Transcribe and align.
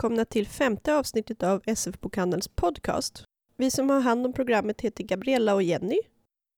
välkomna 0.00 0.24
till 0.24 0.46
femte 0.46 0.94
avsnittet 0.94 1.42
av 1.42 1.62
SF-bokhandelns 1.66 2.48
podcast. 2.48 3.24
Vi 3.56 3.70
som 3.70 3.90
har 3.90 4.00
hand 4.00 4.26
om 4.26 4.32
programmet 4.32 4.80
heter 4.80 5.04
Gabriella 5.04 5.54
och 5.54 5.62
Jenny. 5.62 5.98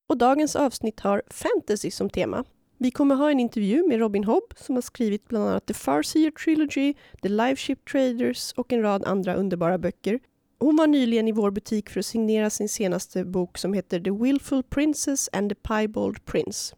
Och 0.08 0.18
dagens 0.18 0.57
avsnitt 0.57 1.00
har 1.00 1.22
fantasy 1.30 1.90
som 1.90 2.11
tema. 2.11 2.44
Vi 2.79 2.90
kommer 2.90 3.14
ha 3.14 3.30
en 3.30 3.40
intervju 3.40 3.89
med 3.89 3.98
Robin 3.98 4.25
Hobb 4.25 4.54
som 4.57 4.75
har 4.75 4.82
skrivit 4.82 5.29
bland 5.29 5.48
annat 5.48 5.66
The 5.66 5.75
Farseer 5.75 6.30
Trilogy, 6.30 6.94
The 7.22 7.29
Live 7.29 7.57
Ship 7.57 7.84
Traders 7.93 8.52
och 8.52 8.72
en 8.72 8.82
rad 8.82 9.04
andra 9.04 9.34
underbara 9.34 9.79
böcker. 9.79 10.20
Hon 10.59 10.77
var 10.77 10.86
nyligen 10.86 11.29
i 11.29 11.32
vår 11.32 11.50
butik 11.50 11.90
för 11.90 12.00
att 12.00 12.06
signera 12.06 12.50
sin 12.50 12.68
senaste 12.68 13.24
bok 13.24 13.59
som 13.59 13.74
heter 13.74 14.00
The 14.00 14.11
Willful 14.11 14.62
Princess 14.62 15.29
and 15.32 15.48
the 15.48 15.54
Piebald 15.54 16.25
Prince. 16.25 16.75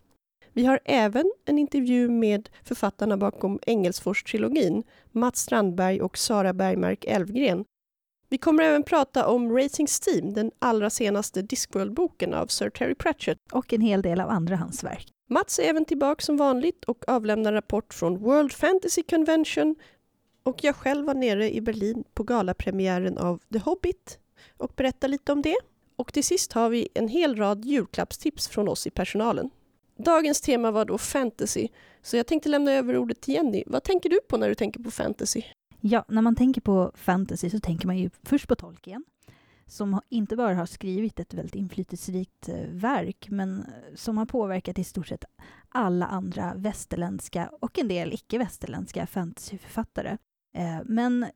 Vi 0.56 0.64
har 0.64 0.80
även 0.84 1.32
en 1.44 1.58
intervju 1.58 2.08
med 2.08 2.48
författarna 2.62 3.16
bakom 3.16 3.58
Engelsfors-trilogin, 3.66 4.82
Mats 5.12 5.38
Strandberg 5.38 6.02
och 6.02 6.18
Sara 6.18 6.52
Bergmark 6.52 7.04
Elfgren. 7.04 7.64
Vi 8.28 8.38
kommer 8.38 8.62
även 8.62 8.82
prata 8.82 9.26
om 9.28 9.56
Racing 9.56 9.88
Steam, 9.88 10.34
den 10.34 10.50
allra 10.58 10.90
senaste 10.90 11.42
Discworld-boken 11.42 12.34
av 12.34 12.46
Sir 12.46 12.70
Terry 12.70 12.94
Pratchett. 12.94 13.38
Och 13.52 13.72
en 13.72 13.80
hel 13.80 14.02
del 14.02 14.20
av 14.20 14.30
andra 14.30 14.56
hans 14.56 14.84
verk. 14.84 15.08
Mats 15.28 15.58
är 15.58 15.62
även 15.62 15.84
tillbaka 15.84 16.22
som 16.22 16.36
vanligt 16.36 16.84
och 16.84 17.08
avlämnar 17.08 17.52
rapport 17.52 17.94
från 17.94 18.18
World 18.18 18.52
Fantasy 18.52 19.02
Convention 19.02 19.76
och 20.42 20.64
jag 20.64 20.76
själv 20.76 21.06
var 21.06 21.14
nere 21.14 21.54
i 21.54 21.60
Berlin 21.60 22.04
på 22.14 22.22
galapremiären 22.22 23.18
av 23.18 23.42
The 23.52 23.58
Hobbit 23.58 24.18
och 24.56 24.72
berättar 24.76 25.08
lite 25.08 25.32
om 25.32 25.42
det. 25.42 25.56
Och 25.96 26.12
till 26.12 26.24
sist 26.24 26.52
har 26.52 26.68
vi 26.68 26.88
en 26.94 27.08
hel 27.08 27.36
rad 27.36 27.64
julklappstips 27.64 28.48
från 28.48 28.68
oss 28.68 28.86
i 28.86 28.90
personalen. 28.90 29.50
Dagens 29.96 30.40
tema 30.40 30.70
var 30.70 30.84
då 30.84 30.98
fantasy, 30.98 31.68
så 32.02 32.16
jag 32.16 32.26
tänkte 32.26 32.48
lämna 32.48 32.72
över 32.72 32.96
ordet 32.96 33.20
till 33.20 33.34
Jenny. 33.34 33.62
Vad 33.66 33.82
tänker 33.82 34.10
du 34.10 34.20
på 34.28 34.36
när 34.36 34.48
du 34.48 34.54
tänker 34.54 34.80
på 34.80 34.90
fantasy? 34.90 35.42
Ja, 35.80 36.04
när 36.08 36.22
man 36.22 36.36
tänker 36.36 36.60
på 36.60 36.92
fantasy 36.94 37.50
så 37.50 37.60
tänker 37.60 37.86
man 37.86 37.98
ju 37.98 38.10
först 38.22 38.48
på 38.48 38.54
Tolkien 38.54 39.04
som 39.66 40.00
inte 40.08 40.36
bara 40.36 40.54
har 40.54 40.66
skrivit 40.66 41.20
ett 41.20 41.34
väldigt 41.34 41.54
inflytelserikt 41.54 42.48
eh, 42.48 42.66
verk 42.68 43.26
men 43.30 43.58
eh, 43.58 43.94
som 43.94 44.18
har 44.18 44.26
påverkat 44.26 44.78
i 44.78 44.84
stort 44.84 45.06
sett 45.06 45.24
alla 45.68 46.06
andra 46.06 46.54
västerländska 46.56 47.50
och 47.60 47.78
en 47.78 47.88
del 47.88 48.12
icke-västerländska 48.12 49.06
fantasyförfattare. 49.06 50.18
Eh, 50.54 50.78
men 50.84 51.26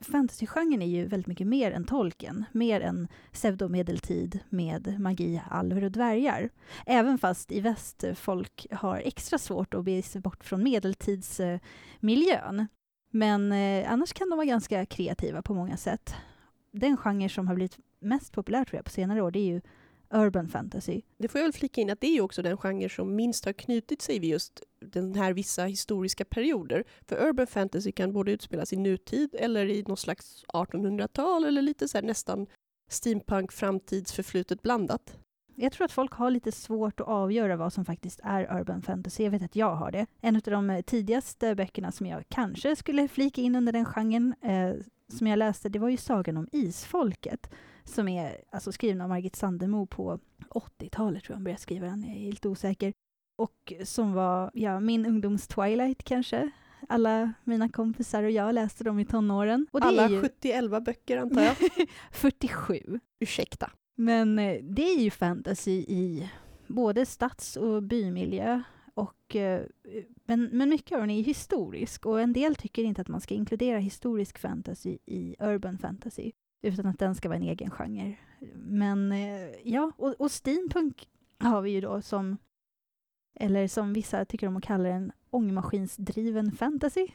fantasygenren 0.00 0.82
är 0.82 0.86
ju 0.86 1.06
väldigt 1.06 1.26
mycket 1.26 1.46
mer 1.46 1.72
än 1.72 1.84
Tolkien, 1.84 2.44
mer 2.52 2.80
än 2.80 3.08
pseudomedeltid 3.32 4.40
med 4.48 5.00
magi, 5.00 5.42
alver 5.50 5.84
och 5.84 5.92
dvärgar. 5.92 6.50
Även 6.86 7.18
fast 7.18 7.52
i 7.52 7.60
väst 7.60 8.04
folk 8.14 8.66
har 8.70 8.96
extra 8.96 9.38
svårt 9.38 9.74
att 9.74 9.84
bege 9.84 10.02
sig 10.02 10.20
bort 10.20 10.44
från 10.44 10.62
medeltidsmiljön. 10.62 12.66
Men 13.10 13.52
eh, 13.52 13.92
annars 13.92 14.12
kan 14.12 14.30
de 14.30 14.36
vara 14.36 14.46
ganska 14.46 14.86
kreativa 14.86 15.42
på 15.42 15.54
många 15.54 15.76
sätt. 15.76 16.14
Den 16.72 16.96
genre 16.96 17.28
som 17.28 17.48
har 17.48 17.54
blivit 17.54 17.78
mest 18.00 18.32
populär 18.32 18.64
tror 18.64 18.78
jag 18.78 18.84
på 18.84 18.90
senare 18.90 19.22
år, 19.22 19.30
det 19.30 19.38
är 19.38 19.46
ju 19.46 19.60
urban 20.10 20.48
fantasy. 20.48 21.02
Det 21.18 21.28
får 21.28 21.38
jag 21.38 21.44
väl 21.44 21.52
flika 21.52 21.80
in 21.80 21.90
att 21.90 22.00
det 22.00 22.06
är 22.06 22.20
också 22.20 22.42
den 22.42 22.56
genre 22.56 22.88
som 22.88 23.16
minst 23.16 23.44
har 23.44 23.52
knutit 23.52 24.02
sig 24.02 24.18
vid 24.18 24.30
just 24.30 24.62
den 24.80 25.14
här 25.14 25.32
vissa 25.32 25.64
historiska 25.64 26.24
perioder. 26.24 26.84
För 27.06 27.28
urban 27.28 27.46
fantasy 27.46 27.92
kan 27.92 28.12
både 28.12 28.32
utspelas 28.32 28.72
i 28.72 28.76
nutid 28.76 29.34
eller 29.38 29.66
i 29.66 29.82
något 29.82 29.98
slags 29.98 30.44
1800-tal 30.48 31.44
eller 31.44 31.62
lite 31.62 31.88
så 31.88 32.00
nästan 32.00 32.46
steampunk 32.88 33.52
framtidsförflutet 33.52 34.62
blandat. 34.62 35.18
Jag 35.60 35.72
tror 35.72 35.84
att 35.84 35.92
folk 35.92 36.12
har 36.12 36.30
lite 36.30 36.52
svårt 36.52 37.00
att 37.00 37.08
avgöra 37.08 37.56
vad 37.56 37.72
som 37.72 37.84
faktiskt 37.84 38.20
är 38.24 38.60
urban 38.60 38.82
fantasy. 38.82 39.24
Jag 39.24 39.30
vet 39.30 39.42
att 39.42 39.56
jag 39.56 39.74
har 39.74 39.90
det. 39.90 40.06
En 40.20 40.36
av 40.36 40.42
de 40.42 40.82
tidigaste 40.86 41.54
böckerna 41.54 41.92
som 41.92 42.06
jag 42.06 42.24
kanske 42.28 42.76
skulle 42.76 43.08
flika 43.08 43.40
in 43.40 43.54
under 43.54 43.72
den 43.72 43.84
genren 43.84 44.34
eh, 44.42 44.74
som 45.08 45.26
jag 45.26 45.38
läste, 45.38 45.68
det 45.68 45.78
var 45.78 45.88
ju 45.88 45.96
Sagan 45.96 46.36
om 46.36 46.48
Isfolket 46.52 47.50
som 47.88 48.08
är 48.08 48.36
alltså, 48.50 48.72
skriven 48.72 49.00
av 49.00 49.08
Margit 49.08 49.36
Sandemo 49.36 49.86
på 49.86 50.18
80-talet, 50.50 51.24
tror 51.24 51.32
jag 51.32 51.36
hon 51.36 51.44
började 51.44 51.62
skriva 51.62 51.86
den, 51.86 52.02
jag 52.02 52.16
är 52.16 52.20
helt 52.20 52.46
osäker. 52.46 52.92
Och 53.36 53.72
som 53.84 54.12
var, 54.12 54.50
ja, 54.54 54.80
min 54.80 55.06
ungdoms 55.06 55.48
Twilight 55.48 56.02
kanske. 56.04 56.50
Alla 56.88 57.32
mina 57.44 57.68
kompisar 57.68 58.22
och 58.22 58.30
jag 58.30 58.54
läste 58.54 58.84
dem 58.84 58.98
i 58.98 59.04
tonåren. 59.04 59.66
Och 59.70 59.82
Alla 59.82 60.08
ju... 60.08 60.20
71 60.20 60.84
böcker 60.84 61.16
antar 61.16 61.42
jag? 61.42 61.56
47. 62.12 63.00
Ursäkta. 63.20 63.70
Men 63.94 64.38
eh, 64.38 64.62
det 64.62 64.82
är 64.82 65.00
ju 65.00 65.10
fantasy 65.10 65.72
i 65.72 66.30
både 66.66 67.06
stads 67.06 67.56
och 67.56 67.82
bymiljö. 67.82 68.62
Och, 68.94 69.36
eh, 69.36 69.62
men, 70.24 70.44
men 70.52 70.68
mycket 70.68 70.92
av 70.92 71.00
den 71.00 71.10
är 71.10 71.22
historisk 71.22 72.06
och 72.06 72.20
en 72.20 72.32
del 72.32 72.54
tycker 72.54 72.84
inte 72.84 73.00
att 73.00 73.08
man 73.08 73.20
ska 73.20 73.34
inkludera 73.34 73.78
historisk 73.78 74.38
fantasy 74.38 74.98
i 75.06 75.36
urban 75.38 75.78
fantasy 75.78 76.32
utan 76.62 76.86
att 76.86 76.98
den 76.98 77.14
ska 77.14 77.28
vara 77.28 77.36
en 77.36 77.48
egen 77.48 77.70
genre. 77.70 78.16
Men 78.54 79.12
eh, 79.12 79.50
ja, 79.64 79.92
och, 79.96 80.14
och 80.18 80.30
steampunk 80.30 81.08
har 81.38 81.62
vi 81.62 81.70
ju 81.70 81.80
då 81.80 82.02
som, 82.02 82.36
eller 83.40 83.68
som 83.68 83.92
vissa 83.92 84.24
tycker 84.24 84.46
om 84.46 84.56
att 84.56 84.64
kalla 84.64 84.88
den, 84.88 85.12
ångmaskinsdriven 85.30 86.52
fantasy. 86.52 87.06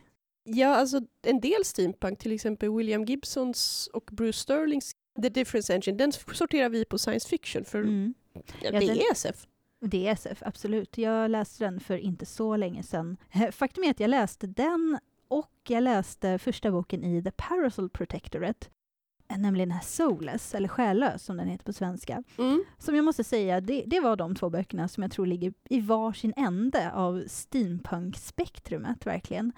Ja, 0.44 0.76
alltså 0.76 1.02
en 1.22 1.40
del 1.40 1.66
steampunk, 1.66 2.20
till 2.20 2.32
exempel 2.32 2.76
William 2.78 3.06
Gibsons 3.06 3.90
och 3.94 4.10
Bruce 4.12 4.40
Sterlings 4.40 4.96
The 5.22 5.30
Difference 5.30 5.74
Engine, 5.74 5.98
den 5.98 6.12
sorterar 6.12 6.70
vi 6.70 6.86
på 6.86 6.98
science 6.98 7.30
fiction, 7.30 7.66
för 7.66 7.80
mm. 7.80 8.14
ja, 8.62 8.72
det 8.72 8.78
är 8.78 9.12
SF. 9.12 9.48
Det 9.80 10.08
är 10.08 10.12
SF, 10.12 10.44
absolut. 10.46 10.98
Jag 10.98 11.32
läste 11.32 11.64
den 11.64 11.80
för 11.80 11.98
inte 11.98 12.26
så 12.26 12.56
länge 12.56 12.84
sedan. 12.84 13.18
Faktum 13.52 13.84
är 13.84 13.92
att 13.92 14.00
jag 14.00 14.10
läste 14.10 14.48
den 14.48 15.00
och 15.28 15.52
jag 15.68 15.84
läste 15.84 16.40
första 16.40 16.72
boken 16.72 17.04
i 17.04 17.24
The 17.24 17.32
Parasol 17.32 17.90
Protectorate 17.90 18.68
nämligen 19.38 19.70
den 19.70 19.78
här 19.78 19.86
Soulless, 19.86 20.56
eller 20.56 20.68
Själlös 20.68 21.24
som 21.24 21.38
den 21.38 21.48
heter 21.48 21.66
på 21.66 21.74
svenska. 21.74 22.24
Mm. 22.38 22.64
Som 22.78 22.96
jag 22.96 23.06
måste 23.06 23.24
säga, 23.24 23.62
det, 23.62 23.84
det, 23.88 24.00
var 24.00 24.16
de 24.16 24.36
två 24.36 24.50
böckerna 24.50 24.88
som 24.88 25.04
jag 25.04 25.12
tror 25.12 25.26
ligger 25.26 25.54
i 25.70 25.82
varsin 25.82 26.34
ände 26.36 26.92
av 26.92 27.24
steampunk-spektrumet, 27.28 29.06
verkligen. 29.06 29.52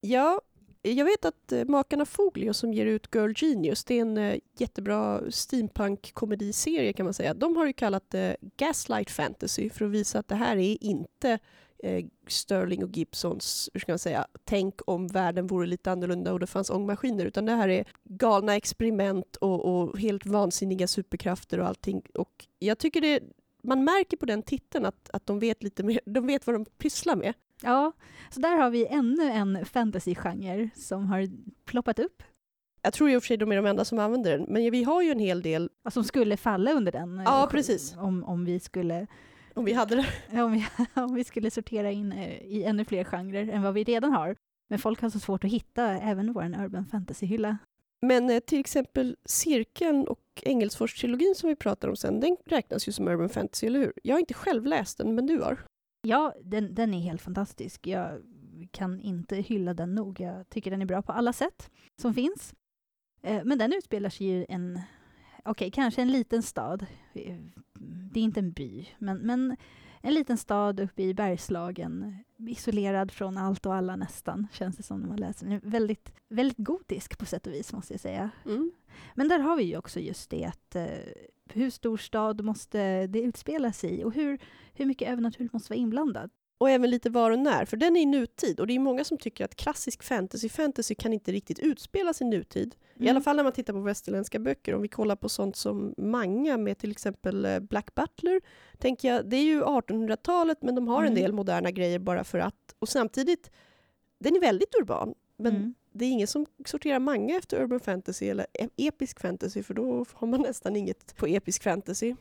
Ja, 0.00 0.40
jag 0.82 1.04
vet 1.04 1.24
att 1.24 1.52
eh, 1.52 1.64
makarna 1.64 2.04
Foglio 2.04 2.52
som 2.52 2.72
ger 2.72 2.86
ut 2.86 3.14
Girl 3.14 3.32
Genius, 3.36 3.84
det 3.84 3.94
är 3.94 4.00
en 4.00 4.18
uh, 4.18 4.38
jättebra 4.58 5.20
steampunk-komediserie 5.30 6.92
kan 6.92 7.04
man 7.04 7.14
säga. 7.14 7.34
De 7.34 7.56
har 7.56 7.66
ju 7.66 7.72
kallat 7.72 8.10
det 8.10 8.36
Gaslight 8.56 9.10
Fantasy 9.10 9.70
för 9.70 9.84
att 9.84 9.90
visa 9.90 10.18
att 10.18 10.28
det 10.28 10.34
här 10.34 10.56
är 10.56 10.84
inte 10.84 11.30
eh, 11.30 11.38
Sterling 12.26 12.84
och 12.84 12.96
Gibsons, 12.96 13.70
hur 13.72 13.80
ska 13.80 13.92
man 13.92 13.98
säga, 13.98 14.26
tänk 14.44 14.74
om 14.86 15.06
världen 15.06 15.46
vore 15.46 15.66
lite 15.66 15.92
annorlunda 15.92 16.32
och 16.32 16.40
det 16.40 16.46
fanns 16.46 16.70
ångmaskiner, 16.70 17.24
utan 17.24 17.46
det 17.46 17.52
här 17.52 17.68
är 17.68 17.84
galna 18.04 18.56
experiment 18.56 19.36
och, 19.36 19.64
och 19.64 19.98
helt 19.98 20.26
vansinniga 20.26 20.86
superkrafter 20.86 21.60
och 21.60 21.66
allting. 21.66 22.02
Och 22.14 22.46
jag 22.58 22.78
tycker 22.78 23.00
det, 23.00 23.20
man 23.62 23.84
märker 23.84 24.16
på 24.16 24.26
den 24.26 24.42
titeln 24.42 24.86
att, 24.86 25.10
att 25.12 25.26
de 25.26 25.38
vet 25.38 25.62
lite 25.62 25.82
mer, 25.82 26.00
de 26.04 26.26
vet 26.26 26.46
vad 26.46 26.54
de 26.56 26.64
pysslar 26.64 27.16
med. 27.16 27.34
Ja, 27.62 27.92
så 28.30 28.40
där 28.40 28.56
har 28.56 28.70
vi 28.70 28.86
ännu 28.86 29.30
en 29.30 29.64
fantasy-genre 29.64 30.70
som 30.74 31.06
har 31.06 31.28
ploppat 31.64 31.98
upp. 31.98 32.22
Jag 32.82 32.92
tror 32.92 33.10
i 33.10 33.16
och 33.16 33.22
för 33.22 33.26
sig 33.26 33.36
de 33.36 33.52
är 33.52 33.56
de 33.56 33.66
enda 33.66 33.84
som 33.84 33.98
använder 33.98 34.38
den, 34.38 34.46
men 34.48 34.70
vi 34.70 34.84
har 34.84 35.02
ju 35.02 35.10
en 35.10 35.18
hel 35.18 35.42
del... 35.42 35.70
Som 35.90 36.04
skulle 36.04 36.36
falla 36.36 36.72
under 36.72 36.92
den. 36.92 37.22
Ja, 37.24 37.48
precis. 37.50 37.96
Om, 37.98 38.24
om 38.24 38.44
vi 38.44 38.60
skulle 38.60 39.06
om 39.56 39.64
vi 39.64 39.72
hade 39.72 39.96
det. 39.96 40.42
om, 40.42 40.52
vi, 40.52 40.66
om 40.94 41.14
vi 41.14 41.24
skulle 41.24 41.50
sortera 41.50 41.90
in 41.90 42.12
eh, 42.12 42.42
i 42.42 42.64
ännu 42.64 42.84
fler 42.84 43.04
genrer 43.04 43.48
än 43.48 43.62
vad 43.62 43.74
vi 43.74 43.84
redan 43.84 44.12
har. 44.12 44.36
Men 44.68 44.78
folk 44.78 45.00
har 45.00 45.10
så 45.10 45.20
svårt 45.20 45.44
att 45.44 45.50
hitta 45.50 45.84
även 45.84 46.32
vår 46.32 46.44
urban 46.44 46.86
fantasy-hylla. 46.86 47.58
Men 48.06 48.30
eh, 48.30 48.40
till 48.40 48.60
exempel 48.60 49.16
Cirkeln 49.24 50.08
och 50.08 50.20
Engelsfors-trilogin 50.42 51.34
som 51.34 51.48
vi 51.48 51.56
pratar 51.56 51.88
om 51.88 51.96
sen, 51.96 52.20
den 52.20 52.36
räknas 52.46 52.88
ju 52.88 52.92
som 52.92 53.08
urban 53.08 53.28
fantasy, 53.28 53.66
eller 53.66 53.78
hur? 53.78 53.92
Jag 54.02 54.14
har 54.14 54.20
inte 54.20 54.34
själv 54.34 54.66
läst 54.66 54.98
den, 54.98 55.14
men 55.14 55.26
du 55.26 55.40
har. 55.40 55.58
Ja, 56.02 56.34
den, 56.42 56.74
den 56.74 56.94
är 56.94 57.00
helt 57.00 57.22
fantastisk. 57.22 57.86
Jag 57.86 58.22
kan 58.70 59.00
inte 59.00 59.36
hylla 59.36 59.74
den 59.74 59.94
nog. 59.94 60.20
Jag 60.20 60.48
tycker 60.48 60.70
den 60.70 60.82
är 60.82 60.86
bra 60.86 61.02
på 61.02 61.12
alla 61.12 61.32
sätt 61.32 61.70
som 62.00 62.14
finns. 62.14 62.54
Eh, 63.22 63.44
men 63.44 63.58
den 63.58 63.72
utspelar 63.72 64.10
sig 64.10 64.26
ju 64.26 64.46
en 64.48 64.80
okej, 65.38 65.50
okay, 65.50 65.70
kanske 65.70 66.02
en 66.02 66.12
liten 66.12 66.42
stad. 66.42 66.86
Det 68.12 68.20
är 68.20 68.24
inte 68.24 68.40
en 68.40 68.52
by, 68.52 68.88
men, 68.98 69.18
men 69.18 69.56
en 70.00 70.14
liten 70.14 70.38
stad 70.38 70.80
uppe 70.80 71.02
i 71.02 71.14
Bergslagen, 71.14 72.16
isolerad 72.38 73.12
från 73.12 73.38
allt 73.38 73.66
och 73.66 73.74
alla 73.74 73.96
nästan, 73.96 74.46
känns 74.52 74.76
det 74.76 74.82
som 74.82 75.00
när 75.00 75.08
man 75.08 75.16
läser 75.16 75.46
den. 75.46 75.60
Väldigt, 75.64 76.12
väldigt 76.28 76.58
gotisk 76.58 77.18
på 77.18 77.24
sätt 77.24 77.46
och 77.46 77.52
vis, 77.52 77.72
måste 77.72 77.92
jag 77.92 78.00
säga. 78.00 78.30
Mm. 78.44 78.72
Men 79.14 79.28
där 79.28 79.38
har 79.38 79.56
vi 79.56 79.62
ju 79.62 79.76
också 79.76 80.00
just 80.00 80.30
det 80.30 80.44
att 80.44 80.76
eh, 80.76 80.86
hur 81.52 81.70
stor 81.70 81.96
stad 81.96 82.44
måste 82.44 83.06
det 83.06 83.22
utspela 83.22 83.72
sig 83.72 84.00
i 84.00 84.04
och 84.04 84.14
hur, 84.14 84.38
hur 84.74 84.86
mycket 84.86 85.08
övernaturligt 85.08 85.52
måste 85.52 85.72
vara 85.72 85.80
inblandat? 85.80 86.30
Och 86.58 86.70
även 86.70 86.90
lite 86.90 87.10
var 87.10 87.30
och 87.30 87.38
när, 87.38 87.64
för 87.64 87.76
den 87.76 87.96
är 87.96 88.00
i 88.00 88.06
nutid. 88.06 88.60
Och 88.60 88.66
det 88.66 88.74
är 88.74 88.78
många 88.78 89.04
som 89.04 89.18
tycker 89.18 89.44
att 89.44 89.56
klassisk 89.56 90.02
fantasy, 90.02 90.48
fantasy 90.48 90.94
kan 90.94 91.12
inte 91.12 91.32
riktigt 91.32 91.58
utspelas 91.58 92.20
i 92.20 92.24
nutid. 92.24 92.74
Mm. 92.94 93.06
I 93.06 93.10
alla 93.10 93.20
fall 93.20 93.36
när 93.36 93.42
man 93.42 93.52
tittar 93.52 93.72
på 93.72 93.80
västerländska 93.80 94.38
böcker. 94.38 94.74
Om 94.74 94.82
vi 94.82 94.88
kollar 94.88 95.16
på 95.16 95.28
sånt 95.28 95.56
som 95.56 95.94
Manga 95.98 96.56
med 96.56 96.78
till 96.78 96.90
exempel 96.90 97.44
eh, 97.44 97.60
Black 97.60 97.94
Butler. 97.94 98.40
Tänker 98.78 99.08
jag, 99.08 99.30
det 99.30 99.36
är 99.36 99.44
ju 99.44 99.62
1800-talet, 99.62 100.62
men 100.62 100.74
de 100.74 100.88
har 100.88 100.98
mm. 100.98 101.08
en 101.08 101.14
del 101.14 101.32
moderna 101.32 101.70
grejer 101.70 101.98
bara 101.98 102.24
för 102.24 102.38
att. 102.38 102.74
Och 102.78 102.88
samtidigt, 102.88 103.50
den 104.18 104.36
är 104.36 104.40
väldigt 104.40 104.74
urban. 104.74 105.14
Men 105.36 105.56
mm. 105.56 105.74
det 105.92 106.04
är 106.04 106.10
ingen 106.10 106.26
som 106.26 106.46
sorterar 106.66 106.98
manga 106.98 107.36
efter 107.36 107.62
urban 107.62 107.80
fantasy 107.80 108.28
eller 108.28 108.46
e- 108.52 108.68
episk 108.76 109.20
fantasy 109.20 109.62
för 109.62 109.74
då 109.74 110.04
har 110.12 110.26
man 110.26 110.40
nästan 110.40 110.76
inget 110.76 111.16
på 111.16 111.26
episk 111.26 111.62
fantasy. 111.62 112.14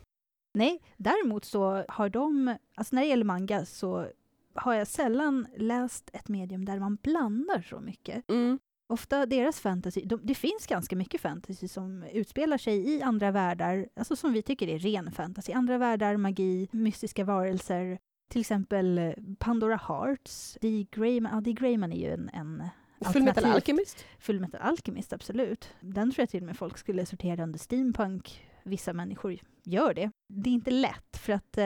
Nej, 0.53 0.81
däremot 0.97 1.45
så 1.45 1.85
har 1.87 2.09
de, 2.09 2.55
alltså 2.75 2.95
när 2.95 3.01
det 3.01 3.07
gäller 3.07 3.25
manga 3.25 3.65
så 3.65 4.07
har 4.55 4.73
jag 4.73 4.87
sällan 4.87 5.47
läst 5.57 6.09
ett 6.13 6.29
medium 6.29 6.65
där 6.65 6.79
man 6.79 6.95
blandar 6.95 7.61
så 7.61 7.79
mycket. 7.79 8.29
Mm. 8.29 8.59
Ofta 8.87 9.25
deras 9.25 9.59
fantasy, 9.59 10.01
de, 10.01 10.19
det 10.23 10.35
finns 10.35 10.67
ganska 10.67 10.95
mycket 10.95 11.21
fantasy 11.21 11.67
som 11.67 12.03
utspelar 12.03 12.57
sig 12.57 12.95
i 12.95 13.01
andra 13.01 13.31
världar, 13.31 13.87
alltså 13.95 14.15
som 14.15 14.33
vi 14.33 14.41
tycker 14.41 14.67
är 14.67 14.79
ren 14.79 15.11
fantasy. 15.11 15.53
Andra 15.53 15.77
världar, 15.77 16.17
magi, 16.17 16.67
mystiska 16.71 17.23
varelser. 17.23 17.99
Till 18.29 18.41
exempel 18.41 18.97
eh, 18.97 19.13
Pandora 19.39 19.79
Hearts. 19.87 20.57
Dee 20.61 20.87
Grayman, 20.91 21.31
ja, 21.33 21.41
Dee 21.41 21.53
Grayman 21.53 21.91
är 21.91 21.97
ju 21.97 22.13
en, 22.13 22.29
en 22.33 22.63
Fullmetal 23.13 23.45
Alchemist. 23.45 24.05
Fullmetal 24.19 24.61
Alchemist, 24.61 25.13
absolut. 25.13 25.69
Den 25.79 26.11
tror 26.11 26.21
jag 26.21 26.29
till 26.29 26.41
och 26.41 26.45
med 26.45 26.57
folk 26.57 26.77
skulle 26.77 27.05
sortera 27.05 27.43
under 27.43 27.59
steampunk. 27.59 28.45
Vissa 28.63 28.93
människor 28.93 29.37
gör 29.63 29.93
det. 29.93 30.11
Det 30.27 30.49
är 30.49 30.53
inte 30.53 30.71
lätt, 30.71 31.17
för 31.17 31.33
att 31.33 31.57
eh, 31.57 31.65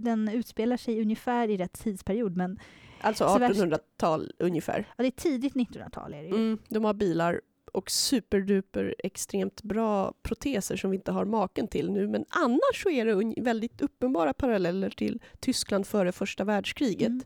den 0.00 0.28
utspelar 0.28 0.76
sig 0.76 1.00
ungefär 1.02 1.48
i 1.48 1.56
rätt 1.56 1.72
tidsperiod, 1.72 2.36
men 2.36 2.58
Alltså 3.02 3.28
Så 3.28 3.38
värst- 3.38 3.60
1800-tal 3.60 4.32
ungefär. 4.38 4.88
ja, 4.96 5.02
det 5.02 5.08
är 5.08 5.10
tidigt 5.10 5.54
1900-tal. 5.54 6.14
Är 6.14 6.22
det 6.22 6.28
ju. 6.28 6.34
Mm, 6.34 6.58
de 6.68 6.84
har 6.84 6.94
bilar 6.94 7.40
och 7.72 7.90
superduper 7.90 8.94
extremt 8.98 9.62
bra 9.62 10.14
proteser 10.22 10.76
som 10.76 10.90
vi 10.90 10.96
inte 10.96 11.12
har 11.12 11.24
maken 11.24 11.68
till 11.68 11.90
nu. 11.90 12.08
Men 12.08 12.24
annars 12.28 12.82
så 12.82 12.90
är 12.90 13.04
det 13.04 13.42
väldigt 13.42 13.80
uppenbara 13.80 14.32
paralleller 14.32 14.90
till 14.90 15.20
Tyskland 15.40 15.86
före 15.86 16.12
första 16.12 16.44
världskriget. 16.44 17.08
Mm. 17.08 17.22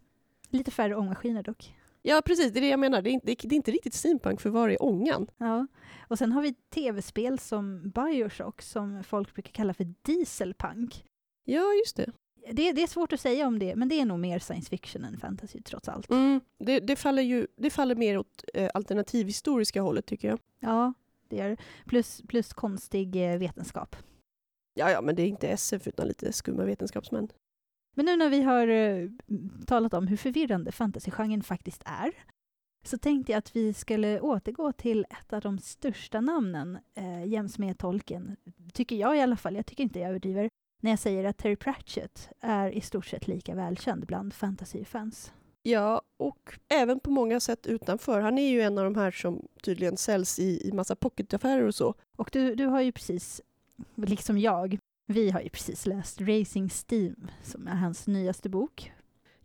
Lite 0.48 0.70
färre 0.70 0.96
ångmaskiner 0.96 1.42
dock. 1.42 1.74
Ja 2.06 2.22
precis, 2.24 2.52
det 2.52 2.58
är 2.58 2.60
det 2.60 2.68
jag 2.68 2.80
menar. 2.80 3.02
Det 3.02 3.10
är 3.10 3.12
inte, 3.12 3.26
det 3.26 3.54
är 3.54 3.56
inte 3.56 3.70
riktigt 3.70 3.94
steampunk 3.94 4.40
för 4.40 4.50
var 4.50 4.68
är 4.68 4.82
ångan? 4.82 5.26
Ja. 5.38 5.66
Och 6.08 6.18
sen 6.18 6.32
har 6.32 6.42
vi 6.42 6.54
tv-spel 6.54 7.38
som 7.38 7.90
Bioshock 7.90 8.62
som 8.62 9.04
folk 9.04 9.34
brukar 9.34 9.52
kalla 9.52 9.74
för 9.74 9.94
dieselpunk. 10.02 11.04
Ja 11.44 11.74
just 11.84 11.96
det. 11.96 12.12
Det, 12.52 12.72
det 12.72 12.82
är 12.82 12.86
svårt 12.86 13.12
att 13.12 13.20
säga 13.20 13.46
om 13.46 13.58
det, 13.58 13.76
men 13.76 13.88
det 13.88 14.00
är 14.00 14.04
nog 14.04 14.18
mer 14.18 14.38
science 14.38 14.70
fiction 14.70 15.04
än 15.04 15.18
fantasy 15.18 15.60
trots 15.62 15.88
allt. 15.88 16.10
Mm, 16.10 16.40
det, 16.58 16.80
det, 16.80 16.96
faller 16.96 17.22
ju, 17.22 17.46
det 17.56 17.70
faller 17.70 17.94
mer 17.94 18.18
åt 18.18 18.44
eh, 18.54 18.70
alternativhistoriska 18.74 19.82
hållet 19.82 20.06
tycker 20.06 20.28
jag. 20.28 20.38
Ja, 20.60 20.92
det 21.28 21.36
gör. 21.36 21.56
Plus, 21.86 22.22
plus 22.28 22.52
konstig 22.52 23.32
eh, 23.32 23.38
vetenskap. 23.38 23.96
Ja, 24.74 24.90
ja, 24.90 25.00
men 25.00 25.14
det 25.14 25.22
är 25.22 25.26
inte 25.26 25.48
SF 25.48 25.88
utan 25.88 26.08
lite 26.08 26.32
skumma 26.32 26.64
vetenskapsmän. 26.64 27.28
Men 27.94 28.06
nu 28.06 28.16
när 28.16 28.30
vi 28.30 28.42
har 28.42 28.68
eh, 28.68 29.08
talat 29.66 29.94
om 29.94 30.06
hur 30.06 30.16
förvirrande 30.16 30.72
fantasygenren 30.72 31.42
faktiskt 31.42 31.82
är 31.84 32.12
så 32.86 32.98
tänkte 32.98 33.32
jag 33.32 33.38
att 33.38 33.56
vi 33.56 33.72
skulle 33.72 34.20
återgå 34.20 34.72
till 34.72 35.06
ett 35.10 35.32
av 35.32 35.40
de 35.40 35.58
största 35.58 36.20
namnen 36.20 36.78
eh, 36.94 37.24
jäms 37.26 37.58
med 37.58 37.78
Tolkien. 37.78 38.36
Tycker 38.72 38.96
jag 38.96 39.16
i 39.16 39.20
alla 39.20 39.36
fall. 39.36 39.56
Jag 39.56 39.66
tycker 39.66 39.82
inte 39.82 39.98
jag 39.98 40.08
överdriver 40.08 40.48
när 40.82 40.90
jag 40.90 40.98
säger 40.98 41.24
att 41.24 41.38
Terry 41.38 41.56
Pratchett 41.56 42.28
är 42.40 42.70
i 42.70 42.80
stort 42.80 43.06
sett 43.06 43.28
lika 43.28 43.54
välkänd 43.54 44.06
bland 44.06 44.34
fantasyfans. 44.34 45.32
Ja, 45.62 46.02
och 46.16 46.58
även 46.68 47.00
på 47.00 47.10
många 47.10 47.40
sätt 47.40 47.66
utanför. 47.66 48.20
Han 48.20 48.38
är 48.38 48.50
ju 48.50 48.60
en 48.60 48.78
av 48.78 48.84
de 48.84 48.94
här 48.94 49.10
som 49.10 49.48
tydligen 49.62 49.96
säljs 49.96 50.38
i, 50.38 50.68
i 50.68 50.72
massa 50.72 50.96
pocketaffärer 50.96 51.66
och 51.66 51.74
så. 51.74 51.94
Och 52.16 52.30
du, 52.32 52.54
du 52.54 52.66
har 52.66 52.80
ju 52.80 52.92
precis, 52.92 53.40
liksom 53.94 54.38
jag, 54.38 54.78
vi 55.06 55.30
har 55.30 55.40
ju 55.40 55.48
precis 55.48 55.86
läst 55.86 56.20
Racing 56.20 56.70
Steam 56.90 57.30
som 57.42 57.66
är 57.66 57.74
hans 57.74 58.06
nyaste 58.06 58.48
bok. 58.48 58.92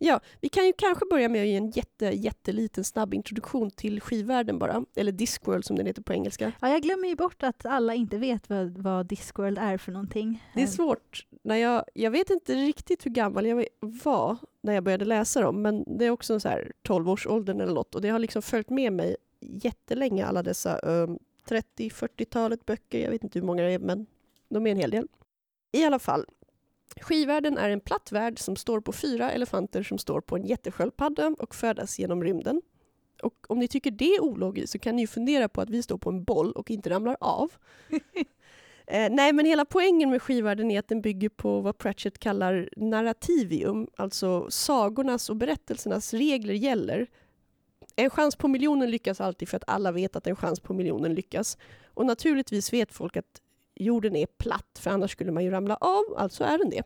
Ja, 0.02 0.20
vi 0.40 0.48
kan 0.48 0.66
ju 0.66 0.72
kanske 0.72 1.04
börja 1.10 1.28
med 1.28 1.42
att 1.42 1.48
ge 1.48 1.56
en 1.56 1.70
jätte, 1.70 2.06
jätteliten 2.06 2.84
snabb 2.84 3.14
introduktion 3.14 3.70
till 3.70 4.00
skivvärlden 4.00 4.58
bara. 4.58 4.84
Eller 4.96 5.12
Discworld 5.12 5.64
som 5.64 5.76
den 5.76 5.86
heter 5.86 6.02
på 6.02 6.12
engelska. 6.12 6.52
Ja, 6.60 6.68
jag 6.68 6.82
glömmer 6.82 7.08
ju 7.08 7.16
bort 7.16 7.42
att 7.42 7.66
alla 7.66 7.94
inte 7.94 8.18
vet 8.18 8.48
vad, 8.50 8.78
vad 8.78 9.06
Discworld 9.06 9.58
är 9.58 9.78
för 9.78 9.92
någonting. 9.92 10.44
Det 10.54 10.62
är 10.62 10.66
svårt. 10.66 11.26
När 11.42 11.56
jag, 11.56 11.84
jag 11.94 12.10
vet 12.10 12.30
inte 12.30 12.54
riktigt 12.54 13.06
hur 13.06 13.10
gammal 13.10 13.46
jag 13.46 13.64
var 13.80 14.36
när 14.60 14.72
jag 14.72 14.84
började 14.84 15.04
läsa 15.04 15.40
dem, 15.40 15.62
men 15.62 15.98
det 15.98 16.04
är 16.04 16.10
också 16.10 16.40
så 16.40 16.48
här 16.48 16.72
12-årsåldern 16.88 17.60
eller 17.60 17.74
något 17.74 17.94
och 17.94 18.00
det 18.00 18.08
har 18.08 18.18
liksom 18.18 18.42
följt 18.42 18.70
med 18.70 18.92
mig 18.92 19.16
jättelänge, 19.40 20.26
alla 20.26 20.42
dessa 20.42 20.78
um, 20.78 21.18
30-40-talet 21.48 22.66
böcker. 22.66 22.98
Jag 22.98 23.10
vet 23.10 23.24
inte 23.24 23.38
hur 23.38 23.46
många 23.46 23.62
det 23.62 23.72
är, 23.72 23.78
men 23.78 24.06
de 24.48 24.66
är 24.66 24.70
en 24.70 24.76
hel 24.76 24.90
del. 24.90 25.08
I 25.72 25.84
alla 25.84 25.98
fall, 25.98 26.26
skivvärlden 27.00 27.58
är 27.58 27.70
en 27.70 27.80
platt 27.80 28.12
värld 28.12 28.38
som 28.38 28.56
står 28.56 28.80
på 28.80 28.92
fyra 28.92 29.30
elefanter 29.30 29.82
som 29.82 29.98
står 29.98 30.20
på 30.20 30.36
en 30.36 30.46
jättesköldpadda 30.46 31.34
och 31.38 31.54
färdas 31.54 31.98
genom 31.98 32.24
rymden. 32.24 32.62
Och 33.22 33.34
om 33.48 33.58
ni 33.58 33.68
tycker 33.68 33.90
det 33.90 34.14
är 34.14 34.20
ologiskt 34.20 34.72
så 34.72 34.78
kan 34.78 34.96
ni 34.96 35.06
fundera 35.06 35.48
på 35.48 35.60
att 35.60 35.70
vi 35.70 35.82
står 35.82 35.98
på 35.98 36.10
en 36.10 36.24
boll 36.24 36.52
och 36.52 36.70
inte 36.70 36.90
ramlar 36.90 37.16
av. 37.20 37.52
Eh, 38.92 39.10
nej, 39.10 39.32
men 39.32 39.46
hela 39.46 39.64
poängen 39.64 40.10
med 40.10 40.22
skivvärlden 40.22 40.70
är 40.70 40.78
att 40.78 40.88
den 40.88 41.00
bygger 41.00 41.28
på 41.28 41.60
vad 41.60 41.78
Pratchett 41.78 42.18
kallar 42.18 42.68
narrativium, 42.76 43.88
alltså 43.96 44.50
sagornas 44.50 45.30
och 45.30 45.36
berättelsernas 45.36 46.14
regler 46.14 46.54
gäller. 46.54 47.06
En 47.96 48.10
chans 48.10 48.36
på 48.36 48.48
miljonen 48.48 48.90
lyckas 48.90 49.20
alltid 49.20 49.48
för 49.48 49.56
att 49.56 49.64
alla 49.66 49.92
vet 49.92 50.16
att 50.16 50.26
en 50.26 50.36
chans 50.36 50.60
på 50.60 50.74
miljonen 50.74 51.14
lyckas. 51.14 51.58
Och 51.94 52.06
naturligtvis 52.06 52.72
vet 52.72 52.92
folk 52.92 53.16
att 53.16 53.40
jorden 53.80 54.16
är 54.16 54.26
platt, 54.26 54.78
för 54.78 54.90
annars 54.90 55.10
skulle 55.10 55.32
man 55.32 55.44
ju 55.44 55.50
ramla 55.50 55.76
av, 55.76 56.04
alltså 56.16 56.44
är 56.44 56.58
den 56.58 56.70
det. 56.70 56.82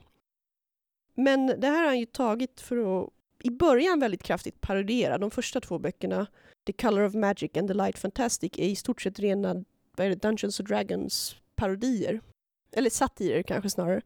Men 1.15 1.47
det 1.47 1.67
här 1.67 1.79
har 1.79 1.87
han 1.87 1.99
ju 1.99 2.07
tagit 2.07 2.61
för 2.61 3.03
att 3.03 3.11
i 3.43 3.51
början 3.51 4.01
väldigt 4.01 4.23
kraftigt 4.23 4.61
parodiera. 4.61 5.19
De 5.19 5.31
första 5.31 5.61
två 5.61 5.79
böckerna, 5.79 6.27
The 6.67 6.73
Color 6.73 7.03
of 7.03 7.15
Magic 7.15 7.57
and 7.57 7.69
The 7.69 7.75
Light 7.75 7.99
Fantastic, 7.99 8.53
är 8.59 8.69
i 8.69 8.77
stort 8.77 9.03
sett 9.03 9.19
rena 9.19 9.65
Dungeons 9.97 10.61
and 10.61 10.69
Dragons 10.69 11.37
parodier. 11.55 12.21
Eller 12.73 12.91
satirer 12.91 13.43
kanske 13.43 13.71
snarare. 13.71 14.01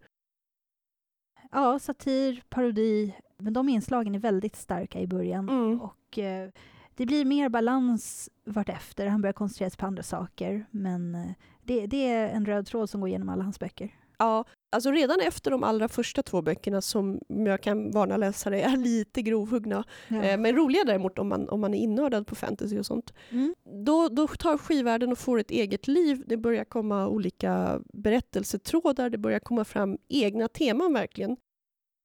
Ja, 1.51 1.79
satir, 1.79 2.43
parodi, 2.49 3.15
men 3.37 3.53
de 3.53 3.69
inslagen 3.69 4.15
är 4.15 4.19
väldigt 4.19 4.57
starka 4.57 5.01
i 5.01 5.07
början. 5.07 5.49
Mm. 5.49 5.81
Och 5.81 6.19
eh, 6.19 6.51
det 6.95 7.07
blir 7.07 7.25
mer 7.25 7.49
balans 7.49 8.31
vartefter. 8.45 9.07
Han 9.07 9.23
börjar 9.23 9.33
koncentrera 9.33 9.71
sig 9.71 9.79
på 9.79 9.87
andra 9.87 10.03
saker. 10.03 10.67
Men 10.71 11.15
eh, 11.15 11.31
det, 11.69 11.87
det 11.87 12.07
är 12.07 12.29
en 12.29 12.47
röd 12.47 12.67
tråd 12.67 12.91
som 12.91 13.01
går 13.01 13.09
igenom 13.09 13.29
alla 13.29 13.43
hans 13.43 13.59
böcker. 13.59 13.95
Ja, 14.19 14.45
alltså 14.71 14.91
redan 14.91 15.21
efter 15.21 15.51
de 15.51 15.65
allra 15.65 15.89
första 15.89 16.23
två 16.23 16.43
böckerna 16.43 16.81
som 16.81 17.21
jag 17.29 17.63
kan 17.63 17.91
varna 17.91 18.17
läsare 18.17 18.61
är 18.61 18.77
lite 18.77 19.23
grovhuggna, 19.23 19.85
eh, 20.09 20.39
men 20.39 20.57
roliga 20.57 20.85
däremot 20.85 21.19
om 21.19 21.29
man, 21.29 21.49
om 21.49 21.61
man 21.61 21.75
är 21.75 21.79
inördad 21.79 22.27
på 22.27 22.35
fantasy 22.35 22.79
och 22.79 22.87
sånt. 22.87 23.15
Mm. 23.31 23.55
Då, 23.85 24.09
då 24.09 24.27
tar 24.27 24.59
skivvärlden 24.59 25.13
och 25.13 25.19
får 25.19 25.39
ett 25.39 25.51
eget 25.51 25.89
liv. 25.89 26.23
Det 26.27 26.37
börjar 26.37 26.65
komma 26.65 27.09
olika 27.09 27.81
berättelsetrådar, 27.93 29.11
det 29.11 29.19
börjar 29.19 29.41
komma 29.41 29.65
fram 29.65 29.99
egna 30.09 30.49
teman 30.49 30.93
verkligen. 30.93 31.37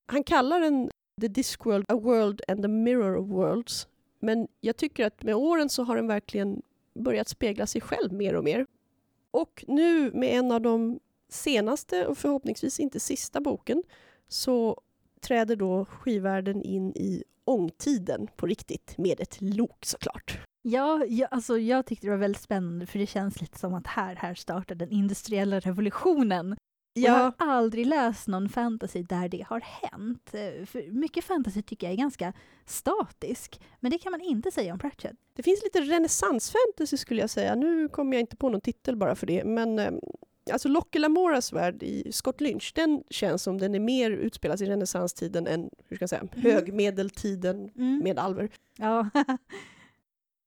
Han 0.06 0.24
kallar 0.24 0.60
den 0.60 0.90
The 1.22 1.28
Discworld, 1.28 1.86
A 1.88 1.96
World 1.96 2.42
and 2.48 2.62
the 2.62 2.68
Mirror 2.68 3.16
of 3.16 3.30
Worlds. 3.30 3.88
Men 4.20 4.48
jag 4.62 4.78
tycker 4.78 5.06
att 5.06 5.24
med 5.24 5.36
åren 5.36 5.70
så 5.70 5.84
har 5.84 5.96
den 5.96 6.08
verkligen 6.08 6.62
börjat 6.96 7.28
spegla 7.28 7.68
sig 7.68 7.82
själv 7.82 8.14
mer 8.14 8.36
och 8.36 8.44
mer. 8.44 8.66
Och 9.34 9.66
nu 9.68 10.12
med 10.12 10.40
en 10.40 10.52
av 10.52 10.62
de 10.62 11.00
senaste 11.30 12.08
och 12.08 12.18
förhoppningsvis 12.18 12.80
inte 12.80 13.00
sista 13.00 13.42
boken 13.42 13.84
så 14.28 14.82
träder 15.22 15.56
då 15.56 15.86
skivvärlden 15.86 16.62
in 16.62 16.90
i 16.96 17.24
ångtiden 17.46 18.28
på 18.36 18.46
riktigt 18.46 18.98
med 18.98 19.20
ett 19.20 19.42
lok 19.42 19.86
såklart. 19.86 20.40
Ja, 20.62 21.06
jag, 21.06 21.30
alltså 21.32 21.58
jag 21.58 21.86
tyckte 21.86 22.08
det 22.08 22.12
var 22.12 22.18
väldigt 22.18 22.42
spännande 22.42 22.86
för 22.86 23.00
det 23.00 23.08
känns 23.08 23.42
lite 23.42 23.60
som 23.60 23.74
att 23.74 23.88
här, 23.88 24.16
här 24.16 24.34
startar 24.34 24.76
den 24.76 24.92
industriella 24.92 25.60
revolutionen. 25.60 26.56
Jag 26.94 27.12
har 27.14 27.34
aldrig 27.38 27.86
läst 27.86 28.28
någon 28.28 28.50
fantasy 28.50 29.04
där 29.04 29.30
det 29.30 29.46
har 29.50 29.60
hänt. 29.60 30.34
Eh, 30.34 30.66
För 30.66 30.92
mycket 30.92 31.24
fantasy 31.26 31.62
tycker 31.62 31.88
jag 31.88 31.94
är 31.94 31.98
ganska 31.98 32.34
statisk, 32.66 33.62
men 33.80 33.92
det 33.92 33.98
kan 33.98 34.12
man 34.12 34.22
inte 34.22 34.52
säga 34.52 34.74
om 34.74 34.80
Pratchett. 34.80 35.16
Det 35.36 35.44
finns 35.44 35.64
lite 35.64 35.82
renässansfantasy 35.82 36.98
skulle 36.98 37.22
jag 37.22 37.30
säga. 37.30 37.56
Nu 37.56 37.88
kommer 37.90 38.14
jag 38.14 38.20
inte 38.20 38.36
på 38.36 38.50
någon 38.50 38.62
titel 38.62 38.96
bara 38.96 39.16
för 39.16 39.28
det, 39.28 39.44
men 39.46 39.80
eh, 39.80 39.92
alltså 40.52 40.70
Locke 40.70 41.00
Lamoras 41.00 41.54
värld 41.54 41.84
i 41.84 42.12
Scott 42.12 42.42
Lynch, 42.42 42.72
den 42.76 43.04
känns 43.10 43.44
som 43.44 43.58
den 43.58 43.76
är 43.76 43.80
mer 43.80 44.12
utspelas 44.12 44.62
i 44.62 44.66
renässanstiden 44.66 45.48
än 45.48 45.70
hur 45.88 45.96
ska 45.96 46.04
jag 46.04 46.10
säga, 46.10 46.28
högmedeltiden 46.32 47.70
Mm. 47.76 48.00
med 48.04 48.20
alver. 48.20 48.50
Ja. 48.78 49.10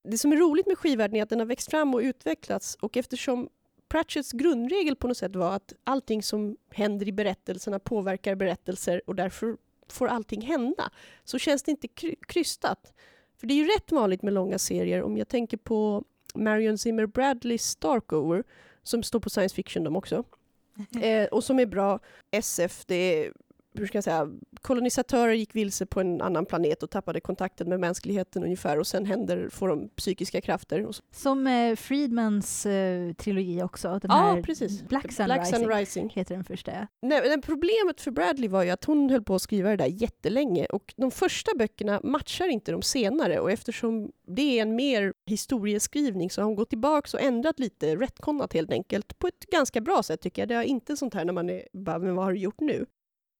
Det 0.09 0.19
som 0.19 0.33
är 0.33 0.37
roligt 0.37 0.67
med 0.67 0.79
skivvärlden 0.79 1.17
är 1.17 1.23
att 1.23 1.29
den 1.29 1.39
har 1.39 1.47
växt 1.47 1.71
fram 1.71 1.95
och 1.95 2.01
utvecklats 2.01 2.75
och 2.81 2.97
eftersom 2.97 3.49
Pratchetts 3.97 4.33
grundregel 4.33 4.97
på 4.97 5.09
något 5.09 5.17
sätt 5.17 5.37
var 5.37 5.57
att 5.57 5.73
allting 5.85 6.23
som 6.23 6.57
händer 6.71 7.09
i 7.09 7.13
berättelserna 7.13 7.79
påverkar 7.79 8.35
berättelser 8.35 9.03
och 9.07 9.15
därför 9.15 9.57
får 9.89 10.07
allting 10.09 10.41
hända, 10.41 10.91
så 11.25 11.39
känns 11.39 11.63
det 11.63 11.71
inte 11.71 11.87
kry- 11.87 12.17
krystat. 12.29 12.93
För 13.41 13.47
det 13.47 13.55
är 13.55 13.57
ju 13.57 13.67
rätt 13.67 13.93
vanligt 13.93 14.23
med 14.23 14.33
långa 14.33 14.59
serier. 14.59 15.03
Om 15.03 15.17
jag 15.17 15.29
tänker 15.29 15.57
på 15.57 16.05
Marion 16.35 16.79
Zimmer 16.79 17.07
Bradleys 17.07 17.77
Darkover, 17.77 18.45
som 18.83 19.03
står 19.03 19.21
på 19.21 19.31
science 19.31 19.55
fiction 19.55 19.85
de 19.85 19.97
också, 19.97 20.25
eh, 21.03 21.25
och 21.25 21.45
som 21.45 21.59
är 21.59 21.67
bra 21.67 22.01
SF, 22.31 22.85
det 22.87 22.95
är 22.95 23.33
hur 23.79 23.87
ska 23.87 23.97
jag 23.97 24.05
säga, 24.05 24.31
kolonisatörer 24.63 25.33
gick 25.33 25.55
vilse 25.55 25.87
på 25.87 26.01
en 26.01 26.23
annan 26.23 26.47
planet 26.47 26.83
och 26.83 26.91
tappade 26.91 27.21
kontakten 27.21 27.69
med 27.69 27.81
mänskligheten 27.81 28.45
ungefär 28.45 28.79
och 28.79 28.87
sen 28.87 29.07
händer, 29.07 29.49
får 29.49 29.69
de 29.69 29.89
psykiska 29.89 30.41
krafter. 30.41 30.87
Som 31.13 31.47
eh, 31.47 31.77
Friedmans 31.77 32.67
eh, 32.67 33.13
trilogi 33.13 33.63
också. 33.63 33.89
Den 33.89 34.11
ja, 34.11 34.39
precis. 34.43 34.83
Black 34.83 35.13
Sun, 35.13 35.27
Black 35.27 35.41
Rising, 35.41 35.61
Sun 35.61 35.69
Rising. 35.69 36.11
heter 36.15 36.35
den 36.35 36.45
första. 36.45 36.73
Nej, 37.03 37.43
problemet 37.43 38.01
för 38.01 38.11
Bradley 38.11 38.49
var 38.49 38.63
ju 38.63 38.71
att 38.71 38.85
hon 38.85 39.11
höll 39.11 39.23
på 39.23 39.35
att 39.35 39.43
skriva 39.43 39.71
det 39.71 39.77
där 39.77 39.87
jättelänge 39.87 40.67
och 40.67 40.95
de 40.97 41.11
första 41.11 41.51
böckerna 41.59 42.01
matchar 42.05 42.49
inte 42.49 42.73
de 42.73 42.83
senare 42.83 43.41
och 43.41 43.51
eftersom 43.51 44.13
det 44.27 44.59
är 44.59 44.63
en 44.63 44.77
mer 44.77 45.15
historieskrivning 45.27 46.31
så 46.31 46.41
har 46.41 46.47
hon 46.47 46.55
gått 46.55 46.71
tillbaka 46.71 47.17
och 47.17 47.23
ändrat 47.23 47.59
lite, 47.59 47.97
retconat 47.97 48.53
helt 48.53 48.73
enkelt, 48.73 49.19
på 49.19 49.27
ett 49.27 49.47
ganska 49.53 49.81
bra 49.81 50.03
sätt 50.03 50.21
tycker 50.21 50.43
jag. 50.43 50.49
Det 50.49 50.55
är 50.55 50.63
inte 50.63 50.97
sånt 50.97 51.15
här 51.15 51.25
när 51.25 51.33
man 51.33 51.51
är 51.51 51.63
bara, 51.73 51.99
men 51.99 52.15
vad 52.15 52.25
har 52.25 52.33
du 52.33 52.39
gjort 52.39 52.61
nu? 52.61 52.87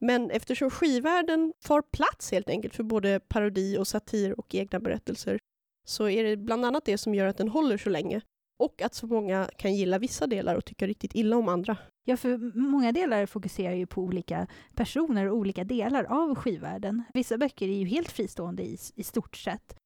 Men 0.01 0.31
eftersom 0.31 0.71
skivvärlden 0.71 1.53
får 1.61 1.83
plats 1.83 2.33
helt 2.33 2.49
enkelt 2.49 2.75
för 2.75 2.83
både 2.83 3.21
parodi 3.21 3.79
och 3.79 3.89
satir 3.89 4.41
och 4.41 4.55
egna 4.55 4.81
berättelser 4.81 5.39
så 5.87 6.09
är 6.09 6.25
det 6.25 6.37
bland 6.37 6.65
annat 6.65 6.85
det 6.85 6.99
som 6.99 7.15
gör 7.15 7.27
att 7.27 7.37
den 7.37 7.49
håller 7.49 7.79
så 7.79 7.91
länge. 7.91 8.21
Och 8.59 8.83
att 8.83 8.95
så 8.95 9.07
många 9.07 9.51
kan 9.57 9.75
gilla 9.75 9.99
vissa 9.99 10.27
delar 10.27 10.55
och 10.55 10.65
tycka 10.65 10.87
riktigt 10.87 11.15
illa 11.15 11.37
om 11.37 11.49
andra. 11.49 11.77
Ja, 12.05 12.17
för 12.17 12.59
många 12.59 12.93
delar 12.93 13.27
fokuserar 13.27 13.75
ju 13.75 13.87
på 13.87 14.03
olika 14.03 14.47
personer 14.75 15.31
och 15.31 15.37
olika 15.37 15.65
delar 15.65 16.05
av 16.05 16.35
skivvärlden. 16.35 17.03
Vissa 17.15 17.39
böcker 17.39 17.69
är 17.69 17.79
ju 17.79 17.87
helt 17.87 18.13
fristående 18.13 18.63
i, 18.63 18.79
i 18.95 19.03
stort 19.03 19.37
sett 19.37 19.77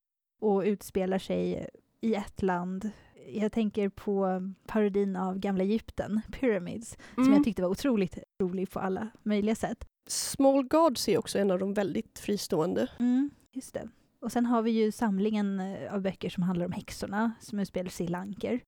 och 0.41 0.61
utspelar 0.61 1.19
sig 1.19 1.69
i 2.01 2.15
ett 2.15 2.43
land. 2.43 2.91
Jag 3.29 3.53
tänker 3.53 3.89
på 3.89 4.43
parodin 4.67 5.17
av 5.17 5.39
gamla 5.39 5.65
Egypten, 5.65 6.21
Pyramids, 6.33 6.99
mm. 7.17 7.25
som 7.25 7.35
jag 7.35 7.45
tyckte 7.45 7.63
var 7.63 7.69
otroligt 7.69 8.19
rolig 8.43 8.71
på 8.71 8.81
alla 8.81 9.09
möjliga 9.23 9.55
sätt. 9.55 9.85
Small 10.07 10.63
Gods 10.69 11.09
är 11.09 11.19
också 11.19 11.39
en 11.39 11.51
av 11.51 11.59
de 11.59 11.75
väldigt 11.75 12.19
fristående. 12.19 12.89
Mm, 12.99 13.31
just 13.53 13.75
det. 13.75 13.89
Och 14.21 14.33
sen 14.33 14.47
har 14.47 14.63
vi 14.63 14.71
ju 14.71 14.93
samlingen 14.93 15.61
eh, 15.61 15.95
av 15.95 16.01
böcker 16.01 16.31
som 16.31 16.43
handlar 16.43 16.67
om 16.67 16.73
häxorna 16.73 17.33
som 17.41 17.59
utspelar 17.59 17.91
sig 17.91 18.07
i 18.07 18.09
Lanker. 18.09 18.61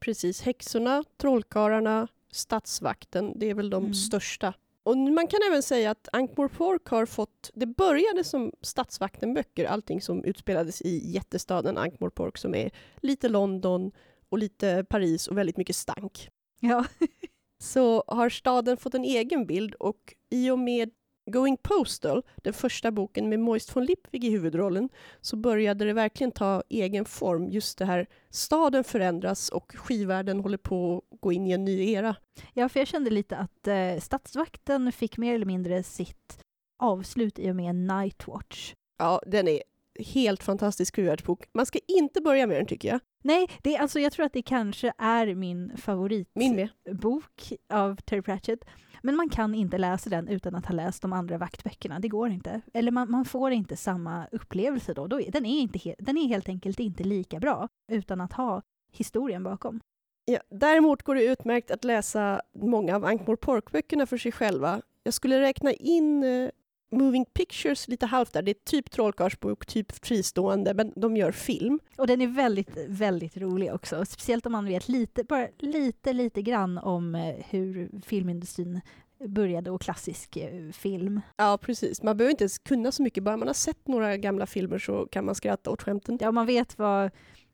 Precis, 0.00 0.42
häxorna, 0.42 1.04
trollkarlarna, 1.16 2.08
stadsvakten, 2.30 3.38
det 3.38 3.50
är 3.50 3.54
väl 3.54 3.70
de 3.70 3.82
mm. 3.84 3.94
största. 3.94 4.54
Och 4.82 4.96
man 4.96 5.26
kan 5.26 5.40
även 5.50 5.62
säga 5.62 5.90
att 5.90 6.08
Ankh-Morpork 6.12 6.88
har 6.88 7.06
fått, 7.06 7.50
det 7.54 7.66
började 7.66 8.24
som 8.24 8.52
stadsvakten-böcker, 8.60 9.64
allting 9.64 10.00
som 10.00 10.24
utspelades 10.24 10.82
i 10.82 11.10
jättestaden 11.10 11.78
Ankh-Morpork 11.78 12.38
som 12.38 12.54
är 12.54 12.70
lite 12.96 13.28
London 13.28 13.92
och 14.28 14.38
lite 14.38 14.84
Paris 14.88 15.28
och 15.28 15.38
väldigt 15.38 15.56
mycket 15.56 15.76
stank. 15.76 16.30
Ja. 16.60 16.84
så 17.58 18.04
har 18.06 18.28
staden 18.28 18.76
fått 18.76 18.94
en 18.94 19.04
egen 19.04 19.46
bild 19.46 19.74
och 19.74 20.14
i 20.30 20.50
och 20.50 20.58
med 20.58 20.90
Going 21.30 21.56
Postal, 21.56 22.22
den 22.36 22.52
första 22.52 22.90
boken 22.90 23.28
med 23.28 23.40
Moist 23.40 23.76
von 23.76 23.84
Lipwig 23.84 24.24
i 24.24 24.30
huvudrollen, 24.30 24.88
så 25.20 25.36
började 25.36 25.84
det 25.84 25.92
verkligen 25.92 26.32
ta 26.32 26.62
egen 26.68 27.04
form. 27.04 27.48
Just 27.48 27.78
det 27.78 27.84
här, 27.84 28.06
staden 28.30 28.84
förändras 28.84 29.48
och 29.48 29.72
skivvärlden 29.76 30.40
håller 30.40 30.58
på 30.58 31.02
att 31.12 31.20
gå 31.20 31.32
in 31.32 31.46
i 31.46 31.52
en 31.52 31.64
ny 31.64 31.90
era. 31.92 32.16
Ja, 32.52 32.68
för 32.68 32.80
jag 32.80 32.86
kände 32.86 33.10
lite 33.10 33.36
att 33.36 33.66
eh, 33.66 34.00
Stadsvakten 34.00 34.92
fick 34.92 35.16
mer 35.16 35.34
eller 35.34 35.46
mindre 35.46 35.82
sitt 35.82 36.38
avslut 36.78 37.38
i 37.38 37.50
och 37.50 37.56
med 37.56 37.74
Nightwatch. 37.74 38.74
Ja, 38.98 39.20
den 39.26 39.48
är 39.48 39.62
helt 39.98 40.42
fantastisk 40.42 40.96
skivvärldsbok. 40.96 41.44
Man 41.52 41.66
ska 41.66 41.78
inte 41.88 42.20
börja 42.20 42.46
med 42.46 42.56
den 42.56 42.66
tycker 42.66 42.88
jag. 42.88 43.00
Nej, 43.22 43.48
det 43.62 43.76
är, 43.76 43.80
alltså, 43.80 44.00
jag 44.00 44.12
tror 44.12 44.26
att 44.26 44.32
det 44.32 44.42
kanske 44.42 44.92
är 44.98 45.34
min 45.34 45.76
favoritbok 45.76 47.52
av 47.68 47.96
Terry 47.96 48.22
Pratchett. 48.22 48.64
Men 49.02 49.16
man 49.16 49.28
kan 49.28 49.54
inte 49.54 49.78
läsa 49.78 50.10
den 50.10 50.28
utan 50.28 50.54
att 50.54 50.66
ha 50.66 50.74
läst 50.74 51.02
de 51.02 51.12
andra 51.12 51.38
vaktböckerna. 51.38 51.98
Det 51.98 52.08
går 52.08 52.30
inte. 52.30 52.60
Eller 52.74 52.92
man, 52.92 53.10
man 53.10 53.24
får 53.24 53.52
inte 53.52 53.76
samma 53.76 54.26
upplevelse 54.32 54.94
då. 54.94 55.06
då 55.06 55.20
den, 55.28 55.46
är 55.46 55.60
inte 55.60 55.94
den 55.98 56.16
är 56.18 56.28
helt 56.28 56.48
enkelt 56.48 56.80
inte 56.80 57.04
lika 57.04 57.40
bra 57.40 57.68
utan 57.92 58.20
att 58.20 58.32
ha 58.32 58.62
historien 58.92 59.42
bakom. 59.42 59.80
Ja, 60.24 60.38
däremot 60.50 61.02
går 61.02 61.14
det 61.14 61.24
utmärkt 61.24 61.70
att 61.70 61.84
läsa 61.84 62.40
många 62.54 62.96
av 62.96 63.04
Ankh-Morpork-böckerna 63.04 64.06
för 64.06 64.18
sig 64.18 64.32
själva. 64.32 64.82
Jag 65.02 65.14
skulle 65.14 65.40
räkna 65.40 65.72
in 65.72 66.24
eh, 66.24 66.50
Moving 66.90 67.24
Pictures 67.24 67.88
lite 67.88 68.06
halvt 68.06 68.32
där. 68.32 68.42
Det 68.42 68.50
är 68.50 68.64
typ 68.64 68.90
trollkarlsbok, 68.90 69.66
typ 69.66 70.04
fristående, 70.04 70.74
men 70.74 70.92
de 70.96 71.16
gör 71.16 71.32
film. 71.32 71.80
Och 71.96 72.06
den 72.06 72.20
är 72.20 72.26
väldigt, 72.26 72.76
väldigt 72.88 73.36
rolig 73.36 73.74
också. 73.74 74.04
Speciellt 74.04 74.46
om 74.46 74.52
man 74.52 74.64
vet 74.64 74.88
lite, 74.88 75.24
bara 75.24 75.48
lite, 75.58 76.12
lite 76.12 76.42
grann 76.42 76.78
om 76.78 77.14
eh, 77.14 77.34
hur 77.50 77.90
filmindustrin 78.06 78.80
började 79.24 79.70
och 79.70 79.80
klassisk 79.80 80.36
eh, 80.36 80.70
film. 80.72 81.20
Ja, 81.36 81.58
precis. 81.62 82.02
Man 82.02 82.16
behöver 82.16 82.30
inte 82.30 82.44
ens 82.44 82.58
kunna 82.58 82.92
så 82.92 83.02
mycket. 83.02 83.24
Bara 83.24 83.36
man 83.36 83.48
har 83.48 83.54
sett 83.54 83.88
några 83.88 84.16
gamla 84.16 84.46
filmer 84.46 84.78
så 84.78 85.06
kan 85.06 85.24
man 85.24 85.34
skratta 85.34 85.70
åt 85.70 85.82
skämten. 85.82 86.18
Ja, 86.20 86.32
man 86.32 86.46
vet 86.46 86.78
vad 86.78 87.10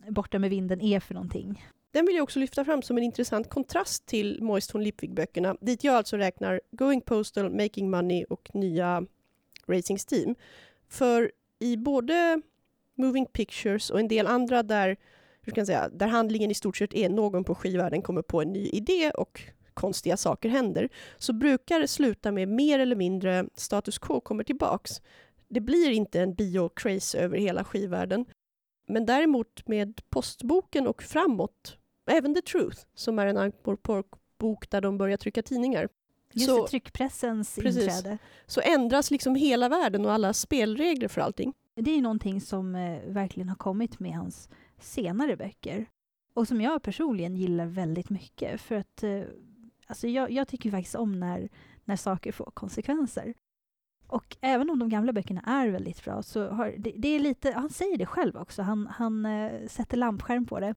Borta 0.09 0.39
med 0.39 0.51
vinden 0.51 0.81
är 0.81 1.01
för 1.01 1.15
någonting. 1.15 1.65
Den 1.93 2.07
vill 2.07 2.15
jag 2.15 2.23
också 2.23 2.39
lyfta 2.39 2.65
fram 2.65 2.83
som 2.83 2.97
en 2.97 3.03
intressant 3.03 3.51
kontrast 3.51 4.07
till 4.07 4.43
Moist 4.43 4.75
von 4.75 4.83
Lipwig-böckerna, 4.83 5.57
dit 5.61 5.85
jag 5.85 5.95
alltså 5.95 6.17
räknar 6.17 6.61
Going 6.71 7.01
Postal, 7.01 7.51
Making 7.51 7.91
Money 7.91 8.25
och 8.25 8.51
nya 8.55 9.07
Racing 9.73 9.99
Steam. 10.11 10.35
För 10.89 11.33
i 11.59 11.77
både 11.77 12.43
Moving 12.95 13.27
Pictures 13.27 13.91
och 13.91 14.01
en 14.01 14.09
del 14.09 14.27
andra 14.27 14.63
där, 14.63 14.97
hur 15.43 15.51
ska 15.51 15.61
jag 15.61 15.67
säga, 15.67 15.89
där 15.89 16.07
handlingen 16.07 16.51
i 16.51 16.55
stort 16.55 16.77
sett 16.77 16.95
är 16.95 17.09
någon 17.09 17.45
på 17.45 17.55
skivvärlden 17.55 18.03
kommer 18.03 18.23
på 18.23 18.43
en 18.43 18.53
ny 18.53 18.69
idé 18.69 19.11
och 19.11 19.43
konstiga 19.75 20.17
saker 20.17 20.49
händer, 20.49 20.89
så 21.19 21.33
brukar 21.33 21.81
det 21.81 21.89
sluta 21.89 22.33
med 22.33 22.49
mer 22.49 22.79
eller 22.79 22.97
mindre 22.97 23.47
status 23.55 23.99
quo 23.99 24.21
kommer 24.21 24.45
tillbaks. 24.45 25.01
Det 25.49 25.61
blir 25.61 25.91
inte 25.91 26.21
en 26.21 26.35
bio-craze 26.35 27.19
över 27.19 27.39
hela 27.39 27.65
skivvärlden. 27.65 28.25
Men 28.89 29.07
däremot 29.07 29.69
med 29.69 30.01
postboken 30.11 30.87
och 30.87 31.03
framåt, 31.03 31.77
även 32.11 32.35
The 32.35 32.43
Truth, 32.43 32.79
som 32.95 33.19
är 33.19 33.27
en 33.27 33.37
Ankh 33.37 33.59
bok 34.39 34.71
där 34.71 34.81
de 34.81 34.99
börjar 34.99 35.17
trycka 35.17 35.43
tidningar, 35.43 35.89
Just 36.33 36.47
så, 36.47 36.67
tryckpressens 36.67 37.57
precis, 37.57 37.83
inträde. 37.83 38.19
Så 38.47 38.61
ändras 38.61 39.11
liksom 39.11 39.35
hela 39.35 39.69
världen 39.69 40.07
och 40.07 40.13
alla 40.13 40.33
spelregler 40.33 41.09
för 41.09 41.21
allting. 41.21 41.53
Det 41.75 41.91
är 41.91 42.03
någonting 42.03 42.41
som 42.41 42.75
eh, 42.75 43.01
verkligen 43.07 43.49
har 43.49 43.57
kommit 43.57 44.01
med 44.01 44.13
hans 44.13 44.49
senare 44.81 45.37
böcker. 45.37 45.87
Och 46.35 46.49
som 46.49 46.61
jag 46.61 46.83
personligen 46.83 47.37
gillar 47.37 47.67
väldigt 47.67 48.11
mycket. 48.11 48.61
För 48.61 48.75
att 48.75 49.03
eh, 49.03 49.23
alltså 49.87 50.09
jag, 50.09 50.31
jag 50.31 50.49
tycker 50.49 50.71
faktiskt 50.71 50.95
om 50.95 51.21
när, 51.21 51.49
när 51.85 51.97
saker 51.97 52.33
får 52.33 52.51
konsekvenser. 52.55 53.35
Och 54.07 54.37
även 54.41 54.71
om 54.71 54.79
de 54.79 54.89
gamla 54.89 55.13
böckerna 55.13 55.41
är 55.41 55.69
väldigt 55.69 56.05
bra 56.05 56.23
så 56.23 56.49
har 56.49 56.75
det, 56.79 56.93
det 56.97 57.09
är 57.09 57.19
lite, 57.19 57.53
han 57.53 57.71
säger 57.71 57.99
det 57.99 58.07
själv 58.07 58.37
också, 58.37 58.63
han, 58.63 58.87
han 58.87 59.27
eh, 59.27 59.69
sätter 59.69 59.97
lampskärm 59.97 60.47
på 60.47 60.61
det 60.61 60.75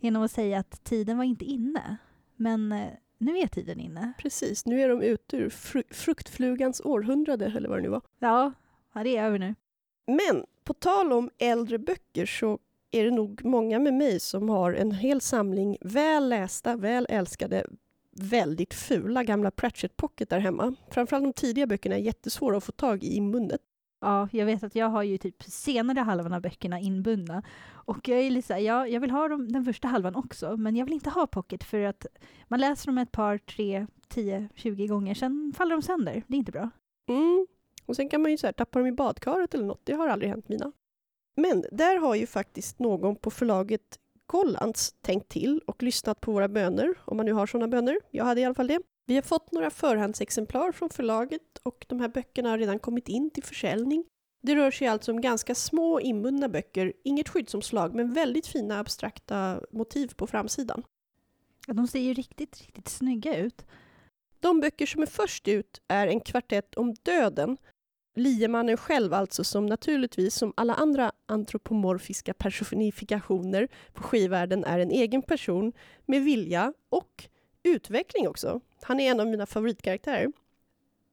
genom 0.00 0.22
att 0.22 0.30
säga 0.30 0.58
att 0.58 0.84
tiden 0.84 1.16
var 1.16 1.24
inte 1.24 1.44
inne. 1.44 1.96
Men 2.36 2.72
eh, 2.72 2.88
nu 3.18 3.38
är 3.38 3.46
tiden 3.46 3.80
inne. 3.80 4.12
Precis, 4.18 4.66
nu 4.66 4.82
är 4.82 4.88
de 4.88 5.02
ute 5.02 5.36
ur 5.36 5.50
fru 5.50 5.82
fruktflugans 5.90 6.80
århundrade, 6.84 7.46
eller 7.56 7.68
vad 7.68 7.78
det 7.78 7.82
nu 7.82 7.88
var. 7.88 8.02
Ja, 8.18 8.52
det 8.94 9.16
är 9.16 9.24
över 9.24 9.38
nu. 9.38 9.54
Men 10.06 10.44
på 10.64 10.74
tal 10.74 11.12
om 11.12 11.30
äldre 11.38 11.78
böcker 11.78 12.26
så 12.26 12.58
är 12.90 13.04
det 13.04 13.10
nog 13.10 13.44
många 13.44 13.78
med 13.78 13.94
mig 13.94 14.20
som 14.20 14.48
har 14.48 14.72
en 14.72 14.92
hel 14.92 15.20
samling 15.20 15.78
väl 15.80 16.28
lästa, 16.28 16.76
väl 16.76 17.06
älskade, 17.08 17.66
väldigt 18.10 18.74
fula 18.74 19.24
gamla 19.24 19.50
Pratchett 19.50 19.96
Pocket 19.96 20.30
där 20.30 20.38
hemma. 20.38 20.74
Framförallt 20.90 21.24
de 21.24 21.32
tidiga 21.32 21.66
böckerna 21.66 21.94
är 21.94 22.00
jättesvåra 22.00 22.56
att 22.56 22.64
få 22.64 22.72
tag 22.72 23.04
i 23.04 23.16
inbundet. 23.16 23.60
Ja, 24.00 24.28
jag 24.32 24.46
vet 24.46 24.62
att 24.62 24.74
jag 24.74 24.88
har 24.88 25.02
ju 25.02 25.18
typ 25.18 25.42
senare 25.42 26.00
halvan 26.00 26.32
av 26.32 26.40
böckerna 26.40 26.80
inbundna. 26.80 27.42
Och 27.70 28.08
jag 28.08 28.20
är 28.20 28.30
lite 28.30 28.46
såhär, 28.46 28.60
ja, 28.60 28.86
jag 28.86 29.00
vill 29.00 29.10
ha 29.10 29.28
dem, 29.28 29.52
den 29.52 29.64
första 29.64 29.88
halvan 29.88 30.14
också, 30.14 30.56
men 30.56 30.76
jag 30.76 30.84
vill 30.84 30.94
inte 30.94 31.10
ha 31.10 31.26
pocket 31.26 31.64
för 31.64 31.82
att 31.82 32.06
man 32.48 32.60
läser 32.60 32.86
dem 32.86 32.98
ett 32.98 33.12
par, 33.12 33.38
tre, 33.38 33.86
tio, 34.08 34.48
tjugo 34.54 34.86
gånger, 34.86 35.14
sen 35.14 35.52
faller 35.56 35.76
de 35.76 35.82
sönder. 35.82 36.22
Det 36.26 36.36
är 36.36 36.38
inte 36.38 36.52
bra. 36.52 36.70
Mm. 37.08 37.46
Och 37.86 37.96
sen 37.96 38.08
kan 38.08 38.22
man 38.22 38.30
ju 38.30 38.36
så 38.36 38.46
här, 38.46 38.52
tappa 38.52 38.78
dem 38.78 38.88
i 38.88 38.92
badkaret 38.92 39.54
eller 39.54 39.66
något, 39.66 39.80
det 39.84 39.92
har 39.92 40.08
aldrig 40.08 40.30
hänt 40.30 40.48
mina. 40.48 40.72
Men 41.36 41.64
där 41.72 41.98
har 41.98 42.14
ju 42.14 42.26
faktiskt 42.26 42.78
någon 42.78 43.16
på 43.16 43.30
förlaget 43.30 43.98
Gollands 44.26 44.92
tänkt 45.00 45.28
till 45.28 45.60
och 45.66 45.82
lyssnat 45.82 46.20
på 46.20 46.32
våra 46.32 46.48
böner, 46.48 46.94
om 47.04 47.16
man 47.16 47.26
nu 47.26 47.32
har 47.32 47.46
sådana 47.46 47.68
böner. 47.68 48.00
Jag 48.10 48.24
hade 48.24 48.40
i 48.40 48.44
alla 48.44 48.54
fall 48.54 48.66
det. 48.66 48.80
Vi 49.08 49.14
har 49.14 49.22
fått 49.22 49.52
några 49.52 49.70
förhandsexemplar 49.70 50.72
från 50.72 50.90
förlaget 50.90 51.58
och 51.62 51.86
de 51.88 52.00
här 52.00 52.08
böckerna 52.08 52.50
har 52.50 52.58
redan 52.58 52.78
kommit 52.78 53.08
in 53.08 53.30
till 53.30 53.42
försäljning. 53.44 54.04
Det 54.42 54.54
rör 54.54 54.70
sig 54.70 54.88
alltså 54.88 55.12
om 55.12 55.20
ganska 55.20 55.54
små 55.54 56.00
inbundna 56.00 56.48
böcker, 56.48 56.92
inget 57.04 57.28
skyddsomslag, 57.28 57.94
men 57.94 58.12
väldigt 58.12 58.46
fina 58.46 58.78
abstrakta 58.78 59.60
motiv 59.70 60.14
på 60.16 60.26
framsidan. 60.26 60.82
de 61.66 61.88
ser 61.88 62.00
ju 62.00 62.14
riktigt, 62.14 62.60
riktigt 62.60 62.88
snygga 62.88 63.36
ut. 63.36 63.64
De 64.40 64.60
böcker 64.60 64.86
som 64.86 65.02
är 65.02 65.06
först 65.06 65.48
ut 65.48 65.80
är 65.88 66.06
en 66.06 66.20
kvartett 66.20 66.74
om 66.74 66.94
döden. 67.02 67.56
Liemannen 68.16 68.76
själv 68.76 69.14
alltså, 69.14 69.44
som 69.44 69.66
naturligtvis 69.66 70.34
som 70.34 70.52
alla 70.56 70.74
andra 70.74 71.12
antropomorfiska 71.26 72.34
personifikationer 72.34 73.68
på 73.92 74.02
skivvärlden 74.02 74.64
är 74.64 74.78
en 74.78 74.90
egen 74.90 75.22
person 75.22 75.72
med 76.06 76.22
vilja 76.22 76.72
och 76.88 77.28
utveckling 77.62 78.28
också. 78.28 78.60
Han 78.82 79.00
är 79.00 79.10
en 79.10 79.20
av 79.20 79.26
mina 79.26 79.46
favoritkaraktärer. 79.46 80.32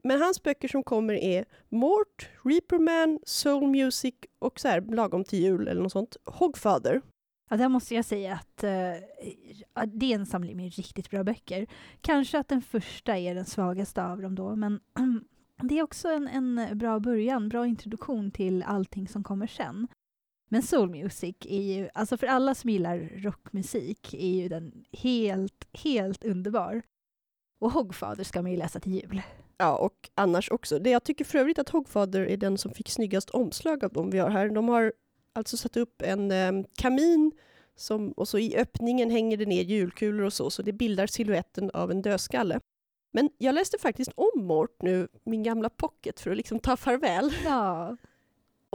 Men 0.03 0.21
hans 0.21 0.43
böcker 0.43 0.67
som 0.67 0.83
kommer 0.83 1.13
är 1.13 1.45
Mort, 1.69 2.29
Reaperman, 2.43 3.19
Soul 3.23 3.67
Music 3.67 4.15
och 4.39 4.59
så 4.59 4.67
här 4.67 4.81
lagom 4.81 5.23
till 5.23 5.39
jul 5.39 5.67
eller 5.67 5.81
något 5.81 5.91
sånt, 5.91 6.17
Hogfather. 6.25 7.01
Ja, 7.49 7.57
där 7.57 7.69
måste 7.69 7.95
jag 7.95 8.05
säga 8.05 8.33
att 8.33 8.63
uh, 8.63 9.87
det 9.87 10.13
är 10.13 10.15
en 10.15 10.25
samling 10.25 10.57
med 10.57 10.73
riktigt 10.73 11.09
bra 11.09 11.23
böcker. 11.23 11.67
Kanske 12.01 12.39
att 12.39 12.47
den 12.47 12.61
första 12.61 13.17
är 13.17 13.35
den 13.35 13.45
svagaste 13.45 14.03
av 14.03 14.21
dem 14.21 14.35
då, 14.35 14.55
men 14.55 14.79
det 15.61 15.79
är 15.79 15.83
också 15.83 16.09
en, 16.09 16.27
en 16.27 16.77
bra 16.77 16.99
början, 16.99 17.49
bra 17.49 17.67
introduktion 17.67 18.31
till 18.31 18.63
allting 18.63 19.07
som 19.07 19.23
kommer 19.23 19.47
sen. 19.47 19.87
Men 20.49 20.63
soul 20.63 20.89
music 20.89 21.35
är 21.41 21.61
ju, 21.61 21.89
alltså 21.93 22.17
för 22.17 22.27
alla 22.27 22.55
som 22.55 22.69
gillar 22.69 23.09
rockmusik, 23.15 24.13
är 24.13 24.41
ju 24.41 24.47
den 24.47 24.85
helt, 24.91 25.67
helt 25.73 26.23
underbar. 26.23 26.81
Och 27.59 27.71
Hogfather 27.71 28.23
ska 28.23 28.41
man 28.41 28.51
ju 28.51 28.57
läsa 28.57 28.79
till 28.79 28.93
jul. 28.93 29.21
Ja, 29.57 29.77
och 29.77 30.09
annars 30.15 30.51
också. 30.51 30.79
Det 30.79 30.89
jag 30.89 31.03
tycker 31.03 31.25
för 31.25 31.37
övrigt 31.37 31.59
att 31.59 31.69
Hogfather 31.69 32.21
är 32.21 32.37
den 32.37 32.57
som 32.57 32.71
fick 32.71 32.89
snyggast 32.89 33.29
omslag 33.29 33.83
av 33.83 33.93
de 33.93 34.09
vi 34.09 34.19
har 34.19 34.29
här. 34.29 34.49
De 34.49 34.69
har 34.69 34.93
alltså 35.33 35.57
satt 35.57 35.77
upp 35.77 36.01
en 36.01 36.31
eh, 36.31 36.51
kamin 36.77 37.31
som, 37.75 38.11
och 38.11 38.27
så 38.27 38.37
i 38.37 38.57
öppningen 38.57 39.11
hänger 39.11 39.37
det 39.37 39.45
ner 39.45 39.63
julkulor 39.63 40.25
och 40.25 40.33
så, 40.33 40.49
så 40.49 40.61
det 40.61 40.73
bildar 40.73 41.07
siluetten 41.07 41.71
av 41.73 41.91
en 41.91 42.01
dödskalle. 42.01 42.59
Men 43.13 43.29
jag 43.37 43.55
läste 43.55 43.77
faktiskt 43.77 44.11
om 44.15 44.45
Mort 44.45 44.81
nu, 44.81 45.07
min 45.23 45.43
gamla 45.43 45.69
pocket, 45.69 46.19
för 46.19 46.31
att 46.31 46.37
liksom 46.37 46.59
ta 46.59 46.77
farväl. 46.77 47.33
Ja. 47.45 47.97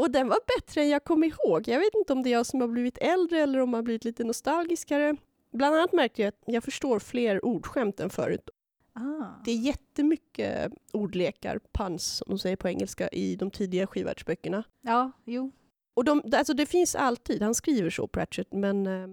Och 0.00 0.10
den 0.10 0.28
var 0.28 0.38
bättre 0.56 0.80
än 0.80 0.88
jag 0.88 1.04
kom 1.04 1.24
ihåg. 1.24 1.68
Jag 1.68 1.78
vet 1.78 1.94
inte 1.94 2.12
om 2.12 2.22
det 2.22 2.28
är 2.28 2.32
jag 2.32 2.46
som 2.46 2.60
har 2.60 2.68
blivit 2.68 2.98
äldre 2.98 3.40
eller 3.40 3.58
om 3.58 3.70
jag 3.70 3.76
har 3.76 3.82
blivit 3.82 4.04
lite 4.04 4.24
nostalgiskare. 4.24 5.16
Bland 5.52 5.74
annat 5.74 5.92
märkte 5.92 6.22
jag 6.22 6.28
att 6.28 6.42
jag 6.46 6.64
förstår 6.64 6.98
fler 6.98 7.44
ordskämt 7.44 8.00
än 8.00 8.10
förut. 8.10 8.50
Ah. 8.92 9.24
Det 9.44 9.50
är 9.50 9.56
jättemycket 9.56 10.72
ordlekar, 10.92 11.60
puns 11.72 12.16
som 12.16 12.26
de 12.28 12.38
säger 12.38 12.56
på 12.56 12.68
engelska, 12.68 13.08
i 13.08 13.36
de 13.36 13.50
tidiga 13.50 13.86
skivvärldsböckerna. 13.86 14.64
Ja, 14.80 15.12
jo. 15.24 15.52
Och 15.94 16.04
de, 16.04 16.22
alltså 16.32 16.54
det 16.54 16.66
finns 16.66 16.94
alltid, 16.94 17.42
han 17.42 17.54
skriver 17.54 17.90
så 17.90 18.06
Pratchett, 18.06 18.52
men 18.52 18.86
eh, 18.86 19.08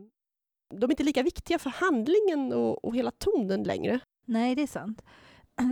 de 0.70 0.84
är 0.84 0.92
inte 0.92 1.04
lika 1.04 1.24
viktiga 1.24 1.60
för 1.60 1.70
handlingen 1.70 2.54
och, 2.54 2.86
och 2.86 2.96
hela 2.96 3.12
tonen 3.12 3.64
längre. 3.64 4.00
Nej, 4.26 4.56
det 4.56 4.62
är 4.62 4.68
sant. 4.68 5.02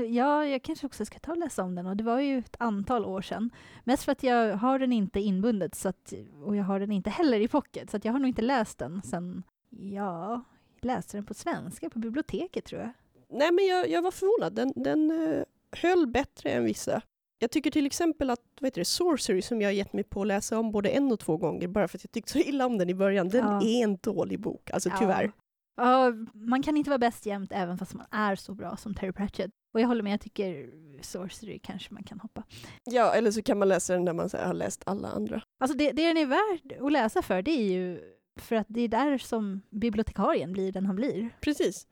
Ja, 0.10 0.46
jag 0.46 0.62
kanske 0.62 0.86
också 0.88 1.06
ska 1.06 1.20
ta 1.20 1.32
och 1.32 1.38
läsa 1.38 1.64
om 1.64 1.76
den 1.76 1.86
och 1.86 1.98
det 1.98 2.04
var 2.04 2.20
ju 2.20 2.38
ett 2.38 2.56
antal 2.60 3.06
år 3.06 3.22
sedan. 3.22 3.50
Mest 3.84 4.04
för 4.04 4.12
att 4.12 4.24
jag 4.24 4.58
har 4.58 4.80
den 4.80 4.94
inte 4.94 5.20
inbundet 5.20 5.76
så 5.76 5.90
att, 5.90 6.14
och 6.44 6.56
jag 6.56 6.64
har 6.64 6.80
den 6.80 6.92
inte 6.92 7.10
heller 7.10 7.40
i 7.40 7.48
pocket 7.48 7.90
så 7.90 8.00
jag 8.04 8.12
har 8.12 8.20
nog 8.20 8.30
inte 8.30 8.42
läst 8.42 8.78
den 8.78 9.02
sen, 9.02 9.44
ja, 9.70 10.42
läste 10.82 11.18
den 11.18 11.26
på 11.26 11.34
svenska 11.34 11.90
på 11.90 12.00
biblioteket 12.00 12.66
tror 12.66 12.82
jag. 12.82 12.92
Nej, 13.30 13.52
men 13.52 13.66
jag, 13.66 13.90
jag 13.90 14.02
var 14.02 14.12
förvånad. 14.12 14.54
Den, 14.56 14.74
den 14.76 15.12
uh, 15.12 15.44
höll 15.72 16.08
bättre 16.08 16.50
än 16.50 16.64
vissa. 16.64 17.02
Jag 17.40 17.52
tycker 17.52 17.72
till 17.72 17.86
exempel 17.86 18.30
att 18.30 18.42
vad 18.60 18.68
heter 18.68 18.82
det, 18.82 18.86
Sorcery, 18.86 19.42
som 19.42 19.62
jag 19.62 19.68
har 19.68 19.74
gett 19.74 19.94
mig 19.94 20.04
på 20.04 20.22
att 20.22 20.28
läsa 20.28 20.60
om 20.60 20.72
både 20.72 20.90
en 20.90 21.12
och 21.12 21.20
två 21.20 21.38
gånger, 21.38 21.68
bara 21.68 21.88
för 21.88 21.98
att 21.98 22.04
jag 22.04 22.12
tyckte 22.12 22.32
så 22.32 22.40
illa 22.40 22.66
om 22.66 22.78
den 22.78 22.90
i 22.90 22.94
början, 22.94 23.30
den 23.30 23.46
Ja. 23.46 23.62
är 23.62 23.84
en 23.84 23.98
dålig 23.98 24.40
bok, 24.40 24.72
alltså 24.72 24.90
tyvärr. 25.00 25.32
Ja, 25.76 26.14
man 26.34 26.64
kan 26.64 26.78
inte 26.78 26.90
vara 26.90 26.98
bäst 26.98 27.26
jämt 27.26 27.52
även 27.54 27.78
fast 27.78 27.94
man 27.94 28.06
är 28.12 28.36
så 28.36 28.54
bra 28.54 28.78
som 28.78 28.94
Terry 28.94 29.12
Pratchett. 29.12 29.52
Och 29.74 29.82
jag 29.82 29.88
håller 29.88 30.04
med, 30.04 30.14
jag 30.14 30.22
tycker 30.22 30.70
Sorcery 31.02 31.60
kanske 31.60 31.94
man 31.94 32.04
kan 32.04 32.20
hoppa. 32.20 32.44
Ja, 32.84 33.14
eller 33.14 33.32
så 33.32 33.42
kan 33.42 33.60
man 33.60 33.68
läsa 33.68 33.94
den 33.94 34.06
när 34.06 34.14
man 34.14 34.30
har 34.34 34.54
läst 34.54 34.84
alla 34.86 35.08
andra. 35.08 35.42
Alltså 35.60 35.78
det, 35.78 35.92
det 35.92 36.08
den 36.08 36.18
är 36.18 36.26
värd 36.26 36.82
att 36.82 36.92
läsa 36.92 37.22
för, 37.22 37.42
det 37.42 37.52
är 37.52 37.72
ju 37.72 38.00
för 38.40 38.56
att 38.56 38.68
det 38.70 38.82
är 38.82 38.88
där 38.88 39.18
som 39.18 39.62
bibliotekarien 39.70 40.54
blir 40.54 40.72
den 40.72 40.86
han 40.86 40.96
blir. 40.96 41.30
Precis. 41.42 41.88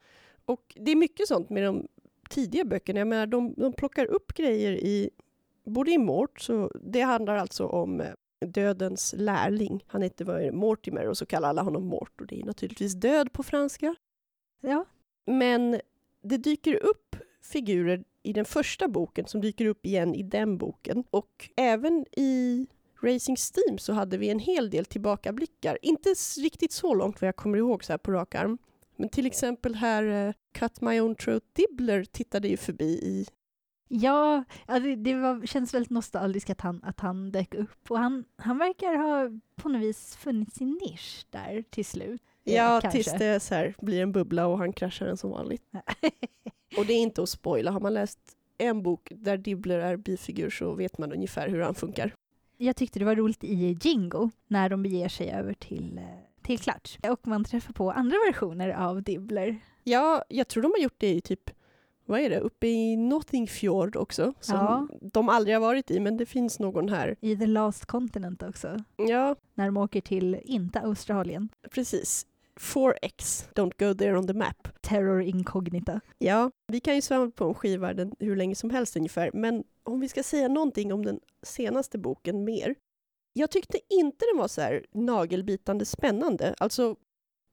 Och 0.45 0.77
det 0.79 0.91
är 0.91 0.95
mycket 0.95 1.27
sånt 1.27 1.49
med 1.49 1.63
de 1.63 1.87
tidiga 2.29 2.65
böckerna. 2.65 2.99
Jag 2.99 3.07
menar, 3.07 3.27
de, 3.27 3.53
de 3.57 3.73
plockar 3.73 4.05
upp 4.05 4.33
grejer 4.33 4.71
i, 4.71 5.09
både 5.65 5.91
i 5.91 5.97
Mort, 5.97 6.41
så 6.41 6.71
det 6.81 7.01
handlar 7.01 7.35
alltså 7.35 7.65
om 7.65 8.01
eh, 8.01 8.07
dödens 8.45 9.13
lärling. 9.17 9.83
Han 9.87 10.01
heter 10.01 10.25
det, 10.25 10.51
Mortimer 10.51 11.07
och 11.07 11.17
så 11.17 11.25
kallar 11.25 11.49
alla 11.49 11.61
honom 11.61 11.87
Mort 11.87 12.21
och 12.21 12.27
det 12.27 12.41
är 12.41 12.45
naturligtvis 12.45 12.93
död 12.93 13.33
på 13.33 13.43
franska. 13.43 13.95
Ja, 14.61 14.85
Men 15.25 15.79
det 16.21 16.37
dyker 16.37 16.83
upp 16.83 17.15
figurer 17.41 18.03
i 18.23 18.33
den 18.33 18.45
första 18.45 18.87
boken 18.87 19.27
som 19.27 19.41
dyker 19.41 19.65
upp 19.65 19.85
igen 19.85 20.15
i 20.15 20.23
den 20.23 20.57
boken. 20.57 21.03
Och 21.09 21.49
även 21.55 22.05
i 22.11 22.67
Racing 23.03 23.37
Steam 23.37 23.77
så 23.77 23.93
hade 23.93 24.17
vi 24.17 24.29
en 24.29 24.39
hel 24.39 24.69
del 24.69 24.85
tillbakablickar. 24.85 25.77
Inte 25.81 26.09
riktigt 26.39 26.71
så 26.71 26.93
långt 26.93 27.21
vad 27.21 27.27
jag 27.27 27.35
kommer 27.35 27.57
ihåg 27.57 27.83
så 27.83 27.93
här 27.93 27.97
på 27.97 28.11
rak 28.11 28.35
arm. 28.35 28.57
Men 28.95 29.09
till 29.09 29.25
exempel 29.25 29.75
här 29.75 30.27
eh, 30.27 30.33
Cut 30.53 30.81
My 30.81 30.99
Own 30.99 31.15
Throat 31.15 31.43
Dibbler 31.53 32.03
tittade 32.03 32.47
ju 32.47 32.57
förbi 32.57 32.85
i... 32.85 33.25
ja, 34.01 34.43
det, 34.97 35.15
var, 35.15 35.45
känns 35.45 35.73
väldigt 35.73 35.89
nostalgiskt 35.91 36.49
att 36.49 36.61
han, 36.61 36.83
att 36.83 36.99
han 36.99 37.31
dök 37.31 37.53
upp. 37.53 37.91
Och 37.91 37.99
han, 37.99 38.25
han 38.35 38.57
verkar 38.57 38.95
ha 38.95 39.39
på 39.55 39.69
något 39.69 39.81
vis 39.81 40.15
funnit 40.15 40.53
sin 40.53 40.79
nisch 40.81 41.25
där 41.29 41.63
till 41.69 41.85
slut. 41.85 42.21
Eh, 42.45 42.53
Ja, 42.55 42.79
kanske. 42.81 43.03
tills 43.03 43.19
det 43.19 43.39
så 43.39 43.55
här, 43.55 43.75
blir 43.81 44.01
en 44.01 44.11
bubbla 44.11 44.47
och 44.47 44.57
han 44.57 44.73
kraschar 44.73 45.05
den 45.05 45.17
som 45.17 45.29
vanligt. 45.29 45.63
Och 46.77 46.85
det 46.85 46.93
är 46.93 47.01
inte 47.01 47.23
att 47.23 47.29
spoila. 47.29 47.71
Har 47.71 47.79
man 47.79 47.93
läst 47.93 48.19
en 48.57 48.83
bok 48.83 49.07
där 49.15 49.37
Dibbler 49.37 49.79
är 49.79 49.97
bifigur 49.97 50.49
så 50.49 50.73
vet 50.73 50.97
man 50.97 51.11
ungefär 51.13 51.49
hur 51.49 51.61
han 51.61 51.75
funkar. 51.75 52.15
Jag 52.57 52.75
tyckte 52.75 52.99
det 52.99 53.05
var 53.05 53.15
roligt 53.15 53.43
i 53.43 53.77
Jingo 53.81 54.29
när 54.47 54.69
de 54.69 54.83
beger 54.83 55.09
sig 55.09 55.31
över 55.31 55.53
till, 55.53 55.97
eh, 55.97 56.03
till 56.41 56.59
Clutch. 56.59 56.97
Och 57.09 57.27
man 57.27 57.43
träffar 57.43 57.73
på 57.73 57.91
andra 57.91 58.17
versioner 58.27 58.69
av 58.69 59.03
Dibbler. 59.03 59.59
Ja, 59.83 60.23
jag 60.29 60.47
tror 60.47 60.63
de 60.63 60.71
har 60.71 60.83
gjort 60.83 60.99
det 60.99 61.13
i 61.13 61.21
typ, 61.21 61.49
vad 62.05 62.19
är 62.19 62.29
det, 62.29 62.39
uppe 62.39 62.67
i 62.67 62.95
Nottingfjord 62.97 63.95
också. 63.95 64.33
Som 64.39 64.55
Ja. 64.57 64.87
de 65.01 65.29
aldrig 65.29 65.55
har 65.55 65.61
varit 65.61 65.91
i, 65.91 65.99
men 65.99 66.17
det 66.17 66.25
finns 66.25 66.59
någon 66.59 66.89
här. 66.89 67.15
I 67.21 67.37
The 67.37 67.45
Last 67.47 67.85
Continent 67.85 68.43
också. 68.43 68.77
Ja, 68.95 69.35
När 69.53 69.65
de 69.65 69.77
åker 69.77 70.01
till, 70.01 70.39
inte 70.43 70.79
Australien, 70.79 71.49
precis. 71.71 72.25
4X, 72.59 73.45
Don't 73.55 73.73
go 73.79 73.93
there 73.97 74.17
on 74.17 74.27
the 74.27 74.33
map. 74.33 74.67
Terror 74.81 75.21
Incognita. 75.21 75.99
Ja, 76.17 76.51
vi 76.67 76.79
kan 76.79 76.95
ju 76.95 77.01
svamla 77.01 77.31
på 77.31 77.45
om 77.45 77.53
skivvärlden 77.53 78.15
hur 78.19 78.35
länge 78.35 78.55
som 78.55 78.69
helst 78.69 78.97
ungefär, 78.97 79.31
men 79.33 79.63
om 79.83 79.99
vi 79.99 80.09
ska 80.09 80.23
säga 80.23 80.47
någonting 80.47 80.93
om 80.93 81.05
den 81.05 81.19
senaste 81.43 81.97
boken 81.97 82.43
mer. 82.43 82.75
Jag 83.33 83.51
tyckte 83.51 83.79
inte 83.89 84.25
den 84.31 84.37
var 84.39 84.47
så 84.47 84.61
här 84.61 84.85
nagelbitande 84.91 85.85
spännande. 85.85 86.55
Alltså, 86.57 86.95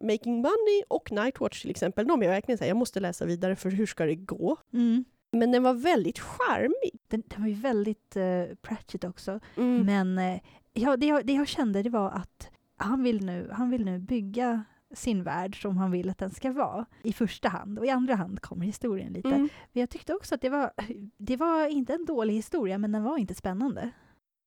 Making 0.00 0.36
Money 0.36 0.82
och 0.88 1.12
Nightwatch 1.12 1.60
till 1.60 1.70
exempel, 1.70 2.06
de 2.06 2.22
är 2.22 2.28
verkligen 2.28 2.58
så 2.58 2.64
här, 2.64 2.68
jag 2.68 2.76
måste 2.76 3.00
läsa 3.00 3.24
vidare 3.26 3.56
för 3.56 3.70
hur 3.70 3.86
ska 3.86 4.04
det 4.04 4.14
gå? 4.14 4.56
Mm. 4.72 5.04
Men 5.32 5.52
den 5.52 5.62
var 5.62 5.74
väldigt 5.74 6.18
charmig. 6.18 7.00
Den, 7.08 7.22
den 7.26 7.40
var 7.40 7.48
ju 7.48 7.54
väldigt 7.54 8.16
uh, 8.16 8.54
Pratchett 8.62 9.04
också. 9.04 9.40
Mm. 9.56 9.86
Men 9.86 10.18
eh, 10.18 10.40
ja, 10.72 10.96
det, 10.96 11.06
jag, 11.06 11.26
det 11.26 11.32
jag 11.32 11.48
kände 11.48 11.82
det 11.82 11.90
var 11.90 12.10
att 12.10 12.50
han 12.76 13.02
vill, 13.02 13.26
nu, 13.26 13.50
han 13.52 13.70
vill 13.70 13.84
nu 13.84 13.98
bygga 13.98 14.64
sin 14.94 15.22
värld 15.22 15.62
som 15.62 15.76
han 15.76 15.90
vill 15.90 16.10
att 16.10 16.18
den 16.18 16.30
ska 16.30 16.52
vara 16.52 16.86
i 17.02 17.12
första 17.12 17.48
hand. 17.48 17.78
Och 17.78 17.86
i 17.86 17.90
andra 17.90 18.14
hand 18.14 18.40
kommer 18.40 18.66
historien 18.66 19.12
lite. 19.12 19.28
Mm. 19.28 19.48
Men 19.72 19.80
jag 19.80 19.90
tyckte 19.90 20.14
också 20.14 20.34
att 20.34 20.40
det 20.40 20.48
var, 20.48 20.72
det 21.16 21.36
var 21.36 21.66
inte 21.66 21.94
en 21.94 22.04
dålig 22.04 22.34
historia, 22.34 22.78
men 22.78 22.92
den 22.92 23.02
var 23.02 23.18
inte 23.18 23.34
spännande. 23.34 23.90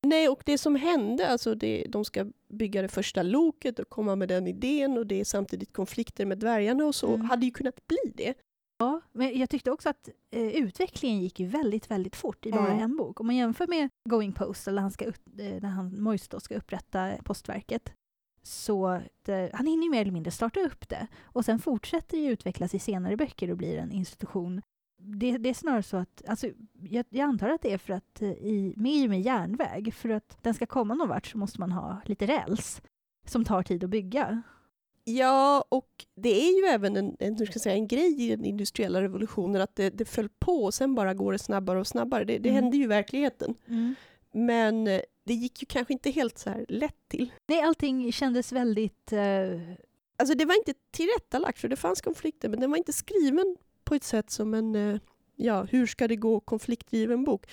Nej, 0.04 0.30
och 0.30 0.44
det 0.46 0.58
som 0.58 0.76
hände, 0.76 1.28
alltså 1.30 1.56
det, 1.56 1.86
de 1.90 2.06
ska 2.06 2.26
bygga 2.50 2.82
det 2.82 2.88
första 2.88 3.24
loket 3.24 3.80
och 3.80 3.90
komma 3.90 4.16
med 4.16 4.28
den 4.30 4.48
idén 4.48 4.98
och 4.98 5.08
det 5.08 5.20
är 5.20 5.26
samtidigt 5.26 5.74
konflikter 5.74 6.26
med 6.26 6.38
dvärgarna 6.40 6.86
och 6.86 6.96
så, 6.96 7.14
Mm. 7.14 7.22
hade 7.30 7.46
ju 7.46 7.52
kunnat 7.52 7.88
bli 7.88 8.12
det. 8.16 8.34
Ja, 8.78 9.02
men 9.12 9.40
jag 9.40 9.50
tyckte 9.50 9.72
också 9.72 9.90
att 9.90 10.10
eh, 10.32 10.48
utvecklingen 10.48 11.22
gick 11.22 11.40
ju 11.40 11.48
väldigt, 11.48 11.92
väldigt 11.92 12.16
fort 12.16 12.46
i 12.46 12.52
bara 12.52 12.68
Mm. 12.68 12.80
en 12.84 12.98
bok. 12.98 13.20
Om 13.20 13.26
man 13.26 13.36
jämför 13.36 13.68
med 13.68 13.90
Going 14.10 14.32
Postal, 14.34 14.74
när 14.76 14.82
han, 14.82 14.92
ska 14.92 15.06
eh, 15.06 15.12
när 15.38 15.70
han 15.70 16.02
Moise 16.04 16.28
då 16.30 16.40
ska 16.40 16.56
upprätta 16.56 17.12
postverket, 17.24 17.94
så 18.42 19.02
det, 19.26 19.50
han 19.54 19.66
hinner 19.68 19.84
ju 19.84 19.90
mer 19.90 20.02
eller 20.02 20.12
mindre 20.12 20.32
starta 20.32 20.60
upp 20.60 20.90
det. 20.90 21.08
Och 21.24 21.46
sen 21.46 21.60
fortsätter 21.60 22.18
det 22.18 22.26
utvecklas 22.26 22.76
i 22.76 22.80
senare 22.80 23.18
böcker 23.18 23.52
och 23.52 23.58
blir 23.58 23.78
en 23.78 23.92
institution. 23.92 24.62
Det, 25.06 25.38
det 25.38 25.50
är 25.50 25.54
snarare 25.54 25.84
så 25.84 25.98
att, 25.98 26.22
alltså, 26.28 26.48
jag, 26.90 27.06
jag 27.10 27.24
antar 27.24 27.50
att 27.50 27.62
det 27.62 27.74
är 27.74 27.78
för 27.78 27.94
att 27.94 28.22
eh, 28.22 28.30
i, 28.32 28.74
med, 28.78 29.10
med 29.10 29.22
järnväg, 29.22 29.94
för 29.94 30.10
att 30.10 30.38
den 30.42 30.54
ska 30.54 30.66
komma 30.66 30.94
någon 30.94 31.10
vart 31.10 31.26
så 31.28 31.38
måste 31.38 31.60
man 31.60 31.72
ha 31.72 32.02
lite 32.06 32.28
räls 32.28 32.82
som 33.28 33.46
tar 33.46 33.64
tid 33.64 33.84
att 33.84 33.90
bygga. 33.90 34.42
Ja, 35.06 35.66
och 35.70 36.06
det 36.16 36.30
är 36.48 36.60
ju 36.62 36.66
även 36.68 36.98
en, 36.98 37.16
en, 37.20 37.38
ska 37.38 37.60
säga, 37.60 37.76
en 37.76 37.88
grej 37.88 38.22
i 38.22 38.30
den 38.36 38.46
industriella 38.46 39.02
revolutionen 39.02 39.62
att 39.62 39.76
det, 39.76 39.90
det 39.90 40.06
föll 40.06 40.30
på 40.40 40.64
och 40.64 40.74
sen 40.74 40.96
bara 40.96 41.14
går 41.14 41.32
det 41.32 41.40
snabbare 41.40 41.80
och 41.80 41.88
snabbare. 41.88 42.24
Det, 42.26 42.38
det 42.38 42.50
Mm. 42.50 42.64
hände 42.64 42.78
ju 42.78 42.84
i 42.84 42.88
verkligheten. 42.88 43.56
Men 44.34 44.88
eh, 44.88 45.02
det 45.26 45.34
gick 45.34 45.62
ju 45.62 45.66
kanske 45.66 45.94
inte 45.94 46.10
helt 46.12 46.38
så 46.38 46.50
här 46.50 46.66
lätt 46.70 47.08
till. 47.08 47.32
Nej, 47.48 47.62
allting 47.62 48.12
kändes 48.12 48.52
väldigt 48.52 49.14
eh, 49.14 49.62
Alltså 50.18 50.36
det 50.36 50.46
var 50.46 50.56
inte 50.58 50.74
tillrättalagt 50.92 51.60
för 51.60 51.68
det 51.68 51.76
fanns 51.76 52.02
konflikter 52.02 52.50
men 52.50 52.60
den 52.60 52.70
var 52.70 52.78
inte 52.78 52.94
skriven 52.94 53.58
på 53.86 53.96
ett 53.96 54.04
sätt 54.04 54.30
som 54.32 54.54
en, 54.54 54.76
eh, 54.76 55.00
ja, 55.36 55.64
hur 55.64 55.88
ska 55.88 56.08
det 56.08 56.16
gå 56.16 56.40
konfliktdriven 56.40 57.24
bok. 57.24 57.46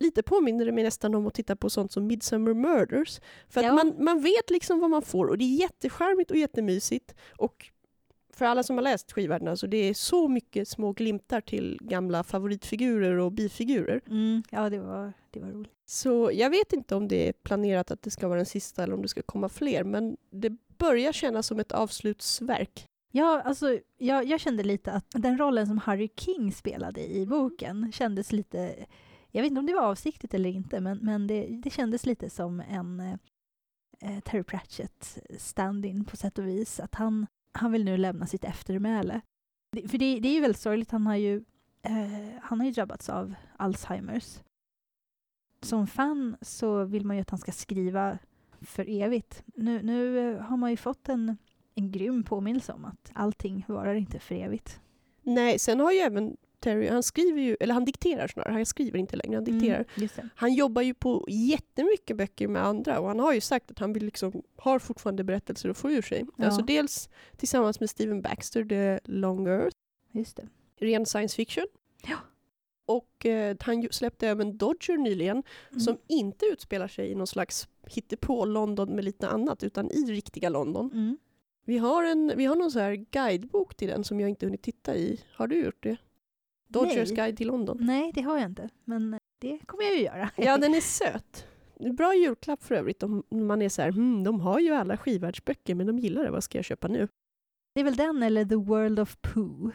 Lite 0.00 0.22
påminner 0.22 0.64
det 0.66 0.72
mig 0.72 0.84
nästan 0.84 1.14
om 1.14 1.26
att 1.26 1.34
titta 1.34 1.56
på 1.56 1.70
sånt 1.70 1.92
som 1.92 2.06
Midsummer 2.06 2.54
Murders. 2.54 3.20
För 3.48 3.60
att 3.60 3.66
Ja. 3.66 3.72
man, 3.74 3.94
man 3.98 4.20
vet 4.20 4.50
liksom 4.50 4.80
vad 4.80 4.90
man 4.90 5.02
får 5.02 5.26
och 5.26 5.38
det 5.38 5.44
är 5.44 5.56
jättecharmigt 5.60 6.30
och 6.30 6.36
jättemysigt. 6.36 7.14
Och 7.38 7.70
för 8.34 8.44
alla 8.44 8.62
som 8.62 8.76
har 8.76 8.82
läst 8.82 9.12
skivvärlden, 9.12 9.48
alltså 9.48 9.66
det 9.66 9.76
är 9.76 9.94
så 9.94 10.28
mycket 10.28 10.68
små 10.68 10.92
glimtar 10.92 11.40
till 11.40 11.78
gamla 11.80 12.24
favoritfigurer 12.24 13.18
och 13.18 13.32
bifigurer. 13.32 14.00
Mm, 14.06 14.42
ja, 14.50 14.70
det 14.70 14.78
var, 14.78 15.12
det 15.30 15.40
var 15.40 15.48
roligt. 15.48 15.72
Så 15.86 16.30
jag 16.34 16.50
vet 16.50 16.72
inte 16.72 16.94
om 16.94 17.08
det 17.08 17.28
är 17.28 17.32
planerat 17.32 17.90
att 17.90 18.02
det 18.02 18.10
ska 18.10 18.28
vara 18.28 18.36
den 18.36 18.46
sista 18.46 18.82
eller 18.82 18.94
om 18.94 19.02
det 19.02 19.08
ska 19.08 19.22
komma 19.22 19.48
fler, 19.48 19.84
men 19.84 20.16
det 20.30 20.50
börjar 20.78 21.12
kännas 21.12 21.46
som 21.46 21.60
ett 21.60 21.72
avslutsverk. 21.72 22.86
Ja, 23.10 23.42
alltså, 23.44 23.78
jag, 23.96 24.24
jag 24.24 24.40
kände 24.40 24.62
lite 24.62 24.92
att 24.92 25.10
den 25.10 25.38
rollen 25.38 25.66
som 25.66 25.78
Harry 25.78 26.08
King 26.16 26.52
spelade 26.52 27.06
i 27.06 27.26
boken 27.26 27.92
kändes 27.92 28.32
lite... 28.32 28.86
Jag 29.30 29.42
vet 29.42 29.50
inte 29.50 29.60
om 29.60 29.66
det 29.66 29.74
var 29.74 29.82
avsiktligt 29.82 30.34
eller 30.34 30.50
inte, 30.50 30.80
men, 30.80 30.98
men 30.98 31.26
det, 31.26 31.46
det 31.46 31.70
kändes 31.70 32.06
lite 32.06 32.30
som 32.30 32.60
en 32.60 33.18
eh, 34.00 34.20
Terry 34.20 34.42
Pratchett 34.42 35.18
stand-in 35.38 36.04
på 36.04 36.16
sätt 36.16 36.38
och 36.38 36.46
vis. 36.46 36.80
Att 36.80 36.94
han, 36.94 37.26
han 37.52 37.72
vill 37.72 37.84
nu 37.84 37.96
lämna 37.96 38.26
sitt 38.26 38.44
eftermäle. 38.44 39.20
Det, 39.72 39.88
för 39.88 39.98
det, 39.98 40.20
det 40.20 40.28
är 40.28 40.32
ju 40.32 40.40
väldigt 40.40 40.60
sorgligt, 40.60 40.90
han 40.90 41.06
har 41.06 41.16
ju, 41.16 41.44
eh, 41.82 42.40
han 42.42 42.60
har 42.60 42.66
ju 42.66 42.72
drabbats 42.72 43.08
av 43.08 43.34
Alzheimers. 43.56 44.38
Som 45.60 45.86
fan 45.86 46.36
så 46.40 46.84
vill 46.84 47.06
man 47.06 47.16
ju 47.16 47.22
att 47.22 47.30
han 47.30 47.38
ska 47.38 47.52
skriva 47.52 48.18
för 48.60 48.88
evigt. 48.88 49.42
Nu, 49.46 49.82
nu 49.82 50.18
eh, 50.18 50.40
har 50.40 50.56
man 50.56 50.70
ju 50.70 50.76
fått 50.76 51.08
en, 51.08 51.36
en 51.78 51.90
grym 51.92 52.22
påminnelse 52.24 52.72
om 52.72 52.84
att 52.84 53.10
allting 53.12 53.64
varar 53.68 53.94
inte 53.94 54.18
för 54.18 54.34
evigt. 54.34 54.80
Nej, 55.22 55.58
sen 55.58 55.80
har 55.80 55.92
ju 55.92 55.98
även 55.98 56.36
Terry, 56.60 56.88
han 56.88 57.02
skriver 57.02 57.40
ju, 57.42 57.56
eller 57.60 57.74
han 57.74 57.84
dikterar 57.84 58.28
snarare, 58.28 58.52
han 58.52 58.66
skriver 58.66 58.98
inte 58.98 59.16
längre, 59.16 59.34
han 59.36 59.44
dikterar. 59.44 59.76
Mm, 59.78 59.86
just 59.94 60.16
det. 60.16 60.28
Han 60.34 60.54
jobbar 60.54 60.82
ju 60.82 60.94
på 60.94 61.26
jättemycket 61.28 62.16
böcker 62.16 62.48
med 62.48 62.64
andra 62.64 63.00
och 63.00 63.08
han 63.08 63.20
har 63.20 63.32
ju 63.32 63.40
sagt 63.40 63.70
att 63.70 63.78
han 63.78 63.92
vill 63.92 64.04
liksom, 64.04 64.42
har 64.56 64.78
fortfarande 64.78 65.24
berättelser 65.24 65.68
att 65.68 65.78
få 65.78 65.90
ur 65.90 66.02
sig. 66.02 66.26
Ja. 66.36 66.44
Alltså 66.46 66.62
dels 66.62 67.08
tillsammans 67.36 67.80
med 67.80 67.90
Stephen 67.90 68.22
Baxter, 68.22 68.64
The 68.64 69.00
Long 69.12 69.46
Earth, 69.46 69.76
Just 70.12 70.36
det. 70.36 70.48
ren 70.86 71.06
science 71.06 71.36
fiction. 71.36 71.64
Ja. 72.06 72.16
Och 72.86 73.26
eh, 73.26 73.56
han 73.60 73.88
släppte 73.90 74.28
även 74.28 74.58
Dodger 74.58 74.96
nyligen, 74.96 75.42
Mm. 75.70 75.80
som 75.80 75.98
inte 76.06 76.46
utspelar 76.46 76.88
sig 76.88 77.10
i 77.10 77.14
någon 77.14 77.26
slags 77.26 77.68
hittepå 77.86 78.44
London 78.44 78.94
med 78.94 79.04
lite 79.04 79.28
annat, 79.28 79.62
utan 79.62 79.90
i 79.90 80.04
riktiga 80.04 80.48
London. 80.48 80.90
Mm. 80.92 81.18
Vi 81.68 81.78
har, 81.78 82.04
en, 82.04 82.32
vi 82.36 82.44
har 82.44 82.56
någon 82.56 82.70
så 82.70 82.78
här 82.78 82.94
guidebok 82.94 83.74
till 83.74 83.88
den 83.88 84.04
som 84.04 84.20
jag 84.20 84.30
inte 84.30 84.46
hunnit 84.46 84.62
titta 84.62 84.96
i. 84.96 85.20
Har 85.32 85.46
du 85.46 85.64
gjort 85.64 85.82
det? 85.82 85.96
Dodgers 86.68 87.08
Nej. 87.08 87.16
guide 87.16 87.36
till 87.36 87.46
London. 87.46 87.78
Nej, 87.80 88.12
det 88.14 88.20
har 88.20 88.38
jag 88.38 88.46
inte, 88.46 88.68
men 88.84 89.18
det 89.38 89.58
kommer 89.66 89.84
jag 89.84 89.96
ju 89.96 90.02
göra. 90.02 90.30
Ja, 90.36 90.56
den 90.60 90.74
är 90.74 90.80
söt. 90.80 91.46
Bra 91.96 92.14
julklapp 92.14 92.62
för 92.62 92.74
övrigt 92.74 93.02
om 93.02 93.22
man 93.30 93.62
är 93.62 93.68
så 93.68 93.82
här, 93.82 93.92
hmm, 93.92 94.24
de 94.24 94.40
har 94.40 94.60
ju 94.60 94.72
alla 94.72 94.96
skivvärldsböcker 94.96 95.74
men 95.74 95.86
de 95.86 95.98
gillar 95.98 96.24
det, 96.24 96.30
vad 96.30 96.44
ska 96.44 96.58
jag 96.58 96.64
köpa 96.64 96.88
nu? 96.88 97.08
Det 97.74 97.80
är 97.80 97.84
väl 97.84 97.96
den 97.96 98.22
eller 98.22 98.44
The 98.44 98.56
World 98.56 99.00
of 99.00 99.16
Pooh. 99.20 99.70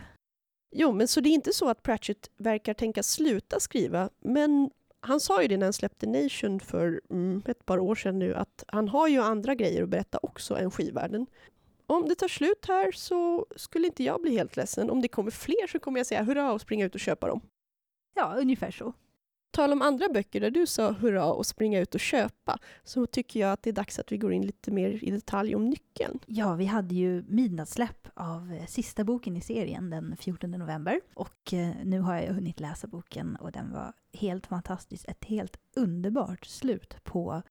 Jo, 0.75 0.91
men 0.91 1.07
så 1.07 1.21
det 1.21 1.29
är 1.29 1.33
inte 1.33 1.53
så 1.53 1.69
att 1.69 1.83
Pratchett 1.83 2.29
verkar 2.37 2.73
tänka 2.73 3.03
sluta 3.03 3.59
skriva, 3.59 4.09
men 4.19 4.71
han 4.99 5.19
sa 5.19 5.41
ju 5.41 5.47
det 5.47 5.57
när 5.57 5.65
han 5.65 5.73
släppte 5.73 6.07
Nation 6.07 6.59
för 6.59 7.01
mm, 7.09 7.41
ett 7.45 7.65
par 7.65 7.79
år 7.79 7.95
sedan 7.95 8.19
nu, 8.19 8.35
att 8.35 8.63
han 8.67 8.89
har 8.89 9.07
ju 9.07 9.19
andra 9.19 9.55
grejer 9.55 9.83
att 9.83 9.89
berätta 9.89 10.19
också 10.21 10.57
än 10.57 10.71
skivvärlden. 10.71 11.25
Om 11.87 12.07
det 12.07 12.15
tar 12.15 12.27
slut 12.27 12.65
här 12.67 12.91
så 12.91 13.45
skulle 13.55 13.87
inte 13.87 14.03
jag 14.03 14.21
bli 14.21 14.37
helt 14.37 14.55
ledsen. 14.55 14.89
Om 14.89 15.01
det 15.01 15.07
kommer 15.07 15.31
fler 15.31 15.67
så 15.67 15.79
kommer 15.79 15.99
jag 15.99 16.07
säga 16.07 16.23
hurra 16.23 16.53
och 16.53 16.61
springa 16.61 16.85
ut 16.85 16.95
och 16.95 17.01
köpa 17.01 17.27
dem. 17.27 17.41
Ja, 18.15 18.35
ungefär 18.37 18.71
så. 18.71 18.93
Tal 19.51 19.71
om 19.71 19.81
andra 19.81 20.09
böcker 20.09 20.41
där 20.41 20.49
du 20.51 20.65
sa 20.65 20.91
hurra 20.91 21.25
och 21.25 21.45
springa 21.45 21.79
ut 21.79 21.95
och 21.95 21.99
köpa, 22.01 22.59
så 22.83 23.05
tycker 23.05 23.39
jag 23.39 23.51
att 23.51 23.63
det 23.63 23.69
är 23.69 23.73
dags 23.73 23.99
att 23.99 24.11
vi 24.11 24.17
går 24.17 24.33
in 24.33 24.45
lite 24.45 24.71
mer 24.71 25.03
i 25.03 25.11
detalj 25.11 25.55
om 25.55 25.69
nyckeln. 25.69 26.19
Ja, 26.25 26.55
vi 26.55 26.65
hade 26.65 26.95
ju 26.95 27.23
midnattssläpp 27.27 28.07
av 28.13 28.53
eh, 28.53 28.65
sista 28.65 29.03
boken 29.03 29.37
i 29.37 29.41
serien 29.41 29.89
den 29.89 30.17
14 30.17 30.51
november. 30.51 31.01
Och 31.13 31.53
eh, 31.53 31.75
nu 31.83 31.99
har 31.99 32.15
jag 32.15 32.33
hunnit 32.33 32.59
läsa 32.59 32.87
boken 32.87 33.35
och 33.35 33.51
den 33.51 33.71
var 33.71 33.93
helt 34.13 34.47
fantastisk. 34.47 35.05
Ett 35.07 35.25
helt 35.25 35.57
underbart 35.75 36.45
slut 36.45 37.03
på 37.03 37.41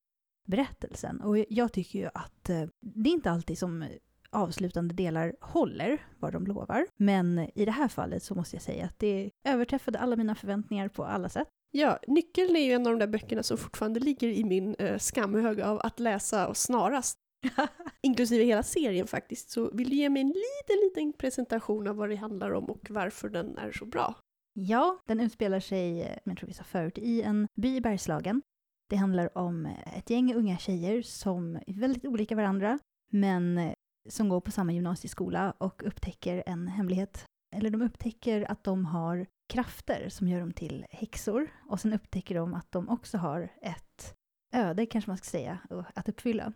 berättelsen. 0.46 1.20
Och 1.20 1.38
jag 1.48 1.72
tycker 1.72 1.98
ju 1.98 2.08
att 2.14 2.50
eh, 2.50 2.64
det 2.80 3.10
är 3.10 3.14
inte 3.14 3.30
alltid 3.30 3.58
som 3.58 3.84
avslutande 4.32 4.94
delar 4.94 5.34
håller 5.40 6.06
vad 6.18 6.32
de 6.32 6.46
lovar. 6.46 6.86
Men 6.96 7.38
i 7.54 7.64
det 7.64 7.70
här 7.70 7.88
fallet 7.88 8.22
så 8.22 8.34
måste 8.34 8.56
jag 8.56 8.62
säga 8.62 8.84
att 8.84 8.98
det 8.98 9.30
överträffade 9.44 9.98
alla 9.98 10.16
mina 10.16 10.34
förväntningar 10.34 10.88
på 10.88 11.04
alla 11.04 11.28
sätt. 11.28 11.48
Ja, 11.70 11.98
Nyckeln 12.08 12.56
är 12.56 12.60
ju 12.60 12.72
en 12.72 12.86
av 12.86 12.92
de 12.92 12.98
där 12.98 13.06
böckerna 13.06 13.42
som 13.42 13.58
fortfarande 13.58 14.00
ligger 14.00 14.28
i 14.28 14.44
min 14.44 14.74
eh, 14.74 14.98
skamhög 14.98 15.60
av 15.60 15.80
att 15.80 16.00
läsa 16.00 16.48
och 16.48 16.56
snarast. 16.56 17.18
Inklusive 18.02 18.44
hela 18.44 18.62
serien 18.62 19.06
faktiskt. 19.06 19.50
Så 19.50 19.70
vill 19.70 19.90
du 19.90 19.96
ge 19.96 20.08
mig 20.08 20.22
en 20.22 20.28
liten, 20.28 20.84
liten 20.84 21.12
presentation 21.12 21.88
av 21.88 21.96
vad 21.96 22.08
det 22.08 22.16
handlar 22.16 22.50
om 22.52 22.64
och 22.64 22.90
varför 22.90 23.28
den 23.28 23.58
är 23.58 23.72
så 23.72 23.86
bra? 23.86 24.14
Ja, 24.52 25.02
den 25.06 25.20
utspelar 25.20 25.60
sig, 25.60 26.02
eh, 26.02 26.18
jag 26.24 26.38
tror 26.38 26.46
vi 26.46 26.54
sa 26.54 26.64
förut, 26.64 26.98
i 26.98 27.22
en 27.22 27.48
by 27.54 27.76
i 27.76 27.80
Bergslagen. 27.80 28.42
Det 28.88 28.96
handlar 28.96 29.38
om 29.38 29.66
eh, 29.66 29.98
ett 29.98 30.10
gäng 30.10 30.34
unga 30.34 30.58
tjejer 30.58 31.02
som 31.02 31.56
är 31.56 31.80
väldigt 31.80 32.04
olika 32.04 32.36
varandra, 32.36 32.78
men 33.12 33.58
eh, 33.58 33.74
som 34.08 34.28
går 34.28 34.40
på 34.40 34.50
samma 34.50 34.72
gymnasieskola 34.72 35.54
och 35.58 35.82
upptäcker 35.86 36.42
en 36.46 36.68
hemlighet. 36.68 37.24
Eller 37.56 37.70
de 37.70 37.82
upptäcker 37.82 38.50
att 38.50 38.64
de 38.64 38.84
har 38.84 39.26
krafter 39.52 40.08
som 40.08 40.28
gör 40.28 40.40
dem 40.40 40.52
till 40.52 40.86
häxor. 40.90 41.48
Och 41.68 41.80
sen 41.80 41.92
upptäcker 41.92 42.34
de 42.34 42.54
att 42.54 42.72
de 42.72 42.88
också 42.88 43.18
har 43.18 43.48
ett 43.62 44.14
öde, 44.54 44.86
kanske 44.86 45.10
man 45.10 45.18
ska 45.18 45.24
säga, 45.24 45.58
att 45.94 46.08
uppfylla. 46.08 46.52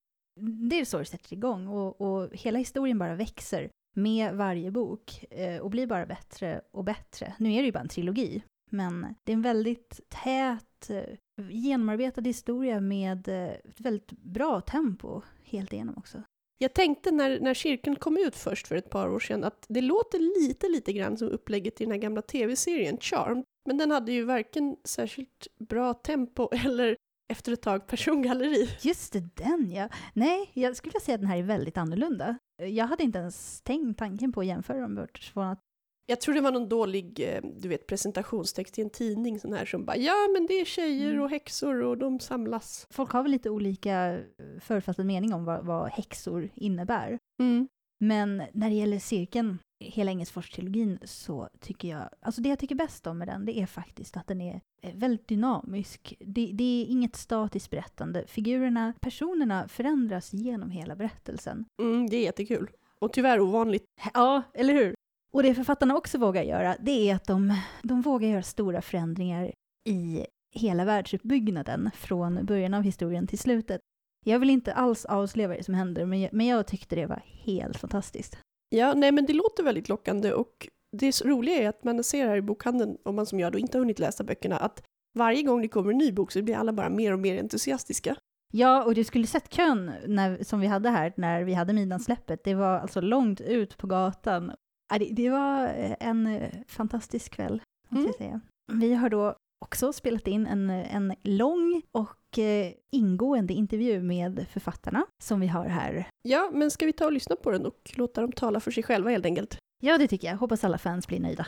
Det 0.70 0.80
är 0.80 0.84
så 0.84 0.98
det 0.98 1.04
sätter 1.04 1.32
igång 1.32 1.68
och, 1.68 2.00
och 2.00 2.28
hela 2.32 2.58
historien 2.58 2.98
bara 2.98 3.14
växer 3.14 3.70
med 3.96 4.34
varje 4.34 4.70
bok 4.70 5.24
eh, 5.30 5.60
och 5.60 5.70
blir 5.70 5.86
bara 5.86 6.06
bättre 6.06 6.60
och 6.70 6.84
bättre. 6.84 7.34
Nu 7.38 7.52
är 7.52 7.58
det 7.58 7.66
ju 7.66 7.72
bara 7.72 7.80
en 7.80 7.88
trilogi, 7.88 8.42
men 8.70 9.14
det 9.24 9.32
är 9.32 9.36
en 9.36 9.42
väldigt 9.42 10.00
tät, 10.08 10.90
eh, 10.90 11.18
genomarbetad 11.50 12.22
historia 12.22 12.80
med 12.80 13.28
eh, 13.28 13.48
ett 13.48 13.80
väldigt 13.80 14.12
bra 14.12 14.60
tempo 14.60 15.22
helt 15.44 15.72
igenom 15.72 15.98
också. 15.98 16.22
Jag 16.58 16.74
tänkte 16.74 17.10
när, 17.10 17.40
när 17.40 17.54
cirkeln 17.54 17.96
kom 17.96 18.16
ut 18.16 18.36
först 18.36 18.66
för 18.66 18.76
ett 18.76 18.90
par 18.90 19.08
år 19.08 19.20
sedan 19.20 19.44
att 19.44 19.66
det 19.68 19.80
låter 19.80 20.40
lite, 20.40 20.68
lite 20.68 20.92
grann 20.92 21.16
som 21.16 21.28
upplägget 21.28 21.80
i 21.80 21.84
den 21.84 21.92
här 21.92 21.98
gamla 21.98 22.22
tv-serien 22.22 22.98
Charmed. 23.00 23.44
Men 23.66 23.78
den 23.78 23.90
hade 23.90 24.12
ju 24.12 24.24
varken 24.24 24.76
särskilt 24.84 25.46
bra 25.58 25.94
tempo 25.94 26.48
eller 26.64 26.96
efter 27.28 27.52
ett 27.52 27.62
tag 27.62 27.86
persongalleri. 27.86 28.70
Just 28.80 29.12
det, 29.12 29.20
den 29.34 29.70
ja. 29.70 29.88
Nej, 30.12 30.50
jag 30.52 30.76
skulle 30.76 30.90
vilja 30.90 31.00
säga 31.00 31.14
att 31.14 31.20
den 31.20 31.30
här 31.30 31.38
är 31.38 31.42
väldigt 31.42 31.76
annorlunda. 31.76 32.38
Jag 32.62 32.86
hade 32.86 33.02
inte 33.02 33.18
ens 33.18 33.62
tänkt 33.62 33.98
tanken 33.98 34.32
på 34.32 34.40
att 34.40 34.46
jämföra 34.46 34.80
dem 34.80 34.94
bortsett 34.94 35.36
att 35.36 35.60
jag 36.08 36.20
tror 36.20 36.34
det 36.34 36.40
var 36.40 36.52
någon 36.52 36.68
dålig 36.68 37.20
eh, 37.20 37.42
du 37.56 37.68
vet, 37.68 37.86
presentationstext 37.86 38.78
i 38.78 38.82
en 38.82 38.90
tidning 38.90 39.40
sån 39.40 39.52
här 39.52 39.64
som 39.66 39.84
bara 39.84 39.96
ja 39.96 40.14
men 40.32 40.46
det 40.46 40.60
är 40.60 40.64
tjejer 40.64 41.10
Mm. 41.10 41.22
och 41.22 41.30
häxor 41.30 41.82
och 41.82 41.98
de 41.98 42.20
samlas. 42.20 42.86
folk 42.90 43.10
har 43.10 43.22
väl 43.22 43.32
lite 43.32 43.50
olika 43.50 44.12
eh, 44.14 44.20
förutfattad 44.60 45.06
mening 45.06 45.34
om 45.34 45.44
vad, 45.44 45.64
vad 45.66 45.90
häxor 45.90 46.50
innebär. 46.54 47.18
Mm. 47.42 47.68
Men 48.00 48.42
när 48.52 48.68
det 48.70 48.74
gäller 48.76 48.98
cirkeln, 48.98 49.58
hela 49.84 50.10
Engelsfors-trilogin, 50.10 50.98
så 51.04 51.48
tycker 51.60 51.88
jag... 51.88 52.08
Alltså 52.20 52.40
det 52.40 52.48
jag 52.48 52.58
tycker 52.58 52.74
bäst 52.74 53.06
om 53.06 53.18
med 53.18 53.28
den, 53.28 53.44
det 53.44 53.58
är 53.58 53.66
faktiskt 53.66 54.16
att 54.16 54.26
den 54.26 54.40
är 54.40 54.60
eh, 54.82 54.94
väldigt 54.94 55.28
dynamisk. 55.28 56.14
Det, 56.20 56.50
det 56.52 56.82
är 56.82 56.86
inget 56.86 57.16
statiskt 57.16 57.70
berättande. 57.70 58.24
Figurerna, 58.26 58.92
personerna 59.00 59.68
förändras 59.68 60.32
genom 60.32 60.70
hela 60.70 60.96
berättelsen. 60.96 61.64
Mm, 61.82 62.06
det 62.10 62.16
är 62.16 62.22
jättekul. 62.22 62.70
Och 62.98 63.12
tyvärr 63.12 63.40
ovanligt. 63.40 63.84
Ja, 64.14 64.42
eller 64.54 64.74
hur? 64.74 64.94
Och 65.32 65.42
det 65.42 65.54
författarna 65.54 65.96
också 65.96 66.18
vågar 66.18 66.42
göra, 66.42 66.76
det 66.80 67.10
är 67.10 67.14
att 67.14 67.24
de, 67.24 67.54
de 67.82 68.02
vågar 68.02 68.28
göra 68.28 68.42
stora 68.42 68.82
förändringar 68.82 69.52
i 69.88 70.26
hela 70.54 70.84
världsuppbyggnaden 70.84 71.90
från 71.94 72.46
början 72.46 72.74
av 72.74 72.82
historien 72.82 73.26
till 73.26 73.38
slutet. 73.38 73.80
Jag 74.24 74.38
vill 74.38 74.50
inte 74.50 74.72
alls 74.72 75.04
avslöja 75.04 75.48
vad 75.48 75.64
som 75.64 75.74
händer, 75.74 76.06
men 76.06 76.20
jag, 76.20 76.32
men 76.32 76.46
jag 76.46 76.66
tyckte 76.66 76.96
det 76.96 77.06
var 77.06 77.22
helt 77.26 77.76
fantastiskt. 77.76 78.38
Ja, 78.68 78.94
nej 78.94 79.12
men 79.12 79.26
det 79.26 79.32
låter 79.32 79.62
väldigt 79.62 79.88
lockande 79.88 80.32
och 80.32 80.68
det 80.96 81.24
roliga 81.24 81.56
är 81.56 81.68
att 81.68 81.84
man 81.84 82.04
ser 82.04 82.28
här 82.28 82.36
i 82.36 82.42
bokhandeln, 82.42 82.96
om 83.04 83.14
man 83.16 83.26
som 83.26 83.40
jag 83.40 83.52
då 83.52 83.58
inte 83.58 83.78
har 83.78 83.80
hunnit 83.80 83.98
läsa 83.98 84.24
böckerna, 84.24 84.56
att 84.56 84.82
varje 85.18 85.42
gång 85.42 85.62
det 85.62 85.68
kommer 85.68 85.90
en 85.90 85.98
ny 85.98 86.12
bok 86.12 86.32
så 86.32 86.42
blir 86.42 86.56
alla 86.56 86.72
bara 86.72 86.90
mer 86.90 87.12
och 87.12 87.18
mer 87.18 87.38
entusiastiska. 87.38 88.16
Ja, 88.52 88.84
och 88.84 88.94
du 88.94 89.04
skulle 89.04 89.26
sett 89.26 89.48
kön 89.52 89.92
när, 90.06 90.44
som 90.44 90.60
vi 90.60 90.66
hade 90.66 90.90
här 90.90 91.12
när 91.16 91.42
vi 91.42 91.54
hade 91.54 91.72
midnattssläppet. 91.72 92.44
Det 92.44 92.54
var 92.54 92.78
alltså 92.78 93.00
långt 93.00 93.40
ut 93.40 93.78
på 93.78 93.86
gatan. 93.86 94.52
Ja, 94.88 94.98
Det, 94.98 95.30
var 95.30 95.64
eh, 95.66 95.94
en 96.00 96.26
eh, 96.26 96.50
fantastisk 96.68 97.32
kväll, 97.32 97.62
måste 97.88 97.96
Mm. 97.98 98.06
jag 98.06 98.14
säga. 98.16 98.40
Vi 98.72 98.94
har 98.94 99.10
då 99.10 99.34
också 99.64 99.92
spelat 99.92 100.26
in 100.26 100.46
en, 100.46 100.70
en 100.70 101.14
lång 101.22 101.82
och 101.92 102.38
eh, 102.38 102.72
ingående 102.92 103.54
intervju 103.54 104.02
med 104.02 104.46
författarna 104.50 105.06
som 105.22 105.40
vi 105.40 105.46
har 105.46 105.66
här. 105.66 106.06
Ja, 106.22 106.50
men 106.54 106.70
ska 106.70 106.86
vi 106.86 106.92
ta 106.92 107.04
och 107.06 107.12
lyssna 107.12 107.36
på 107.36 107.50
den 107.50 107.66
och 107.66 107.92
låta 107.96 108.20
dem 108.20 108.32
tala 108.32 108.60
för 108.60 108.70
sig 108.70 108.82
själva 108.82 109.10
helt 109.10 109.26
enkelt? 109.26 109.58
Ja, 109.82 109.98
det 109.98 110.08
tycker 110.08 110.28
jag. 110.28 110.36
Hoppas 110.36 110.64
alla 110.64 110.78
fans 110.78 111.06
blir 111.08 111.20
nöjda. 111.20 111.46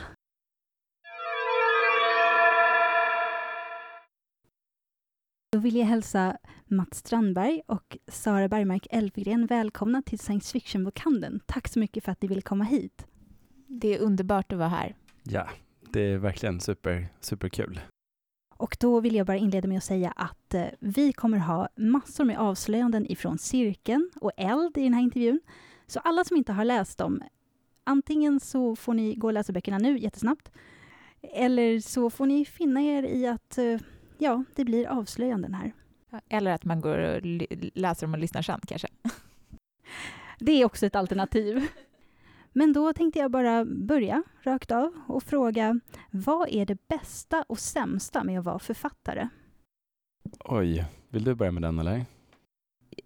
Då 5.51 5.59
vill 5.59 5.75
jag 5.75 5.85
hälsa 5.85 6.37
Mats 6.65 6.97
Strandberg 6.97 7.61
och 7.67 7.97
Sara 8.07 8.47
Bergmark 8.49 8.87
Elfgren 8.91 9.45
välkomna 9.45 10.01
till 10.01 10.19
science 10.19 10.51
fiction-bokhandeln. 10.51 11.39
Tack 11.45 11.67
så 11.67 11.79
mycket 11.79 12.03
för 12.03 12.11
att 12.11 12.21
ni 12.21 12.27
ville 12.27 12.41
komma 12.41 12.63
hit. 12.63 13.05
Det 13.71 13.95
är 13.95 13.99
underbart 13.99 14.51
att 14.51 14.59
vara 14.59 14.69
här. 14.69 14.95
Ja, 15.23 15.49
det 15.81 16.01
är 16.01 16.17
verkligen 16.17 16.59
super, 16.59 17.07
superkul. 17.19 17.79
Och 18.55 18.77
då 18.79 18.99
vill 18.99 19.15
jag 19.15 19.27
bara 19.27 19.37
inleda 19.37 19.67
med 19.67 19.77
att 19.77 19.83
säga 19.83 20.11
att 20.15 20.53
eh, 20.53 20.65
vi 20.79 21.13
kommer 21.13 21.37
ha 21.37 21.69
massor 21.75 22.25
med 22.25 22.39
avslöjanden 22.39 23.11
ifrån 23.11 23.37
Cirkeln 23.37 24.11
och 24.21 24.31
Eld 24.37 24.77
i 24.77 24.83
den 24.83 24.93
här 24.93 25.01
intervjun. 25.01 25.39
Så 25.87 25.99
alla 25.99 26.23
som 26.23 26.37
inte 26.37 26.53
har 26.53 26.65
läst 26.65 26.97
dem, 26.97 27.23
antingen 27.83 28.39
så 28.39 28.75
får 28.75 28.93
ni 28.93 29.15
gå 29.15 29.27
och 29.27 29.33
läsa 29.33 29.53
böckerna 29.53 29.77
nu 29.77 29.99
jättesnabbt, 29.99 30.51
eller 31.21 31.79
så 31.79 32.09
får 32.09 32.25
ni 32.25 32.45
finna 32.45 32.81
er 32.81 33.03
i 33.03 33.27
att 33.27 33.57
eh, 33.57 33.79
ja, 34.17 34.43
det 34.55 34.65
blir 34.65 34.87
avslöjanden 34.87 35.53
här. 35.53 35.73
Eller 36.29 36.51
att 36.51 36.65
man 36.65 36.81
går 36.81 36.97
och 36.97 37.21
läser 37.73 38.07
dem 38.07 38.13
och 38.13 38.19
lyssnar 38.19 38.41
sen 38.41 38.61
kanske. 38.67 38.87
Det 40.39 40.51
är 40.51 40.65
också 40.65 40.85
ett 40.85 40.95
alternativ. 40.95 41.67
Men 42.59 42.73
då 42.73 42.93
tänkte 42.93 43.19
jag 43.19 43.31
bara 43.31 43.65
börja 43.65 44.23
rakt 44.43 44.71
av 44.71 44.91
och 45.07 45.23
fråga, 45.23 45.79
vad 46.11 46.49
är 46.49 46.65
det 46.65 46.87
bästa 46.87 47.45
och 47.47 47.59
sämsta 47.59 48.23
med 48.23 48.39
att 48.39 48.45
vara 48.45 48.59
författare? 48.59 49.27
Oj, 50.39 50.85
vill 51.09 51.23
du 51.23 51.35
börja 51.35 51.51
med 51.51 51.61
den 51.61 51.79
eller? 51.79 52.05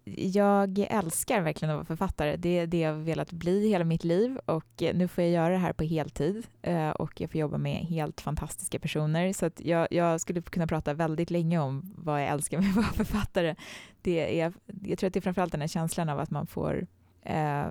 Jag 0.04 0.78
älskar 0.78 1.40
verkligen 1.40 1.70
att 1.70 1.76
vara 1.76 1.84
författare. 1.84 2.36
Det 2.36 2.58
är 2.58 2.66
det 2.66 2.80
jag 2.80 2.94
velat 2.94 3.32
bli 3.32 3.68
hela 3.68 3.84
mitt 3.84 4.04
liv 4.04 4.38
och 4.46 4.82
nu 4.94 5.08
får 5.08 5.24
jag 5.24 5.32
göra 5.32 5.48
det 5.48 5.58
här 5.58 5.72
på 5.72 5.84
heltid 5.84 6.46
eh, 6.62 6.90
och 6.90 7.20
jag 7.20 7.30
får 7.30 7.40
jobba 7.40 7.58
med 7.58 7.76
helt 7.76 8.20
fantastiska 8.20 8.78
personer. 8.78 9.32
Så 9.32 9.46
att 9.46 9.60
jag, 9.60 9.88
jag 9.90 10.20
skulle 10.20 10.42
kunna 10.42 10.66
prata 10.66 10.94
väldigt 10.94 11.30
länge 11.30 11.58
om 11.58 11.94
vad 11.98 12.22
jag 12.22 12.28
älskar 12.28 12.58
med 12.58 12.68
att 12.68 12.76
vara 12.76 12.86
författare. 13.04 13.54
Det 14.02 14.40
är, 14.40 14.52
jag 14.82 14.98
tror 14.98 15.08
att 15.08 15.14
det 15.14 15.18
är 15.18 15.22
framförallt 15.22 15.52
den 15.52 15.60
här 15.60 15.68
känslan 15.68 16.08
av 16.08 16.20
att 16.20 16.30
man 16.30 16.46
får 16.46 16.86
eh, 17.22 17.66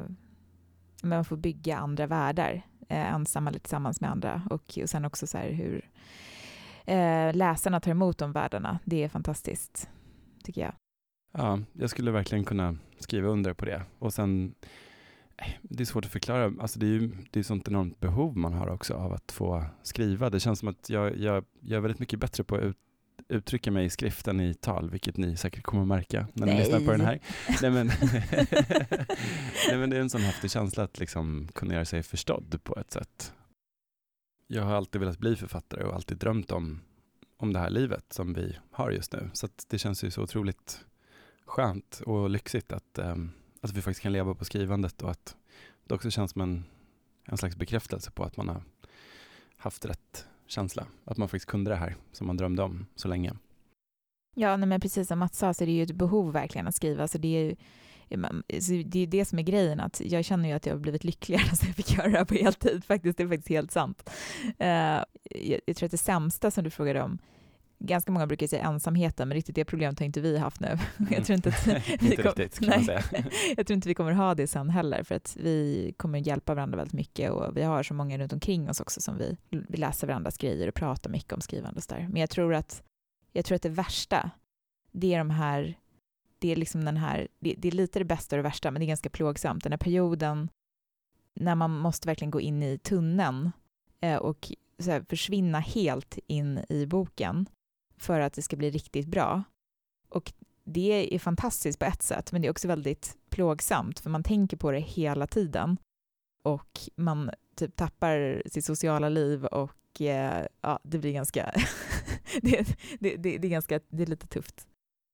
man 1.03 1.25
får 1.25 1.37
bygga 1.37 1.77
andra 1.77 2.07
världar, 2.07 2.61
eh, 2.89 3.13
ensamma 3.13 3.49
eller 3.49 3.59
tillsammans 3.59 4.01
med 4.01 4.11
andra. 4.11 4.41
Och, 4.49 4.79
och 4.81 4.89
sen 4.89 5.05
också 5.05 5.27
så 5.27 5.37
hur 5.37 5.89
eh, 6.85 7.33
läsarna 7.35 7.79
tar 7.79 7.91
emot 7.91 8.17
de 8.17 8.31
världarna. 8.31 8.79
Det 8.85 9.03
är 9.03 9.09
fantastiskt, 9.09 9.89
tycker 10.43 10.61
jag. 10.61 10.73
Ja, 11.31 11.59
jag 11.73 11.89
skulle 11.89 12.11
verkligen 12.11 12.43
kunna 12.43 12.77
skriva 12.99 13.27
under 13.27 13.53
på 13.53 13.65
det. 13.65 13.83
Och 13.99 14.13
sen, 14.13 14.55
eh, 15.37 15.53
det 15.61 15.83
är 15.83 15.85
svårt 15.85 16.05
att 16.05 16.11
förklara, 16.11 16.53
alltså 16.59 16.79
det 16.79 16.85
är 16.85 16.89
ju 16.89 17.11
det 17.31 17.39
är 17.39 17.43
sånt 17.43 17.67
enormt 17.67 17.99
behov 17.99 18.37
man 18.37 18.53
har 18.53 18.67
också 18.67 18.93
av 18.93 19.13
att 19.13 19.31
få 19.31 19.65
skriva. 19.83 20.29
Det 20.29 20.39
känns 20.39 20.59
som 20.59 20.67
att 20.67 20.89
jag, 20.89 21.17
jag, 21.17 21.45
jag 21.59 21.77
är 21.77 21.81
väldigt 21.81 21.99
mycket 21.99 22.19
bättre 22.19 22.43
på 22.43 22.55
att 22.55 22.61
ut, 22.61 22.77
uttrycka 23.29 23.71
mig 23.71 23.85
i 23.85 23.89
skriften 23.89 24.41
i 24.41 24.53
tal, 24.53 24.89
vilket 24.89 25.17
ni 25.17 25.37
säkert 25.37 25.63
kommer 25.63 25.81
att 25.81 25.87
märka 25.87 26.27
när 26.33 26.45
ni 26.45 26.53
Nej. 26.53 26.61
lyssnar 26.61 26.79
på 26.79 26.91
den 26.91 27.01
här. 27.01 27.19
Nej 27.61 27.71
men, 27.71 27.87
Nej, 29.67 29.77
men 29.77 29.89
det 29.89 29.97
är 29.97 30.01
en 30.01 30.09
sån 30.09 30.21
häftig 30.21 30.51
känsla 30.51 30.83
att 30.83 30.99
liksom 30.99 31.47
kunna 31.53 31.73
göra 31.73 31.85
sig 31.85 32.03
förstådd 32.03 32.59
på 32.63 32.79
ett 32.79 32.91
sätt. 32.91 33.33
Jag 34.47 34.63
har 34.63 34.75
alltid 34.75 35.01
velat 35.01 35.19
bli 35.19 35.35
författare 35.35 35.83
och 35.83 35.93
alltid 35.93 36.17
drömt 36.17 36.51
om, 36.51 36.81
om 37.37 37.53
det 37.53 37.59
här 37.59 37.69
livet 37.69 38.13
som 38.13 38.33
vi 38.33 38.57
har 38.71 38.91
just 38.91 39.13
nu. 39.13 39.29
Så 39.33 39.47
det 39.67 39.77
känns 39.77 40.03
ju 40.03 40.11
så 40.11 40.21
otroligt 40.23 40.85
skönt 41.45 42.01
och 42.05 42.29
lyxigt 42.29 42.73
att, 42.73 42.99
um, 42.99 43.31
att 43.61 43.71
vi 43.71 43.81
faktiskt 43.81 44.01
kan 44.01 44.11
leva 44.11 44.35
på 44.35 44.45
skrivandet 44.45 45.01
och 45.01 45.11
att 45.11 45.35
det 45.83 45.95
också 45.95 46.11
känns 46.11 46.31
som 46.31 46.41
en, 46.41 46.63
en 47.25 47.37
slags 47.37 47.55
bekräftelse 47.55 48.11
på 48.11 48.23
att 48.23 48.37
man 48.37 48.49
har 48.49 48.63
haft 49.57 49.85
rätt 49.85 50.27
känsla. 50.47 50.87
Att 51.05 51.17
man 51.17 51.27
faktiskt 51.27 51.45
kunde 51.45 51.71
det 51.71 51.75
här 51.75 51.95
som 52.11 52.27
man 52.27 52.37
drömde 52.37 52.63
om 52.63 52.85
så 52.95 53.07
länge. 53.07 53.33
Ja, 54.35 54.57
nej, 54.57 54.67
men 54.67 54.81
precis 54.81 55.07
som 55.07 55.19
Mats 55.19 55.37
sa 55.37 55.53
så 55.53 55.63
är 55.63 55.65
det 55.65 55.71
ju 55.71 55.83
ett 55.83 55.91
behov 55.91 56.33
verkligen 56.33 56.67
att 56.67 56.75
skriva. 56.75 57.07
Så 57.07 57.17
det 57.17 57.27
är 57.27 57.43
ju 57.43 57.55
eh, 58.09 58.83
det 58.85 58.99
är 58.99 59.07
det 59.07 59.25
som 59.25 59.39
är 59.39 59.43
grejen, 59.43 59.79
att 59.79 60.01
jag 60.05 60.25
känner 60.25 60.49
ju 60.49 60.55
att 60.55 60.65
jag 60.65 60.73
har 60.73 60.79
blivit 60.79 61.03
lyckligare 61.03 61.43
sen 61.55 61.67
jag 61.67 61.75
fick 61.75 61.97
göra 61.97 62.07
det 62.07 62.17
här 62.17 62.25
på 62.25 62.33
heltid. 62.33 62.85
Faktiskt, 62.85 63.17
det 63.17 63.23
är 63.23 63.27
faktiskt 63.27 63.49
helt 63.49 63.71
sant. 63.71 64.09
Eh, 64.59 65.03
jag, 65.65 65.75
tror 65.75 65.85
att 65.85 65.91
det 65.91 65.97
sämsta 65.97 66.51
som 66.51 66.63
du 66.63 66.69
frågade 66.69 67.01
om, 67.01 67.19
ganska 67.85 68.11
många 68.11 68.27
brukar 68.27 68.47
säga 68.47 68.63
ensamheten, 68.63 69.27
men 69.27 69.35
riktigt 69.35 69.55
det 69.55 69.65
problemet 69.65 69.99
har 69.99 70.05
inte 70.05 70.21
vi 70.21 70.37
haft 70.37 70.59
nu. 70.59 70.77
Jag 71.11 71.25
tror 71.25 71.35
inte 71.35 71.49
att 71.49 71.67
vi 72.01 72.11
inte 72.11 72.23
kom, 72.23 72.31
riktigt, 72.31 72.59
kan 72.59 72.69
nej, 72.69 72.77
man 72.77 72.85
säga. 72.85 73.03
jag 73.57 73.67
tror 73.67 73.75
inte 73.75 73.87
vi 73.87 73.93
kommer 73.93 74.11
ha 74.11 74.35
det 74.35 74.47
sen 74.47 74.69
heller, 74.69 75.03
för 75.03 75.15
att 75.15 75.37
vi 75.39 75.93
kommer 75.97 76.19
hjälpa 76.19 76.53
varandra 76.53 76.77
väldigt 76.77 76.93
mycket 76.93 77.31
och 77.31 77.57
vi 77.57 77.63
har 77.63 77.83
så 77.83 77.93
många 77.93 78.17
runt 78.17 78.33
omkring 78.33 78.69
oss 78.69 78.79
också 78.79 79.01
som 79.01 79.17
vi, 79.17 79.37
vi 79.49 79.77
läser 79.77 80.07
varandras 80.07 80.37
grejer 80.37 80.67
och 80.67 80.73
pratar 80.73 81.09
mycket 81.09 81.33
om 81.33 81.41
skrivande 81.41 81.77
och 81.77 81.95
där. 81.95 82.07
Men 82.11 82.21
jag 82.21 82.29
tror 82.29 82.53
att, 82.53 82.83
jag 83.31 83.45
tror 83.45 83.55
att 83.55 83.61
det 83.61 83.69
värsta, 83.69 84.31
det 84.91 85.13
är 85.13 85.17
de 85.17 85.29
här, 85.29 85.79
det 86.39 86.51
är 86.51 86.55
liksom 86.55 86.85
den 86.85 86.97
här, 86.97 87.27
det, 87.39 87.55
det 87.57 87.67
är 87.67 87.71
lite 87.71 87.99
det 87.99 88.05
bästa 88.05 88.35
och 88.35 88.37
det 88.37 88.49
värsta, 88.49 88.71
men 88.71 88.79
det 88.79 88.85
är 88.85 88.87
ganska 88.87 89.09
plågsamt, 89.09 89.63
den 89.63 89.71
här 89.71 89.77
perioden 89.77 90.49
när 91.35 91.55
man 91.55 91.71
måste 91.71 92.07
verkligen 92.07 92.31
gå 92.31 92.41
in 92.41 92.63
i 92.63 92.77
tunneln 92.77 93.51
eh, 94.01 94.17
och 94.17 94.51
här, 94.85 95.05
försvinna 95.09 95.59
helt 95.59 96.17
in 96.27 96.65
i 96.69 96.85
boken 96.85 97.45
för 98.03 98.19
att 98.19 98.33
det 98.33 98.41
ska 98.41 98.55
bli 98.55 98.69
riktigt 98.69 99.07
bra. 99.07 99.43
Och 100.09 100.33
det 100.63 101.15
är 101.15 101.19
fantastiskt 101.19 101.79
på 101.79 101.85
ett 101.85 102.01
sätt, 102.01 102.31
men 102.31 102.41
det 102.41 102.47
är 102.47 102.51
också 102.51 102.67
väldigt 102.67 103.17
plågsamt, 103.29 103.99
för 103.99 104.09
man 104.09 104.23
tänker 104.23 104.57
på 104.57 104.71
det 104.71 104.79
hela 104.79 105.27
tiden. 105.27 105.77
Och 106.43 106.79
man 106.95 107.31
typ 107.55 107.75
tappar 107.75 108.43
sitt 108.45 108.65
sociala 108.65 109.09
liv 109.09 109.45
och 109.45 110.01
eh, 110.01 110.45
ja, 110.61 110.79
det 110.83 110.97
blir 110.97 111.13
ganska, 111.13 111.51
det, 112.41 112.77
det, 112.99 113.15
det, 113.15 113.37
det, 113.37 113.47
är 113.47 113.51
ganska, 113.51 113.79
det 113.89 114.03
är 114.03 114.07
lite 114.07 114.27
tufft. 114.27 114.67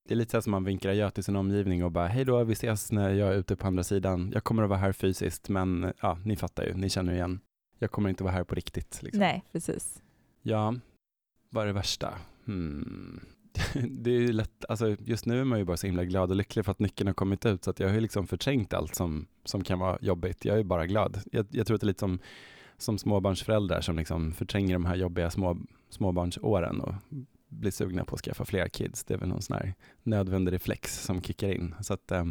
Det 0.08 0.14
är 0.14 0.16
lite 0.16 0.30
så 0.30 0.42
som 0.42 0.50
man 0.50 0.64
vinkar 0.64 0.90
adjö 0.90 1.10
till 1.10 1.24
sin 1.24 1.36
omgivning 1.36 1.84
och 1.84 1.92
bara 1.92 2.08
hej 2.08 2.24
då, 2.24 2.44
vi 2.44 2.52
ses 2.52 2.92
när 2.92 3.10
jag 3.10 3.28
är 3.28 3.36
ute 3.36 3.56
på 3.56 3.66
andra 3.66 3.82
sidan. 3.82 4.30
Jag 4.34 4.44
kommer 4.44 4.62
att 4.62 4.68
vara 4.68 4.78
här 4.78 4.92
fysiskt, 4.92 5.48
men 5.48 5.92
ja, 6.00 6.18
ni 6.24 6.36
fattar 6.36 6.64
ju, 6.64 6.74
ni 6.74 6.88
känner 6.88 7.12
igen. 7.12 7.40
Jag 7.78 7.90
kommer 7.90 8.08
inte 8.10 8.24
vara 8.24 8.32
här 8.32 8.44
på 8.44 8.54
riktigt. 8.54 9.02
Liksom. 9.02 9.20
Nej, 9.20 9.44
precis. 9.52 10.02
Ja, 10.42 10.74
vad 11.50 11.62
är 11.62 11.66
det 11.66 11.72
värsta? 11.72 12.18
Hmm. 12.50 13.20
Det 13.90 14.10
är 14.10 14.20
ju 14.20 14.32
lätt, 14.32 14.64
alltså 14.68 14.96
just 15.04 15.26
nu 15.26 15.40
är 15.40 15.44
man 15.44 15.58
ju 15.58 15.64
bara 15.64 15.76
så 15.76 15.86
himla 15.86 16.04
glad 16.04 16.30
och 16.30 16.36
lycklig 16.36 16.64
för 16.64 16.72
att 16.72 16.78
nyckeln 16.78 17.06
har 17.06 17.14
kommit 17.14 17.46
ut, 17.46 17.64
så 17.64 17.70
att 17.70 17.80
jag 17.80 17.88
har 17.88 17.94
ju 17.94 18.00
liksom 18.00 18.26
förträngt 18.26 18.74
allt 18.74 18.94
som, 18.94 19.26
som 19.44 19.64
kan 19.64 19.78
vara 19.78 19.98
jobbigt. 20.00 20.44
Jag 20.44 20.58
är 20.58 20.64
bara 20.64 20.86
glad. 20.86 21.20
Jag, 21.32 21.46
jag 21.50 21.66
tror 21.66 21.74
att 21.74 21.80
det 21.80 21.84
är 21.84 21.86
lite 21.86 22.00
som, 22.00 22.18
som 22.78 22.98
småbarnsföräldrar 22.98 23.80
som 23.80 23.96
liksom 23.96 24.32
förtränger 24.32 24.72
de 24.72 24.84
här 24.84 24.96
jobbiga 24.96 25.30
små, 25.30 25.58
småbarnsåren 25.90 26.80
och 26.80 26.94
blir 27.48 27.70
sugna 27.70 28.04
på 28.04 28.14
att 28.14 28.20
skaffa 28.20 28.44
fler 28.44 28.68
kids. 28.68 29.04
Det 29.04 29.14
är 29.14 29.18
väl 29.18 29.28
någon 29.28 29.42
sån 29.42 29.56
här 29.56 29.74
nödvändig 30.02 30.52
reflex 30.52 31.04
som 31.04 31.22
kickar 31.22 31.52
in. 31.52 31.74
Så 31.80 31.94
att 31.94 32.10
eh, 32.10 32.24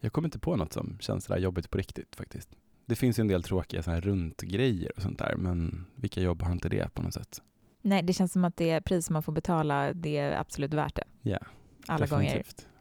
jag 0.00 0.12
kommer 0.12 0.28
inte 0.28 0.38
på 0.38 0.56
något 0.56 0.72
som 0.72 0.96
känns 1.00 1.24
sådär 1.24 1.40
jobbigt 1.40 1.70
på 1.70 1.78
riktigt 1.78 2.16
faktiskt. 2.16 2.48
Det 2.86 2.96
finns 2.96 3.18
ju 3.18 3.20
en 3.20 3.28
del 3.28 3.42
tråkiga 3.42 3.82
så 3.82 3.90
här 3.90 4.00
runtgrejer 4.00 4.92
och 4.96 5.02
sånt 5.02 5.18
där, 5.18 5.36
men 5.36 5.84
vilka 5.94 6.20
jobb 6.20 6.42
har 6.42 6.52
inte 6.52 6.68
det 6.68 6.94
på 6.94 7.02
något 7.02 7.14
sätt? 7.14 7.42
Nej, 7.82 8.02
det 8.02 8.12
känns 8.12 8.32
som 8.32 8.44
att 8.44 8.56
det 8.56 8.80
pris 8.80 9.10
man 9.10 9.22
får 9.22 9.32
betala, 9.32 9.92
det 9.92 10.16
är 10.16 10.40
absolut 10.40 10.74
värt 10.74 10.96
det. 10.96 11.04
Ja, 11.22 11.38
Alla 11.86 12.06
definitivt. 12.06 12.56
gånger. 12.56 12.72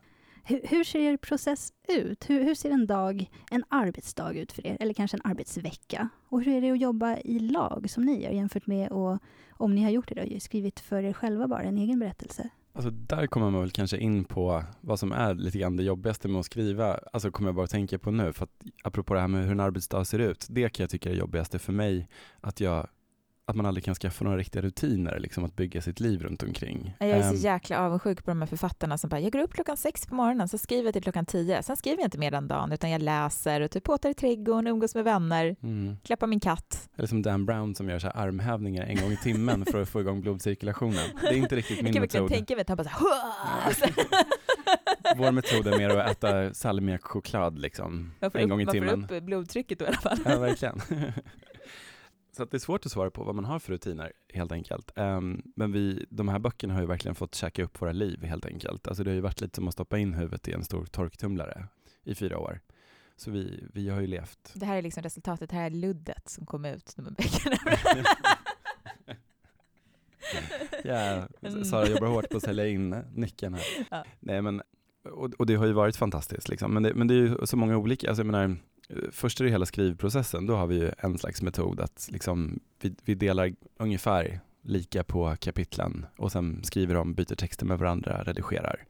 Hur, 0.43 0.61
hur, 0.63 0.83
ser 0.83 0.99
er 0.99 1.17
process 1.17 1.73
ut? 1.87 2.29
Hur, 2.29 2.43
hur, 2.43 2.55
ser 2.55 2.71
en 2.71 2.87
dag, 2.87 3.29
en 3.51 3.63
arbetsdag 3.69 4.33
ut 4.33 4.51
för 4.51 4.67
er? 4.67 4.77
Eller 4.79 4.93
kanske 4.93 5.17
en 5.17 5.31
arbetsvecka? 5.31 6.09
Och 6.29 6.41
hur 6.41 6.57
är 6.57 6.61
det 6.61 6.71
att 6.71 6.79
jobba 6.79 7.17
i 7.17 7.39
lag 7.39 7.89
som 7.89 8.05
ni 8.05 8.23
gör 8.23 8.31
jämfört 8.31 8.67
med 8.67 8.91
och, 8.91 9.19
om 9.49 9.75
ni 9.75 9.83
har 9.83 9.89
gjort 9.89 10.11
det 10.15 10.35
och 10.35 10.41
skrivit 10.41 10.79
för 10.79 11.03
er 11.03 11.13
själva 11.13 11.47
bara, 11.47 11.63
en 11.63 11.77
egen 11.77 11.99
berättelse? 11.99 12.49
Alltså 12.73 12.91
där 12.91 13.27
kommer 13.27 13.49
man 13.49 13.61
väl 13.61 13.71
kanske 13.71 13.97
in 13.97 14.25
på 14.25 14.63
vad 14.81 14.99
som 14.99 15.11
är 15.11 15.33
lite 15.33 15.57
grann 15.57 15.77
det 15.77 15.83
jobbigaste 15.83 16.27
med 16.27 16.39
att 16.39 16.45
skriva. 16.45 16.99
Alltså 17.13 17.31
kommer 17.31 17.47
jag 17.47 17.55
bara 17.55 17.63
att 17.63 17.69
tänka 17.69 17.99
på 17.99 18.11
nu, 18.11 18.33
för 18.33 18.43
att 18.43 18.63
apropå 18.83 19.13
det 19.13 19.19
här 19.19 19.27
med 19.27 19.43
hur 19.43 19.51
en 19.51 19.59
arbetsdag 19.59 20.05
ser 20.05 20.19
ut, 20.19 20.45
det 20.49 20.69
kan 20.69 20.83
jag 20.83 20.89
tycka 20.89 21.09
är 21.09 21.13
det 21.13 21.19
jobbigaste 21.19 21.59
för 21.59 21.73
mig, 21.73 22.07
att 22.41 22.59
jag 22.59 22.87
att 23.51 23.55
man 23.55 23.65
aldrig 23.65 23.83
kan 23.83 23.95
skaffa 23.95 24.23
några 24.23 24.37
riktiga 24.37 24.61
rutiner, 24.61 25.19
liksom 25.19 25.43
att 25.43 25.55
bygga 25.55 25.81
sitt 25.81 25.99
liv 25.99 26.23
runt 26.23 26.43
omkring. 26.43 26.95
Jag 26.99 27.09
är 27.09 27.21
så 27.21 27.29
ehm. 27.29 27.35
jäkla 27.35 27.79
avundsjuk 27.79 28.25
på 28.25 28.31
de 28.31 28.41
här 28.41 28.47
författarna 28.47 28.97
som 28.97 29.09
bara, 29.09 29.19
jag 29.19 29.31
går 29.31 29.39
upp 29.39 29.53
klockan 29.53 29.77
sex 29.77 30.05
på 30.05 30.15
morgonen, 30.15 30.47
så 30.47 30.57
skriver 30.57 30.83
jag 30.83 30.93
till 30.93 31.03
klockan 31.03 31.25
tio, 31.25 31.63
sen 31.63 31.77
skriver 31.77 31.97
jag 31.97 32.07
inte 32.07 32.17
mer 32.17 32.31
den 32.31 32.47
dagen, 32.47 32.71
utan 32.71 32.89
jag 32.89 33.01
läser 33.01 33.61
och 33.61 33.71
typ 33.71 33.83
påtar 33.83 34.09
i 34.09 34.13
trädgården, 34.13 34.67
umgås 34.67 34.95
med 34.95 35.03
vänner, 35.03 35.55
mm. 35.63 35.97
klappar 36.03 36.27
min 36.27 36.39
katt. 36.39 36.89
Eller 36.97 37.07
som 37.07 37.21
Dan 37.21 37.45
Brown 37.45 37.75
som 37.75 37.89
gör 37.89 37.99
så 37.99 38.07
armhävningar 38.07 38.83
en 38.85 38.95
gång 39.01 39.11
i 39.11 39.17
timmen 39.17 39.65
för 39.65 39.81
att 39.81 39.89
få 39.89 40.01
igång 40.01 40.21
blodcirkulationen. 40.21 41.05
Det 41.21 41.27
är 41.27 41.33
inte 41.33 41.55
riktigt 41.55 41.81
min 41.81 41.93
metod. 41.93 42.03
Jag 42.03 42.11
kan 42.11 42.21
verkligen 42.21 42.45
tänka 42.45 42.55
mig 42.55 42.61
att 42.61 42.69
han 42.69 42.77
bara 42.77 42.83
så 43.73 43.85
här, 43.85 43.93
Vår 45.17 45.31
metod 45.31 45.67
är 45.67 45.77
mer 45.77 45.89
att 45.89 46.11
äta 46.11 46.53
salmiakchoklad 46.53 47.59
liksom, 47.59 48.11
en 48.33 48.49
gång 48.49 48.61
i 48.61 48.65
timmen. 48.65 48.99
Man 48.99 49.07
får 49.07 49.15
upp 49.15 49.23
blodtrycket 49.23 49.79
då 49.79 49.85
i 49.85 49.87
alla 49.87 49.97
fall. 49.97 50.19
Ja, 50.25 50.39
verkligen. 50.39 50.81
Så 52.41 52.45
det 52.45 52.57
är 52.57 52.59
svårt 52.59 52.85
att 52.85 52.91
svara 52.91 53.11
på 53.11 53.23
vad 53.23 53.35
man 53.35 53.45
har 53.45 53.59
för 53.59 53.73
rutiner 53.73 54.13
helt 54.33 54.51
enkelt. 54.51 54.91
Um, 54.95 55.41
men 55.55 55.71
vi, 55.71 56.05
de 56.09 56.27
här 56.27 56.39
böckerna 56.39 56.73
har 56.73 56.81
ju 56.81 56.87
verkligen 56.87 57.15
fått 57.15 57.35
käka 57.35 57.63
upp 57.63 57.81
våra 57.81 57.91
liv 57.91 58.23
helt 58.23 58.45
enkelt. 58.45 58.87
Alltså 58.87 59.03
det 59.03 59.09
har 59.09 59.15
ju 59.15 59.21
varit 59.21 59.41
lite 59.41 59.55
som 59.55 59.67
att 59.67 59.73
stoppa 59.73 59.97
in 59.97 60.13
huvudet 60.13 60.47
i 60.47 60.51
en 60.53 60.63
stor 60.63 60.85
torktumlare 60.85 61.67
i 62.03 62.15
fyra 62.15 62.37
år. 62.37 62.59
Så 63.15 63.31
vi, 63.31 63.63
vi 63.73 63.89
har 63.89 64.01
ju 64.01 64.07
levt. 64.07 64.51
Det 64.53 64.65
här 64.65 64.77
är 64.77 64.81
liksom 64.81 65.03
resultatet, 65.03 65.49
det 65.49 65.55
här 65.55 65.65
är 65.65 65.69
luddet 65.69 66.29
som 66.29 66.45
kom 66.45 66.65
ut, 66.65 66.93
de 66.95 67.05
här 67.05 67.11
böckerna. 67.11 67.77
Ja, 70.83 71.27
Mm. 71.41 71.65
Sara 71.65 71.87
jobbar 71.87 72.07
hårt 72.07 72.29
på 72.29 72.37
att 72.37 72.43
sälja 72.43 72.67
in 72.67 72.89
nyckeln 73.13 73.53
här. 73.53 73.63
Ja. 73.91 74.05
Nej, 74.19 74.41
men, 74.41 74.61
och, 75.03 75.33
och 75.33 75.45
det 75.45 75.55
har 75.55 75.65
ju 75.65 75.73
varit 75.73 75.95
fantastiskt. 75.95 76.49
Liksom. 76.49 76.73
Men, 76.73 76.83
det, 76.83 76.93
men 76.93 77.07
det 77.07 77.13
är 77.13 77.17
ju 77.17 77.37
så 77.45 77.57
många 77.57 77.77
olika, 77.77 78.07
alltså, 78.07 78.19
jag 78.19 78.25
menar, 78.31 78.57
först 79.11 79.39
är 79.39 79.45
det 79.45 79.51
hela 79.51 79.65
skrivprocessen, 79.65 80.45
då 80.45 80.55
har 80.55 80.67
vi 80.67 80.75
ju 80.75 80.91
en 80.97 81.17
slags 81.17 81.41
metod 81.41 81.79
att 81.79 82.07
liksom, 82.11 82.59
vi, 82.81 82.95
vi 83.05 83.15
delar 83.15 83.53
ungefär 83.77 84.39
lika 84.61 85.03
på 85.03 85.35
kapitlen 85.39 86.05
och 86.17 86.31
sen 86.31 86.63
skriver 86.63 86.95
de, 86.95 87.13
byter 87.13 87.35
texter 87.35 87.65
med 87.65 87.79
varandra, 87.79 88.23
redigerar 88.23 88.85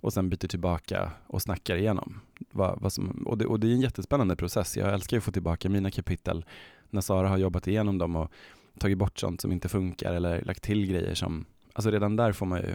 och 0.00 0.12
sen 0.12 0.28
byter 0.28 0.48
tillbaka 0.48 1.10
och 1.26 1.42
snackar 1.42 1.76
igenom. 1.76 2.20
Va, 2.50 2.78
va 2.80 2.90
som, 2.90 3.26
och, 3.26 3.38
det, 3.38 3.46
och 3.46 3.60
det 3.60 3.66
är 3.66 3.72
en 3.72 3.80
jättespännande 3.80 4.36
process. 4.36 4.76
Jag 4.76 4.94
älskar 4.94 5.16
ju 5.16 5.18
att 5.18 5.24
få 5.24 5.32
tillbaka 5.32 5.68
mina 5.68 5.90
kapitel 5.90 6.44
när 6.90 7.00
Sara 7.00 7.28
har 7.28 7.38
jobbat 7.38 7.68
igenom 7.68 7.98
dem 7.98 8.16
och 8.16 8.32
tagit 8.78 8.98
bort 8.98 9.18
sånt 9.18 9.40
som 9.40 9.52
inte 9.52 9.68
funkar 9.68 10.14
eller 10.14 10.42
lagt 10.42 10.62
till 10.62 10.86
grejer 10.86 11.14
som, 11.14 11.44
alltså 11.72 11.90
redan 11.90 12.16
där 12.16 12.32
får 12.32 12.46
man 12.46 12.60
ju 12.60 12.74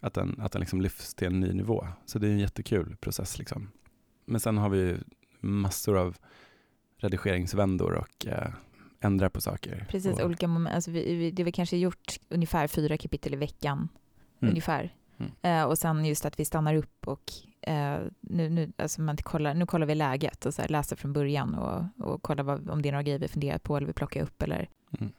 att 0.00 0.14
den, 0.14 0.40
att 0.40 0.52
den 0.52 0.60
liksom 0.60 0.80
lyfts 0.80 1.14
till 1.14 1.26
en 1.26 1.40
ny 1.40 1.52
nivå. 1.52 1.86
Så 2.06 2.18
det 2.18 2.26
är 2.26 2.30
en 2.30 2.38
jättekul 2.38 2.96
process. 2.96 3.38
Liksom. 3.38 3.70
Men 4.24 4.40
sen 4.40 4.58
har 4.58 4.68
vi 4.68 4.78
ju 4.78 4.98
massor 5.40 5.96
av 5.96 6.16
redigeringsvändor 6.96 7.92
och 7.92 8.26
eh, 8.26 8.52
ändrar 9.00 9.28
på 9.28 9.40
saker. 9.40 9.86
Precis, 9.88 10.18
och, 10.18 10.26
olika 10.26 10.48
moment. 10.48 10.74
Alltså 10.74 10.90
vi, 10.90 11.14
vi, 11.14 11.30
det 11.30 11.44
vi 11.44 11.52
kanske 11.52 11.76
gjort 11.76 12.18
ungefär 12.28 12.66
fyra 12.66 12.96
kapitel 12.96 13.34
i 13.34 13.36
veckan. 13.36 13.88
Mm. 14.40 14.50
Ungefär. 14.50 14.94
Mm. 15.18 15.32
Eh, 15.42 15.64
och 15.64 15.78
sen 15.78 16.04
just 16.04 16.24
att 16.24 16.40
vi 16.40 16.44
stannar 16.44 16.74
upp 16.74 17.08
och 17.08 17.32
eh, 17.60 17.98
nu, 18.20 18.50
nu, 18.50 18.72
alltså 18.76 19.00
man 19.00 19.16
kollar, 19.16 19.54
nu 19.54 19.66
kollar 19.66 19.86
vi 19.86 19.94
läget 19.94 20.46
och 20.46 20.54
så 20.54 20.62
läser 20.68 20.96
från 20.96 21.12
början 21.12 21.54
och, 21.54 22.06
och 22.06 22.22
kollar 22.22 22.44
vad, 22.44 22.70
om 22.70 22.82
det 22.82 22.88
är 22.88 22.92
några 22.92 23.02
grejer 23.02 23.18
vi 23.18 23.28
funderar 23.28 23.58
på 23.58 23.76
eller 23.76 23.86
vill 23.86 23.94
plocka 23.94 24.22
upp 24.22 24.42
eller 24.42 24.68
Mm 24.98 25.12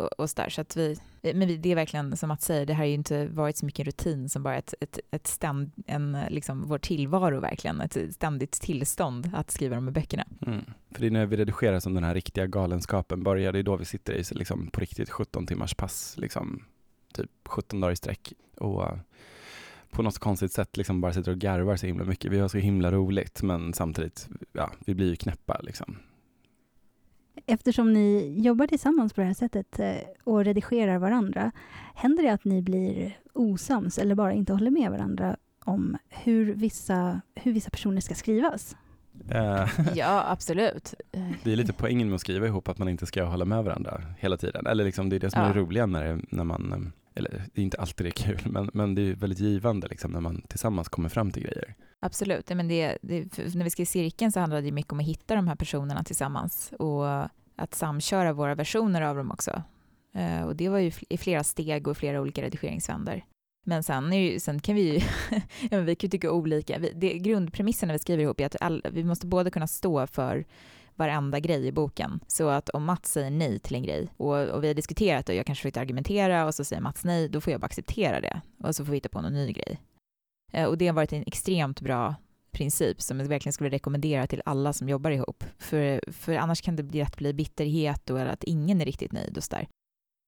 och, 0.00 0.20
och 0.20 0.30
så 0.30 0.42
där. 0.42 0.48
Så 0.48 0.60
att 0.60 0.76
vi, 0.76 0.96
men 1.22 1.48
vi, 1.48 1.56
det 1.56 1.72
är 1.72 1.74
verkligen 1.74 2.16
som 2.16 2.30
att 2.30 2.42
säga, 2.42 2.64
det 2.64 2.72
här 2.72 2.78
har 2.78 2.88
ju 2.88 2.94
inte 2.94 3.26
varit 3.26 3.56
så 3.56 3.66
mycket 3.66 3.86
rutin 3.86 4.28
som 4.28 4.42
bara 4.42 4.56
ett, 4.56 4.74
ett, 4.80 4.98
ett 5.10 5.26
ständ, 5.26 5.72
en, 5.86 6.18
liksom 6.28 6.62
vår 6.62 6.78
tillvaro 6.78 7.40
verkligen, 7.40 7.80
ett 7.80 7.96
ständigt 8.14 8.52
tillstånd 8.52 9.30
att 9.34 9.50
skriva 9.50 9.74
de 9.74 9.84
här 9.84 9.92
böckerna. 9.92 10.24
Mm. 10.46 10.64
För 10.90 11.00
det 11.00 11.06
är 11.06 11.10
när 11.10 11.26
vi 11.26 11.36
redigerar 11.36 11.80
som 11.80 11.94
den 11.94 12.04
här 12.04 12.14
riktiga 12.14 12.46
galenskapen 12.46 13.22
börjar. 13.22 13.52
Det 13.52 13.58
är 13.58 13.62
då 13.62 13.76
vi 13.76 13.84
sitter 13.84 14.12
i 14.14 14.24
liksom, 14.30 14.70
på 14.70 14.80
riktigt 14.80 15.10
17 15.10 15.46
timmars 15.46 15.74
pass, 15.74 16.14
liksom, 16.18 16.64
typ 17.14 17.30
17 17.44 17.80
dagar 17.80 17.92
i 17.92 17.96
sträck. 17.96 18.32
Och 18.56 18.84
på 19.90 20.02
något 20.02 20.18
konstigt 20.18 20.52
sätt 20.52 20.76
liksom 20.76 21.00
bara 21.00 21.12
sitter 21.12 21.32
och 21.32 21.38
garvar 21.38 21.76
så 21.76 21.86
himla 21.86 22.04
mycket. 22.04 22.32
Vi 22.32 22.38
har 22.38 22.48
så 22.48 22.58
himla 22.58 22.92
roligt 22.92 23.42
men 23.42 23.72
samtidigt, 23.72 24.28
ja, 24.52 24.70
vi 24.86 24.94
blir 24.94 25.08
ju 25.08 25.16
knäppa 25.16 25.60
liksom. 25.62 25.96
Eftersom 27.46 27.92
ni 27.92 28.34
jobbar 28.40 28.66
tillsammans 28.66 29.12
på 29.12 29.20
det 29.20 29.26
här 29.26 29.34
sättet 29.34 29.78
eh, 29.80 29.94
och 30.24 30.44
redigerar 30.44 30.98
varandra, 30.98 31.52
händer 31.94 32.22
det 32.22 32.28
att 32.28 32.44
ni 32.44 32.62
blir 32.62 33.18
osams 33.32 33.98
eller 33.98 34.14
bara 34.14 34.32
inte 34.32 34.52
håller 34.52 34.70
med 34.70 34.90
varandra 34.90 35.36
om 35.64 35.96
hur 36.08 36.54
vissa, 36.54 37.20
hur 37.34 37.52
vissa 37.52 37.70
personer 37.70 38.00
ska 38.00 38.14
skrivas? 38.14 38.76
Eh, 39.30 39.68
Ja, 39.94 40.24
absolut. 40.28 40.94
Det 41.44 41.52
är 41.52 41.56
lite 41.56 41.72
poängen 41.72 42.08
med 42.08 42.14
att 42.14 42.20
skriva 42.20 42.46
ihop 42.46 42.68
att 42.68 42.78
man 42.78 42.88
inte 42.88 43.06
ska 43.06 43.24
hålla 43.24 43.44
med 43.44 43.64
varandra 43.64 44.02
hela 44.18 44.36
tiden. 44.36 44.66
Eller 44.66 44.84
liksom, 44.84 45.08
det 45.08 45.16
är 45.16 45.20
det 45.20 45.30
som 45.30 45.40
är 45.42 45.46
Ja. 45.46 45.52
det 45.54 45.60
roliga 45.60 45.86
när, 45.86 46.04
det, 46.04 46.20
när 46.30 46.44
man, 46.44 46.72
eh, 46.72 46.78
eller 47.20 47.42
det 47.54 47.60
är 47.60 47.64
inte 47.64 47.76
alltid 47.80 48.06
det 48.06 48.10
är 48.10 48.24
kul, 48.26 48.52
men, 48.52 48.70
men 48.72 48.94
det 48.94 49.02
är 49.02 49.14
väldigt 49.14 49.38
givande 49.38 49.88
liksom, 49.88 50.12
när 50.12 50.20
man 50.20 50.42
tillsammans 50.48 50.88
kommer 50.88 51.08
fram 51.08 51.30
till 51.30 51.42
grejer. 51.42 51.74
Absolut. 52.00 52.50
Ja, 52.50 52.56
Men 52.56 52.68
det, 52.68 52.98
det, 53.02 53.54
när 53.54 53.64
vi 53.64 53.70
skrev 53.70 53.84
cirkeln 53.84 54.32
så 54.32 54.40
handlade 54.40 54.62
det 54.62 54.72
mycket 54.72 54.92
om 54.92 55.00
att 55.00 55.06
hitta 55.06 55.34
de 55.34 55.48
här 55.48 55.56
personerna 55.56 56.04
tillsammans 56.04 56.72
och 56.78 57.06
att 57.56 57.74
samköra 57.74 58.32
våra 58.32 58.54
versioner 58.54 59.02
av 59.02 59.16
dem 59.16 59.30
också. 59.30 59.62
Eh, 60.14 60.42
och 60.42 60.56
det 60.56 60.68
var 60.68 60.78
ju 60.78 60.90
fl- 60.90 61.04
i 61.08 61.18
flera 61.18 61.44
steg 61.44 61.88
och 61.88 61.96
flera 61.96 62.20
olika 62.20 62.42
redigeringsvändor. 62.42 63.22
Men 63.66 63.82
sen, 63.82 64.12
är 64.12 64.30
ju, 64.30 64.40
sen 64.40 64.60
kan 64.60 64.74
vi 64.74 64.94
ju, 64.94 65.00
ja, 65.60 65.68
men 65.70 65.84
vi 65.84 65.94
kan 65.94 66.08
ju 66.08 66.10
tycka 66.10 66.32
olika. 66.32 66.78
Vi, 66.78 66.92
det, 66.96 67.18
grundpremissen 67.18 67.86
när 67.86 67.94
vi 67.94 67.98
skriver 67.98 68.22
ihop 68.22 68.40
är 68.40 68.46
att 68.46 68.56
all, 68.60 68.82
vi 68.92 69.04
måste 69.04 69.26
både 69.26 69.50
kunna 69.50 69.66
stå 69.66 70.06
för 70.06 70.44
varenda 71.00 71.40
grej 71.40 71.66
i 71.66 71.72
boken. 71.72 72.20
Så 72.26 72.48
att 72.48 72.68
om 72.68 72.84
Mats 72.84 73.12
säger 73.12 73.30
nej 73.30 73.58
till 73.58 73.74
en 73.74 73.82
grej 73.82 74.08
och, 74.16 74.48
och 74.48 74.64
vi 74.64 74.68
har 74.68 74.74
diskuterat 74.74 75.26
det 75.26 75.32
och 75.32 75.36
jag 75.36 75.46
kanske 75.46 75.62
försökte 75.62 75.80
argumentera 75.80 76.46
och 76.46 76.54
så 76.54 76.64
säger 76.64 76.82
Mats 76.82 77.04
nej, 77.04 77.28
då 77.28 77.40
får 77.40 77.50
jag 77.50 77.60
bara 77.60 77.66
acceptera 77.66 78.20
det 78.20 78.40
och 78.64 78.76
så 78.76 78.84
får 78.84 78.90
vi 78.90 78.96
hitta 78.96 79.08
på 79.08 79.20
någon 79.20 79.32
ny 79.32 79.52
grej. 79.52 79.80
Eh, 80.52 80.64
och 80.64 80.78
det 80.78 80.86
har 80.86 80.94
varit 80.94 81.12
en 81.12 81.24
extremt 81.26 81.80
bra 81.80 82.14
princip 82.52 83.00
som 83.00 83.20
jag 83.20 83.26
verkligen 83.26 83.52
skulle 83.52 83.70
rekommendera 83.70 84.26
till 84.26 84.42
alla 84.44 84.72
som 84.72 84.88
jobbar 84.88 85.10
ihop. 85.10 85.44
För, 85.58 86.12
för 86.12 86.32
annars 86.32 86.60
kan 86.60 86.76
det 86.76 86.82
bli 86.82 86.98
lätt 86.98 87.16
bli 87.16 87.32
bitterhet 87.32 88.10
och 88.10 88.20
att 88.20 88.44
ingen 88.44 88.80
är 88.80 88.84
riktigt 88.84 89.12
nöjd 89.12 89.36
och 89.36 89.44
sådär. 89.44 89.68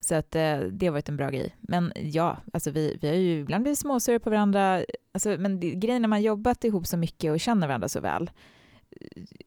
Så 0.05 0.15
att 0.15 0.35
eh, 0.35 0.59
det 0.59 0.87
har 0.87 0.93
varit 0.93 1.09
en 1.09 1.17
bra 1.17 1.31
grej. 1.31 1.57
Men 1.61 1.93
ja, 1.97 2.37
alltså 2.53 2.71
vi, 2.71 2.99
vi 3.01 3.09
har 3.09 3.15
ju 3.15 3.41
ibland 3.41 3.63
blivit 3.63 3.79
småsura 3.79 4.21
på 4.21 4.31
varandra. 4.31 4.85
Alltså, 5.15 5.37
men 5.39 5.61
det, 5.61 5.71
grejen 5.71 6.03
när 6.03 6.09
man 6.09 6.23
jobbat 6.23 6.65
ihop 6.65 6.87
så 6.87 6.97
mycket 6.97 7.33
och 7.33 7.41
känner 7.41 7.67
varandra 7.67 7.89
så 7.89 8.01
väl 8.01 8.31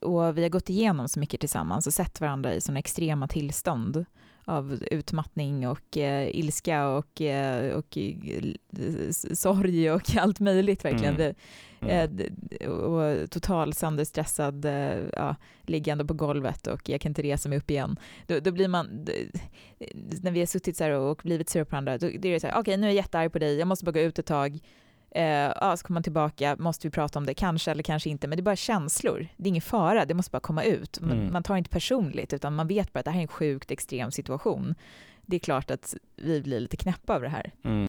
och 0.01 0.38
vi 0.38 0.41
har 0.41 0.49
gått 0.49 0.69
igenom 0.69 1.10
så 1.10 1.19
mycket 1.19 1.39
tillsammans 1.39 1.88
och 1.88 1.93
sett 1.93 2.21
varandra 2.21 2.53
i 2.53 2.62
sådana 2.62 2.79
extrema 2.79 3.27
tillstånd 3.27 4.05
av 4.45 4.84
utmattning 4.91 5.67
och 5.67 5.97
eh, 5.97 6.36
ilska 6.36 6.88
och, 6.88 7.21
eh, 7.21 7.73
och 7.75 7.97
eh, 7.97 9.12
sorg 9.34 9.91
och 9.91 10.15
allt 10.17 10.39
möjligt 10.39 10.86
verkligen. 10.86 11.15
Mm. 11.15 11.36
Det, 11.79 12.25
eh, 12.60 12.69
och 12.69 13.29
total 13.31 13.73
sönderstressad, 13.73 14.65
eh, 14.65 14.97
ja, 15.13 15.36
liggande 15.62 16.05
på 16.05 16.13
golvet 16.13 16.67
och 16.67 16.89
jag 16.89 17.01
kan 17.01 17.10
inte 17.10 17.21
resa 17.23 17.49
mig 17.49 17.58
upp 17.58 17.71
igen. 17.71 17.99
Då, 18.27 18.39
då 18.39 18.51
blir 18.51 18.67
man, 18.67 19.05
d- 19.05 19.13
när 20.21 20.31
vi 20.31 20.39
har 20.39 20.47
suttit 20.47 20.77
så 20.77 20.84
här 20.84 20.91
och 20.91 21.21
blivit 21.23 21.49
sura 21.49 21.65
på 21.65 21.71
varandra, 21.71 21.97
då, 21.97 22.08
då 22.08 22.27
är 22.27 22.34
det 22.34 22.39
så 22.39 22.47
här, 22.47 22.60
okej 22.60 22.77
nu 22.77 22.84
är 22.88 22.91
jag 22.91 22.95
jättearg 22.95 23.31
på 23.31 23.39
dig, 23.39 23.55
jag 23.58 23.67
måste 23.67 23.86
bara 23.86 23.91
gå 23.91 23.99
ut 23.99 24.19
ett 24.19 24.25
tag. 24.25 24.60
Eh, 25.15 25.23
ja, 25.62 25.78
så 25.78 25.86
kommer 25.88 25.95
man 25.95 26.04
tillbaka, 26.04 26.56
måste 26.60 26.88
vi 26.88 26.91
prata 26.91 27.19
om 27.19 27.25
det, 27.25 27.34
kanske 27.34 27.71
eller 27.71 27.84
kanske 27.84 28.10
inte, 28.10 28.28
men 28.28 28.38
det 28.38 28.41
är 28.41 28.43
bara 28.43 28.56
känslor. 28.56 29.28
Det 29.38 29.47
är 29.47 29.49
ingen 29.49 29.62
fara, 29.62 30.06
det 30.06 30.13
måste 30.13 30.32
bara 30.32 30.39
komma 30.39 30.63
ut. 30.63 30.99
Man, 31.01 31.12
Mm. 31.12 31.34
man 31.34 31.43
tar 31.43 31.56
inte 31.58 31.69
personligt, 31.69 32.34
utan 32.34 32.56
man 32.56 32.67
vet 32.67 32.93
bara 32.93 32.99
att 32.99 33.06
det 33.06 33.12
här 33.12 33.17
är 33.17 33.21
en 33.21 33.28
sjukt 33.28 33.71
extrem 33.71 34.12
situation. 34.12 34.75
Det 35.21 35.36
är 35.36 35.39
klart 35.39 35.71
att 35.71 35.95
vi 36.15 36.41
blir 36.41 36.60
lite 36.60 36.78
knäppa 36.78 37.15
av 37.15 37.21
det 37.21 37.30
här. 37.30 37.51
Mm. 37.63 37.88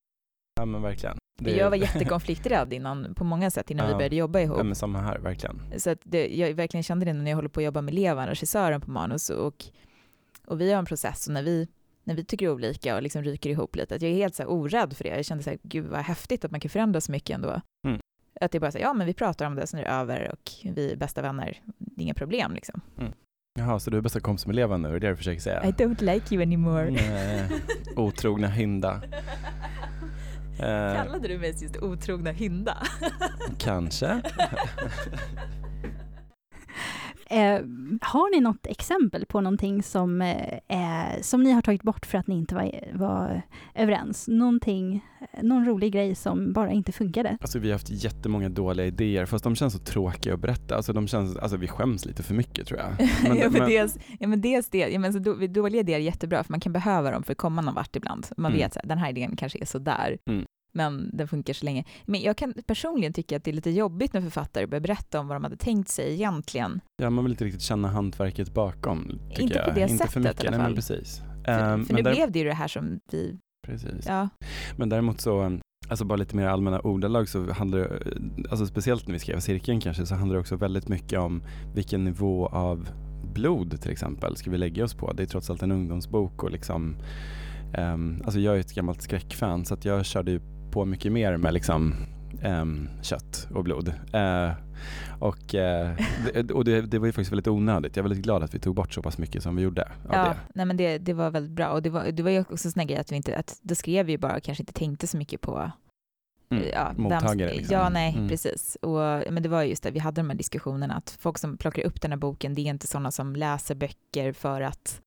Ja 0.61 0.65
men 0.65 0.83
verkligen. 0.83 1.19
Det 1.39 1.51
Jag 1.57 1.71
var 1.71 1.77
jättekonflikträdd 1.77 2.73
innan, 2.73 3.15
på 3.15 3.25
många 3.25 3.51
sätt 3.51 3.71
innan 3.71 3.87
vi 3.87 3.93
Ja. 3.93 3.97
började 3.99 4.17
jobba 4.17 4.41
ihop. 4.41 4.59
Ja, 4.59 4.65
men 4.65 4.75
samma 4.75 5.01
här, 5.01 5.19
verkligen. 5.19 5.63
Så 5.79 5.91
att 5.91 5.99
det, 6.03 6.29
jag 6.37 6.55
verkligen 6.55 6.83
kände 6.85 7.05
det 7.07 7.13
när 7.13 7.31
jag 7.31 7.37
håller 7.37 7.49
på 7.49 7.61
att 7.61 7.65
jobba 7.65 7.81
med 7.83 7.95
Levan, 7.95 8.27
regissören 8.27 8.81
på 8.81 8.91
manus. 8.91 9.31
Och, 9.31 9.65
och 10.47 10.61
vi 10.61 10.73
har 10.73 10.79
en 10.79 10.85
process 10.87 11.27
och 11.27 11.33
när 11.33 11.43
vi, 11.43 11.69
när 12.07 12.15
vi 12.15 12.25
tycker 12.25 12.49
olika 12.49 12.97
och 12.97 13.03
liksom 13.03 13.23
ryker 13.23 13.51
ihop 13.51 13.77
lite, 13.77 13.95
att 13.95 14.03
jag 14.03 14.11
är 14.11 14.15
helt 14.15 14.35
så 14.35 14.43
här 14.43 14.51
orädd 14.51 14.97
för 14.97 15.05
det. 15.05 15.11
Jag 15.17 15.25
kände 15.25 15.45
så 15.45 15.51
här, 15.51 15.59
gud 15.63 15.87
vad 15.87 16.01
häftigt 16.01 16.45
att 16.45 16.51
man 16.51 16.61
kan 16.61 16.69
förändra 16.69 17.01
så 17.01 17.13
mycket 17.13 17.35
ändå. 17.35 17.61
Mm. 17.87 18.01
Att 18.41 18.53
det 18.53 18.59
är 18.59 18.61
bara 18.61 18.73
så 18.73 18.79
här, 18.79 18.85
ja 18.85 18.93
men 18.93 19.07
vi 19.07 19.15
pratar 19.15 19.47
om 19.47 19.55
det, 19.55 19.67
sen 19.67 19.81
är 19.81 19.85
det 19.85 19.91
över 19.91 20.31
och 20.33 20.51
vi 20.75 20.93
är 20.93 20.97
bästa 20.97 21.23
vänner. 21.23 21.61
Det 21.79 22.01
är 22.01 22.05
inga 22.05 22.15
problem 22.15 22.55
liksom. 22.55 22.81
Jaha, 23.59 23.81
så 23.81 23.91
du 23.91 23.97
är 23.97 24.01
bästa 24.01 24.21
kompis 24.21 24.47
med 24.47 24.57
Levan 24.57 24.83
nu, 24.83 24.89
är 24.89 24.93
det 24.93 24.99
det 24.99 25.09
du 25.09 25.17
försöker 25.17 25.41
säga? 25.41 25.65
I 25.65 25.71
don't 25.71 26.03
like 26.15 26.35
you 26.35 26.43
anymore. 26.43 26.91
Nej, 26.91 27.49
otrogna 27.97 28.49
hynda. 28.49 29.03
Eh, 30.61 30.95
Kallade 30.95 31.29
du 31.29 31.39
mig 31.39 31.55
just 31.63 31.77
otrogna 31.77 32.31
hynda? 32.31 32.77
kanske. 33.59 34.07
Eh, 37.31 37.61
har 38.01 38.35
ni 38.37 38.41
något 38.41 38.67
exempel 38.67 39.27
på 39.27 39.41
någonting 39.41 39.83
som, 39.83 40.23
eh, 40.23 40.59
är, 40.69 41.23
som 41.23 41.43
ni 41.43 41.51
har 41.53 41.63
tagit 41.63 41.83
bort 41.83 42.07
för 42.07 42.19
att 42.19 42.27
ni 42.27 42.35
inte 42.39 42.55
var, 42.55 42.71
var 42.93 43.43
överens? 43.75 44.29
Någonting, 44.29 45.05
någon 45.43 45.65
rolig 45.67 45.93
grej 45.93 46.15
som 46.15 46.53
bara 46.53 46.71
inte 46.71 46.93
funkade? 46.93 47.39
Alltså 47.41 47.59
vi 47.59 47.69
har 47.69 47.73
haft 47.75 47.91
jättemånga 48.05 48.49
dåliga 48.49 48.87
idéer, 48.87 49.27
fast 49.27 49.45
de 49.45 49.57
känns 49.57 49.73
så 49.73 49.79
tråkiga 49.79 50.35
att 50.35 50.41
berätta. 50.41 50.77
Alltså, 50.77 50.93
de 50.93 51.07
känns, 51.09 51.37
alltså 51.37 51.57
vi 51.57 51.69
skäms 51.69 52.05
lite 52.05 52.23
för 52.23 52.35
mycket 52.35 52.67
tror 52.67 52.81
jag. 52.81 52.89
Men- 53.29 53.37
ja, 53.39 53.45
men 53.51 53.53
men- 53.53 53.69
dels, 53.71 53.99
ja, 54.21 54.29
men 54.29 54.41
dels 54.41 54.69
det, 54.71 54.79
ja, 54.79 54.99
men 54.99 55.13
så 55.13 55.19
då, 55.19 55.35
dåliga 55.47 55.81
idéer 55.81 55.97
är 55.97 56.01
jättebra, 56.03 56.45
för 56.45 56.53
man 56.53 56.61
kan 56.61 56.73
behöva 56.73 57.11
dem 57.11 57.23
för 57.23 57.33
att 57.33 57.39
komma 57.39 57.63
någon 57.63 57.75
vart 57.75 57.97
ibland. 57.97 58.27
Man 58.37 58.53
Mm. 58.53 58.59
vet 58.63 58.77
att 58.77 58.89
den 58.89 58.99
här 58.99 59.11
idén 59.11 59.37
kanske 59.37 59.59
är 59.61 59.67
sådär, 59.67 60.19
Mm. 60.31 60.45
Men 60.77 61.11
den 61.17 61.29
funkar 61.29 61.53
så 61.55 61.65
länge. 61.65 61.85
Men 62.05 62.21
jag 62.21 62.37
kan 62.37 62.55
personligen 62.67 63.13
tycka 63.13 63.37
att 63.37 63.45
det 63.45 63.51
är 63.51 63.55
lite 63.55 63.71
jobbigt 63.71 64.13
när 64.13 64.21
författare 64.21 64.67
börjar 64.67 64.81
berätta 64.81 65.21
om 65.21 65.29
vad 65.29 65.37
de 65.37 65.45
hade 65.45 65.57
tänkt 65.57 65.89
sig 65.89 66.13
egentligen. 66.13 66.81
Ja, 67.03 67.11
man 67.11 67.25
vill 67.25 67.33
inte 67.33 67.45
riktigt 67.45 67.63
känna 67.63 67.89
hantverket 67.89 68.55
bakom. 68.55 69.19
Tycker 69.29 69.43
Inte 69.43 69.55
på 69.55 69.61
jag. 69.69 69.75
det 69.75 69.81
inte 69.81 69.97
sättet 69.97 70.13
för 70.13 70.21
i 70.21 70.23
mycket. 70.23 70.41
alla 70.41 70.51
Nej, 70.51 70.59
men 70.59 70.67
fall. 70.67 70.75
precis. 70.75 71.21
För, 71.45 71.53
Ehm, 71.75 71.85
för 71.85 71.95
nu 71.95 72.03
där- 72.03 72.13
blev 72.15 72.33
det 72.33 72.39
ju 72.39 72.45
det 72.45 72.55
här 72.55 72.69
som 72.69 73.01
vi, 73.13 73.39
precis. 73.67 74.07
ja, 74.09 74.29
Men 74.77 74.89
däremot 74.89 75.21
så, 75.21 75.59
alltså 75.89 76.05
bara 76.05 76.17
lite 76.17 76.37
mer 76.37 76.47
allmänna 76.47 76.81
ordalag 76.81 77.29
så 77.29 77.53
handlar 77.53 77.79
det, 77.79 78.03
alltså 78.51 78.67
speciellt 78.67 79.07
när 79.07 79.13
vi 79.13 79.19
skrev 79.19 79.41
cirkeln 79.41 79.81
kanske, 79.81 80.07
så 80.07 80.15
handlar 80.15 80.35
det 80.35 80.41
också 80.41 80.57
väldigt 80.57 80.89
mycket 80.89 81.19
om 81.19 81.43
vilken 81.75 82.05
nivå 82.05 82.47
av 82.47 82.89
blod 83.35 83.81
till 83.83 83.91
exempel 83.91 84.37
ska 84.37 84.51
vi 84.51 84.59
lägga 84.59 84.85
oss 84.85 84.95
på. 84.95 85.13
Det 85.13 85.23
är 85.23 85.27
trots 85.27 85.51
allt 85.51 85.63
en 85.63 85.73
ungdomsbok 85.73 86.43
och 86.43 86.51
liksom, 86.51 86.97
ehm, 87.75 88.23
alltså 88.25 88.41
jag 88.41 88.57
är 88.57 88.61
ett 88.61 88.75
gammalt 88.75 89.03
skräckfan 89.03 89.65
så 89.65 89.75
att 89.75 89.85
jag 89.85 90.07
körde 90.07 90.31
ju 90.31 90.41
på 90.77 90.85
mycket 90.85 91.13
mer 91.13 91.37
med 91.37 91.55
liksom 91.55 91.95
ehm, 92.43 92.89
kött 93.03 93.49
och 93.55 93.65
blod. 93.65 93.89
Eh, 94.13 94.51
och 95.21 95.55
eh, 95.55 95.91
det, 96.35 96.51
och 96.51 96.65
det, 96.65 96.81
det 96.81 96.99
var 96.99 97.07
ju 97.07 97.13
faktiskt 97.13 97.33
väldigt 97.33 97.49
onödigt. 97.49 97.97
Jag 97.97 98.03
är 98.05 98.09
väldigt 98.09 98.25
glad 98.25 98.43
att 98.43 98.55
vi 98.55 98.59
tog 98.59 98.75
bort 98.75 98.95
så 98.95 99.03
pass 99.03 99.19
mycket 99.19 99.43
som 99.43 99.57
vi 99.57 99.63
gjorde 99.63 99.93
Ja, 100.13 100.25
det. 100.25 100.37
nej 100.55 100.67
men 100.67 100.77
det, 100.77 100.99
det 100.99 101.13
var 101.13 101.31
väldigt 101.31 101.53
bra 101.53 101.69
och 101.69 101.83
det 101.83 101.91
var, 101.91 102.05
det 102.13 102.23
var 102.23 102.31
ju 102.31 102.41
också 102.41 102.71
sån 102.71 102.87
grej 102.87 102.97
att 102.99 103.13
vi 103.13 103.17
inte, 103.17 103.37
att 103.37 103.59
då 103.63 103.75
skrev 103.75 104.07
vi 104.07 104.13
ju 104.13 104.19
bara 104.19 104.37
och 104.37 104.43
kanske 104.43 104.63
inte 104.63 104.73
tänkte 104.73 105.07
så 105.07 105.17
mycket 105.17 105.41
på 105.41 105.71
Mm. 106.51 106.65
ja, 106.73 106.93
vem- 106.97 107.03
Mottagare, 107.03 107.55
liksom. 107.55 107.75
Ja, 107.77 107.89
nej, 107.89 108.15
Mm. 108.17 108.29
precis. 108.29 108.77
Och, 108.83 109.33
men 109.33 109.43
det 109.43 109.49
var 109.49 109.63
just 109.63 109.83
det, 109.83 109.91
vi 109.91 109.99
hade 109.99 110.21
de 110.21 110.31
här 110.31 110.37
diskussionerna 110.37 110.95
att 110.95 111.17
folk 111.21 111.39
som 111.39 111.57
plockar 111.57 111.83
upp 111.87 112.01
den 112.01 112.11
här 112.13 112.19
boken, 112.19 112.55
det 112.55 112.61
är 112.61 112.67
inte 112.71 112.87
sådana 112.87 113.11
som 113.11 113.37
läser 113.37 113.75
böcker 113.75 114.33
för 114.33 114.61
att 114.61 115.01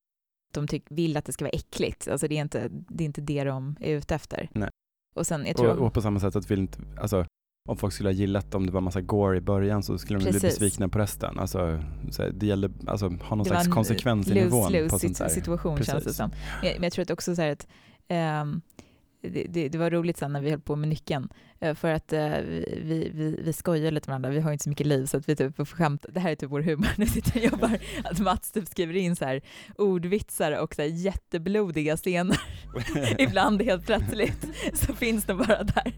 de 0.54 0.66
tyck, 0.68 0.84
vill 0.90 1.16
att 1.16 1.24
det 1.24 1.32
ska 1.32 1.44
vara 1.44 1.52
äckligt. 1.52 2.08
Alltså 2.08 2.28
det 2.28 2.34
är 2.36 2.40
inte 2.40 2.68
det, 2.70 3.04
är 3.04 3.06
inte 3.06 3.20
det 3.20 3.44
de 3.44 3.76
är 3.80 3.94
ute 3.96 4.14
efter. 4.14 4.48
Nej. 4.52 4.68
Och 5.14 5.26
sen, 5.26 5.46
jag 5.46 5.56
tror... 5.56 5.68
Och, 5.68 5.86
och 5.86 5.92
på 5.92 6.02
samma 6.02 6.20
sätt 6.20 6.36
att 6.36 6.50
vi 6.50 6.54
inte, 6.54 6.78
alltså 7.00 7.26
om 7.68 7.76
folk 7.76 7.92
skulle 7.94 8.08
ha 8.08 8.14
gillat 8.14 8.54
om 8.54 8.66
det 8.66 8.72
var 8.72 8.80
massa 8.80 9.00
gore 9.00 9.36
i 9.36 9.40
början 9.40 9.82
så 9.82 9.98
skulle 9.98 10.18
de 10.18 10.22
bli 10.22 10.32
Precis. 10.32 10.58
besvikna 10.58 10.88
på 10.88 10.98
resten. 10.98 11.38
Alltså, 11.38 11.82
det 12.32 12.46
gäller 12.46 12.70
alltså 12.86 13.08
ha 13.08 13.36
någon 13.36 13.38
det 13.38 13.44
slags 13.44 13.50
var 13.50 13.64
en 13.64 13.70
konsekvens 13.70 14.28
i 14.28 14.34
nivån 14.34 14.66
på 14.66 14.78
lose-lose 14.78 14.98
sånt 14.98 15.18
där. 15.18 15.28
situation 15.28 15.76
känns 15.76 15.88
det 15.88 15.94
Precis. 15.94 16.16
som. 16.16 16.30
Men, 16.62 16.72
men 16.72 16.82
jag 16.82 16.92
tror 16.92 17.02
att 17.02 17.10
också 17.10 17.36
så 17.36 17.42
här 17.42 17.52
att 17.52 17.66
ehm, 18.08 18.60
det, 19.20 19.46
det, 19.48 19.68
det 19.68 19.78
var 19.78 19.90
roligt 19.90 20.16
sen 20.16 20.32
när 20.32 20.40
vi 20.40 20.50
höll 20.50 20.60
på 20.60 20.76
med 20.76 20.88
nyckeln, 20.88 21.28
eh, 21.60 21.74
för 21.74 21.92
att 21.92 22.12
eh, 22.12 22.38
vi, 22.40 23.10
vi, 23.14 23.40
vi 23.44 23.52
skojar 23.52 23.90
lite 23.90 24.10
med 24.10 24.12
varandra, 24.12 24.30
vi 24.30 24.40
har 24.40 24.50
ju 24.50 24.52
inte 24.52 24.64
så 24.64 24.70
mycket 24.70 24.86
liv 24.86 25.06
så 25.06 25.16
att 25.16 25.28
vi 25.28 25.36
typ 25.36 25.56
får 25.56 25.64
skämt, 25.64 26.06
det 26.08 26.20
här 26.20 26.30
är 26.30 26.34
typ 26.34 26.50
vår 26.50 26.60
humor 26.60 26.88
när 26.96 27.06
vi 27.06 27.12
sitter 27.12 27.36
och 27.36 27.44
jobbar, 27.44 27.78
att 28.04 28.20
Mats 28.20 28.52
typ 28.52 28.68
skriver 28.68 28.96
in 28.96 29.16
så 29.16 29.24
här 29.24 29.40
ordvitsar 29.78 30.52
och 30.52 30.74
så 30.74 30.82
här 30.82 30.88
jätteblodiga 30.88 31.96
scener 31.96 32.40
ibland 33.18 33.62
helt 33.62 33.86
plötsligt, 33.86 34.46
så 34.74 34.94
finns 34.94 35.24
de 35.24 35.38
bara 35.38 35.62
där. 35.62 35.92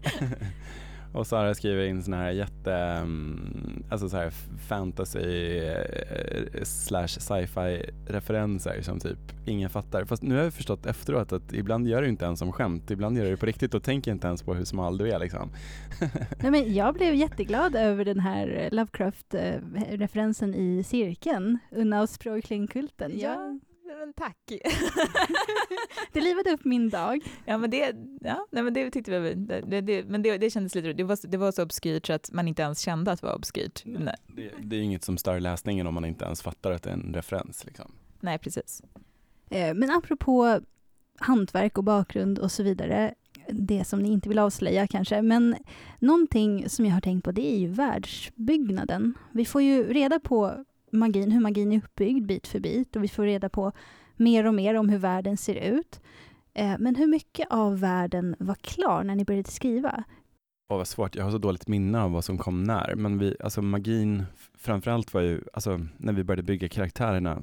Och 1.13 1.27
Sara 1.27 1.53
skriver 1.53 1.85
in 1.85 2.03
såna 2.03 2.17
här 2.17 2.31
jätte, 2.31 2.73
mm, 2.73 3.83
alltså 3.89 4.09
så 4.09 4.17
här 4.17 4.29
fantasy 4.67 5.57
eh, 5.57 6.63
slash 6.63 7.07
sci-fi 7.07 7.89
referenser 8.07 8.81
som 8.81 8.99
typ 8.99 9.19
ingen 9.45 9.69
fattar. 9.69 10.05
Fast 10.05 10.23
nu 10.23 10.35
har 10.35 10.43
jag 10.43 10.53
förstått 10.53 10.85
efteråt 10.85 11.31
att 11.31 11.53
ibland 11.53 11.87
gör 11.87 12.01
du 12.01 12.07
inte 12.07 12.25
ens 12.25 12.39
som 12.39 12.51
skämt, 12.51 12.91
ibland 12.91 13.17
gör 13.17 13.25
du 13.25 13.31
det 13.31 13.37
på 13.37 13.45
riktigt 13.45 13.73
och 13.73 13.83
tänker 13.83 14.11
inte 14.11 14.27
ens 14.27 14.43
på 14.43 14.53
hur 14.53 14.65
smal 14.65 14.97
du 14.97 15.11
är 15.11 15.19
liksom. 15.19 15.51
Nej, 16.41 16.51
men 16.51 16.73
jag 16.73 16.93
blev 16.93 17.15
jätteglad 17.15 17.75
över 17.75 18.05
den 18.05 18.19
här 18.19 18.69
Lovecraft-referensen 18.71 20.55
i 20.55 20.83
cirkeln, 20.83 21.59
Unnaus 21.71 22.11
Sprojklingkulten. 22.11 23.11
Ja, 23.19 23.59
men 23.99 24.13
tack. 24.13 24.37
Det 26.13 26.21
livade 26.21 26.51
upp 26.51 26.65
min 26.65 26.89
dag. 26.89 27.19
Ja 27.45 27.57
men 27.57 27.69
det, 27.69 27.95
ja, 28.21 28.47
nej, 28.51 28.63
men 28.63 28.73
det 28.73 28.91
tyckte 28.91 29.19
vi, 29.19 29.33
det, 29.33 29.61
det, 29.61 29.81
det, 29.81 30.03
men 30.05 30.21
det, 30.21 30.37
det 30.37 30.49
kändes 30.49 30.75
lite 30.75 30.87
roligt. 30.87 30.97
Det 30.97 31.03
var, 31.03 31.17
det 31.27 31.37
var 31.37 31.51
så 31.51 31.63
obskyrt 31.63 32.07
så 32.07 32.13
att 32.13 32.31
man 32.31 32.47
inte 32.47 32.61
ens 32.61 32.79
kände 32.79 33.11
att 33.11 33.21
det 33.21 33.27
var 33.27 33.35
obskyrt. 33.35 33.81
Nej, 33.85 34.15
Det, 34.27 34.51
det 34.61 34.75
är 34.75 34.81
inget 34.81 35.03
som 35.03 35.17
stör 35.17 35.39
läsningen 35.39 35.87
om 35.87 35.93
man 35.93 36.05
inte 36.05 36.25
ens 36.25 36.41
fattar 36.41 36.71
att 36.71 36.83
det 36.83 36.89
är 36.89 36.93
en 36.93 37.13
referens 37.13 37.65
liksom. 37.65 37.91
nej 38.19 38.39
precis. 38.39 38.81
Eh, 39.49 39.73
Men 39.73 39.91
apropå 39.91 40.59
hantverk 41.19 41.77
och 41.77 41.83
bakgrund 41.83 42.39
och 42.39 42.51
så 42.51 42.63
vidare, 42.63 43.13
det 43.49 43.83
som 43.83 43.99
ni 43.99 44.11
inte 44.11 44.29
vill 44.29 44.39
avslöja 44.39 44.87
kanske, 44.87 45.21
men 45.21 45.55
någonting 45.99 46.69
som 46.69 46.85
jag 46.85 46.93
har 46.93 47.01
tänkt 47.01 47.23
på 47.23 47.31
det 47.31 47.53
är 47.53 47.57
ju 47.57 47.67
världsbyggnaden. 47.67 49.13
Vi 49.31 49.45
får 49.45 49.61
ju 49.61 49.93
reda 49.93 50.19
på 50.19 50.65
magin, 50.93 51.31
hur 51.31 51.39
magin 51.39 51.71
är 51.71 51.77
uppbyggd 51.77 52.27
bit 52.27 52.47
för 52.47 52.59
bit 52.59 52.95
och 52.95 53.03
vi 53.03 53.07
får 53.07 53.23
reda 53.23 53.49
på 53.49 53.71
mer 54.15 54.47
och 54.47 54.53
mer 54.53 54.75
om 54.75 54.89
hur 54.89 54.97
världen 54.97 55.37
ser 55.37 55.55
ut. 55.55 56.01
Eh, 56.53 56.75
men 56.79 56.95
hur 56.95 57.07
mycket 57.07 57.47
av 57.49 57.79
världen 57.79 58.35
var 58.39 58.55
klar 58.55 59.03
när 59.03 59.15
ni 59.15 59.25
började 59.25 59.51
skriva? 59.51 60.03
Åh 60.69 60.77
vad 60.77 60.87
svårt, 60.87 61.15
jag 61.15 61.23
har 61.23 61.31
så 61.31 61.37
dåligt 61.37 61.67
minne 61.67 62.01
av 62.01 62.11
vad 62.11 62.25
som 62.25 62.37
kom 62.37 62.63
när. 62.63 62.95
Men 62.95 63.17
vi, 63.17 63.35
alltså 63.39 63.61
magin, 63.61 64.23
framförallt 64.57 65.13
var 65.13 65.21
ju, 65.21 65.41
alltså 65.53 65.79
när 65.97 66.13
vi 66.13 66.23
började 66.23 66.43
bygga 66.43 66.69
karaktärerna, 66.69 67.41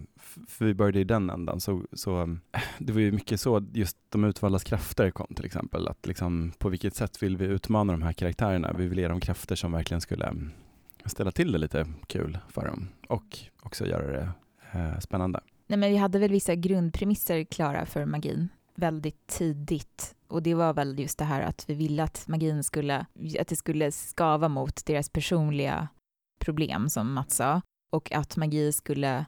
för 0.49 0.65
vi 0.65 0.75
började 0.75 1.01
i 1.01 1.05
den 1.05 1.31
ändan, 1.31 1.61
så, 1.61 1.83
så 1.93 2.37
det 2.79 2.93
var 2.93 3.01
ju 3.01 3.13
mycket 3.13 3.41
så, 3.41 3.67
just 3.73 3.97
de 4.09 4.25
utvaldas 4.25 4.65
krafter 4.65 5.11
kom 5.11 5.35
till 5.35 5.45
exempel. 5.45 5.89
Att 5.89 6.07
liksom, 6.07 6.53
på 6.59 6.69
vilket 6.69 6.95
sätt 6.95 7.23
vill 7.23 7.37
vi 7.37 7.45
utmana 7.45 7.93
de 7.93 8.03
här 8.03 8.13
karaktärerna? 8.13 8.73
Vi 8.73 8.89
vill 8.89 8.99
ge 8.99 9.09
dem 9.09 9.21
krafter 9.21 9.57
som 9.57 9.73
verkligen 9.73 10.01
skulle 10.01 10.35
ställa 11.11 11.31
till 11.31 11.53
det 11.53 11.59
lite 11.59 11.87
kul 12.07 12.39
för 12.49 12.67
dem 12.67 12.89
och 13.09 13.39
också 13.63 13.87
göra 13.87 14.13
det 14.13 14.29
eh, 14.73 14.99
spännande. 14.99 15.41
Nej 15.67 15.79
men 15.79 15.91
vi 15.91 15.97
hade 15.97 16.19
väl 16.19 16.31
vissa 16.31 16.55
grundpremisser 16.55 17.45
klara 17.45 17.87
för 17.87 18.05
magin 18.05 18.49
väldigt 18.81 19.27
tidigt. 19.27 20.15
Och 20.29 20.43
det 20.43 20.55
var 20.55 20.75
väl 20.75 20.99
just 20.99 21.19
det 21.19 21.25
här 21.25 21.41
att 21.41 21.65
vi 21.69 21.75
ville 21.75 22.03
att 22.03 22.29
magin 22.29 22.65
skulle, 22.65 23.07
att 23.41 23.49
det 23.49 23.57
skulle 23.57 23.93
skava 23.93 24.49
mot 24.49 24.87
deras 24.87 25.09
personliga 25.09 25.89
problem 26.39 26.89
som 26.89 27.13
Mats 27.13 27.37
sa. 27.37 27.61
Och 27.91 28.13
att 28.13 28.37
magi 28.37 28.73
skulle, 28.73 29.27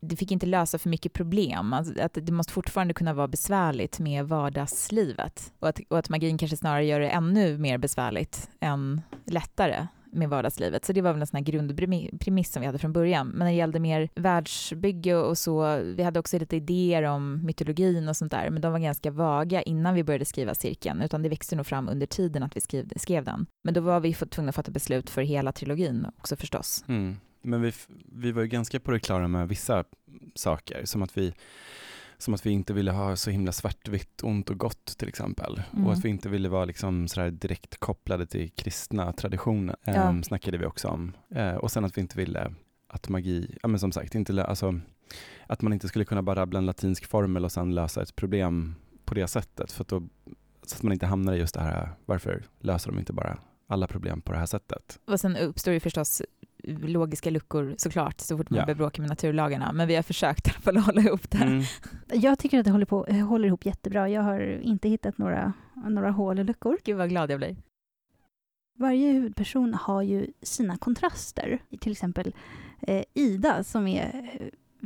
det 0.00 0.16
fick 0.16 0.30
inte 0.30 0.46
lösa 0.46 0.78
för 0.78 0.88
mycket 0.88 1.12
problem. 1.12 1.72
Alltså 1.72 2.02
att 2.02 2.14
det 2.14 2.32
måste 2.32 2.52
fortfarande 2.52 2.94
kunna 2.94 3.14
vara 3.14 3.28
besvärligt 3.28 3.98
med 3.98 4.28
vardagslivet. 4.28 5.52
Och 5.58 5.68
att, 5.68 5.80
och 5.88 5.98
att 5.98 6.08
magin 6.08 6.38
kanske 6.38 6.56
snarare 6.56 6.84
gör 6.84 7.00
det 7.00 7.08
ännu 7.08 7.58
mer 7.58 7.78
besvärligt 7.78 8.50
än 8.60 9.00
lättare 9.24 9.86
med 10.18 10.28
vardagslivet. 10.28 10.84
Så 10.84 10.92
det 10.92 11.02
var 11.02 11.12
väl 11.12 11.20
en 11.20 11.26
sån 11.26 11.36
här 11.36 11.44
grundpremiss 11.44 12.52
som 12.52 12.60
vi 12.60 12.66
hade 12.66 12.78
från 12.78 12.92
början. 12.92 13.28
Men 13.28 13.38
när 13.38 13.46
det 13.46 13.52
gällde 13.52 13.80
mer 13.80 14.08
världsbygge 14.14 15.16
och 15.16 15.38
så, 15.38 15.82
vi 15.82 16.02
hade 16.02 16.18
också 16.20 16.38
lite 16.38 16.56
idéer 16.56 17.02
om 17.02 17.46
mytologin 17.46 18.08
och 18.08 18.16
sånt 18.16 18.32
där, 18.32 18.50
men 18.50 18.62
de 18.62 18.72
var 18.72 18.78
ganska 18.78 19.10
vaga 19.10 19.62
innan 19.62 19.94
vi 19.94 20.04
började 20.04 20.24
skriva 20.24 20.54
cirkeln, 20.54 21.02
utan 21.02 21.22
det 21.22 21.28
växte 21.28 21.56
nog 21.56 21.66
fram 21.66 21.88
under 21.88 22.06
tiden 22.06 22.42
att 22.42 22.56
vi 22.56 22.60
skrev, 22.60 22.88
skrev 22.96 23.24
den. 23.24 23.46
Men 23.64 23.74
då 23.74 23.80
var 23.80 24.00
vi 24.00 24.14
tvungna 24.14 24.48
att 24.48 24.56
fatta 24.56 24.70
beslut 24.70 25.10
för 25.10 25.22
hela 25.22 25.52
trilogin 25.52 26.06
också 26.18 26.36
förstås. 26.36 26.84
Mm. 26.88 27.16
Men 27.42 27.62
vi, 27.62 27.72
vi 28.12 28.32
var 28.32 28.42
ju 28.42 28.48
ganska 28.48 28.80
på 28.80 28.90
det 28.90 29.00
klara 29.00 29.28
med 29.28 29.48
vissa 29.48 29.84
saker, 30.34 30.84
som 30.84 31.02
att 31.02 31.18
vi 31.18 31.34
som 32.18 32.34
att 32.34 32.46
vi 32.46 32.50
inte 32.50 32.72
ville 32.72 32.90
ha 32.90 33.16
så 33.16 33.30
himla 33.30 33.52
svartvitt, 33.52 34.22
ont 34.22 34.50
och 34.50 34.58
gott 34.58 34.86
till 34.98 35.08
exempel. 35.08 35.62
Mm. 35.72 35.86
Och 35.86 35.92
att 35.92 36.04
vi 36.04 36.08
inte 36.08 36.28
ville 36.28 36.48
vara 36.48 36.64
liksom 36.64 37.08
sådär 37.08 37.30
direkt 37.30 37.80
kopplade 37.80 38.26
till 38.26 38.50
kristna 38.50 39.12
traditioner, 39.12 39.76
Ja. 39.84 39.94
ja. 39.94 40.22
snackade 40.22 40.58
vi 40.58 40.66
också 40.66 40.88
om. 40.88 41.12
Eh, 41.34 41.54
och 41.54 41.70
sen 41.70 41.84
att 41.84 41.96
vi 41.96 42.00
inte 42.00 42.16
ville 42.16 42.54
att 42.88 43.08
magi, 43.08 43.58
ja 43.62 43.68
men 43.68 43.80
som 43.80 43.92
sagt, 43.92 44.14
inte, 44.14 44.44
alltså, 44.44 44.80
att 45.46 45.62
man 45.62 45.72
inte 45.72 45.88
skulle 45.88 46.04
kunna 46.04 46.22
bara 46.22 46.40
rabbla 46.40 46.58
en 46.58 46.66
latinsk 46.66 47.06
formel 47.06 47.44
och 47.44 47.52
sen 47.52 47.74
lösa 47.74 48.02
ett 48.02 48.16
problem 48.16 48.74
på 49.04 49.14
det 49.14 49.26
sättet. 49.28 49.72
För 49.72 49.84
då, 49.88 50.02
så 50.62 50.76
att 50.76 50.82
man 50.82 50.92
inte 50.92 51.06
hamnar 51.06 51.32
i 51.32 51.38
just 51.38 51.54
det 51.54 51.60
här, 51.60 51.90
varför 52.06 52.44
löser 52.60 52.90
de 52.90 52.98
inte 52.98 53.12
bara 53.12 53.38
alla 53.66 53.86
problem 53.86 54.20
på 54.20 54.32
det 54.32 54.38
här 54.38 54.46
sättet? 54.46 54.98
Och 55.06 55.20
sen 55.20 55.36
uppstår 55.36 55.74
ju 55.74 55.80
förstås 55.80 56.22
logiska 56.64 57.30
luckor 57.30 57.74
såklart, 57.78 58.20
så 58.20 58.36
fort 58.38 58.50
man 58.50 58.58
Ja. 58.58 58.64
börjar 58.64 58.76
bråka 58.76 59.02
med 59.02 59.08
naturlagarna, 59.08 59.72
men 59.72 59.88
vi 59.88 59.96
har 59.96 60.02
försökt 60.02 60.46
i 60.46 60.50
alla 60.50 60.60
fall 60.60 60.76
hålla 60.86 61.00
ihop 61.00 61.30
det. 61.30 61.38
Mm. 61.38 61.62
Jag 62.12 62.38
tycker 62.38 62.58
att 62.58 62.64
det 62.64 62.70
håller, 62.70 62.86
på, 62.86 63.06
håller 63.28 63.48
ihop 63.48 63.66
jättebra. 63.66 64.08
Jag 64.08 64.22
har 64.22 64.40
inte 64.62 64.88
hittat 64.88 65.18
några, 65.18 65.52
några 65.88 66.10
hål 66.10 66.38
och 66.38 66.44
luckor. 66.44 66.78
Gud 66.84 66.96
vad 66.96 67.08
glad 67.08 67.30
jag 67.30 67.38
blir. 67.40 67.56
Varje 68.78 69.12
huvudperson 69.12 69.74
har 69.74 70.02
ju 70.02 70.26
sina 70.42 70.76
kontraster. 70.76 71.58
Till 71.80 71.92
exempel 71.92 72.34
eh, 72.82 73.02
Ida 73.14 73.64
som 73.64 73.86
är 73.86 74.10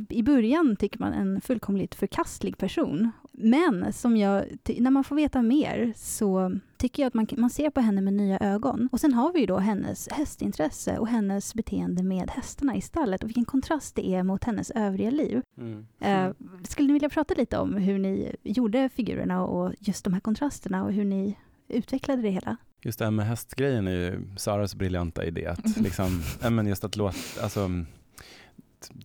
i 0.09 0.23
början 0.23 0.75
tycker 0.75 0.99
man 0.99 1.13
en 1.13 1.41
fullkomligt 1.41 1.95
förkastlig 1.95 2.57
person. 2.57 3.11
Men 3.31 3.93
som 3.93 4.17
jag, 4.17 4.45
när 4.77 4.91
man 4.91 5.03
får 5.03 5.15
veta 5.15 5.41
mer 5.41 5.93
så 5.95 6.59
tycker 6.77 7.03
jag 7.03 7.07
att 7.07 7.13
man, 7.13 7.27
man 7.37 7.49
ser 7.49 7.69
på 7.69 7.81
henne 7.81 8.01
med 8.01 8.13
nya 8.13 8.39
ögon. 8.39 8.89
Och 8.91 8.99
sen 8.99 9.13
har 9.13 9.33
vi 9.33 9.39
ju 9.39 9.45
då 9.45 9.57
hennes 9.57 10.09
hästintresse 10.11 10.97
och 10.97 11.07
hennes 11.07 11.53
beteende 11.53 12.03
med 12.03 12.29
hästarna 12.29 12.75
i 12.75 12.81
stallet 12.81 13.23
och 13.23 13.29
vilken 13.29 13.45
kontrast 13.45 13.95
det 13.95 14.07
är 14.07 14.23
mot 14.23 14.43
hennes 14.43 14.71
övriga 14.71 15.11
liv. 15.11 15.41
Mm. 15.57 15.85
Eh, 15.99 16.33
skulle 16.63 16.87
ni 16.87 16.93
vilja 16.93 17.09
prata 17.09 17.33
lite 17.33 17.57
om 17.57 17.73
hur 17.73 17.99
ni 17.99 18.35
gjorde 18.43 18.89
figurerna 18.89 19.43
och 19.43 19.73
just 19.79 20.03
de 20.03 20.13
här 20.13 20.21
kontrasterna 20.21 20.83
och 20.83 20.93
hur 20.93 21.05
ni 21.05 21.37
utvecklade 21.67 22.21
det 22.21 22.29
hela? 22.29 22.57
Just 22.81 22.99
det 22.99 23.05
här 23.05 23.11
med 23.11 23.25
hästgrejen 23.25 23.87
är 23.87 23.91
ju 23.91 24.23
Saras 24.37 24.75
briljanta 24.75 25.25
idé. 25.25 25.45
Att 25.45 25.77
liksom, 25.81 26.21
ja, 26.41 26.49
men 26.49 26.67
just 26.67 26.83
att 26.83 26.95
låta, 26.95 27.17
alltså, 27.41 27.69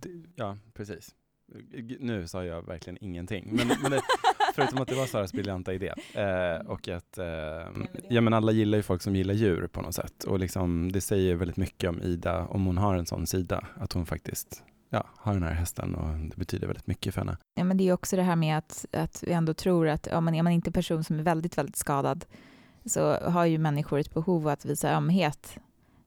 t- 0.01 0.09
ja 0.35 0.57
precis. 0.73 1.15
Nu 1.99 2.27
sa 2.27 2.43
jag 2.43 2.65
verkligen 2.65 2.97
ingenting. 3.01 3.49
Men, 3.51 3.67
men 3.81 3.91
det, 3.91 4.01
förutom 4.55 4.81
att 4.81 4.87
det 4.87 4.95
var 4.95 5.05
Saras 5.05 5.33
briljanta 5.33 5.73
idé. 5.73 5.93
Eh, 6.13 6.67
och 6.67 6.87
att, 6.87 7.17
eh, 7.17 7.25
ja 8.09 8.21
men 8.21 8.33
alla 8.33 8.51
gillar 8.51 8.77
ju 8.77 8.83
folk 8.83 9.01
som 9.01 9.15
gillar 9.15 9.33
djur 9.33 9.67
på 9.67 9.81
något 9.81 9.95
sätt. 9.95 10.23
Och 10.23 10.39
liksom, 10.39 10.91
det 10.91 11.01
säger 11.01 11.35
väldigt 11.35 11.57
mycket 11.57 11.89
om 11.89 12.01
Ida, 12.01 12.45
om 12.45 12.65
hon 12.65 12.77
har 12.77 12.95
en 12.95 13.05
sån 13.05 13.27
sida. 13.27 13.67
Att 13.75 13.93
hon 13.93 14.05
faktiskt 14.05 14.63
ja, 14.89 15.03
har 15.17 15.33
den 15.33 15.43
här 15.43 15.53
hästen 15.53 15.95
och 15.95 16.17
det 16.29 16.35
betyder 16.35 16.67
väldigt 16.67 16.87
mycket 16.87 17.13
för 17.13 17.21
henne. 17.21 17.37
Ja, 17.55 17.63
men 17.63 17.77
det 17.77 17.87
är 17.89 17.93
också 17.93 18.15
det 18.15 18.23
här 18.23 18.35
med 18.35 18.57
att, 18.57 18.85
att 18.91 19.23
vi 19.27 19.31
ändå 19.31 19.53
tror 19.53 19.87
att 19.87 20.07
om 20.07 20.25
man, 20.25 20.35
är 20.35 20.43
man 20.43 20.53
inte 20.53 20.69
en 20.69 20.73
person 20.73 21.03
som 21.03 21.19
är 21.19 21.23
väldigt, 21.23 21.57
väldigt 21.57 21.75
skadad 21.75 22.25
så 22.85 23.13
har 23.13 23.45
ju 23.45 23.57
människor 23.57 23.99
ett 23.99 24.13
behov 24.13 24.41
av 24.41 24.47
att 24.47 24.65
visa 24.65 24.91
ömhet 24.91 25.59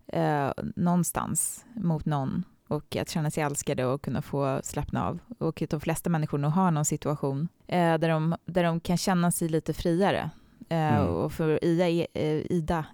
eh, 0.07 0.51
någonstans 0.77 1.65
mot 1.75 2.05
någon 2.05 2.45
och 2.73 2.97
att 2.97 3.09
känna 3.09 3.31
sig 3.31 3.43
älskade 3.43 3.85
och 3.87 4.03
kunna 4.03 4.23
få 4.23 4.61
slappna 4.65 5.09
av. 5.09 5.19
Och 5.39 5.63
de 5.71 5.81
flesta 5.81 6.11
människor 6.11 6.39
nog 6.39 6.51
har 6.51 6.71
någon 6.71 6.85
situation 6.85 7.49
eh, 7.67 7.99
där, 7.99 8.09
de, 8.09 8.35
där 8.45 8.63
de 8.65 8.81
kan 8.81 8.97
känna 8.97 9.33
sig 9.33 9.49
lite 9.49 9.73
friare. 9.75 10.31
Eh, 10.69 10.97
Mm. 11.01 11.09
Och 11.09 11.33
för 11.33 11.65
Ida, 11.65 11.89
eh, 12.15 12.53
Ida 12.53 12.85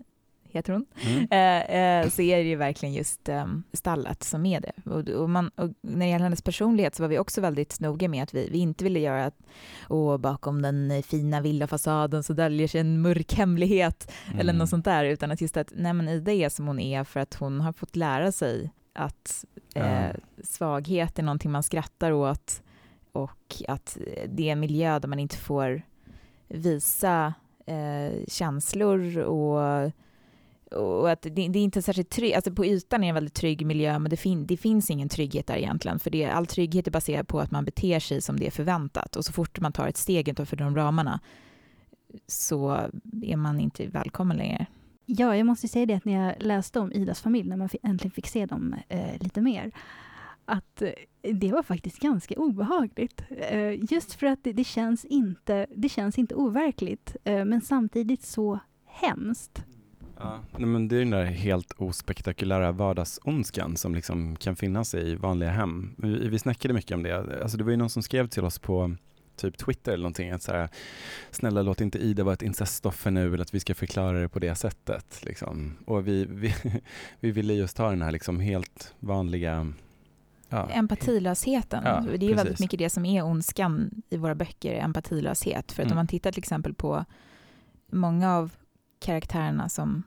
heter 0.50 0.72
hon, 0.72 0.86
Mm. 1.06 1.26
eh, 1.30 1.76
eh, 2.02 2.08
så 2.08 2.22
är 2.22 2.36
det 2.36 2.42
ju 2.42 2.56
verkligen 2.56 2.94
just 2.94 3.28
eh, 3.28 3.46
stallet 3.72 4.22
som 4.24 4.46
är 4.46 4.60
det. 4.60 4.72
Och, 4.90 5.08
och, 5.08 5.30
man, 5.30 5.48
och 5.56 5.70
när 5.82 5.98
det 6.06 6.10
gäller 6.10 6.24
hennes 6.24 6.42
personlighet 6.42 6.94
så 6.94 7.02
var 7.02 7.08
vi 7.08 7.18
också 7.18 7.40
väldigt 7.40 7.80
noga 7.80 8.08
med 8.08 8.22
att 8.22 8.34
vi, 8.34 8.48
vi 8.52 8.58
inte 8.58 8.84
ville 8.84 8.98
göra 9.00 9.24
att 9.24 9.38
och 9.82 10.20
bakom 10.20 10.62
den 10.62 11.02
fina 11.02 11.40
villafasaden 11.40 12.22
så 12.22 12.32
döljer 12.32 12.68
sig 12.68 12.80
en 12.80 13.00
mörk 13.02 13.34
hemlighet 13.34 14.12
eller 14.30 14.40
Mm. 14.42 14.56
något 14.58 14.68
sånt 14.70 14.84
där, 14.84 15.04
utan 15.04 15.30
att 15.30 15.40
just 15.40 15.56
att 15.56 15.72
nej, 15.76 15.92
men 15.92 16.08
Ida 16.08 16.32
är 16.32 16.48
som 16.48 16.66
hon 16.66 16.80
är 16.80 17.04
för 17.04 17.20
att 17.20 17.34
hon 17.34 17.60
har 17.60 17.72
fått 17.72 17.96
lära 17.96 18.32
sig 18.32 18.70
att 18.98 19.44
eh, 19.74 20.10
svaghet 20.42 21.18
är 21.18 21.22
någonting 21.22 21.50
man 21.50 21.62
skrattar 21.62 22.12
åt 22.12 22.62
och 23.12 23.62
att 23.68 23.98
det 24.28 24.48
är 24.48 24.52
en 24.52 24.60
miljö 24.60 24.98
där 24.98 25.08
man 25.08 25.18
inte 25.18 25.36
får 25.36 25.82
visa 26.48 27.34
eh, 27.66 28.24
känslor 28.28 29.18
och, 29.18 29.92
och 30.72 31.10
att 31.10 31.22
det, 31.22 31.30
det 31.30 31.58
är 31.58 31.62
inte 31.62 31.82
särskilt 31.82 32.10
tryggt, 32.10 32.36
alltså 32.36 32.52
på 32.52 32.66
ytan 32.66 33.00
är 33.00 33.06
det 33.06 33.08
en 33.08 33.14
väldigt 33.14 33.34
trygg 33.34 33.66
miljö 33.66 33.98
men 33.98 34.10
det, 34.10 34.16
fin, 34.16 34.46
det 34.46 34.56
finns 34.56 34.90
ingen 34.90 35.08
trygghet 35.08 35.46
där 35.46 35.56
egentligen 35.56 35.98
för 35.98 36.10
det, 36.10 36.26
all 36.26 36.46
trygghet 36.46 36.86
är 36.86 36.90
baserad 36.90 37.28
på 37.28 37.40
att 37.40 37.50
man 37.50 37.64
beter 37.64 38.00
sig 38.00 38.20
som 38.20 38.40
det 38.40 38.46
är 38.46 38.50
förväntat 38.50 39.16
och 39.16 39.24
så 39.24 39.32
fort 39.32 39.60
man 39.60 39.72
tar 39.72 39.88
ett 39.88 39.96
steg 39.96 40.28
utanför 40.28 40.56
de 40.56 40.76
ramarna 40.76 41.20
så 42.26 42.90
är 43.22 43.36
man 43.36 43.60
inte 43.60 43.86
välkommen 43.86 44.36
längre. 44.36 44.66
Ja, 45.10 45.36
jag 45.36 45.46
måste 45.46 45.68
säga 45.68 45.86
det 45.86 45.94
att 45.94 46.04
när 46.04 46.26
jag 46.26 46.42
läste 46.42 46.80
om 46.80 46.92
Idas 46.92 47.20
familj, 47.20 47.48
när 47.48 47.56
man 47.56 47.68
äntligen 47.82 48.10
fick 48.10 48.26
se 48.26 48.46
dem 48.46 48.74
eh, 48.88 49.18
lite 49.20 49.40
mer, 49.40 49.72
att 50.44 50.82
eh, 50.82 50.90
det 51.34 51.52
var 51.52 51.62
faktiskt 51.62 51.98
ganska 51.98 52.34
obehagligt. 52.34 53.22
Eh, 53.30 53.92
just 53.92 54.14
för 54.14 54.26
att 54.26 54.44
det, 54.44 54.52
det, 54.52 54.64
känns 54.64 55.04
inte, 55.04 55.66
det 55.76 55.88
känns 55.88 56.18
inte 56.18 56.34
overkligt, 56.34 57.16
eh, 57.24 57.44
men 57.44 57.60
samtidigt 57.60 58.22
så 58.22 58.60
hemskt. 58.86 59.64
Ja, 60.18 60.40
men 60.58 60.88
det 60.88 60.96
är 60.96 60.98
den 60.98 61.10
där 61.10 61.24
helt 61.24 61.72
ospektakulära 61.72 62.72
vardagsondskan 62.72 63.76
som 63.76 63.94
liksom 63.94 64.36
kan 64.36 64.56
finnas 64.56 64.94
i 64.94 65.14
vanliga 65.14 65.50
hem. 65.50 65.94
Vi, 65.98 66.28
vi 66.28 66.38
snackade 66.38 66.74
mycket 66.74 66.94
om 66.94 67.02
det. 67.02 67.42
Alltså 67.42 67.58
det 67.58 67.64
var 67.64 67.70
ju 67.70 67.76
någon 67.76 67.90
som 67.90 68.02
skrev 68.02 68.28
till 68.28 68.44
oss 68.44 68.58
på 68.58 68.96
typ 69.38 69.58
Twitter 69.58 69.92
eller 69.92 70.02
någonting 70.02 70.30
att 70.30 70.42
så 70.42 70.52
här, 70.52 70.68
snälla 71.30 71.62
låt 71.62 71.80
inte 71.80 71.98
Ida 71.98 72.24
vara 72.24 72.34
ett 72.34 72.42
incestoffer 72.42 73.10
nu 73.10 73.26
eller 73.34 73.42
att 73.42 73.54
vi 73.54 73.60
ska 73.60 73.74
förklara 73.74 74.20
det 74.20 74.28
på 74.28 74.38
det 74.38 74.54
sättet. 74.54 75.20
Liksom. 75.24 75.76
Och 75.86 76.08
vi, 76.08 76.24
vi, 76.30 76.54
vi 77.20 77.30
ville 77.30 77.54
just 77.54 77.78
ha 77.78 77.90
den 77.90 78.02
här 78.02 78.12
liksom 78.12 78.40
helt 78.40 78.94
vanliga 79.00 79.72
ja, 80.48 80.68
Empatilösheten, 80.70 81.82
Ja, 81.84 82.00
det 82.00 82.26
är 82.26 82.28
ju 82.28 82.34
väldigt 82.34 82.44
precis. 82.44 82.60
mycket 82.60 82.78
det 82.78 82.90
som 82.90 83.04
är 83.06 83.22
ondskan 83.24 84.02
i 84.10 84.16
våra 84.16 84.34
böcker, 84.34 84.74
empatilöshet. 84.74 85.72
För 85.72 85.82
att 85.82 85.86
Mm. 85.86 85.92
om 85.92 85.96
man 85.96 86.06
tittar 86.06 86.32
till 86.32 86.38
exempel 86.40 86.74
på 86.74 87.04
många 87.92 88.36
av 88.36 88.52
karaktärerna 89.00 89.68
som 89.68 90.02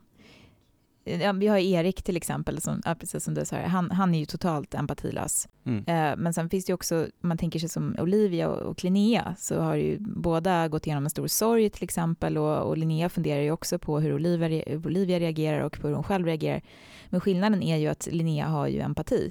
Ja, 1.04 1.32
vi 1.32 1.46
har 1.46 1.58
Erik 1.58 2.02
till 2.02 2.16
exempel, 2.16 2.60
som, 2.60 2.82
ja, 2.84 2.94
precis 2.94 3.24
som 3.24 3.34
du 3.34 3.44
sa, 3.44 3.56
han, 3.56 3.90
han 3.90 4.14
är 4.14 4.18
ju 4.18 4.24
totalt 4.24 4.74
empatilös. 4.74 5.48
Mm. 5.64 5.78
Eh, 5.78 6.16
men 6.16 6.34
sen 6.34 6.50
finns 6.50 6.64
det 6.64 6.70
ju 6.70 6.74
också, 6.74 7.06
man 7.20 7.38
tänker 7.38 7.58
sig 7.58 7.68
som 7.68 7.96
Olivia 7.98 8.48
och, 8.48 8.62
och 8.62 8.84
Linnea, 8.84 9.34
så 9.38 9.60
har 9.60 9.74
ju 9.74 9.98
båda 10.00 10.68
gått 10.68 10.86
igenom 10.86 11.04
en 11.04 11.10
stor 11.10 11.26
sorg 11.26 11.70
till 11.70 11.84
exempel 11.84 12.38
och, 12.38 12.58
och 12.58 12.78
Linnea 12.78 13.08
funderar 13.08 13.40
ju 13.42 13.50
också 13.50 13.78
på 13.78 14.00
hur 14.00 14.14
Olivia, 14.14 14.64
hur 14.66 14.86
Olivia 14.86 15.20
reagerar 15.20 15.60
och 15.60 15.80
på 15.80 15.88
hur 15.88 15.94
hon 15.94 16.04
själv 16.04 16.26
reagerar. 16.26 16.62
Men 17.10 17.20
skillnaden 17.20 17.62
är 17.62 17.76
ju 17.76 17.88
att 17.88 18.08
Linnea 18.12 18.46
har 18.46 18.66
ju 18.66 18.80
empati. 18.80 19.30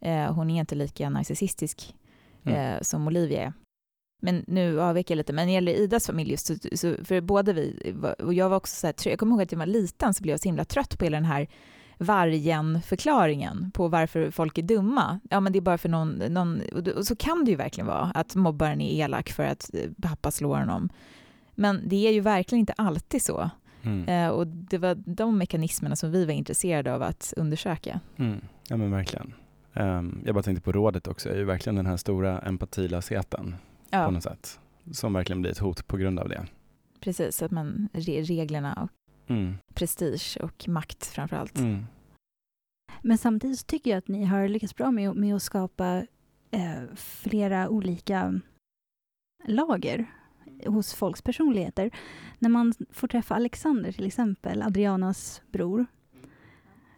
Eh, 0.00 0.32
hon 0.34 0.50
är 0.50 0.60
inte 0.60 0.74
lika 0.74 1.10
narcissistisk 1.10 1.94
Mm. 2.44 2.74
eh, 2.74 2.80
som 2.82 3.06
Olivia 3.06 3.42
är. 3.42 3.52
Men 4.24 4.44
nu 4.46 4.80
avviker 4.80 5.14
jag 5.14 5.16
lite, 5.16 5.32
men 5.32 5.42
när 5.42 5.46
det 5.46 5.52
gäller 5.54 5.72
Idas 5.72 6.06
familj, 6.06 6.30
just, 6.30 6.46
så, 6.46 6.54
så, 6.72 6.94
för 7.04 7.20
både 7.20 7.52
vi, 7.52 7.94
och 8.18 8.34
jag 8.34 8.48
var 8.48 8.56
också 8.56 8.74
så 8.76 8.86
här, 8.86 8.94
jag 9.10 9.18
kommer 9.18 9.32
ihåg 9.32 9.42
att 9.42 9.52
jag 9.52 9.58
var 9.58 9.66
liten 9.66 10.14
så 10.14 10.22
blev 10.22 10.32
jag 10.32 10.40
så 10.40 10.48
himla 10.48 10.64
trött 10.64 10.98
på 10.98 11.04
hela 11.04 11.16
den 11.16 11.24
här 11.24 11.46
vargen-förklaringen 11.98 13.70
på 13.74 13.88
varför 13.88 14.30
folk 14.30 14.58
är 14.58 14.62
dumma. 14.62 15.20
Ja, 15.30 15.40
men 15.40 15.52
det 15.52 15.58
är 15.58 15.60
bara 15.60 15.78
för 15.78 15.88
någon, 15.88 16.10
någon 16.10 16.60
och 16.72 16.82
det- 16.82 17.04
så 17.04 17.16
kan 17.16 17.44
det 17.44 17.50
ju 17.50 17.56
verkligen 17.56 17.86
vara, 17.86 18.10
att 18.14 18.34
mobbaren 18.34 18.80
är 18.80 19.04
elak 19.04 19.30
för 19.30 19.44
att 19.44 19.70
eh, 19.74 19.90
pappa 20.02 20.30
slår 20.30 20.56
honom. 20.56 20.88
Men 21.54 21.80
det 21.88 22.08
är 22.08 22.12
ju 22.12 22.20
verkligen 22.20 22.60
inte 22.60 22.72
alltid 22.72 23.22
så. 23.22 23.50
Mm. 23.82 24.08
Eh, 24.08 24.28
och 24.28 24.46
det 24.46 24.78
var 24.78 24.94
de 24.94 25.38
mekanismerna 25.38 25.96
som 25.96 26.10
vi 26.12 26.24
var 26.24 26.32
intresserade 26.32 26.94
av 26.94 27.02
att 27.02 27.34
undersöka. 27.36 28.00
Mm. 28.16 28.40
Ja 28.68 28.76
men 28.76 28.90
verkligen. 28.90 29.34
Ehm, 29.74 30.22
jag 30.24 30.34
bara 30.34 30.42
tänkte 30.42 30.62
på 30.64 30.72
rådet 30.72 31.08
också, 31.08 31.28
är 31.28 31.36
ju 31.36 31.44
verkligen 31.44 31.76
den 31.76 31.86
här 31.86 31.96
stora 31.96 32.38
empatilösheten 32.38 33.54
på 33.92 33.96
Ja, 33.98 34.10
något 34.10 34.22
sätt. 34.22 34.60
Som 34.92 35.12
verkligen 35.12 35.40
blir 35.42 35.50
ett 35.50 35.58
hot 35.58 35.86
på 35.86 35.96
grund 35.96 36.18
av 36.18 36.28
det. 36.28 36.46
precis. 37.00 37.42
Att 37.42 37.50
man, 37.50 37.88
re- 37.92 38.22
reglerna 38.24 38.74
och 38.82 38.90
Mm. 39.30 39.54
prestige 39.74 40.38
och 40.42 40.68
makt 40.68 41.06
framför 41.06 41.36
allt. 41.36 41.58
Mm. 41.58 41.84
Men 43.02 43.18
samtidigt 43.18 43.58
så 43.58 43.64
tycker 43.66 43.90
jag 43.90 43.98
att 43.98 44.08
ni 44.08 44.24
har 44.24 44.48
lyckats 44.48 44.76
bra 44.76 44.90
med, 44.90 45.16
med 45.16 45.34
att 45.36 45.42
skapa 45.42 46.06
eh, 46.50 46.82
flera 46.96 47.68
olika 47.68 48.40
lager 49.44 50.06
hos 50.66 50.94
folks 50.94 51.22
personligheter. 51.22 51.90
När 52.38 52.48
man 52.48 52.74
får 52.90 53.08
träffa 53.08 53.34
Alexander 53.34 53.92
till 53.92 54.06
exempel, 54.06 54.62
Adrianas 54.62 55.42
bror, 55.52 55.86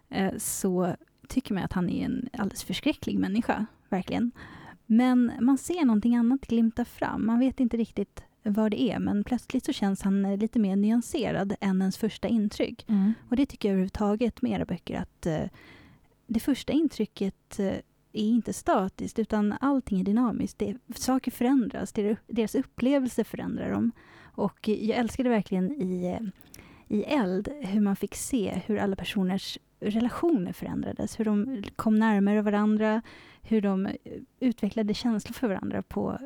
eh, 0.08 0.36
så 0.38 0.96
tycker 1.28 1.54
man 1.54 1.64
att 1.64 1.72
han 1.72 1.88
är 1.90 2.04
en 2.04 2.28
alldeles 2.32 2.64
förskräcklig 2.64 3.18
människa, 3.18 3.66
verkligen. 3.88 4.32
Men 4.86 5.32
man 5.40 5.58
ser 5.58 5.84
någonting 5.84 6.16
annat 6.16 6.40
glimta 6.40 6.84
fram. 6.84 7.26
Man 7.26 7.38
vet 7.38 7.60
inte 7.60 7.76
riktigt 7.76 8.24
vad 8.42 8.70
det 8.70 8.82
är, 8.82 8.98
men 8.98 9.24
plötsligt 9.24 9.64
så 9.64 9.72
känns 9.72 10.02
han 10.02 10.24
eh, 10.24 10.36
lite 10.36 10.58
mer 10.58 10.76
nyanserad 10.76 11.54
än 11.60 11.80
ens 11.80 11.96
första 11.96 12.28
intryck. 12.28 12.84
Mm. 12.88 13.12
Och 13.28 13.36
det 13.36 13.46
tycker 13.46 13.68
jag 13.68 13.72
överhuvudtaget 13.72 14.42
med 14.42 14.52
era 14.52 14.64
böcker 14.64 14.96
att 14.96 15.26
eh, 15.26 15.44
det 16.26 16.40
första 16.40 16.72
intrycket 16.72 17.58
eh, 17.58 17.74
är 18.12 18.28
inte 18.28 18.52
statiskt 18.52 19.18
utan 19.18 19.54
allting 19.60 20.00
är 20.00 20.04
dynamiskt. 20.04 20.58
Det, 20.58 20.76
saker 20.96 21.30
förändras, 21.30 21.92
det, 21.92 22.16
deras 22.26 22.54
upplevelser 22.54 23.24
förändrar 23.24 23.70
dem. 23.70 23.92
Och 24.22 24.68
jag 24.68 24.98
älskade 24.98 25.28
verkligen 25.28 25.72
i, 25.72 26.18
i 26.88 27.02
Eld 27.02 27.48
hur 27.60 27.80
man 27.80 27.96
fick 27.96 28.14
se 28.14 28.62
hur 28.66 28.78
alla 28.78 28.96
personers 28.96 29.58
relationer 29.90 30.52
förändrades, 30.52 31.20
hur 31.20 31.24
de 31.24 31.64
kom 31.76 31.94
närmare 31.98 32.42
varandra, 32.42 33.02
hur 33.42 33.60
de 33.60 33.88
utvecklade 34.40 34.94
känslor 34.94 35.32
för 35.32 35.48
varandra 35.48 35.82
på, 35.82 36.18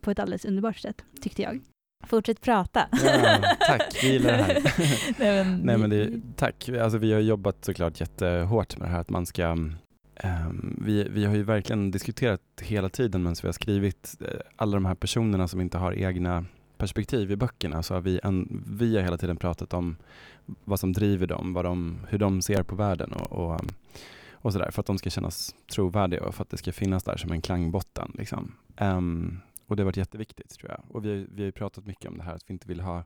på 0.00 0.10
ett 0.10 0.18
alldeles 0.18 0.44
underbart 0.44 0.78
sätt, 0.78 1.04
tyckte 1.20 1.42
jag. 1.42 1.60
Fortsätt 2.06 2.40
prata. 2.40 2.88
Ja, 2.92 3.38
tack, 3.66 3.98
vi 4.02 4.12
gillar 4.12 4.32
det 4.32 4.42
här. 4.42 4.62
Nej, 5.18 5.44
men, 5.44 5.60
Nej 5.62 5.78
men 5.78 5.90
det, 5.90 6.10
tack. 6.36 6.68
Alltså, 6.68 6.98
vi 6.98 7.12
har 7.12 7.20
jobbat 7.20 7.64
såklart 7.64 8.00
jättehårt 8.00 8.78
med 8.78 8.88
det 8.88 8.92
här 8.92 9.00
att 9.00 9.10
man 9.10 9.26
ska 9.26 9.42
ehm, 10.16 10.78
vi, 10.84 11.08
vi 11.10 11.24
har 11.24 11.34
ju 11.34 11.42
verkligen 11.42 11.90
diskuterat 11.90 12.40
hela 12.62 12.88
tiden 12.88 13.22
medan 13.22 13.36
vi 13.42 13.48
har 13.48 13.52
skrivit 13.52 14.16
eh, 14.20 14.40
alla 14.56 14.74
de 14.74 14.84
här 14.84 14.94
personerna 14.94 15.48
som 15.48 15.60
inte 15.60 15.78
har 15.78 15.92
egna 15.92 16.44
perspektiv 16.84 17.30
i 17.30 17.36
böckerna 17.36 17.82
så 17.82 17.94
har 17.94 18.00
vi, 18.00 18.20
en, 18.22 18.64
vi 18.78 18.96
har 18.96 19.02
hela 19.02 19.16
tiden 19.16 19.36
pratat 19.36 19.74
om 19.74 19.96
vad 20.64 20.80
som 20.80 20.92
driver 20.92 21.26
dem, 21.26 21.52
vad 21.54 21.64
de, 21.64 21.98
hur 22.08 22.18
de 22.18 22.42
ser 22.42 22.62
på 22.62 22.74
världen 22.74 23.12
och, 23.12 23.32
och, 23.32 23.60
um, 23.60 23.68
och 24.32 24.52
sådär 24.52 24.70
för 24.70 24.80
att 24.80 24.86
de 24.86 24.98
ska 24.98 25.10
kännas 25.10 25.54
trovärdiga 25.74 26.22
och 26.22 26.34
för 26.34 26.42
att 26.42 26.50
det 26.50 26.56
ska 26.56 26.72
finnas 26.72 27.04
där 27.04 27.16
som 27.16 27.32
en 27.32 27.40
klangbotten. 27.40 28.12
Liksom. 28.14 28.52
Um, 28.80 29.40
och 29.66 29.76
det 29.76 29.82
har 29.82 29.84
varit 29.84 29.96
jätteviktigt 29.96 30.58
tror 30.58 30.70
jag. 30.70 30.80
Och 30.88 31.04
vi, 31.04 31.26
vi 31.30 31.42
har 31.42 31.46
ju 31.46 31.52
pratat 31.52 31.86
mycket 31.86 32.10
om 32.10 32.18
det 32.18 32.24
här 32.24 32.34
att 32.34 32.44
vi 32.46 32.52
inte 32.52 32.68
vill 32.68 32.80
ha 32.80 33.04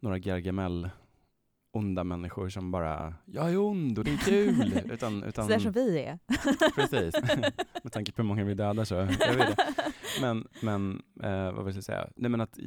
några 0.00 0.18
Gargamel 0.18 0.90
onda 1.76 2.04
människor 2.04 2.48
som 2.48 2.70
bara 2.70 3.14
“jag 3.24 3.50
är 3.50 3.58
ond 3.58 3.98
och 3.98 4.04
det 4.04 4.12
är 4.12 4.16
kul”. 4.16 4.80
utan, 4.90 5.22
utan, 5.22 5.44
Sådär 5.44 5.58
som 5.58 5.72
vi 5.72 5.98
är. 6.02 6.18
Precis. 6.74 7.14
Med 7.82 7.92
tanke 7.92 8.12
på 8.12 8.22
hur 8.22 8.28
många 8.28 8.44
vi 8.44 8.54
dödar 8.54 8.84
så 8.84 8.94
jag 8.94 9.06
vet 9.06 9.18
det. 9.18 9.56
Men, 10.20 10.48
men 10.62 11.02
eh, 11.22 11.52
vad 11.52 11.64
vill 11.64 11.74
jag 11.74 11.84
säga? 11.84 12.08
Nej 12.16 12.30
men 12.30 12.40
att 12.40 12.58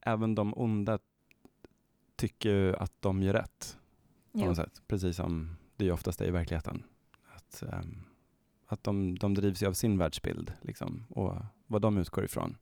även 0.00 0.34
de 0.34 0.54
onda 0.56 0.98
tycker 2.16 2.82
att 2.82 2.92
de 3.00 3.22
gör 3.22 3.32
rätt 3.32 3.78
på 4.32 4.38
något 4.38 4.56
sätt. 4.56 4.82
Precis 4.86 5.16
som 5.16 5.56
det 5.76 5.92
oftast 5.92 6.20
är 6.20 6.26
i 6.26 6.30
verkligheten. 6.30 6.82
Att, 7.34 7.62
ehm, 7.62 8.02
att 8.66 8.84
de, 8.84 9.18
de 9.18 9.34
drivs 9.34 9.62
av 9.62 9.72
sin 9.72 9.98
världsbild 9.98 10.52
liksom, 10.62 11.06
och 11.08 11.36
vad 11.66 11.82
de 11.82 11.98
utgår 11.98 12.24
ifrån. 12.24 12.56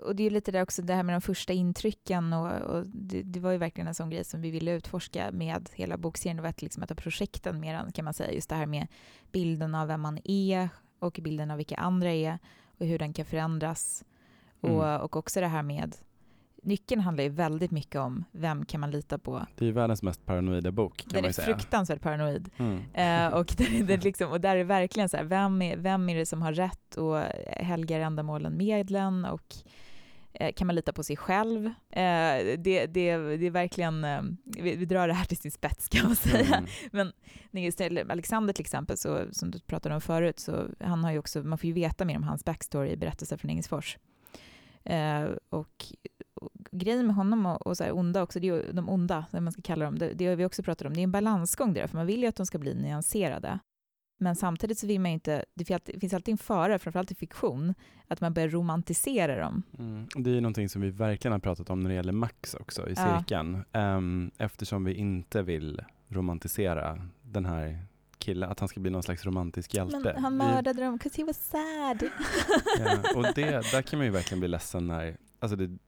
Och 0.00 0.16
det 0.16 0.26
är 0.26 0.30
lite 0.30 0.52
där 0.52 0.62
också 0.62 0.82
det 0.82 0.94
här 0.94 1.02
med 1.02 1.14
de 1.14 1.20
första 1.20 1.52
intrycken 1.52 2.32
och, 2.32 2.60
och 2.60 2.86
det, 2.86 3.22
det 3.22 3.40
var 3.40 3.50
ju 3.52 3.58
verkligen 3.58 3.88
en 3.88 3.94
sån 3.94 4.10
grej 4.10 4.24
som 4.24 4.40
vi 4.40 4.50
ville 4.50 4.72
utforska 4.72 5.30
med 5.32 5.68
hela 5.74 5.96
bokserien. 5.96 6.36
Det 6.36 6.42
var 6.42 6.50
ett, 6.50 6.62
liksom 6.62 6.82
av 6.82 6.94
projekten 6.94 7.60
mer 7.60 7.74
än, 7.74 7.92
kan 7.92 8.04
man 8.04 8.14
säga, 8.14 8.32
just 8.32 8.48
det 8.48 8.56
här 8.56 8.66
med 8.66 8.86
bilden 9.32 9.74
av 9.74 9.88
vem 9.88 10.00
man 10.00 10.18
är 10.24 10.68
och 10.98 11.18
bilden 11.22 11.50
av 11.50 11.56
vilka 11.56 11.76
andra 11.76 12.12
är 12.12 12.38
och 12.78 12.86
hur 12.86 12.98
den 12.98 13.12
kan 13.12 13.24
förändras. 13.24 14.04
Mm. 14.62 14.76
Och, 14.76 15.00
och 15.00 15.16
också 15.16 15.40
det 15.40 15.46
här 15.46 15.62
med 15.62 15.96
Nyckeln 16.64 17.00
handlar 17.00 17.24
ju 17.24 17.30
väldigt 17.30 17.70
mycket 17.70 18.00
om 18.00 18.24
vem 18.32 18.64
kan 18.64 18.80
man 18.80 18.90
lita 18.90 19.18
på. 19.18 19.46
Det 19.56 19.64
är 19.64 19.66
ju 19.66 19.72
världens 19.72 20.02
mest 20.02 20.26
paranoida 20.26 20.72
bok 20.72 20.96
kan 20.96 21.08
Den 21.08 21.16
man 21.16 21.24
är 21.24 21.28
ju 21.28 21.32
säga. 21.32 21.46
fruktansvärt 21.46 22.00
paranoid. 22.00 22.50
Mm. 22.56 22.78
Eh, 22.94 23.38
och, 23.38 23.46
där, 23.56 23.80
är 23.80 23.84
det 23.84 24.04
liksom, 24.04 24.30
och 24.30 24.40
där 24.40 24.56
är 24.56 24.64
verkligen 24.64 25.08
så 25.08 25.16
här, 25.16 25.24
vem 25.24 25.62
är, 25.62 25.76
vem 25.76 26.08
är 26.08 26.16
det 26.16 26.26
som 26.26 26.42
har 26.42 26.52
rätt 26.52 26.96
och 26.96 27.18
helgar 27.46 28.00
ändamålen 28.00 28.56
medlen 28.56 29.24
och 29.24 29.54
kan 30.56 30.66
man 30.66 30.76
lita 30.76 30.92
på 30.92 31.02
sig 31.02 31.16
själv? 31.16 31.66
Eh, 31.66 32.56
det, 32.58 32.86
det, 32.86 32.86
det 32.86 33.46
är 33.46 33.50
verkligen, 33.50 34.04
eh, 34.04 34.22
vi, 34.44 34.76
vi, 34.76 34.84
drar 34.84 35.08
det 35.08 35.14
här 35.14 35.24
till 35.24 35.36
sin 35.36 35.50
spets 35.50 35.88
kan 35.88 36.06
man 36.06 36.16
säga. 36.16 36.56
Mm. 36.56 36.70
Men 36.92 37.12
när 37.50 38.10
Alexander 38.10 38.52
till 38.52 38.62
exempel, 38.62 38.96
så, 38.96 39.24
som 39.32 39.50
du 39.50 39.60
pratade 39.60 39.94
om 39.94 40.00
förut, 40.00 40.38
så 40.38 40.66
han 40.80 41.04
har 41.04 41.12
ju 41.12 41.18
också, 41.18 41.42
man 41.42 41.58
får 41.58 41.66
ju 41.66 41.72
veta 41.72 42.04
mer 42.04 42.16
om 42.16 42.22
hans 42.22 42.44
backstory 42.44 42.90
i 42.90 42.96
berättelser 42.96 43.36
från 43.36 43.50
Engelsfors. 43.50 43.98
Eh, 44.84 45.24
och, 45.48 45.84
grejen 46.70 47.06
med 47.06 47.16
honom 47.16 47.46
och, 47.46 47.66
och 47.66 47.76
så 47.76 47.90
onda 47.90 48.22
också, 48.22 48.40
det 48.40 48.48
är 48.48 48.72
de 48.72 48.88
onda, 48.88 49.24
som 49.30 49.44
man 49.44 49.52
ska 49.52 49.62
kalla 49.62 49.84
dem, 49.84 49.98
det, 49.98 50.12
det 50.14 50.26
har 50.26 50.36
vi 50.36 50.44
också 50.44 50.62
pratat 50.62 50.86
om, 50.86 50.94
det 50.94 51.00
är 51.00 51.04
en 51.04 51.12
balansgång 51.12 51.74
där, 51.74 51.86
för 51.86 51.96
man 51.96 52.06
vill 52.06 52.22
ju 52.22 52.26
att 52.26 52.36
de 52.36 52.46
ska 52.46 52.58
bli 52.58 52.74
nyanserade. 52.74 53.58
Men 54.18 54.36
samtidigt 54.36 54.78
så 54.78 54.86
vill 54.86 55.00
man 55.00 55.10
inte, 55.10 55.44
det 55.54 55.64
finns 56.00 56.14
alltid 56.14 56.32
en 56.32 56.38
fara, 56.38 56.78
framförallt 56.78 57.10
i 57.10 57.14
fiktion, 57.14 57.74
att 58.08 58.20
man 58.20 58.34
börjar 58.34 58.48
romantisera 58.48 59.40
dem. 59.40 59.62
Mm. 59.78 60.06
Det 60.16 60.30
är 60.30 60.34
ju 60.34 60.40
någonting 60.40 60.68
som 60.68 60.82
vi 60.82 60.90
verkligen 60.90 61.32
har 61.32 61.38
pratat 61.38 61.70
om 61.70 61.80
när 61.80 61.90
det 61.90 61.96
gäller 61.96 62.12
Max 62.12 62.54
också 62.54 62.88
i 62.88 62.96
cirkeln. 62.96 63.64
Ja. 63.72 63.96
Um, 63.96 64.30
eftersom 64.38 64.84
vi 64.84 64.94
inte 64.94 65.42
vill 65.42 65.80
romantisera 66.08 67.08
den 67.22 67.44
här 67.44 67.86
killen, 68.18 68.50
att 68.50 68.60
han 68.60 68.68
ska 68.68 68.80
bli 68.80 68.90
någon 68.90 69.02
slags 69.02 69.24
romantisk 69.26 69.74
hjälte. 69.74 70.12
Men 70.14 70.22
han 70.22 70.36
mördade 70.36 70.84
dem, 70.84 70.98
'cause 70.98 71.16
he 71.16 71.24
was 71.24 71.46
sad. 71.48 72.02
ja, 72.78 72.98
och 73.16 73.22
det, 73.34 73.50
där 73.72 73.82
kan 73.82 73.98
man 73.98 74.06
ju 74.06 74.12
verkligen 74.12 74.40
bli 74.40 74.48
ledsen 74.48 74.86
när, 74.86 75.16
alltså 75.40 75.56
det, 75.56 75.78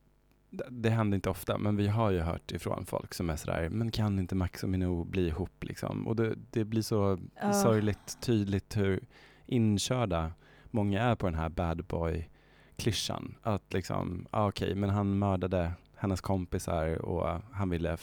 det 0.71 0.91
händer 0.91 1.15
inte 1.15 1.31
ofta, 1.31 1.59
men 1.59 1.77
vi 1.77 1.89
har 1.89 2.11
ju 2.11 2.21
hört 2.21 2.53
ifrån 2.53 2.87
folk 2.87 3.15
som 3.15 3.31
är 3.31 3.37
sådär, 3.37 3.69
men 3.69 3.91
kan 3.91 4.19
inte 4.19 4.35
Max 4.35 4.63
och 4.63 4.69
Minou 4.69 5.05
bli 5.05 5.27
ihop 5.27 5.65
liksom? 5.65 6.07
Och 6.07 6.17
det, 6.17 6.35
det 6.51 6.65
blir 6.65 6.83
så 6.83 7.13
uh. 7.13 7.53
sorgligt 7.63 8.21
tydligt 8.21 8.77
hur 8.77 9.05
inkörda 9.47 10.33
många 10.71 11.03
är 11.03 11.15
på 11.15 11.27
den 11.27 11.35
här 11.35 11.49
bad 11.49 11.85
boy 11.85 12.29
klyschan. 12.77 13.35
Att 13.43 13.73
liksom, 13.73 14.27
ah, 14.31 14.49
okej, 14.49 14.67
okay, 14.67 14.75
men 14.75 14.91
han 14.91 15.19
mördade 15.19 15.73
hennes 15.97 16.21
kompisar 16.21 17.03
och 17.03 17.41
han 17.53 17.71
ville 17.71 17.97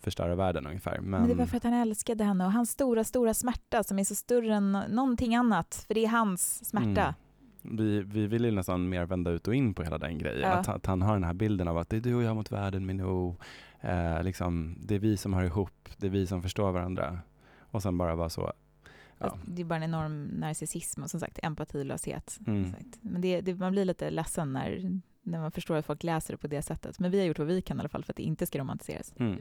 förstöra 0.00 0.34
världen 0.34 0.66
ungefär. 0.66 1.00
Men... 1.00 1.20
men 1.20 1.28
det 1.28 1.34
var 1.34 1.46
för 1.46 1.56
att 1.56 1.64
han 1.64 1.74
älskade 1.74 2.24
henne 2.24 2.44
och 2.44 2.52
hans 2.52 2.70
stora, 2.70 3.04
stora 3.04 3.34
smärta 3.34 3.84
som 3.84 3.98
är 3.98 4.04
så 4.04 4.14
större 4.14 4.54
än 4.54 4.72
någonting 4.72 5.34
annat, 5.34 5.84
för 5.86 5.94
det 5.94 6.04
är 6.04 6.08
hans 6.08 6.68
smärta. 6.68 7.02
Mm 7.02 7.14
vi, 7.62 8.00
vi 8.00 8.26
vill 8.26 8.44
ju 8.44 8.50
nästan 8.50 8.88
mer 8.88 9.04
vända 9.04 9.30
ut 9.30 9.48
och 9.48 9.54
in 9.54 9.74
på 9.74 9.82
hela 9.82 9.98
den 9.98 10.18
grejen. 10.18 10.40
Ja. 10.40 10.48
Att, 10.48 10.68
att, 10.68 10.86
han 10.86 11.02
har 11.02 11.12
den 11.12 11.24
här 11.24 11.34
bilden 11.34 11.68
av 11.68 11.78
att 11.78 11.88
det 11.88 11.96
är 11.96 12.00
du 12.00 12.14
och 12.14 12.22
jag 12.22 12.36
mot 12.36 12.52
världen, 12.52 12.86
Minou. 12.86 13.36
Eh, 13.80 14.22
liksom, 14.22 14.76
det 14.80 14.94
är 14.94 14.98
vi 14.98 15.16
som 15.16 15.32
hör 15.32 15.44
ihop, 15.44 15.88
det 15.96 16.06
är 16.06 16.10
vi 16.10 16.26
som 16.26 16.42
förstår 16.42 16.72
varandra. 16.72 17.18
Och 17.70 17.82
sen 17.82 17.98
bara 17.98 18.14
vara 18.14 18.28
så. 18.28 18.52
Ja. 19.18 19.38
Det 19.46 19.62
är 19.62 19.66
bara 19.66 19.76
en 19.76 19.82
enorm 19.82 20.24
narcissism 20.24 21.02
och 21.02 21.10
som 21.10 21.20
sagt 21.20 21.38
empatilöshet. 21.42 22.38
Mm. 22.46 22.74
Men 23.00 23.20
det, 23.20 23.40
det, 23.40 23.54
man 23.54 23.72
blir 23.72 23.84
lite 23.84 24.10
ledsen 24.10 24.52
när, 24.52 25.00
när 25.22 25.40
man 25.40 25.52
förstår 25.52 25.76
att 25.76 25.86
folk 25.86 26.02
läser 26.02 26.34
det 26.34 26.38
på 26.38 26.46
det 26.46 26.62
sättet. 26.62 26.98
Men 26.98 27.10
vi 27.10 27.18
har 27.18 27.26
gjort 27.26 27.38
vad 27.38 27.48
vi 27.48 27.62
kan 27.62 27.76
i 27.76 27.80
alla 27.80 27.88
fall 27.88 28.04
för 28.04 28.12
att 28.12 28.16
det 28.16 28.22
inte 28.22 28.46
ska 28.46 28.58
romantiseras. 28.58 29.14
Mm. 29.16 29.38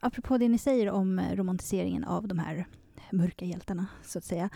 Apropå 0.00 0.38
det 0.38 0.48
ni 0.48 0.58
säger 0.58 0.90
om 0.90 1.20
romantiseringen 1.34 2.04
av 2.04 2.28
de 2.28 2.38
här 2.38 2.66
mörka 3.12 3.44
hjältarna, 3.44 3.86
så 4.02 4.18
att 4.18 4.24
säga. 4.24 4.50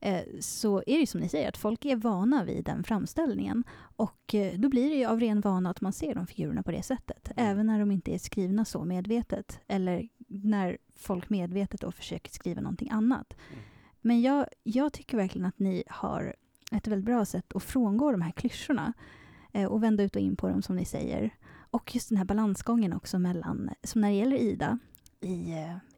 Eh, 0.00 0.22
så 0.40 0.82
är 0.86 0.98
det 0.98 1.06
som 1.06 1.20
ni 1.20 1.28
säger, 1.28 1.48
att 1.48 1.56
folk 1.56 1.84
är 1.84 1.96
vana 1.96 2.44
vid 2.44 2.64
den 2.64 2.84
framställningen. 2.84 3.64
Och 3.96 4.34
eh, 4.34 4.58
då 4.58 4.68
blir 4.68 4.90
det 4.90 4.96
ju 4.96 5.04
av 5.04 5.20
ren 5.20 5.40
vana 5.40 5.70
att 5.70 5.80
man 5.80 5.92
ser 5.92 6.14
de 6.14 6.26
figurerna 6.26 6.62
på 6.62 6.70
det 6.70 6.82
sättet. 6.82 7.30
Mm. 7.36 7.50
Även 7.50 7.66
när 7.66 7.78
de 7.78 7.90
inte 7.90 8.14
är 8.14 8.18
skrivna 8.18 8.64
så 8.64 8.84
medvetet. 8.84 9.60
Eller 9.66 10.08
när 10.28 10.78
folk 10.96 11.30
medvetet 11.30 11.80
då 11.80 11.92
försöker 11.92 12.32
skriva 12.32 12.60
någonting 12.60 12.90
annat. 12.90 13.34
Mm. 13.50 13.62
Men 14.00 14.20
jag, 14.20 14.46
jag 14.62 14.92
tycker 14.92 15.16
verkligen 15.16 15.46
att 15.46 15.58
ni 15.58 15.82
har 15.86 16.36
ett 16.72 16.86
väldigt 16.86 17.06
bra 17.06 17.24
sätt 17.24 17.56
att 17.56 17.62
frångå 17.62 18.12
de 18.12 18.22
här 18.22 18.32
klyschorna. 18.32 18.92
Eh, 19.52 19.66
och 19.66 19.82
vända 19.82 20.02
ut 20.02 20.16
och 20.16 20.22
in 20.22 20.36
på 20.36 20.48
dem 20.48 20.62
som 20.62 20.76
ni 20.76 20.84
säger. 20.84 21.34
Och 21.70 21.94
just 21.94 22.08
den 22.08 22.18
här 22.18 22.24
balansgången 22.24 22.92
också 22.92 23.18
mellan, 23.18 23.70
som 23.82 24.00
när 24.00 24.08
det 24.08 24.14
gäller 24.14 24.36
Ida 24.36 24.78
i, 25.20 25.54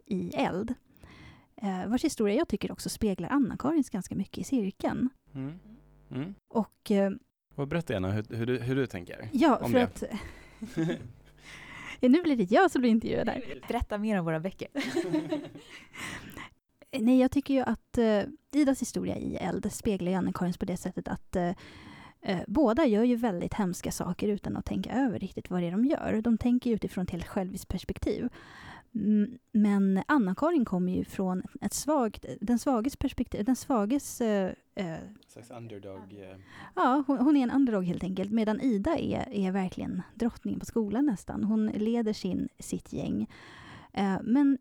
i 0.07 0.31
Eld, 0.35 0.75
eh, 1.63 1.87
vars 1.87 2.05
historia 2.05 2.35
jag 2.37 2.49
tycker 2.49 2.73
också 2.73 2.89
speglar 2.89 3.29
Anna-Karins 3.29 3.91
ganska 3.91 4.15
mycket 4.15 4.39
i 4.39 4.45
cirkeln. 4.45 5.09
Mm. 5.35 5.59
Mm. 6.11 6.35
Och... 6.49 6.91
Eh, 6.91 7.11
och 7.55 7.69
berätta 7.69 7.93
gärna 7.93 8.11
hur, 8.11 8.25
hur, 8.37 8.47
du, 8.47 8.59
hur 8.59 8.77
du 8.77 8.87
tänker 8.87 9.29
Ja, 9.33 9.57
om 9.57 9.73
för 9.73 9.79
det. 9.79 9.85
att... 9.85 10.03
nu 12.01 12.23
blir 12.23 12.37
det 12.37 12.51
jag 12.51 12.71
som 12.71 12.81
blir 12.81 12.91
intervjuad 12.91 13.27
där. 13.27 13.61
Berätta 13.69 13.99
mer 13.99 14.19
om 14.19 14.25
våra 14.25 14.41
böcker. 14.41 14.69
Nej, 17.01 17.21
jag 17.21 17.31
tycker 17.31 17.55
ju 17.55 17.61
att 17.61 17.99
uh, 17.99 18.23
Idas 18.53 18.83
historia 18.83 19.17
i 19.17 19.37
Eld 19.37 19.73
speglar 19.73 20.13
Anna-Karins 20.13 20.59
på 20.59 20.65
det 20.65 20.77
sättet 20.77 21.09
att 21.09 21.37
uh, 21.37 21.51
uh, 22.29 22.41
båda 22.47 22.87
gör 22.87 23.05
ju 23.05 23.17
väldigt 23.17 23.55
hemska 23.55 23.91
saker 23.91 24.29
utan 24.29 24.57
att 24.57 24.65
tänka 24.65 24.93
över 24.93 25.19
riktigt 25.19 25.51
vad 25.51 25.63
det 25.63 25.67
är 25.67 25.71
de 25.71 25.85
gör. 25.85 26.21
De 26.23 26.39
tänker 26.39 26.71
utifrån 26.71 27.05
ett 27.05 27.11
helt 27.11 27.27
själviskt 27.27 27.69
perspektiv. 27.69 28.29
Men 29.53 30.03
Anna-Karin 30.09 30.65
kommer 30.65 30.93
ju 30.93 31.05
från 31.05 31.43
ett 31.61 31.73
svagt, 31.73 32.25
den 32.41 32.59
svages 32.59 32.97
perspektiv, 32.97 33.45
den 33.45 33.57
svages... 33.57 34.21
Eh, 34.21 34.53
eh 34.75 34.97
slags 35.27 35.51
underdog. 35.51 36.13
Eh. 36.13 36.37
Ja, 36.75 37.05
hon, 37.07 37.19
hon, 37.19 37.37
är 37.37 37.43
en 37.43 37.51
underdog 37.51 37.85
helt 37.85 38.03
enkelt. 38.03 38.33
Medan 38.33 38.61
Ida 38.61 38.99
är, 38.99 39.33
är 39.33 39.53
verkligen 39.53 40.03
drottningen 40.15 40.61
på 40.61 40.67
skolan 40.67 41.07
nästan. 41.07 41.45
Hon 41.45 41.67
leder 41.67 42.13
sin, 42.13 42.49
sitt 42.59 42.93
gäng. 42.93 43.31
Eh, 43.93 44.17
men 44.23 44.59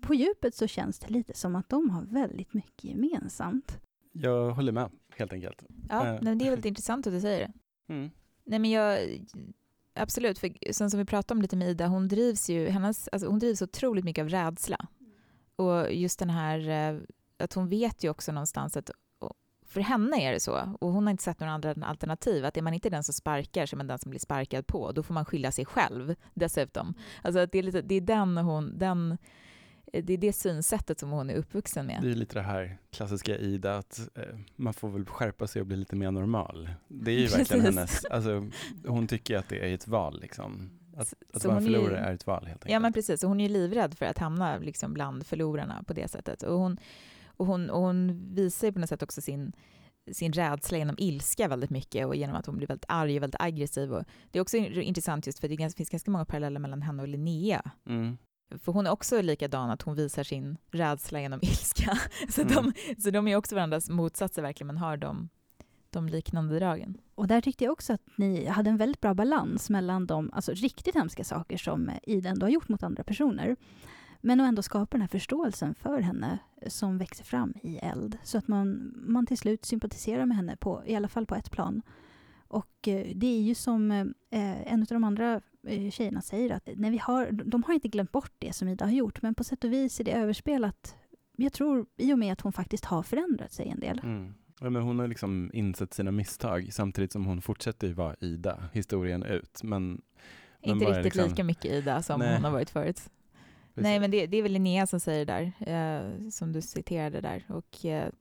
på 0.00 0.14
djupet 0.14 0.54
så 0.54 0.66
känns 0.66 0.98
det 0.98 1.08
lite 1.08 1.34
som 1.34 1.56
att 1.56 1.68
de 1.68 1.90
har 1.90 2.02
väldigt 2.02 2.54
mycket 2.54 2.84
gemensamt. 2.84 3.80
Jag 4.12 4.50
håller 4.50 4.72
med, 4.72 4.90
helt 5.16 5.32
enkelt. 5.32 5.64
Ja, 5.88 6.06
eh. 6.06 6.20
det 6.20 6.30
är 6.30 6.50
väldigt 6.50 6.64
intressant 6.64 7.06
att 7.06 7.12
du 7.12 7.20
säger 7.20 7.38
det. 7.38 7.52
Mm. 7.94 8.10
Nej, 8.44 8.58
men 8.58 8.70
jag, 8.70 8.98
Absolut, 9.94 10.38
för 10.38 10.72
sen 10.72 10.90
som 10.90 10.98
vi 10.98 11.04
pratade 11.04 11.38
om 11.38 11.42
lite 11.42 11.56
med 11.56 11.68
Ida, 11.68 11.86
hon 11.86 12.08
drivs 12.08 12.50
ju, 12.50 12.68
hennes, 12.68 13.08
alltså 13.12 13.28
hon 13.28 13.38
drivs 13.38 13.62
otroligt 13.62 14.04
mycket 14.04 14.22
av 14.22 14.28
rädsla. 14.28 14.86
Och 15.56 15.92
just 15.92 16.18
den 16.18 16.30
här, 16.30 16.68
eh, 16.68 17.00
att 17.38 17.52
hon 17.52 17.68
vet 17.68 18.04
ju 18.04 18.10
också 18.10 18.32
någonstans 18.32 18.76
att 18.76 18.90
för 19.70 19.80
henne 19.80 20.22
är 20.22 20.32
det 20.32 20.40
så, 20.40 20.76
och 20.80 20.92
hon 20.92 21.06
har 21.06 21.10
inte 21.10 21.22
sett 21.22 21.40
några 21.40 21.52
andra 21.52 21.74
alternativ, 21.82 22.44
att 22.44 22.56
är 22.56 22.62
man 22.62 22.74
inte 22.74 22.90
den 22.90 23.04
som 23.04 23.14
sparkar 23.14 23.66
så 23.66 23.74
är 23.74 23.76
man 23.76 23.86
den 23.86 23.98
som 23.98 24.10
blir 24.10 24.20
sparkad 24.20 24.66
på, 24.66 24.92
då 24.92 25.02
får 25.02 25.14
man 25.14 25.24
skylla 25.24 25.52
sig 25.52 25.64
själv 25.64 26.14
dessutom. 26.34 26.94
Alltså 27.22 27.46
det 27.46 27.58
är, 27.58 27.62
lite, 27.62 27.82
det 27.82 27.94
är 27.94 28.00
den 28.00 28.36
hon, 28.36 28.78
den 28.78 29.18
det 29.92 30.12
är 30.12 30.18
det 30.18 30.32
synsättet 30.32 31.00
som 31.00 31.10
hon 31.10 31.30
är 31.30 31.34
uppvuxen 31.34 31.86
med. 31.86 32.02
Det 32.02 32.10
är 32.10 32.14
lite 32.14 32.34
det 32.34 32.42
här 32.42 32.78
klassiska 32.90 33.38
Ida, 33.38 33.76
att 33.76 34.08
eh, 34.14 34.22
man 34.56 34.74
får 34.74 34.88
väl 34.88 35.06
skärpa 35.06 35.46
sig 35.46 35.60
och 35.60 35.66
bli 35.66 35.76
lite 35.76 35.96
mer 35.96 36.10
normal. 36.10 36.70
Det 36.88 37.10
är 37.10 37.18
ju 37.18 37.26
verkligen 37.26 37.64
hennes, 37.64 38.04
alltså, 38.04 38.50
hon 38.86 39.08
tycker 39.08 39.36
att 39.36 39.48
det 39.48 39.70
är 39.70 39.74
ett 39.74 39.88
val 39.88 40.20
liksom. 40.20 40.70
Att, 40.96 41.14
att 41.32 41.44
vara 41.44 41.60
förlorare 41.60 41.98
är, 41.98 42.10
är 42.10 42.14
ett 42.14 42.26
val 42.26 42.46
helt 42.46 42.56
enkelt. 42.56 42.72
Ja 42.72 42.80
men 42.80 42.92
precis, 42.92 43.22
och 43.22 43.28
hon 43.28 43.40
är 43.40 43.48
ju 43.48 43.52
livrädd 43.52 43.94
för 43.98 44.06
att 44.06 44.18
hamna 44.18 44.58
liksom 44.58 44.94
bland 44.94 45.26
förlorarna 45.26 45.84
på 45.86 45.92
det 45.92 46.08
sättet. 46.08 46.42
Och 46.42 46.58
hon, 46.58 46.78
och 47.26 47.46
hon, 47.46 47.70
och 47.70 47.80
hon 47.80 48.28
visar 48.34 48.72
på 48.72 48.78
något 48.78 48.88
sätt 48.88 49.02
också 49.02 49.20
sin 49.20 49.52
sin 50.12 50.32
rädsla 50.32 50.78
genom 50.78 50.96
ilska 50.98 51.48
väldigt 51.48 51.70
mycket 51.70 52.06
och 52.06 52.16
genom 52.16 52.36
att 52.36 52.46
hon 52.46 52.56
blir 52.56 52.68
väldigt 52.68 52.84
arg 52.88 53.16
och 53.16 53.22
väldigt 53.22 53.40
aggressiv. 53.40 53.92
Och 53.92 54.04
det 54.30 54.38
är 54.38 54.42
också 54.42 54.56
intressant 54.56 55.26
just 55.26 55.38
för 55.38 55.48
det 55.48 55.56
finns 55.76 55.90
ganska 55.90 56.10
många 56.10 56.24
paralleller 56.24 56.60
mellan 56.60 56.82
henne 56.82 57.02
och 57.02 57.08
Linnea. 57.08 57.70
Mm. 57.86 58.18
För 58.58 58.72
hon 58.72 58.86
är 58.86 58.90
också 58.90 59.22
likadan, 59.22 59.70
att 59.70 59.82
hon 59.82 59.94
visar 59.94 60.24
sin 60.24 60.56
rädsla 60.70 61.20
genom 61.20 61.40
ilska. 61.42 61.98
Så, 62.28 62.42
mm. 62.42 62.54
de, 62.54 62.72
så 63.02 63.10
de 63.10 63.28
är 63.28 63.36
också 63.36 63.54
varandras 63.54 63.90
motsatser 63.90 64.42
verkligen, 64.42 64.66
men 64.66 64.78
har 64.78 64.96
de, 64.96 65.28
de 65.90 66.08
liknande 66.08 66.58
dragen. 66.58 66.98
Och 67.14 67.26
där 67.26 67.40
tyckte 67.40 67.64
jag 67.64 67.72
också 67.72 67.92
att 67.92 68.02
ni 68.16 68.46
hade 68.46 68.70
en 68.70 68.76
väldigt 68.76 69.00
bra 69.00 69.14
balans 69.14 69.70
mellan 69.70 70.06
de 70.06 70.30
alltså, 70.32 70.52
riktigt 70.52 70.94
hemska 70.94 71.24
saker 71.24 71.56
som 71.56 71.90
Ida 72.02 72.30
ändå 72.30 72.46
har 72.46 72.50
gjort 72.50 72.68
mot 72.68 72.82
andra 72.82 73.04
personer. 73.04 73.56
Men 74.20 74.40
att 74.40 74.48
ändå 74.48 74.62
skapa 74.62 74.90
den 74.90 75.00
här 75.00 75.08
förståelsen 75.08 75.74
för 75.74 76.00
henne 76.00 76.38
som 76.66 76.98
växer 76.98 77.24
fram 77.24 77.54
i 77.62 77.76
eld. 77.76 78.18
Så 78.22 78.38
att 78.38 78.48
man, 78.48 78.94
man 78.96 79.26
till 79.26 79.38
slut 79.38 79.64
sympatiserar 79.64 80.26
med 80.26 80.36
henne, 80.36 80.56
på, 80.56 80.82
i 80.86 80.94
alla 80.94 81.08
fall 81.08 81.26
på 81.26 81.34
ett 81.34 81.50
plan. 81.50 81.82
Och 82.48 82.88
eh, 82.88 83.06
det 83.14 83.26
är 83.26 83.40
ju 83.40 83.54
som 83.54 83.90
eh, 83.90 84.72
en 84.72 84.80
av 84.80 84.86
de 84.86 85.04
andra 85.04 85.40
tjejerna 85.90 86.22
säger, 86.22 86.50
att 86.50 86.68
när 86.76 86.90
vi 86.90 86.98
har, 86.98 87.32
de 87.32 87.62
har 87.62 87.74
inte 87.74 87.88
glömt 87.88 88.12
bort 88.12 88.32
det 88.38 88.52
som 88.52 88.68
Ida 88.68 88.84
har 88.84 88.92
gjort, 88.92 89.22
men 89.22 89.34
på 89.34 89.44
sätt 89.44 89.64
och 89.64 89.72
vis 89.72 90.00
är 90.00 90.04
det 90.04 90.12
överspelat. 90.12 90.96
Jag 91.36 91.52
tror 91.52 91.86
i 91.96 92.12
och 92.12 92.18
med 92.18 92.32
att 92.32 92.40
hon 92.40 92.52
faktiskt 92.52 92.84
har 92.84 93.02
förändrat 93.02 93.52
sig 93.52 93.68
en 93.68 93.80
del. 93.80 94.00
Mm. 94.04 94.34
Ja, 94.60 94.70
men 94.70 94.82
hon 94.82 94.98
har 94.98 95.08
liksom 95.08 95.50
insett 95.54 95.94
sina 95.94 96.10
misstag 96.10 96.68
samtidigt 96.72 97.12
som 97.12 97.26
hon 97.26 97.42
fortsätter 97.42 97.86
ju 97.86 97.92
vara 97.92 98.16
Ida 98.20 98.62
historien 98.72 99.22
ut. 99.22 99.62
Men, 99.62 99.82
men 100.60 100.70
inte 100.70 100.84
riktigt 100.84 101.04
liksom... 101.04 101.28
lika 101.28 101.44
mycket 101.44 101.64
Ida 101.64 102.02
som 102.02 102.20
Nej. 102.20 102.34
hon 102.34 102.44
har 102.44 102.50
varit 102.50 102.70
förut. 102.70 103.10
Precis. 103.74 103.82
Nej, 103.82 104.00
men 104.00 104.10
det, 104.10 104.26
det, 104.26 104.36
är 104.36 104.42
väl 104.42 104.52
Linnea 104.52 104.86
som 104.86 105.00
säger 105.00 105.26
det 105.26 105.32
där, 105.32 105.52
eh, 105.72 106.28
som 106.30 106.52
du 106.52 106.62
citerade 106.62 107.20
där. 107.20 107.44
Och 107.48 107.84
eh, 107.84 108.12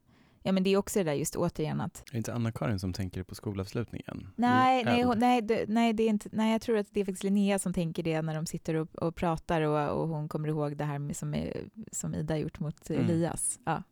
Ja, 0.44 0.52
men 0.52 0.64
det 0.64 0.70
är 0.70 0.78
också 0.78 1.00
det 1.00 1.04
där 1.04 1.14
just 1.14 1.36
återigen 1.36 1.82
att... 1.82 2.04
Är 2.08 2.12
det 2.12 2.18
inte 2.18 2.34
Anna-Karin 2.34 2.80
som 2.80 2.94
tänker 2.94 3.24
på 3.24 3.36
skolavslutningen? 3.36 4.28
Nej, 4.36 4.84
nej, 4.84 5.04
hon, 5.04 5.20
nej, 5.20 5.42
det, 5.42 5.66
nej, 5.68 5.94
det 5.94 6.04
är 6.04 6.10
inte, 6.10 6.30
nej, 6.32 6.52
jag 6.52 6.62
tror 6.62 6.78
att 6.78 6.88
det 6.92 7.00
är 7.00 7.06
faktiskt 7.06 7.24
Linnea 7.24 7.60
som 7.60 7.74
tänker 7.74 8.04
det 8.04 8.22
när 8.22 8.36
de 8.36 8.46
sitter 8.46 8.74
och, 8.76 8.96
och 8.96 9.16
pratar 9.16 9.62
och, 9.62 10.02
och 10.02 10.08
hon 10.08 10.30
kommer 10.30 10.48
ihåg 10.48 10.78
det 10.78 10.86
här 10.86 11.00
med, 11.00 11.16
som, 11.16 11.34
är, 11.34 11.54
som 11.92 12.16
Ida 12.16 12.38
gjort 12.38 12.60
mot 12.60 12.90
mm. 12.90 13.06
Elias. 13.06 13.60
Ja. 13.66 13.84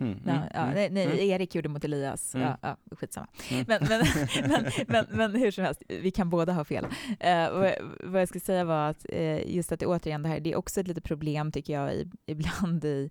Mm, 0.00 0.18
Ja, 0.26 0.32
mm, 0.32 0.48
ja, 0.54 0.60
mm, 0.60 0.74
nej, 0.74 0.90
nej, 0.90 1.04
mm. 1.04 1.18
Erik 1.18 1.54
gjorde 1.54 1.68
mot 1.68 1.84
Elias. 1.84 2.34
Mm. 2.34 2.46
Ja, 2.46 2.56
ja, 2.62 2.96
skitsamma. 2.96 3.26
Mm. 3.50 3.64
Men, 3.68 3.80
men, 3.88 4.04
men, 4.48 4.64
men, 4.86 5.06
men 5.10 5.34
hur 5.42 5.50
som 5.50 5.64
helst, 5.64 5.82
vi 5.88 6.10
kan 6.10 6.30
båda 6.30 6.52
ha 6.52 6.64
fel. 6.64 6.86
Eh, 7.20 7.52
vad, 7.52 7.72
vad 8.04 8.20
jag 8.20 8.28
skulle 8.28 8.44
säga 8.44 8.64
var 8.64 8.90
att 8.90 9.06
eh, 9.08 9.54
just 9.54 9.72
att 9.72 9.80
det 9.80 9.86
återigen 9.86 10.22
det 10.22 10.28
här, 10.28 10.40
det 10.40 10.52
är 10.52 10.56
också 10.56 10.80
ett 10.80 10.88
litet 10.88 11.04
problem 11.04 11.52
tycker 11.52 11.72
jag 11.72 11.94
i, 11.94 12.10
ibland 12.26 12.84
i 12.84 13.10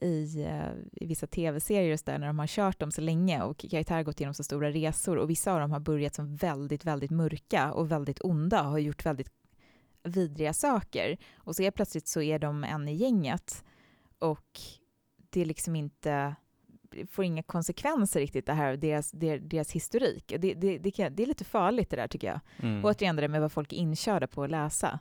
i, 0.00 0.42
eh, 0.42 1.02
i 1.02 1.06
vissa 1.06 1.26
tv-serier 1.26 1.92
och 1.92 1.98
så 1.98 2.04
där, 2.10 2.18
när 2.18 2.26
de 2.26 2.38
har 2.38 2.46
kört 2.46 2.78
dem 2.78 2.92
så 2.92 3.00
länge 3.00 3.42
och 3.42 3.58
karaktärer 3.70 4.02
gått 4.02 4.20
igenom 4.20 4.34
så 4.34 4.44
stora 4.44 4.70
resor 4.70 5.16
och 5.16 5.30
vissa 5.30 5.52
av 5.52 5.60
dem 5.60 5.70
har 5.70 5.80
börjat 5.80 6.14
som 6.14 6.36
väldigt, 6.36 6.84
väldigt 6.84 7.10
mörka 7.10 7.72
och 7.72 7.90
väldigt 7.90 8.20
onda 8.20 8.62
och 8.62 8.70
har 8.70 8.78
gjort 8.78 9.06
väldigt 9.06 9.32
vidriga 10.02 10.52
saker 10.52 11.18
och 11.34 11.56
så 11.56 11.62
är 11.62 11.70
plötsligt 11.70 12.08
så 12.08 12.22
är 12.22 12.38
de 12.38 12.64
en 12.64 12.88
i 12.88 12.94
gänget 12.94 13.64
och 14.18 14.60
det 15.30 15.40
är 15.40 15.44
liksom 15.44 15.76
inte 15.76 16.34
får 17.10 17.24
inga 17.24 17.42
konsekvenser 17.42 18.20
riktigt 18.20 18.46
det 18.46 18.52
här 18.52 18.76
deras, 18.76 19.10
deras, 19.10 19.40
deras 19.42 19.72
historik. 19.72 20.34
Det, 20.38 20.54
det, 20.54 20.78
det, 20.78 20.90
kan, 20.90 21.14
det 21.14 21.22
är 21.22 21.26
lite 21.26 21.44
farligt 21.44 21.90
det 21.90 21.96
där 21.96 22.08
tycker 22.08 22.26
jag. 22.26 22.40
Mm. 22.62 22.84
Återigen 22.84 23.16
det 23.16 23.22
där 23.22 23.28
med 23.28 23.40
vad 23.40 23.52
folk 23.52 23.72
är 23.72 23.76
inkörda 23.76 24.26
på 24.26 24.42
att 24.42 24.50
läsa. 24.50 24.98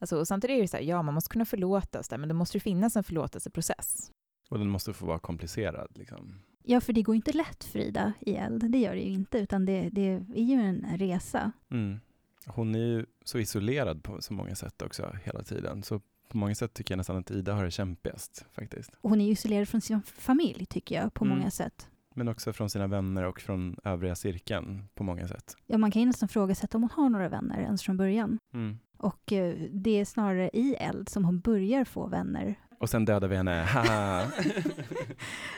Alltså, 0.00 0.16
och 0.18 0.28
samtidigt 0.28 0.56
är 0.58 0.62
det 0.62 0.68
så 0.68 0.76
här, 0.76 0.84
ja 0.84 1.02
man 1.02 1.14
måste 1.14 1.30
kunna 1.32 1.44
förlåtas 1.44 2.08
där, 2.08 2.18
men 2.18 2.28
det 2.28 2.34
måste 2.34 2.56
ju 2.56 2.60
finnas 2.60 2.96
en 2.96 3.04
förlåtelseprocess. 3.04 4.12
Och 4.50 4.58
den 4.58 4.68
måste 4.70 4.92
få 4.92 5.06
vara 5.06 5.18
komplicerad. 5.18 5.88
Liksom. 5.94 6.34
Ja, 6.64 6.80
för 6.80 6.92
det 6.92 7.02
går 7.02 7.14
inte 7.16 7.32
lätt 7.32 7.64
Frida 7.64 8.12
i 8.20 8.34
eld. 8.34 8.70
Det 8.70 8.78
gör 8.78 8.94
det 8.94 9.00
ju 9.00 9.12
inte, 9.12 9.38
utan 9.38 9.64
det, 9.66 9.88
det 9.92 10.08
är 10.34 10.42
ju 10.42 10.54
en 10.60 10.86
resa. 10.98 11.52
Mm. 11.70 12.00
Hon 12.46 12.74
är 12.74 12.78
ju 12.78 13.06
så 13.24 13.38
isolerad 13.38 14.02
på 14.02 14.22
så 14.22 14.32
många 14.32 14.54
sätt 14.54 14.82
också 14.82 15.16
hela 15.24 15.42
tiden. 15.42 15.82
Så 15.82 16.00
på 16.28 16.36
många 16.36 16.54
sätt 16.54 16.74
tycker 16.74 16.92
jag 16.94 16.96
nästan 16.98 17.16
att 17.16 17.30
Ida 17.30 17.54
har 17.54 17.64
det 17.64 17.70
kämpigast 17.70 18.44
faktiskt. 18.52 18.90
Och 19.00 19.10
hon 19.10 19.20
är 19.20 19.24
ju 19.24 19.30
isolerad 19.32 19.68
från 19.68 19.80
sin 19.80 20.02
familj, 20.02 20.66
tycker 20.66 20.94
jag, 20.94 21.14
på 21.14 21.24
Mm. 21.24 21.38
många 21.38 21.50
sätt. 21.50 21.88
Men 22.14 22.28
också 22.28 22.52
från 22.52 22.70
sina 22.70 22.86
vänner 22.86 23.22
och 23.24 23.40
från 23.40 23.76
övriga 23.84 24.14
cirkeln 24.14 24.84
på 24.94 25.04
många 25.04 25.28
sätt. 25.28 25.56
Ja, 25.66 25.78
man 25.78 25.90
kan 25.90 26.02
ju 26.02 26.06
nästan 26.06 26.28
frågasätta 26.28 26.78
om 26.78 26.82
hon 26.82 26.90
har 26.90 27.08
några 27.10 27.28
vänner 27.28 27.60
ens 27.60 27.82
från 27.82 27.96
början. 27.96 28.38
Mm. 28.54 28.78
Och 28.98 29.32
eh, 29.32 29.54
det 29.72 29.90
är 30.00 30.04
snarare 30.04 30.50
i 30.52 30.74
eld 30.74 31.08
som 31.08 31.24
hon 31.24 31.40
börjar 31.40 31.84
få 31.84 32.06
vänner. 32.06 32.54
Och 32.78 32.90
sen 32.90 33.04
dödar 33.04 33.28
vi 33.28 33.36
henne! 33.36 33.66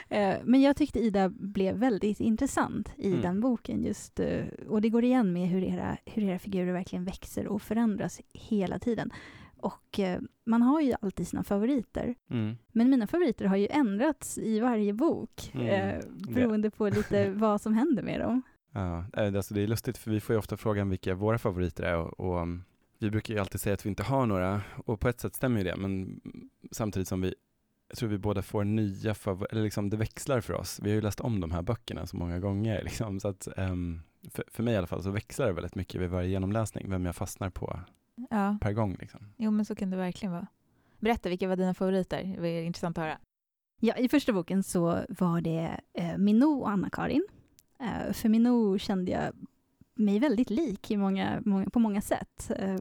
Eh, 0.09 0.36
Men 0.44 0.61
jag 0.62 0.76
tyckte 0.76 0.98
Ida 0.98 1.28
blev 1.28 1.76
väldigt 1.76 2.20
intressant 2.20 2.92
i 2.96 3.07
Mm. 3.09 3.20
den 3.22 3.40
boken. 3.40 3.84
just 3.84 4.20
eh, 4.20 4.44
Och 4.68 4.80
det 4.80 4.88
går 4.88 5.05
igen 5.05 5.32
med 5.32 5.48
hur 5.48 5.62
era, 5.62 5.96
hur 6.07 6.22
era 6.22 6.38
figurer 6.38 6.72
verkligen 6.72 7.05
växer 7.05 7.46
och 7.46 7.62
förändras 7.62 8.20
hela 8.32 8.78
tiden. 8.78 9.11
Och 9.63 9.99
eh, 9.99 10.21
man 10.45 10.63
har 10.63 10.81
ju 10.81 10.95
alltid 11.03 11.29
sina 11.29 11.45
favoriter. 11.45 12.15
mm. 12.31 12.57
Men 12.73 12.91
mina 12.91 13.07
favoriter 13.07 13.45
har 13.45 13.57
ju 13.57 13.67
ändrats 13.71 14.39
i 14.39 14.61
varje 14.61 14.93
bok. 14.93 15.51
Mm. 15.55 15.67
Eh, 15.67 16.05
beroende 16.35 16.71
på 16.71 16.89
lite 16.89 17.31
vad 17.35 17.61
som 17.61 17.75
händer 17.75 18.03
med 18.03 18.21
dem. 18.21 18.43
Ja, 18.73 19.05
eh, 19.17 19.37
alltså 19.37 19.55
det 19.55 19.61
är 19.61 19.67
lustigt 19.67 19.99
för 19.99 20.11
vi 20.11 20.21
får 20.21 20.35
ju 20.35 20.39
ofta 20.39 20.57
frågan 20.57 20.91
vilka 20.91 21.15
våra 21.15 21.39
favoriter 21.39 21.85
är 21.85 21.97
och, 21.97 22.21
och 22.21 22.43
um, 22.43 22.65
vi 22.99 23.11
brukar 23.11 23.35
ju 23.35 23.41
alltid 23.41 23.61
säga 23.61 23.75
att 23.75 23.87
vi 23.87 23.89
inte 23.89 24.03
har 24.03 24.27
några 24.27 24.63
och 24.85 25.01
på 25.01 25.09
ett 25.09 25.21
sätt 25.21 25.35
stämmer 25.35 25.59
ju 25.59 25.65
det 25.65 25.77
men 25.77 26.21
samtidigt 26.71 27.09
som 27.09 27.21
vi 27.21 27.35
jag 27.89 27.99
tror 27.99 28.09
vi 28.09 28.19
båda 28.19 28.43
får 28.43 28.65
nya 28.65 29.15
favoriter, 29.15 29.55
eller 29.55 29.65
liksom 29.65 29.91
det 29.91 29.97
växlar 29.97 30.41
för 30.41 30.55
oss. 30.55 30.81
Vi 30.83 30.91
har 30.91 30.95
ju 30.95 31.01
läst 31.01 31.21
om 31.21 31.41
de 31.41 31.51
här 31.51 31.63
böckerna 31.63 32.07
så 32.07 32.17
många 32.17 32.39
gånger 32.39 32.83
liksom, 32.83 33.21
så 33.21 33.29
att 33.29 33.49
ehm, 33.57 34.01
för, 34.31 34.45
för 34.49 34.63
mig 34.63 34.75
i 34.75 34.77
alla 34.77 34.87
fall 34.87 35.03
så 35.03 35.11
växlar 35.11 35.47
det 35.47 35.53
väldigt 35.53 35.75
mycket 35.75 36.01
vid 36.01 36.11
varje 36.11 36.29
genomläsning 36.29 36.91
vem 36.91 37.07
jag 37.07 37.17
fastnar 37.17 37.51
på 37.51 37.81
Ja, 38.31 38.59
per 38.61 38.73
gång 38.73 38.97
liksom. 39.01 39.21
jo 39.37 39.51
men 39.51 39.65
så 39.65 39.75
kan 39.75 39.91
det 39.91 39.97
verkligen 39.97 40.33
vara. 40.33 40.47
Berätta, 40.99 41.29
vilka 41.29 41.49
var 41.49 41.57
dina 41.57 41.75
favoriter? 41.75 42.23
Det 42.25 42.41
var 42.41 42.49
intressant 42.49 42.99
att 42.99 43.05
höra. 43.05 43.19
Ja, 43.81 43.97
I 43.97 44.09
första 44.09 44.33
boken 44.33 44.63
så 44.63 45.05
var 45.09 45.41
det 45.41 45.81
eh, 45.93 46.19
Minou 46.19 46.61
och 46.61 46.71
Anna-Karin. 46.71 47.27
Eh, 47.81 48.13
för 48.13 48.29
Minou 48.29 48.79
kände 48.79 49.13
jag 49.13 49.33
mig 49.95 50.19
väldigt 50.19 50.51
lik 50.51 50.91
i 50.91 50.97
många, 50.97 51.43
många, 51.45 51.71
på 51.71 51.79
många 51.79 52.01
sätt. 52.01 52.51
Eh, 52.57 52.77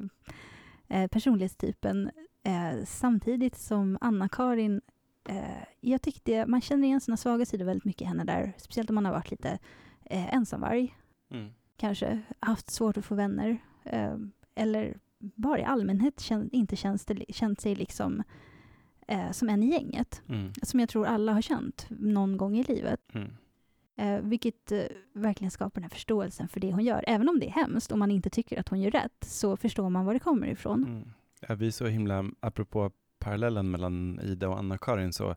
eh, 0.87 1.07
personlighetstypen. 1.07 2.11
Eh, 2.43 2.85
samtidigt 2.85 3.57
som 3.57 3.97
Anna-Karin, 4.01 4.81
eh, 5.29 5.63
jag 5.79 6.01
tyckte 6.01 6.45
man 6.45 6.61
känner 6.61 6.87
igen 6.87 7.01
sina 7.01 7.17
svaga 7.17 7.45
sidor 7.45 7.65
väldigt 7.65 7.85
mycket 7.85 8.01
i 8.01 8.05
henne 8.05 8.23
där. 8.23 8.53
Speciellt 8.57 8.89
om 8.89 8.95
man 8.95 9.05
har 9.05 9.11
varit 9.13 9.31
lite 9.31 9.59
eh, 10.05 10.33
ensamvarg, 10.33 10.95
kanske. 11.77 12.21
Haft 12.39 12.69
svårt 12.69 12.97
att 12.97 13.05
få 13.05 13.15
vänner. 13.15 13.57
Eh, 13.83 14.15
eller 14.55 14.97
bara 15.21 15.59
i 15.59 15.63
allmänhet 15.63 16.19
kän, 16.19 16.49
inte 16.51 16.75
känns 16.75 17.05
det, 17.05 17.25
känt 17.29 17.61
sig 17.61 17.75
liksom 17.75 18.23
eh, 19.07 19.31
som 19.31 19.49
en 19.49 19.63
i 19.63 19.67
gänget 19.71 20.21
Mm. 20.29 20.53
som 20.63 20.79
jag 20.79 20.89
tror 20.89 21.05
alla 21.05 21.33
har 21.33 21.41
känt 21.41 21.85
någon 21.89 22.37
gång 22.37 22.57
i 22.57 22.63
livet. 22.63 22.99
Mm. 23.13 23.31
Eh, 23.95 24.21
vilket 24.21 24.71
eh, 24.71 24.81
verkligen 25.13 25.51
skapar 25.51 25.81
den 25.81 25.83
här 25.83 25.89
förståelsen 25.89 26.47
för 26.47 26.59
det 26.59 26.71
hon 26.73 26.83
gör. 26.83 27.03
Även 27.07 27.29
om 27.29 27.39
det 27.39 27.47
är 27.47 27.51
hemskt 27.51 27.91
och 27.91 27.97
man 27.97 28.11
inte 28.11 28.29
tycker 28.29 28.59
att 28.59 28.69
hon 28.69 28.81
gör 28.81 28.91
rätt 28.91 29.23
så 29.25 29.57
förstår 29.57 29.89
man 29.89 30.05
var 30.05 30.13
det 30.13 30.19
kommer 30.19 30.47
ifrån. 30.47 30.83
Mm. 30.83 31.11
Ja, 31.47 31.55
vi 31.55 31.67
är 31.67 31.71
så 31.71 31.85
himla, 31.87 32.25
apropå 32.39 32.91
parallellen 33.19 33.71
mellan 33.71 34.19
Ida 34.23 34.49
och 34.49 34.57
Anna-Karin 34.59 35.13
så 35.13 35.35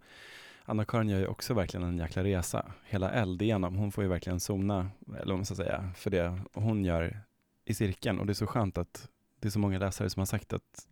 Anna-Karin 0.64 1.08
gör 1.08 1.18
ju 1.18 1.26
också 1.26 1.54
verkligen 1.54 1.86
en 1.86 1.98
jäkla 1.98 2.24
resa 2.24 2.72
hela 2.84 3.10
eld 3.10 3.42
igenom. 3.42 3.76
Hon 3.76 3.92
får 3.92 4.04
ju 4.04 4.10
verkligen 4.10 4.40
zona, 4.40 4.90
eller 5.06 5.26
vad 5.26 5.36
man 5.36 5.44
ska 5.44 5.54
säga, 5.54 5.90
för 5.96 6.10
det 6.10 6.38
hon 6.52 6.84
gör 6.84 7.20
i 7.64 7.74
cirkeln. 7.74 8.18
Och 8.18 8.26
det 8.26 8.32
är 8.32 8.34
så 8.34 8.46
skönt 8.46 8.78
att 8.78 9.08
det 9.44 9.48
är 9.48 9.50
så 9.50 9.58
många 9.58 9.78
läsare 9.78 10.10
som 10.10 10.20
har 10.20 10.26
sagt 10.26 10.52
att 10.52 10.86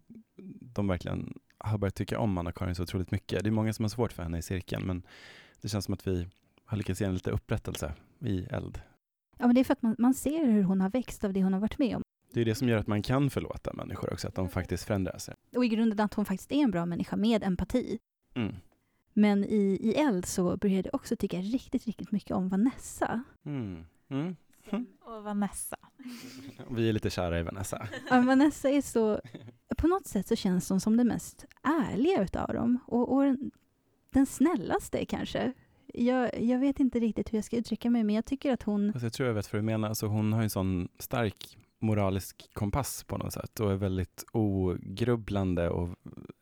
de 0.60 0.88
verkligen 0.88 1.38
har 1.58 1.78
börjat 1.78 1.94
tycka 1.94 2.18
om 2.18 2.38
Anna-Karin 2.38 2.74
så 2.74 2.82
otroligt 2.82 3.10
mycket. 3.10 3.44
Det 3.44 3.48
är 3.48 3.50
många 3.50 3.72
som 3.72 3.84
har 3.84 3.88
svårt 3.88 4.12
för 4.12 4.22
henne 4.22 4.38
i 4.38 4.42
cirkeln, 4.42 4.86
men 4.86 5.02
det 5.60 5.68
känns 5.68 5.84
som 5.84 5.94
att 5.94 6.06
vi 6.06 6.28
har 6.64 6.76
lyckats 6.76 7.00
ge 7.00 7.06
en 7.06 7.14
lite 7.14 7.30
upprättelse 7.30 7.94
i 8.20 8.44
eld. 8.44 8.80
Ja, 9.38 9.46
men 9.46 9.54
det 9.54 9.60
är 9.60 9.64
för 9.64 9.72
att 9.72 9.82
man, 9.82 9.96
man 9.98 10.14
ser 10.14 10.44
hur 10.46 10.62
hon 10.62 10.80
har 10.80 10.90
växt 10.90 11.24
av 11.24 11.32
det 11.32 11.42
hon 11.42 11.52
har 11.52 11.60
varit 11.60 11.78
med 11.78 11.96
om. 11.96 12.02
Det 12.32 12.40
är 12.40 12.44
det 12.44 12.54
som 12.54 12.68
gör 12.68 12.78
att 12.78 12.86
man 12.86 13.02
kan 13.02 13.30
förlåta 13.30 13.72
människor 13.72 14.12
också, 14.12 14.28
att 14.28 14.34
de 14.34 14.48
faktiskt 14.48 14.84
förändras. 14.84 15.30
Och 15.56 15.64
i 15.64 15.68
grunden 15.68 16.00
att 16.00 16.14
hon 16.14 16.24
faktiskt 16.24 16.52
är 16.52 16.56
en 16.56 16.70
bra 16.70 16.86
människa 16.86 17.16
med 17.16 17.44
empati. 17.44 17.98
Mm. 18.34 18.54
Men 19.12 19.44
i, 19.44 19.78
i 19.82 19.94
Eld 19.94 20.26
så 20.26 20.56
började 20.56 20.88
jag 20.88 20.94
också 20.94 21.16
tycka 21.16 21.38
riktigt, 21.38 21.86
riktigt 21.86 22.12
mycket 22.12 22.30
om 22.30 22.48
Vanessa. 22.48 23.24
Mm. 23.44 23.84
Mm. 24.08 24.36
Och 25.00 25.22
Vanessa. 25.24 25.76
Vi 26.70 26.88
är 26.88 26.92
lite 26.92 27.10
kära 27.10 27.40
i 27.40 27.42
Vanessa. 27.42 27.88
Ja, 28.10 28.20
Vanessa 28.20 28.70
är 28.70 28.82
så... 28.82 29.20
På 29.78 29.86
något 29.86 30.06
sätt 30.06 30.28
så 30.28 30.36
känns 30.36 30.68
hon 30.68 30.80
som 30.80 30.96
den 30.96 31.08
mest 31.08 31.46
ärliga 31.62 32.22
utav 32.22 32.52
dem. 32.54 32.78
Och, 32.86 33.14
och 33.14 33.22
den, 33.22 33.50
den 34.10 34.26
snällaste 34.26 35.04
kanske. 35.06 35.52
Jag, 35.94 36.42
jag 36.42 36.58
vet 36.58 36.80
inte 36.80 37.00
riktigt 37.00 37.32
hur 37.32 37.38
jag 37.38 37.44
ska 37.44 37.56
uttrycka 37.56 37.90
mig, 37.90 38.04
men 38.04 38.14
jag 38.14 38.24
tycker 38.24 38.52
att 38.52 38.62
hon... 38.62 38.86
Alltså 38.86 39.06
jag 39.06 39.12
tror 39.12 39.26
jag 39.26 39.34
vet 39.34 39.52
vad 39.52 39.62
du 39.62 39.66
menar. 39.66 39.88
Alltså 39.88 40.06
hon 40.06 40.32
har 40.32 40.40
ju 40.40 40.44
en 40.44 40.50
sån 40.50 40.88
stark 40.98 41.58
moralisk 41.82 42.50
kompass 42.52 43.04
på 43.04 43.18
något 43.18 43.32
sätt 43.32 43.60
och 43.60 43.72
är 43.72 43.76
väldigt 43.76 44.24
ogrubblande 44.32 45.68
och 45.70 45.88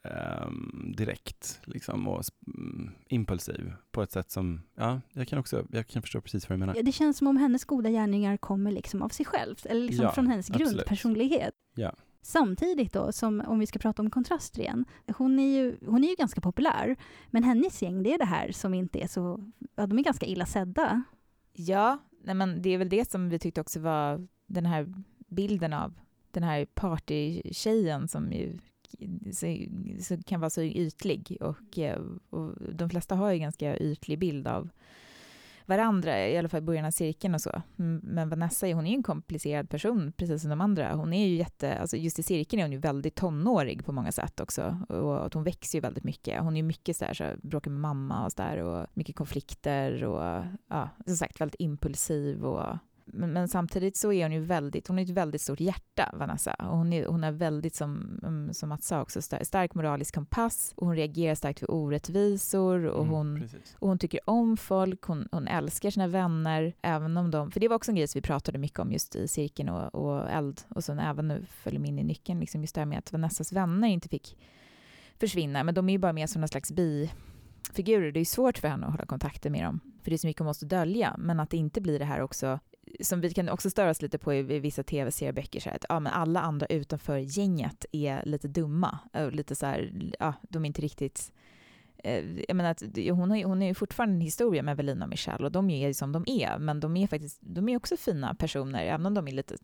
ehm, 0.04 0.92
direkt 0.96 1.60
liksom, 1.64 2.08
och 2.08 2.22
mm, 2.58 2.90
impulsiv 3.08 3.72
på 3.90 4.02
ett 4.02 4.12
sätt 4.12 4.30
som, 4.30 4.62
ja, 4.74 5.00
jag 5.12 5.28
kan 5.28 5.38
också, 5.38 5.66
jag 5.70 5.86
kan 5.86 6.02
förstå 6.02 6.20
precis 6.20 6.48
vad 6.48 6.56
du 6.56 6.60
menar. 6.60 6.74
Ja, 6.74 6.82
Det 6.82 6.92
känns 6.92 7.18
som 7.18 7.26
om 7.26 7.36
hennes 7.36 7.64
goda 7.64 7.90
gärningar 7.90 8.36
kommer 8.36 8.72
liksom 8.72 9.02
av 9.02 9.08
sig 9.08 9.26
själv, 9.26 9.56
eller 9.64 9.80
liksom 9.86 10.04
Ja, 10.04 10.12
från 10.12 10.26
hennes 10.26 10.50
absolut. 10.50 10.72
grundpersonlighet. 10.72 11.54
Ja. 11.74 11.92
Samtidigt 12.22 12.92
då, 12.92 13.12
som 13.12 13.40
om 13.46 13.58
vi 13.58 13.66
ska 13.66 13.78
prata 13.78 14.02
om 14.02 14.10
kontraster 14.10 14.60
igen, 14.60 14.84
hon 15.16 15.38
är, 15.38 15.56
ju, 15.58 15.78
hon 15.86 16.04
är 16.04 16.08
ju 16.08 16.14
ganska 16.14 16.40
populär, 16.40 16.96
men 17.30 17.42
hennes 17.44 17.82
gäng, 17.82 18.02
det 18.02 18.14
är 18.14 18.18
det 18.18 18.24
här 18.24 18.52
som 18.52 18.74
inte 18.74 19.02
är 19.02 19.06
så, 19.06 19.50
ja 19.76 19.86
de 19.86 19.98
är 19.98 20.02
ganska 20.02 20.26
illa 20.26 20.46
sedda. 20.46 21.02
Ja, 21.52 21.98
nej 22.24 22.34
men 22.34 22.62
det 22.62 22.70
är 22.70 22.78
väl 22.78 22.88
det 22.88 23.10
som 23.10 23.28
vi 23.28 23.38
tyckte 23.38 23.60
också 23.60 23.80
var 23.80 24.28
den 24.46 24.66
här 24.66 24.94
bilden 25.30 25.72
av 25.72 25.94
den 26.30 26.42
här 26.42 26.64
partytjejen 26.64 28.08
som 28.08 28.32
ju 28.32 28.58
så, 29.32 29.56
så 30.00 30.22
kan 30.22 30.40
vara 30.40 30.50
så 30.50 30.62
ytlig 30.62 31.36
och, 31.40 31.78
eh, 31.78 32.00
och 32.30 32.52
de 32.74 32.90
flesta 32.90 33.14
har 33.14 33.32
ju 33.32 33.38
ganska 33.38 33.76
ytlig 33.76 34.18
bild 34.18 34.46
av 34.48 34.70
varandra, 35.66 36.28
i 36.28 36.38
alla 36.38 36.48
fall 36.48 36.58
i 36.58 36.66
början 36.66 36.84
av 36.84 36.90
cirkeln 36.90 37.34
och 37.34 37.40
så. 37.40 37.62
Men 38.02 38.28
Vanessa 38.28 38.66
hon 38.66 38.86
är 38.86 38.90
ju 38.90 38.96
en 38.96 39.02
komplicerad 39.02 39.70
person, 39.70 40.12
precis 40.16 40.42
som 40.42 40.50
de 40.50 40.60
andra. 40.60 40.94
Hon 40.94 41.12
är 41.12 41.26
ju 41.26 41.36
jätte, 41.36 41.78
alltså 41.78 41.96
just 41.96 42.18
i 42.18 42.22
cirkeln 42.22 42.60
är 42.60 42.64
hon 42.64 42.72
ju 42.72 42.78
väldigt 42.78 43.14
tonårig 43.14 43.84
på 43.84 43.92
många 43.92 44.12
sätt 44.12 44.40
också. 44.40 44.78
Och 44.88 45.26
att 45.26 45.34
hon 45.34 45.44
växer 45.44 45.78
ju 45.78 45.80
väldigt 45.80 46.04
mycket. 46.04 46.42
Hon 46.42 46.52
är 46.52 46.56
ju 46.56 46.62
mycket 46.62 46.96
så 46.96 47.04
här, 47.04 47.14
så 47.14 47.24
här 47.24 47.36
bråkar 47.42 47.70
med 47.70 47.80
mamma 47.80 48.24
och 48.24 48.32
så 48.32 48.42
där 48.42 48.56
och 48.56 48.86
mycket 48.94 49.16
konflikter 49.16 50.04
och 50.04 50.44
ja, 50.68 50.88
som 51.06 51.16
sagt 51.16 51.40
väldigt 51.40 51.60
impulsiv 51.60 52.44
och 52.44 52.76
men, 53.04 53.32
men 53.32 53.48
samtidigt 53.48 53.96
så 53.96 54.12
är 54.12 54.24
hon 54.24 54.32
ju 54.32 54.40
väldigt, 54.40 54.88
hon 54.88 54.96
har 54.96 55.04
ett 55.04 55.10
väldigt 55.10 55.40
stort 55.40 55.60
hjärta, 55.60 56.10
Vanessa. 56.12 56.54
Och 56.54 56.76
hon, 56.76 56.92
är, 56.92 57.06
hon 57.06 57.24
är 57.24 57.32
väldigt, 57.32 57.74
som, 57.74 58.20
mm, 58.22 58.54
som 58.54 58.68
Mats 58.68 58.86
sa 58.86 59.02
också, 59.02 59.22
stark, 59.22 59.46
stark 59.46 59.74
moralisk 59.74 60.14
kompass. 60.14 60.72
Och 60.76 60.86
hon 60.86 60.96
reagerar 60.96 61.34
starkt 61.34 61.58
för 61.58 61.70
orättvisor 61.70 62.84
och 62.86 63.04
Mm, 63.04 63.14
hon 63.14 63.40
precis. 63.40 63.76
och 63.78 63.88
hon 63.88 63.98
tycker 63.98 64.20
om 64.24 64.56
folk, 64.56 65.02
hon, 65.02 65.28
hon 65.32 65.48
älskar 65.48 65.90
sina 65.90 66.06
vänner, 66.06 66.74
även 66.82 67.16
om 67.16 67.30
de... 67.30 67.50
För 67.50 67.60
det 67.60 67.68
var 67.68 67.76
också 67.76 67.90
en 67.90 67.96
grej 67.96 68.08
som 68.08 68.18
vi 68.18 68.22
pratade 68.22 68.58
mycket 68.58 68.78
om 68.78 68.92
just 68.92 69.16
i 69.16 69.28
cirkeln 69.28 69.68
och, 69.68 69.94
och 69.94 70.30
eld, 70.30 70.60
och 70.68 70.84
sen 70.84 70.98
även 70.98 71.28
nu 71.28 71.44
följer 71.50 71.86
in 71.86 71.98
i 71.98 72.04
nyckeln, 72.04 72.40
liksom 72.40 72.60
just 72.60 72.74
det 72.74 72.80
här 72.80 72.86
med 72.86 72.98
att 72.98 73.12
Vanessas 73.12 73.52
vänner 73.52 73.88
inte 73.88 74.08
fick 74.08 74.36
försvinna, 75.20 75.64
men 75.64 75.74
de 75.74 75.88
är 75.88 75.92
ju 75.92 75.98
bara 75.98 76.12
med 76.12 76.30
som 76.30 76.40
någon 76.40 76.48
slags 76.48 76.72
bi, 76.72 77.10
figurer. 77.72 78.12
Det 78.12 78.20
är 78.20 78.24
svårt 78.24 78.58
för 78.58 78.68
henne 78.68 78.86
att 78.86 78.92
hålla 78.92 79.06
kontakter 79.06 79.50
med 79.50 79.64
dem, 79.64 79.80
för 80.02 80.10
det 80.10 80.16
är 80.16 80.18
så 80.18 80.26
mycket 80.26 80.40
hon 80.40 80.46
måste 80.46 80.66
dölja. 80.66 81.16
Men 81.18 81.40
att 81.40 81.50
det 81.50 81.56
inte 81.56 81.80
blir 81.80 81.98
det 81.98 82.04
här 82.04 82.20
också, 82.20 82.58
som 83.00 83.20
vi 83.20 83.30
kan 83.30 83.48
också 83.48 83.70
störa 83.70 83.90
oss 83.90 84.02
lite 84.02 84.18
på 84.18 84.34
i, 84.34 84.42
vissa 84.42 84.82
tv-serieböcker, 84.82 85.60
så 85.60 85.70
att 85.70 85.84
ja, 85.88 86.00
men 86.00 86.12
alla 86.12 86.40
andra 86.40 86.66
utanför 86.66 87.18
gänget 87.18 87.86
är 87.92 88.22
lite 88.24 88.48
dumma. 88.48 88.98
Och 89.12 89.32
lite 89.32 89.54
så 89.54 89.66
här, 89.66 89.92
ja, 90.18 90.34
de 90.42 90.64
är 90.64 90.66
inte 90.66 90.82
riktigt 90.82 91.32
eh, 92.04 92.24
jag 92.48 92.56
menar 92.56 92.70
att 92.70 92.82
hon, 92.96 93.30
har, 93.30 93.44
hon 93.44 93.62
är 93.62 93.66
ju 93.66 93.74
fortfarande 93.74 94.14
en 94.14 94.20
historia 94.20 94.62
med 94.62 94.72
Evelina 94.72 95.04
och 95.04 95.10
Michelle 95.10 95.44
och 95.44 95.52
de 95.52 95.70
är 95.70 95.86
ju 95.86 95.94
som 95.94 96.12
de 96.12 96.24
är, 96.26 96.58
men 96.58 96.80
de 96.80 96.96
är 96.96 97.06
faktiskt 97.06 97.38
de 97.40 97.68
är 97.68 97.76
också 97.76 97.96
fina 97.96 98.34
personer, 98.34 98.84
även 98.84 99.06
om 99.06 99.14
de 99.14 99.28
är 99.28 99.32
lite 99.32 99.56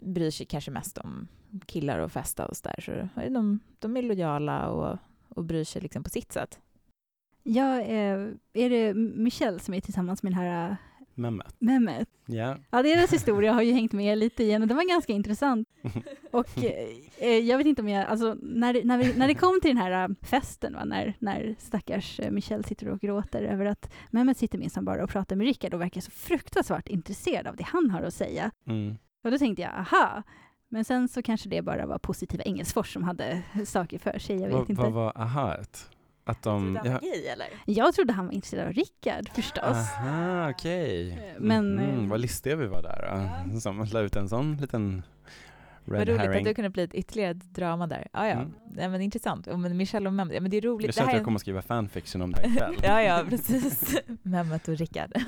bryr 0.00 0.30
sig 0.30 0.46
kanske 0.46 0.70
mest 0.70 0.98
om 0.98 1.28
killar 1.66 1.98
och 1.98 2.12
festa 2.12 2.46
och 2.46 2.56
sådär. 2.56 2.80
Så 2.80 3.22
de, 3.30 3.60
de 3.78 3.96
är 3.96 4.02
lojala 4.02 4.68
och, 4.68 4.98
och 5.28 5.44
bryr 5.44 5.64
sig 5.64 5.82
liksom 5.82 6.02
på 6.04 6.10
sitt 6.10 6.32
sätt. 6.32 6.60
Ja, 7.42 7.80
eh, 7.80 8.28
är 8.52 8.70
det 8.70 8.94
Michelle 8.94 9.58
som 9.58 9.74
är 9.74 9.80
tillsammans 9.80 10.22
med 10.22 10.32
den 10.32 10.38
här 10.38 10.76
Mehmet. 11.14 11.54
Mehmet? 11.58 12.08
Ja. 12.26 12.56
Ja, 12.70 12.82
deras 12.82 13.12
historia 13.12 13.52
har 13.52 13.62
ju 13.62 13.72
hängt 13.72 13.92
med 13.92 14.18
lite 14.18 14.42
igen 14.42 14.62
och 14.62 14.68
det 14.68 14.74
var 14.74 14.88
ganska 14.88 15.12
intressant. 15.12 15.68
Och 16.30 16.64
eh, 17.18 17.38
jag 17.38 17.58
vet 17.58 17.66
inte 17.66 17.82
om 17.82 17.88
jag, 17.88 18.06
alltså 18.06 18.36
när, 18.42 18.84
när, 18.84 18.98
vi, 18.98 19.14
när 19.18 19.28
det 19.28 19.34
kom 19.34 19.60
till 19.60 19.70
den 19.70 19.76
här 19.76 20.14
festen, 20.22 20.74
va, 20.74 20.84
när, 20.84 21.14
när 21.18 21.54
stackars 21.58 22.20
Michelle 22.30 22.62
sitter 22.62 22.88
och 22.88 23.00
gråter 23.00 23.42
över 23.42 23.64
att 23.64 23.92
Mehmet 24.10 24.38
sitter 24.38 24.58
minsann 24.58 24.84
bara 24.84 25.04
och 25.04 25.10
pratar 25.10 25.36
med 25.36 25.46
Rickard 25.46 25.74
och 25.74 25.80
verkar 25.80 26.00
så 26.00 26.10
fruktansvärt 26.10 26.88
intresserad 26.88 27.46
av 27.46 27.56
det 27.56 27.64
han 27.64 27.90
har 27.90 28.02
att 28.02 28.14
säga. 28.14 28.50
Mm. 28.66 28.96
Och 29.24 29.30
då 29.30 29.38
tänkte 29.38 29.62
jag, 29.62 29.72
aha, 29.74 30.22
men 30.68 30.84
sen 30.84 31.08
så 31.08 31.22
kanske 31.22 31.48
det 31.48 31.62
bara 31.62 31.86
var 31.86 31.98
positiva 31.98 32.44
Engelsfors 32.44 32.92
som 32.92 33.02
hade 33.02 33.42
saker 33.66 33.98
för 33.98 34.18
sig, 34.18 34.36
jag 34.36 34.46
vet 34.46 34.52
vad, 34.52 34.70
inte. 34.70 34.82
Vad 34.82 34.92
var 34.92 35.12
ahaet? 35.14 35.90
Att 36.24 36.42
de... 36.42 36.78
Ja. 36.84 36.98
Gay, 36.98 37.26
eller? 37.26 37.46
Jag 37.66 37.94
trodde 37.94 38.12
han 38.12 38.26
var 38.26 38.32
intresserad 38.32 38.66
av 38.66 38.72
Rickard 38.72 39.28
förstås. 39.34 39.62
Aha, 39.64 40.50
okej. 40.50 41.10
Eh, 41.10 41.18
Men, 41.40 41.78
Mm, 41.78 42.04
eh, 42.04 42.10
vad 42.10 42.20
listiga 42.20 42.56
vi 42.56 42.66
var 42.66 42.82
där. 42.82 43.04
Ja. 43.52 43.60
Som 43.60 43.84
la 43.92 44.00
ut 44.00 44.16
en 44.16 44.28
sån 44.28 44.56
liten 44.56 45.02
Vad 45.84 45.98
red 45.98 46.08
roligt 46.08 46.20
herring. 46.20 46.38
att 46.38 46.44
det 46.44 46.54
kunde 46.54 46.70
bli 46.70 46.82
ett 46.82 46.94
ytterligare 46.94 47.32
drama 47.32 47.86
där. 47.86 48.08
Ja, 48.12 48.26
ja. 48.26 48.32
Mm. 48.32 48.52
Nej, 48.70 48.88
men 48.88 49.00
intressant. 49.00 49.46
Och 49.46 49.58
men 49.60 49.76
Michelle 49.76 50.08
och 50.08 50.12
Mehmet, 50.14 50.34
ja, 50.34 50.40
men 50.40 50.50
det 50.50 50.56
är 50.56 50.60
roligt. 50.60 50.84
Jag 50.86 50.88
Det 50.88 50.92
känner 50.92 51.08
att 51.08 51.14
jag 51.14 51.24
kommer 51.24 51.36
att 51.36 51.40
skriva 51.40 51.62
fanfiction 51.62 52.22
om 52.22 52.32
det 52.32 52.40
här 52.40 52.48
ikväll. 52.54 52.74
ja, 52.82 53.02
ja, 53.02 53.24
precis. 53.28 53.96
Mehmet 54.22 54.68
och 54.68 54.76
Rickard. 54.76 55.12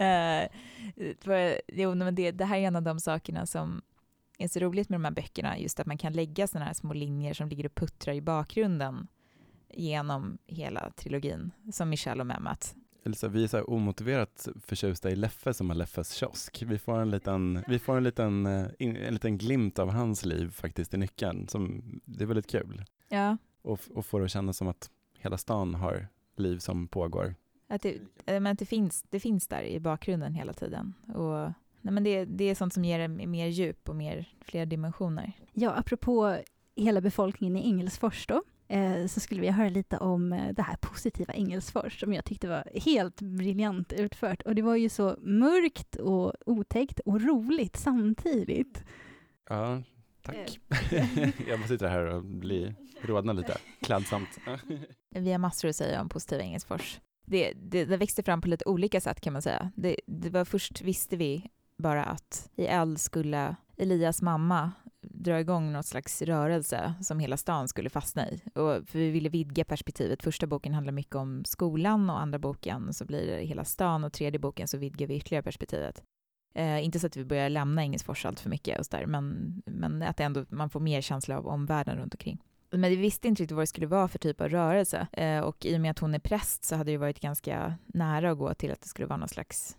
Eh, 0.00 0.48
för, 1.20 1.60
jo, 1.72 1.94
men 1.94 2.14
det, 2.14 2.30
det 2.30 2.44
här 2.44 2.58
är 2.58 2.62
en 2.62 2.76
av 2.76 2.82
de 2.82 3.00
sakerna 3.00 3.46
som 3.46 3.82
är 4.38 4.48
så 4.48 4.60
roligt 4.60 4.88
med 4.88 5.00
de 5.00 5.04
här 5.04 5.12
böckerna, 5.12 5.58
just 5.58 5.80
att 5.80 5.86
man 5.86 5.98
kan 5.98 6.12
lägga 6.12 6.46
sådana 6.46 6.66
här 6.66 6.72
små 6.72 6.92
linjer 6.92 7.34
som 7.34 7.48
ligger 7.48 7.66
och 7.66 7.74
puttrar 7.74 8.14
i 8.14 8.20
bakgrunden 8.20 9.06
genom 9.76 10.38
hela 10.46 10.90
trilogin, 10.90 11.50
som 11.72 11.88
Michelle 11.88 12.20
och 12.20 12.26
Mehmet. 12.26 12.74
Eller 13.04 13.16
så, 13.16 13.28
vi 13.28 13.44
är 13.44 13.48
så 13.48 13.56
här 13.56 13.70
omotiverat 13.70 14.48
förtjusta 14.66 15.10
i 15.10 15.16
Leffe 15.16 15.54
som 15.54 15.70
har 15.70 15.76
Leffes 15.76 16.12
kiosk. 16.12 16.62
Vi 16.66 16.78
får 16.78 16.98
en 16.98 17.10
liten, 17.10 17.64
vi 17.68 17.78
får 17.78 17.96
en 17.96 18.04
liten, 18.04 18.46
eh, 18.46 18.66
en 18.78 19.14
liten 19.14 19.38
glimt 19.38 19.78
av 19.78 19.90
hans 19.90 20.24
liv 20.24 20.50
faktiskt 20.50 20.94
i 20.94 20.96
nyckeln. 20.96 21.48
Som, 21.48 21.82
det 22.04 22.24
är 22.24 22.26
väldigt 22.26 22.46
kul. 22.50 22.84
Ja, 23.08 23.36
Och, 23.62 23.80
och 23.94 24.06
får 24.06 24.18
det 24.20 24.24
att 24.24 24.30
kännas 24.30 24.56
som 24.56 24.68
att 24.68 24.90
hela 25.18 25.38
stan 25.38 25.74
har 25.74 26.08
liv 26.36 26.58
som 26.58 26.88
pågår. 26.88 27.34
att 27.68 27.82
det, 27.82 27.94
eh, 28.26 28.40
men 28.40 28.46
att 28.46 28.58
det, 28.58 28.66
finns, 28.66 29.02
det 29.10 29.20
finns 29.20 29.46
där 29.48 29.62
i 29.62 29.80
bakgrunden 29.80 30.34
hela 30.34 30.52
tiden. 30.52 30.94
Och, 31.14 31.52
nej, 31.80 31.94
men 31.94 32.04
det, 32.04 32.24
det 32.24 32.44
är 32.44 32.54
sånt 32.54 32.74
som 32.74 32.84
ger 32.84 32.98
det 32.98 33.08
mer 33.08 33.46
djup 33.46 33.88
och 33.88 33.96
mer, 33.96 34.28
fler 34.40 34.66
dimensioner. 34.66 35.32
Ja, 35.52 35.70
apropå 35.70 36.38
hela 36.76 37.00
befolkningen 37.00 37.56
i 37.56 37.66
Engelsfors 37.66 38.26
då, 38.26 38.42
så 39.08 39.20
skulle 39.20 39.40
vi 39.40 39.50
höra 39.50 39.68
lite 39.68 39.98
om 39.98 40.32
eh, 40.32 40.52
det 40.52 40.62
här 40.62 40.76
positiva 40.76 41.32
Engelsfors 41.32 42.00
som 42.00 42.12
jag 42.12 42.24
tyckte 42.24 42.48
var 42.48 42.64
helt 42.74 43.20
briljant 43.20 43.92
utfört. 43.92 44.42
Och 44.42 44.54
det 44.54 44.62
var 44.62 44.76
ju 44.76 44.88
så 44.88 45.16
mörkt 45.20 45.96
och 45.96 46.32
otäckt 46.46 47.00
och 47.00 47.20
roligt 47.20 47.76
samtidigt. 47.76 48.84
Ja, 49.48 49.82
tack. 50.22 50.60
jag 51.48 51.58
bara 51.58 51.68
sitter 51.68 51.88
här 51.88 52.06
och 52.06 52.24
blir 52.24 52.74
rodnar 53.02 53.34
lite. 53.34 53.56
Klädsamt. 53.80 54.28
Vi 55.10 55.32
har 55.32 55.38
massor 55.38 55.68
att 55.68 55.76
säga 55.76 56.00
om 56.00 56.08
positiva 56.08 56.42
Engelsfors. 56.42 57.00
Det, 57.26 57.52
det, 57.56 57.84
det 57.84 57.96
växte 57.96 58.22
fram 58.22 58.40
på 58.40 58.48
lite 58.48 58.64
olika 58.64 59.00
sätt 59.00 59.20
kan 59.20 59.32
man 59.32 59.42
säga. 59.42 59.72
Det, 59.76 60.00
det 60.06 60.30
var 60.30 60.44
först 60.44 60.82
visste 60.82 61.16
vi 61.16 61.50
bara 61.78 62.04
att 62.04 62.50
i 62.56 62.66
eld 62.66 63.00
skulle 63.00 63.56
Elias 63.76 64.22
mamma 64.22 64.72
dra 65.18 65.40
igång 65.40 65.72
något 65.72 65.86
slags 65.86 66.22
rörelse 66.22 66.94
som 67.00 67.18
hela 67.18 67.36
stan 67.36 67.68
skulle 67.68 67.90
fastna 67.90 68.30
i. 68.30 68.42
Och 68.54 68.88
för 68.88 68.98
vi 68.98 69.10
ville 69.10 69.28
vidga 69.28 69.64
perspektivet. 69.64 70.22
Första 70.22 70.46
boken 70.46 70.74
handlar 70.74 70.92
mycket 70.92 71.14
om 71.14 71.44
skolan 71.44 72.10
och 72.10 72.20
andra 72.20 72.38
boken 72.38 72.94
så 72.94 73.04
blir 73.04 73.26
det 73.26 73.46
hela 73.46 73.64
stan 73.64 74.04
och 74.04 74.12
tredje 74.12 74.38
boken 74.38 74.68
så 74.68 74.78
vidgar 74.78 75.06
vi 75.06 75.16
ytterligare 75.16 75.42
perspektivet. 75.42 76.02
Eh, 76.54 76.84
inte 76.84 77.00
så 77.00 77.06
att 77.06 77.16
vi 77.16 77.24
börjar 77.24 77.48
lämna 77.48 77.82
Engelsfors 77.82 78.26
allt 78.26 78.40
för 78.40 78.50
mycket 78.50 78.78
och 78.78 78.86
så 78.86 78.96
där, 78.96 79.06
men, 79.06 79.62
men 79.66 80.02
att 80.02 80.20
ändå 80.20 80.44
man 80.48 80.70
får 80.70 80.80
mer 80.80 81.00
känsla 81.00 81.38
av 81.38 81.46
omvärlden 81.46 81.96
runt 81.98 82.14
omkring. 82.14 82.42
Men 82.70 82.90
vi 82.90 82.96
visste 82.96 83.28
inte 83.28 83.42
riktigt 83.42 83.56
vad 83.56 83.62
det 83.62 83.66
skulle 83.66 83.86
vara 83.86 84.08
för 84.08 84.18
typ 84.18 84.40
av 84.40 84.48
rörelse. 84.48 85.06
Eh, 85.12 85.40
och 85.40 85.66
i 85.66 85.76
och 85.76 85.80
med 85.80 85.90
att 85.90 85.98
hon 85.98 86.14
är 86.14 86.18
präst 86.18 86.64
så 86.64 86.76
hade 86.76 86.90
det 86.90 86.98
varit 86.98 87.20
ganska 87.20 87.74
nära 87.86 88.30
att 88.30 88.38
gå 88.38 88.54
till 88.54 88.72
att 88.72 88.80
det 88.80 88.88
skulle 88.88 89.06
vara 89.06 89.16
någon 89.16 89.28
slags 89.28 89.76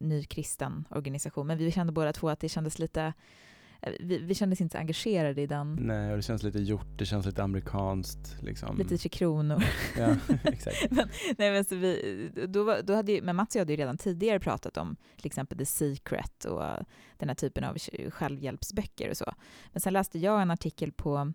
nykristen 0.00 0.84
organisation. 0.90 1.46
Men 1.46 1.58
vi 1.58 1.72
kände 1.72 1.92
båda 1.92 2.12
två 2.12 2.28
att 2.28 2.40
det 2.40 2.48
kändes 2.48 2.78
lite, 2.78 3.12
vi, 4.00 4.18
vi 4.18 4.34
kändes 4.34 4.60
inte 4.60 4.72
så 4.72 4.78
engagerade 4.78 5.42
i 5.42 5.46
den. 5.46 5.78
Nej, 5.80 6.10
och 6.10 6.16
det 6.16 6.22
känns 6.22 6.42
lite 6.42 6.58
gjort, 6.58 6.98
det 6.98 7.06
känns 7.06 7.26
lite 7.26 7.42
amerikanskt. 7.42 8.42
Liksom. 8.42 8.76
Lite 8.76 8.98
Tre 8.98 9.08
Kronor. 9.08 9.64
Ja, 9.98 10.16
exakt. 10.44 10.90
men, 10.90 11.08
nej, 11.38 11.52
men, 11.52 11.64
så 11.64 11.76
vi, 11.76 12.30
då, 12.48 12.76
då 12.84 12.94
hade 12.94 13.12
ju, 13.12 13.22
men 13.22 13.36
Mats 13.36 13.54
och 13.54 13.56
jag 13.56 13.60
hade 13.60 13.72
ju 13.72 13.76
redan 13.76 13.98
tidigare 13.98 14.40
pratat 14.40 14.76
om 14.76 14.96
till 15.16 15.26
exempel 15.26 15.58
The 15.58 15.66
Secret 15.66 16.44
och 16.44 16.62
den 17.16 17.28
här 17.28 17.34
typen 17.34 17.64
av 17.64 17.76
självhjälpsböcker 18.10 19.10
och 19.10 19.16
så. 19.16 19.34
Men 19.72 19.80
sen 19.80 19.92
läste 19.92 20.18
jag 20.18 20.42
en 20.42 20.50
artikel 20.50 20.92
på 20.92 21.32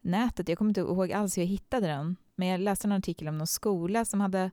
nätet, 0.00 0.48
jag 0.48 0.58
kommer 0.58 0.70
inte 0.70 0.80
ihåg 0.80 1.12
alls 1.12 1.38
hur 1.38 1.42
jag 1.42 1.48
hittade 1.48 1.86
den, 1.86 2.16
men 2.36 2.48
jag 2.48 2.60
läste 2.60 2.88
en 2.88 2.92
artikel 2.92 3.28
om 3.28 3.38
någon 3.38 3.46
skola 3.46 4.04
som 4.04 4.20
hade 4.20 4.50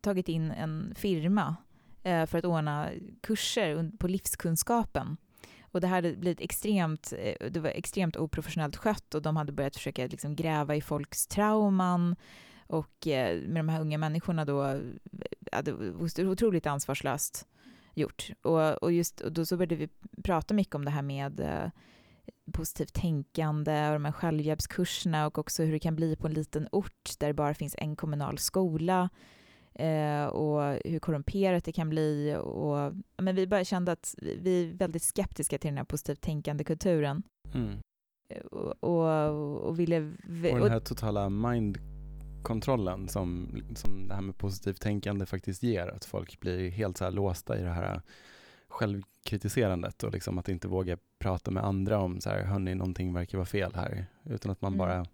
tagit 0.00 0.28
in 0.28 0.50
en 0.50 0.94
firma 0.96 1.56
eh, 2.02 2.26
för 2.26 2.38
att 2.38 2.44
ordna 2.44 2.90
kurser 3.22 3.90
på 3.98 4.08
livskunskapen. 4.08 5.16
Och 5.78 5.82
det 5.82 5.86
här 5.88 5.94
hade 5.94 6.16
blivit 6.16 6.40
extremt, 6.40 7.12
eh, 7.18 7.50
det 7.50 7.60
var 7.60 7.70
extremt 7.70 8.16
oprofessionellt 8.16 8.76
skött 8.76 9.14
och 9.14 9.22
de 9.22 9.36
hade 9.36 9.52
börjat 9.52 9.76
försöka 9.76 10.06
liksom 10.06 10.36
gräva 10.36 10.76
i 10.76 10.80
folks 10.80 11.26
trauman 11.26 12.16
och 12.66 13.06
eh, 13.06 13.40
med 13.40 13.60
de 13.60 13.68
här 13.68 13.80
unga 13.80 13.98
människorna 13.98 14.44
då, 14.44 14.64
eh, 14.64 14.80
ja, 15.52 15.62
det 15.62 15.72
var 15.72 16.02
otroligt 16.28 16.66
ansvarslöst 16.66 17.46
gjort. 17.94 18.30
Och, 18.42 18.82
och 18.82 18.92
just 18.92 19.20
och 19.20 19.32
då 19.32 19.46
så 19.46 19.56
började 19.56 19.76
vi 19.76 19.88
prata 20.22 20.54
mycket 20.54 20.74
om 20.74 20.84
det 20.84 20.90
här 20.90 21.02
med 21.02 21.70
positivt 22.52 22.94
tänkande 22.94 23.86
och 23.86 23.92
de 23.92 24.04
här 24.04 24.12
självhjälpskurserna 24.12 25.26
och 25.26 25.38
också 25.38 25.62
hur 25.62 25.72
det 25.72 25.78
kan 25.78 25.96
bli 25.96 26.16
på 26.16 26.26
en 26.26 26.34
liten 26.34 26.68
ort 26.72 27.10
där 27.18 27.26
det 27.26 27.34
bara 27.34 27.54
finns 27.54 27.74
en 27.78 27.96
kommunal 27.96 28.38
skola 28.38 29.08
eh, 29.78 30.26
och 30.26 30.80
hur 30.84 30.98
korrumperat 30.98 31.64
det 31.64 31.72
kan 31.72 31.90
bli. 31.90 32.36
Och, 32.42 32.92
men 33.16 33.34
vi 33.36 33.46
bara 33.46 33.64
kände 33.64 33.92
att 33.92 34.14
vi- 34.18 34.38
vi 34.42 34.64
är 34.70 34.74
väldigt 34.74 35.02
skeptiska 35.02 35.58
till 35.58 35.68
den 35.68 35.76
här 35.78 35.84
positivt 35.84 36.20
tänkande 36.20 36.64
kulturen 36.64 37.22
Mm. 37.54 37.76
Eh, 38.34 38.40
och, 38.42 38.84
och, 38.84 39.60
och 39.68 39.78
ville... 39.80 39.98
Och 40.52 40.60
den 40.60 40.70
här 40.70 40.80
totala 40.80 41.28
mindkontrollen 41.28 43.08
som, 43.08 43.48
som 43.76 44.08
det 44.08 44.14
här 44.14 44.22
med 44.22 44.38
positivt 44.38 44.80
tänkande 44.80 45.26
faktiskt 45.26 45.62
ger. 45.62 45.86
Att 45.86 46.04
folk 46.04 46.40
blir 46.40 46.70
helt 46.70 46.96
så 46.96 47.04
här 47.04 47.10
låsta 47.10 47.58
i 47.58 47.62
det 47.62 47.70
här 47.70 48.02
självkritiserandet 48.68 50.02
och 50.02 50.12
liksom 50.12 50.38
att 50.38 50.48
inte 50.48 50.68
våga 50.68 50.98
prata 51.18 51.50
med 51.50 51.64
andra 51.64 51.98
om 51.98 52.20
så 52.20 52.30
här, 52.30 52.42
hörni, 52.44 52.74
någonting 52.74 53.12
verkar 53.14 53.38
vara 53.38 53.46
fel 53.46 53.72
här. 53.74 54.06
Utan 54.24 54.52
att 54.52 54.60
man 54.62 54.74
Mm. 54.74 54.78
bara 54.78 55.06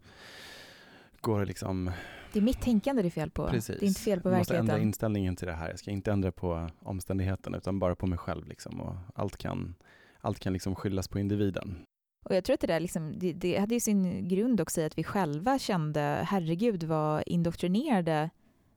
går 1.20 1.40
och 1.40 1.46
liksom, 1.46 1.90
Det 2.34 2.40
är 2.40 2.42
mitt 2.42 2.60
tänkande 2.60 3.02
det 3.02 3.08
är 3.08 3.10
fel 3.10 3.30
på. 3.30 3.48
precis. 3.48 3.80
Det 3.80 3.86
är 3.86 3.88
inte 3.88 4.00
fel 4.00 4.20
på 4.20 4.30
Jag 4.30 4.38
måste 4.38 4.54
ändra 4.56 4.62
verkligheten. 4.62 4.88
inställningen 4.88 5.36
till 5.36 5.46
det 5.46 5.52
här. 5.54 5.68
Jag 5.68 5.78
ska 5.78 5.90
inte 5.90 6.12
ändra 6.12 6.32
på 6.32 6.68
omständigheterna 6.80 7.56
utan 7.56 7.78
bara 7.78 7.94
på 7.96 8.06
mig 8.06 8.18
själv 8.18 8.48
liksom. 8.48 8.80
Och 8.80 8.94
allt 9.14 9.36
kan, 9.36 9.74
allt 10.20 10.38
kan 10.38 10.52
liksom 10.52 10.74
skyllas 10.74 11.08
på 11.08 11.18
individen. 11.18 11.76
Och 12.24 12.34
jag 12.34 12.44
tror 12.44 12.54
att 12.54 12.60
det 12.60 12.66
där 12.66 12.80
liksom, 12.80 13.18
det, 13.18 13.32
det 13.32 13.58
hade 13.58 13.74
ju 13.74 13.80
sin 13.80 14.28
grund 14.28 14.60
också 14.60 14.80
i 14.80 14.84
att 14.84 14.98
vi 14.98 15.04
själva 15.04 15.58
kände, 15.58 16.00
herregud 16.28 16.82
vad 16.82 17.22
indoktrinerade 17.26 18.30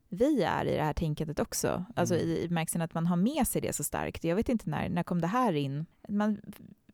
vi 0.09 0.43
är 0.43 0.65
i 0.65 0.75
det 0.75 0.83
här 0.83 0.93
tänkandet 0.93 1.39
också. 1.39 1.85
Alltså 1.95 2.15
Mm. 2.15 2.27
i, 2.27 2.39
i 2.43 2.47
bemärkelsen 2.47 2.81
att 2.81 2.93
man 2.93 3.07
har 3.07 3.15
med 3.17 3.47
sig 3.47 3.61
det 3.61 3.73
så 3.73 3.83
starkt. 3.83 4.23
Jag 4.23 4.35
vet 4.35 4.49
inte 4.49 4.69
när, 4.69 4.89
när 4.89 5.03
kom 5.03 5.21
det 5.21 5.27
här 5.27 5.53
in? 5.53 5.85
Man 6.09 6.41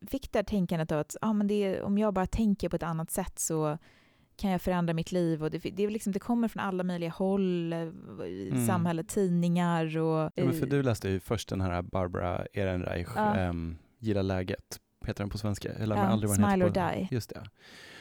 fick 0.07 0.31
det 0.31 0.39
här 0.39 0.43
tänkandet 0.43 0.91
av 0.91 0.99
att 0.99 1.15
ah, 1.21 1.33
men 1.33 1.47
det, 1.47 1.81
om 1.81 1.97
jag 1.97 2.13
bara 2.13 2.25
tänker 2.27 2.69
på 2.69 2.75
ett 2.75 2.83
annat 2.83 3.11
sätt 3.11 3.39
så 3.39 3.77
kan 4.35 4.51
jag 4.51 4.61
förändra 4.61 4.93
mitt 4.93 5.11
liv. 5.11 5.43
Och 5.43 5.51
det, 5.51 5.57
det, 5.57 5.89
liksom, 5.89 6.13
det 6.13 6.19
kommer 6.19 6.47
från 6.47 6.63
alla 6.63 6.83
möjliga 6.83 7.09
håll, 7.09 7.73
eh, 7.73 7.79
i 8.25 8.65
samhället, 8.67 9.07
tidningar 9.07 9.97
och... 9.97 10.19
Mm. 10.19 10.31
Ja, 10.35 10.43
men 10.45 10.53
för 10.53 10.65
du 10.65 10.83
läste 10.83 11.09
ju 11.09 11.19
först 11.19 11.49
den 11.49 11.61
här 11.61 11.81
Barbara 11.81 12.45
Ehrenreich, 12.53 13.07
Ja. 13.15 13.35
ehm, 13.35 13.77
Gilla 13.99 14.21
läget, 14.21 14.79
heter 15.05 15.23
den 15.23 15.29
på 15.29 15.37
svenska? 15.37 15.69
Mig 15.69 15.87
Ja, 15.89 15.95
aldrig 15.95 16.31
Smile 16.31 16.65
heter 16.65 16.65
or 16.65 16.89
på. 16.91 16.95
Die. 16.95 17.07
Just 17.11 17.29
det. 17.29 17.43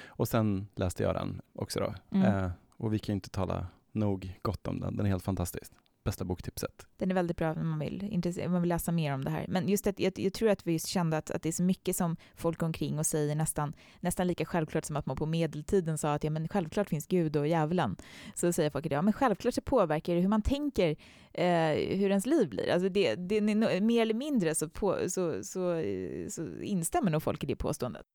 Och 0.07 0.29
sen 0.29 0.69
läste 0.77 1.03
jag 1.03 1.15
den 1.15 1.41
också 1.55 1.81
då. 1.81 1.95
Mm. 2.19 2.45
Eh, 2.45 2.51
och 2.77 2.95
vi 2.95 2.99
kan 2.99 3.13
ju 3.13 3.15
inte 3.15 3.31
tala 3.31 3.67
nog 3.93 4.39
gott 4.43 4.67
om 4.67 4.81
den. 4.81 4.97
Den 4.97 5.07
är 5.07 5.11
helt 5.11 5.25
fantastisk. 5.25 5.73
Bästa 6.05 6.25
boktipset. 6.25 6.87
Den 6.97 7.11
är 7.11 7.15
väldigt 7.15 7.37
bra 7.37 7.53
om 7.53 7.69
man 7.69 7.79
vill, 7.79 8.23
man 8.49 8.61
vill 8.61 8.69
läsa 8.69 8.93
mer 8.93 9.15
om 9.15 9.25
det 9.25 9.31
här. 9.31 9.47
Men 9.49 9.69
just 9.69 9.87
att 9.87 10.01
jag, 10.01 10.13
jag 10.17 10.33
tror 10.33 10.49
att 10.49 10.67
vi 10.67 10.73
just 10.73 10.87
kände 10.87 11.17
att, 11.17 11.31
att 11.31 11.43
det 11.43 11.49
är 11.49 11.53
så 11.53 11.63
mycket 11.63 11.97
som 11.97 12.17
folk 12.35 12.59
går 12.59 12.67
omkring 12.67 12.99
och 12.99 13.07
säger 13.07 13.35
nästan, 13.35 13.73
nästan 14.01 14.27
lika 14.27 14.45
självklart 14.45 14.85
som 14.85 14.97
att 14.97 15.07
man 15.07 15.17
på 15.17 15.27
medeltiden 15.27 15.99
sa 15.99 16.15
att 16.15 16.25
ja, 16.25 16.31
men 16.31 16.49
självklart 16.49 16.89
finns 16.89 17.07
Gud 17.07 17.37
och 17.37 17.49
djävulen. 17.49 17.97
Så 18.35 18.53
säger 18.53 18.71
folk 18.71 18.87
att 18.87 18.93
ja, 18.93 19.03
men 19.03 19.13
självklart 19.13 19.55
så 19.55 19.61
påverkar 19.61 20.15
det 20.15 20.21
hur 20.21 20.29
man 20.29 20.43
tänker 20.43 20.97
eh, 21.33 21.97
hur 21.99 22.09
ens 22.09 22.27
liv 22.27 22.49
blir. 22.49 22.73
Alltså 22.73 22.89
det, 22.89 23.15
det, 23.15 23.41
mer 23.41 24.03
eller 24.03 24.15
mindre 24.15 24.55
så, 24.55 24.69
på, 24.69 24.99
så, 25.09 25.45
så, 25.45 25.83
så 26.29 26.61
instämmer 26.61 27.11
nog 27.11 27.23
folk 27.23 27.45
i 27.45 27.47
det 27.47 27.57
påståendet. 27.57 28.07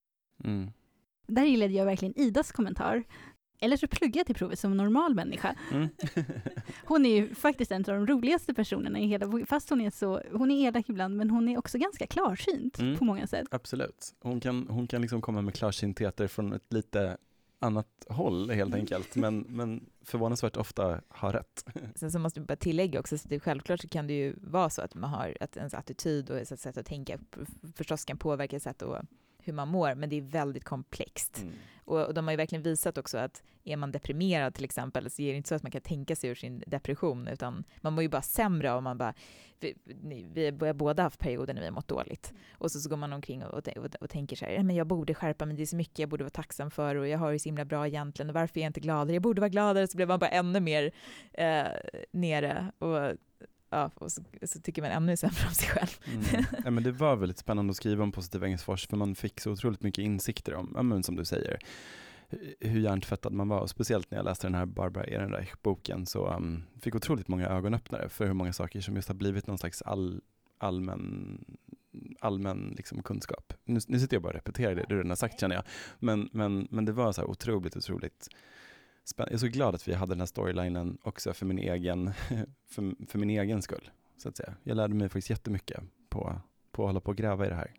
Mm. 0.43 0.71
Där 1.27 1.43
gillade 1.43 1.73
jag 1.73 1.85
verkligen 1.85 2.19
Idas 2.19 2.51
kommentar. 2.51 3.03
Eller 3.59 3.77
så 3.77 3.87
pluggar 3.87 4.19
jag 4.19 4.25
till 4.25 4.35
provet 4.35 4.59
som 4.59 4.77
normal 4.77 5.15
människa. 5.15 5.55
Mm. 5.71 5.87
Hon 6.85 7.05
är 7.05 7.15
ju 7.15 7.35
faktiskt 7.35 7.71
en 7.71 7.81
av 7.81 7.85
de 7.95 8.07
roligaste 8.07 8.53
personerna 8.53 8.99
i 8.99 9.05
hela 9.07 9.45
Fast 9.45 9.69
hon 9.69 9.81
är 9.81 9.89
så, 9.89 10.21
hon 10.31 10.51
är 10.51 10.67
elak 10.67 10.89
ibland, 10.89 11.17
men 11.17 11.29
hon 11.29 11.49
är 11.49 11.57
också 11.57 11.77
ganska 11.77 12.07
klarsynt 12.07 12.79
Mm. 12.79 12.97
på 12.97 13.05
många 13.05 13.27
sätt. 13.27 13.47
Absolut. 13.51 14.15
Hon 14.19 14.39
kan, 14.39 14.67
hon 14.69 14.87
kan 14.87 15.01
liksom 15.01 15.21
komma 15.21 15.41
med 15.41 15.53
klarsyntheter 15.53 16.27
från 16.27 16.53
ett 16.53 16.73
lite 16.73 17.17
annat 17.59 17.87
håll 18.09 18.49
helt 18.49 18.67
Mm. 18.67 18.79
enkelt, 18.79 19.15
men, 19.15 19.39
men 19.39 19.85
förvånansvärt 20.05 20.57
ofta 20.57 21.01
har 21.07 21.33
rätt. 21.33 21.65
Sen 21.95 22.11
så 22.11 22.19
måste 22.19 22.39
vi 22.39 22.45
bara 22.45 22.55
tillägga 22.55 22.99
också, 22.99 23.17
så 23.17 23.27
det, 23.27 23.39
självklart 23.39 23.79
så 23.81 23.87
kan 23.87 24.07
det 24.07 24.13
ju 24.13 24.35
vara 24.41 24.69
så 24.69 24.81
att 24.81 24.95
man 24.95 25.09
har 25.09 25.37
att 25.39 25.57
ens 25.57 25.73
attityd 25.73 26.29
och 26.29 26.37
ett 26.37 26.59
sätt 26.59 26.77
att 26.77 26.85
tänka 26.85 27.19
förstås 27.75 28.05
kan 28.05 28.17
påverka 28.17 28.59
sätt 28.59 28.81
och 28.81 28.97
hur 29.47 29.53
man 29.53 29.67
mår, 29.67 29.95
men 29.95 30.09
det 30.09 30.15
är 30.15 30.21
väldigt 30.21 30.63
komplext. 30.63 31.37
Mm. 31.41 31.53
Och, 31.87 32.05
och 32.05 32.13
de 32.13 32.25
har 32.25 32.31
ju 32.31 32.37
verkligen 32.37 32.63
visat 32.63 32.97
också 32.97 33.17
att 33.17 33.43
är 33.63 33.77
man 33.77 33.91
deprimerad 33.91 34.53
till 34.53 34.65
exempel 34.65 35.09
så 35.09 35.21
är 35.21 35.31
det 35.31 35.37
inte 35.37 35.49
så 35.49 35.55
att 35.55 35.63
man 35.63 35.71
kan 35.71 35.81
tänka 35.81 36.15
sig 36.15 36.29
ur 36.29 36.35
sin 36.35 36.63
depression 36.67 37.27
utan 37.27 37.63
man 37.81 37.93
mår 37.93 38.01
ju 38.01 38.09
bara 38.09 38.21
sämre 38.21 38.71
om 38.71 38.83
man 38.83 38.97
bara, 38.97 39.13
vi, 40.33 40.45
har 40.59 40.73
båda 40.73 41.03
haft 41.03 41.19
perioder 41.19 41.53
när 41.53 41.61
vi 41.61 41.67
har 41.67 41.73
mått 41.73 41.87
dåligt 41.87 42.33
och 42.51 42.71
så, 42.71 42.79
så 42.79 42.89
går 42.89 42.97
man 42.97 43.13
omkring 43.13 43.43
och, 43.43 43.53
och, 43.53 43.77
och, 43.77 43.95
och 44.01 44.09
tänker 44.09 44.35
så 44.35 44.45
här, 44.45 44.51
"Ja, 44.51 44.63
men 44.63 44.75
jag 44.75 44.87
borde 44.87 45.13
skärpa 45.13 45.45
mig, 45.45 45.55
det 45.57 45.63
är 45.63 45.65
så 45.65 45.75
mycket 45.75 45.99
jag 45.99 46.09
borde 46.09 46.23
vara 46.23 46.29
tacksam 46.29 46.71
för 46.71 46.95
och 46.95 47.07
jag 47.07 47.19
har 47.19 47.31
det 47.31 47.39
så 47.39 47.49
himla 47.49 47.65
bra 47.65 47.87
egentligen 47.87 48.29
och 48.29 48.35
varför 48.35 48.59
är 48.59 48.63
jag 48.63 48.69
inte 48.69 48.79
gladare, 48.79 49.13
jag 49.13 49.23
borde 49.23 49.41
vara 49.41 49.49
gladare, 49.49 49.87
så 49.87 49.97
blir 49.97 50.05
man 50.05 50.19
bara 50.19 50.29
ännu 50.29 50.59
mer 50.59 50.91
eh, 51.33 51.65
nere 52.11 52.71
och 52.79 53.17
Ja, 53.70 53.91
och 53.95 54.11
så, 54.11 54.22
så 54.45 54.59
tycker 54.59 54.82
man 54.82 54.91
ännu 54.91 55.18
sämre 55.18 55.47
om 55.47 55.53
sig 55.53 55.70
själv. 55.70 55.99
Mm. 56.13 56.45
Ja, 56.63 56.72
men 56.72 56.84
det 56.84 56.91
var 56.91 57.15
väldigt 57.15 57.38
spännande 57.38 57.72
att 57.72 57.78
skriva 57.78 58.03
om 58.03 58.11
positiv 58.11 58.43
Engelsfors 58.43 58.88
för 58.88 58.97
man 58.97 59.15
fick 59.15 59.39
så 59.39 59.51
otroligt 59.51 59.84
mycket 59.84 60.01
insikter 60.03 60.53
om, 60.53 60.72
ja, 60.76 60.84
men 60.84 61.03
som 61.03 61.15
du 61.15 61.26
säger, 61.26 61.57
hu- 62.30 62.53
hur 62.59 62.80
hjärntvättad 62.80 63.34
man 63.34 63.47
var. 63.47 63.59
Och 63.59 63.70
speciellt 63.70 64.11
när 64.11 64.18
jag 64.18 64.26
läste 64.26 64.47
den 64.47 64.55
här 64.55 64.65
Barbara 64.65 65.03
Ehrenreich-boken 65.03 66.05
så 66.05 66.34
um, 66.34 66.63
fick 66.82 66.95
otroligt 66.95 67.28
många 67.28 67.47
ögonöppnare 67.47 68.09
för 68.09 68.26
hur 68.26 68.34
många 68.34 68.53
saker 68.53 68.82
som 68.82 68.95
just 68.95 69.07
har 69.07 69.15
blivit 69.15 69.47
någon 69.47 69.57
slags 69.57 69.82
all, 69.82 70.22
allmän, 70.57 71.45
allmän 72.20 72.74
liksom 72.78 73.03
kunskap. 73.03 73.53
Nu, 73.65 73.80
nu 73.88 73.99
sitter 73.99 74.15
jag 74.15 74.24
bara 74.24 74.30
och 74.30 74.36
repeterar 74.36 74.76
det 74.76 74.86
du 74.89 74.95
redan 74.95 75.09
har 75.09 75.15
sagt 75.15 75.39
känner 75.39 75.55
jag. 75.55 75.63
Men, 75.99 76.30
men, 76.32 76.68
men 76.72 76.86
det 76.86 76.91
var 76.91 77.11
så 77.11 77.22
här 77.22 77.30
otroligt, 77.30 77.78
otroligt. 77.78 78.28
Jag 79.17 79.31
är 79.31 79.37
så 79.37 79.47
glad 79.47 79.75
att 79.75 79.87
vi 79.87 79.93
hade 79.93 80.11
den 80.11 80.19
här 80.19 80.25
storylinen 80.25 80.97
också 81.03 81.33
för 81.33 81.45
min 81.45 81.59
egen, 81.59 82.11
för, 82.69 83.05
för 83.07 83.19
min 83.19 83.29
egen 83.29 83.61
skull. 83.61 83.89
Så 84.17 84.29
att 84.29 84.37
säga. 84.37 84.53
Jag 84.63 84.75
lärde 84.77 84.93
mig 84.93 85.09
faktiskt 85.09 85.29
jättemycket 85.29 85.83
på, 86.09 86.41
på 86.71 86.83
att 86.83 86.87
hålla 86.89 86.99
på 86.99 87.11
och 87.11 87.17
gräva 87.17 87.45
i 87.45 87.49
det 87.49 87.55
här. 87.55 87.71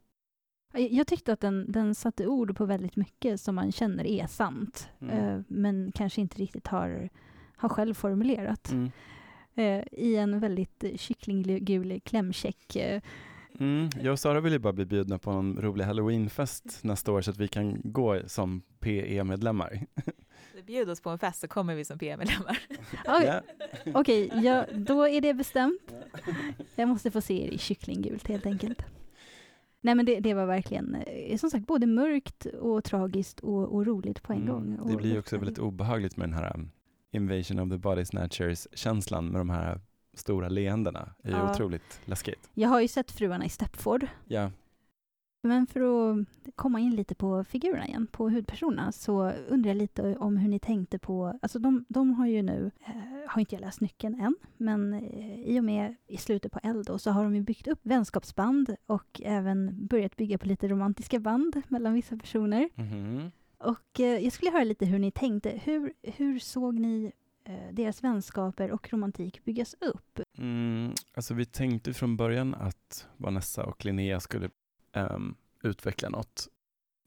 Jag 0.91 1.07
tyckte 1.07 1.33
att 1.33 1.41
den, 1.41 1.73
den 1.73 1.95
satte 1.95 2.27
ord 2.27 2.57
på 2.57 2.65
väldigt 2.67 2.97
mycket 2.97 3.41
som 3.41 3.55
man 3.55 3.73
känner 3.73 4.07
är 4.07 4.27
sant, 4.27 4.89
Mm. 5.01 5.19
eh, 5.19 5.41
men 5.49 5.93
kanske 5.95 6.21
inte 6.21 6.39
riktigt 6.39 6.67
har, 6.67 7.09
har 7.57 7.69
själv 7.69 7.95
formulerat. 7.95 8.71
Mm. 8.71 8.91
Eh, 9.55 9.85
I 9.93 10.17
en 10.17 10.41
väldigt 10.41 10.85
kycklinggul 10.97 12.01
klämkäck 12.01 12.77
eh, 12.77 13.03
Mm. 13.61 13.89
Jag 14.01 14.13
och 14.13 14.19
Sara 14.19 14.41
vill 14.41 14.53
ju 14.53 14.59
bara 14.59 14.73
bli 14.73 14.85
bjudna 14.85 15.19
på 15.19 15.31
en 15.31 15.57
rolig 15.61 15.85
halloweenfest 15.85 16.85
nästa 16.85 17.13
år 17.13 17.21
så 17.23 17.31
att 17.31 17.37
vi 17.39 17.49
kan 17.49 17.81
gå 17.85 18.21
som 18.27 18.63
PE-medlemmar. 18.81 19.87
Bjud 20.67 20.91
oss 20.91 21.01
på 21.01 21.11
en 21.11 21.19
fest 21.19 21.41
så 21.41 21.49
kommer 21.49 21.75
vi 21.75 21.85
som 21.85 21.99
PM-medlemmar. 21.99 22.59
Oj, 23.07 23.25
Ja. 23.25 23.41
Okej, 23.95 24.31
ja, 24.35 24.65
då 24.75 25.09
är 25.09 25.21
det 25.21 25.35
bestämt. 25.35 25.95
Jag 26.75 26.89
måste 26.89 27.11
få 27.11 27.21
se 27.21 27.45
er 27.47 27.49
i 27.51 27.59
kycklinggult 27.59 28.29
helt 28.29 28.47
enkelt. 28.47 28.83
Nej 29.81 29.95
men 29.95 30.07
det, 30.07 30.21
det 30.21 30.35
var 30.35 30.47
verkligen, 30.47 30.95
eh, 30.95 31.37
som 31.37 31.51
sagt, 31.51 31.67
både 31.67 31.87
mörkt 31.87 32.47
och 32.47 32.85
tragiskt 32.85 33.41
och, 33.41 33.75
och 33.75 33.87
roligt 33.87 34.23
på 34.23 34.33
en 34.33 34.43
Mm. 34.43 34.53
gång. 34.77 34.89
Det 34.91 34.97
blir 34.97 35.13
ju 35.13 35.19
också 35.19 35.37
väldigt 35.39 35.59
obehagligt 35.59 36.17
med 36.17 36.29
den 36.29 36.35
här 36.39 36.55
um, 36.57 36.71
invasion 37.13 37.59
of 37.59 37.71
the 37.71 37.79
body 37.79 38.05
snatchers-känslan 38.05 39.27
med 39.29 39.41
de 39.41 39.51
här 39.51 39.81
stora 40.15 40.49
leendena. 40.49 41.15
Det 41.23 41.29
är 41.29 41.33
ju 41.33 41.39
Ja. 41.39 41.51
otroligt 41.53 42.01
läskigt. 42.05 42.51
Jag 42.55 42.69
har 42.69 42.81
ju 42.81 42.89
sett 42.89 43.11
Fruarna 43.11 43.45
i 43.45 43.49
Stepford, 43.49 44.07
Ja. 44.27 44.51
Men 45.43 45.67
för 45.67 45.81
att 45.81 46.27
komma 46.57 46.81
in 46.81 46.97
lite 46.97 47.15
på 47.15 47.45
figurerna 47.45 47.87
igen, 47.87 48.07
på 48.07 48.29
huvudpersonerna, 48.29 48.93
så 48.93 49.31
undrar 49.31 49.71
jag 49.71 49.77
lite 49.77 50.17
om 50.17 50.37
hur 50.37 50.49
ni 50.49 50.59
tänkte 50.59 50.99
på, 50.99 51.39
alltså 51.43 51.59
de, 51.59 51.85
de 51.89 52.15
har 52.15 52.27
ju 52.27 52.43
nu, 52.43 52.71
eh, 52.87 53.29
har 53.29 53.41
inte 53.41 53.55
jag 53.55 53.61
läst 53.61 53.81
nyckeln 53.81 54.21
än, 54.21 54.37
men 54.57 54.95
eh, 54.95 55.41
i 55.41 55.61
och 55.61 55.65
med 55.65 55.95
i 56.07 56.17
slutet 56.17 56.53
på 56.53 56.61
Eld 56.63 56.87
då, 56.87 56.99
så 56.99 57.11
har 57.11 57.25
de 57.25 57.35
ju 57.35 57.43
byggt 57.43 57.69
upp 57.69 57.81
vänskapsband 57.83 58.77
och 58.87 59.21
även 59.25 59.87
börjat 59.87 60.17
bygga 60.17 60.39
på 60.39 60.47
lite 60.47 60.69
romantiska 60.69 61.21
band 61.21 61.63
mellan 61.69 61.95
vissa 61.95 62.17
personer. 62.17 62.69
Mhm. 62.75 63.31
Och 63.59 64.01
eh, 64.01 64.25
jag 64.25 64.33
skulle 64.33 64.51
höra 64.51 64.65
lite 64.65 64.87
hur 64.87 64.99
ni 64.99 65.11
tänkte. 65.11 65.61
Hur, 65.65 65.93
hur 66.03 66.39
såg 66.39 66.75
ni 66.75 67.13
eh, 67.45 67.73
deras 67.73 68.05
vänskaper 68.05 68.71
och 68.71 68.93
romantik 68.93 69.45
byggas 69.45 69.75
upp? 69.81 70.21
Mm, 70.39 70.93
alltså 71.15 71.35
vi 71.35 71.45
tänkte 71.45 71.95
från 71.95 72.17
början 72.17 72.55
att 72.55 73.09
Vanessa 73.17 73.65
och 73.65 73.85
Linnea 73.85 74.21
skulle 74.21 74.51
ehm, 74.99 75.35
utveckla 75.63 76.09
något. 76.09 76.49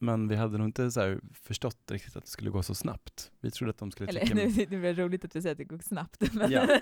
Men 0.00 0.28
vi 0.28 0.36
hade 0.36 0.58
nog 0.58 0.66
inte 0.68 0.90
så 0.90 1.18
förstått 1.34 1.90
riktigt 1.90 2.16
att 2.16 2.24
det 2.24 2.30
skulle 2.30 2.50
gå 2.50 2.62
så 2.62 2.74
snabbt. 2.74 3.30
Vi 3.40 3.50
trodde 3.50 3.70
att 3.70 3.78
de 3.78 3.90
skulle 3.90 4.08
Eller 4.08 4.20
tycka... 4.20 4.34
nu, 4.34 4.48
det 4.50 4.66
blir 4.66 4.94
roligt 4.94 5.24
att 5.24 5.30
du 5.30 5.42
säger 5.42 5.52
att 5.52 5.58
det 5.58 5.64
går 5.64 5.78
snabbt. 5.78 6.32
Men, 6.34 6.50
Ja. 6.52 6.80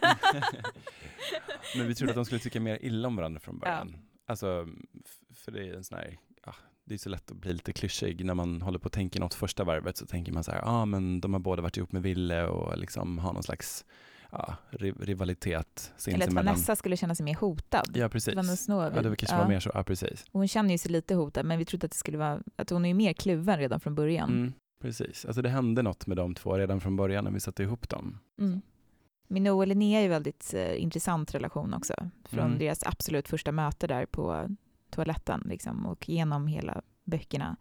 Men 1.77 1.87
vi 1.89 1.95
trodde 1.95 2.11
att 2.11 2.17
de 2.17 2.25
skulle 2.25 2.39
tycka 2.39 2.61
mer 2.61 2.79
illa 2.83 3.09
om 3.09 3.17
varandra 3.17 3.41
från 3.41 3.59
början. 3.59 3.97
Alltså, 4.27 4.69
f- 5.05 5.37
för 5.37 5.53
det 5.53 5.69
är 5.69 5.75
en 5.75 5.85
sån 5.85 5.99
här, 5.99 6.19
ja, 6.47 6.55
det 6.85 6.95
är 6.95 6.99
så 6.99 7.09
lätt 7.09 7.31
att 7.31 7.37
bli 7.37 7.53
lite 7.53 7.73
klyschig 7.73 8.25
när 8.25 8.35
man 8.35 8.63
håller 8.63 8.79
på 8.79 8.87
att 8.87 8.93
tänka 8.93 9.21
något 9.21 9.35
första 9.35 9.65
varvet 9.65 9.97
så 9.97 10.07
tänker 10.07 10.33
man 10.33 10.45
så 10.45 10.51
här, 10.51 10.59
ja 10.59 10.65
ah, 10.67 10.85
men 10.87 11.21
de 11.21 11.33
har 11.33 11.41
båda 11.41 11.63
varit 11.63 11.77
ihop 11.77 11.93
med 11.93 12.03
Ville 12.03 12.47
och 12.47 12.79
liksom 12.79 13.19
har 13.19 13.33
någon 13.33 13.43
slags 13.43 13.85
ja, 14.33 14.55
ri- 14.71 15.05
rivalitet 15.05 15.93
Eller 16.07 16.27
att. 16.27 16.33
Vanessa 16.33 16.77
skulle 16.77 16.97
känna 16.97 17.15
sig 17.15 17.25
mer 17.25 17.35
hotad. 17.35 17.91
Ja 17.95 18.09
precis. 18.09 18.35
Vanessa. 18.35 18.73
Ja, 18.95 19.03
det 19.03 19.17
kanske 19.17 19.37
Ja. 19.37 19.43
var 19.43 19.49
mer 19.49 19.61
så, 19.61 19.71
ja 19.75 19.83
precis. 19.85 20.25
Och 20.33 20.41
Hon 20.41 20.49
känner 20.49 20.71
ju 20.71 20.79
sig 20.79 20.91
lite 20.93 21.15
hotad, 21.15 21.47
men 21.47 21.59
vi 21.59 21.65
trodde 21.65 21.85
att 21.85 21.91
det 21.91 21.97
skulle 21.97 22.19
vara, 22.19 22.41
att 22.57 22.71
hon 22.71 22.85
är 22.85 22.95
mer 22.95 23.13
kluven 23.13 23.59
redan 23.59 23.81
från 23.81 23.95
början. 23.95 24.31
Mm, 24.31 24.53
precis, 24.83 25.25
alltså 25.25 25.43
det 25.43 25.49
hände 25.49 25.83
något 25.83 26.07
med 26.07 26.17
de 26.17 26.35
två 26.35 26.59
redan 26.59 26.81
från 26.81 26.97
början 26.97 27.25
när 27.25 27.31
vi 27.31 27.41
satte 27.41 27.63
ihop 27.63 27.89
dem. 27.89 28.19
Mm. 28.39 28.61
Min 29.29 29.47
och 29.47 29.67
Linnea 29.67 29.99
är 29.99 30.03
ju 30.03 30.09
väldigt 30.09 30.55
eh, 30.55 30.83
intressant 30.83 31.35
relation 31.35 31.75
också. 31.75 31.95
Från 32.25 32.47
Mm. 32.47 32.59
deras 32.59 32.83
absolut 32.87 33.29
första 33.29 33.53
möte 33.53 33.87
där 33.87 34.07
på 34.07 34.49
toaletten 34.91 35.43
liksom, 35.47 35.87
och 35.87 36.09
genom 36.09 36.47
hela 36.47 36.83
böckerna. 37.05 37.57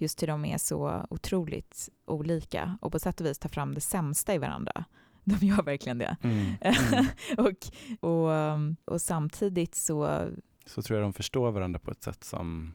Just 0.00 0.22
hur 0.22 0.26
de 0.26 0.44
är 0.44 0.58
så 0.58 1.06
otroligt 1.10 1.88
olika 2.06 2.78
och 2.80 2.92
på 2.92 2.98
sätt 2.98 3.20
och 3.20 3.26
vis 3.26 3.38
tar 3.38 3.48
fram 3.48 3.74
det 3.74 3.80
sämsta 3.80 4.34
i 4.34 4.38
varandra. 4.38 4.84
De 5.40 5.46
gör 5.46 5.62
verkligen 5.62 5.98
det. 5.98 6.16
Mm. 6.22 6.54
Mm. 6.60 7.06
och, 7.38 7.66
och, 8.10 8.28
um, 8.30 8.76
och 8.84 9.00
samtidigt 9.00 9.74
så, 9.74 10.28
Så 10.66 10.82
tror 10.82 10.98
jag 10.98 11.06
de 11.06 11.12
förstår 11.12 11.50
varandra 11.50 11.78
på 11.78 11.90
ett 11.90 12.02
sätt 12.02 12.24
som 12.24 12.74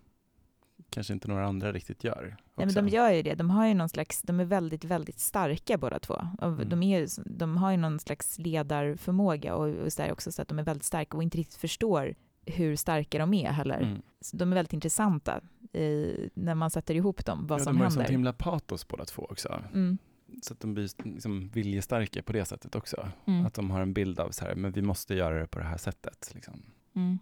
kanske 0.89 1.13
inte 1.13 1.27
några 1.27 1.45
andra 1.45 1.71
riktigt 1.71 2.03
gör. 2.03 2.37
nej, 2.55 2.65
men 2.65 2.75
de 2.75 2.87
gör 2.87 3.11
ju 3.11 3.21
det. 3.21 3.35
De 3.35 3.49
har 3.49 3.67
ju 3.67 3.73
någon 3.73 3.89
slags, 3.89 4.21
de 4.21 4.39
är 4.39 4.45
väldigt, 4.45 4.83
väldigt 4.83 5.19
starka 5.19 5.77
båda 5.77 5.99
två. 5.99 6.27
Mm. 6.41 6.69
De, 6.69 6.83
är, 6.83 7.07
de 7.25 7.57
har 7.57 7.71
ju 7.71 7.77
någon 7.77 7.99
slags 7.99 8.39
ledarförmåga 8.39 9.55
och, 9.55 9.67
och 9.75 9.93
så 9.93 10.11
också 10.11 10.31
så 10.31 10.41
att 10.41 10.47
de 10.47 10.59
är 10.59 10.63
väldigt 10.63 10.83
starka 10.83 11.17
och 11.17 11.23
inte 11.23 11.37
riktigt 11.37 11.59
förstår 11.59 12.15
hur 12.45 12.75
starka 12.75 13.17
de 13.17 13.33
är 13.33 13.51
heller. 13.51 13.81
Mm. 13.81 14.01
De 14.33 14.51
är 14.51 14.55
väldigt 14.55 14.73
intressanta 14.73 15.41
i, 15.73 16.15
när 16.33 16.55
man 16.55 16.69
sätter 16.69 16.95
ihop 16.95 17.25
dem, 17.25 17.47
vad 17.47 17.59
ja, 17.59 17.63
som 17.63 17.73
de 17.73 17.77
har 17.77 17.85
ju 17.85 17.89
händer. 17.89 18.03
sånt 18.03 18.13
himla 18.13 18.33
patos 18.33 18.87
båda 18.87 19.05
två 19.05 19.27
också. 19.29 19.63
Mm. 19.73 19.97
Så 20.41 20.53
att 20.53 20.59
de 20.59 20.73
blir 20.73 20.89
liksom 21.13 21.49
viljestarka 21.49 22.23
på 22.23 22.33
det 22.33 22.45
sättet 22.45 22.75
också. 22.75 23.09
Mm. 23.25 23.45
Att 23.45 23.53
de 23.53 23.71
har 23.71 23.81
en 23.81 23.93
bild 23.93 24.19
av 24.19 24.31
så 24.31 24.45
här, 24.45 24.55
men 24.55 24.71
vi 24.71 24.81
måste 24.81 25.15
göra 25.15 25.39
det 25.39 25.47
på 25.47 25.59
det 25.59 25.65
här 25.65 25.77
sättet. 25.77 26.31
Liksom. 26.33 26.61
Mm. 26.95 27.19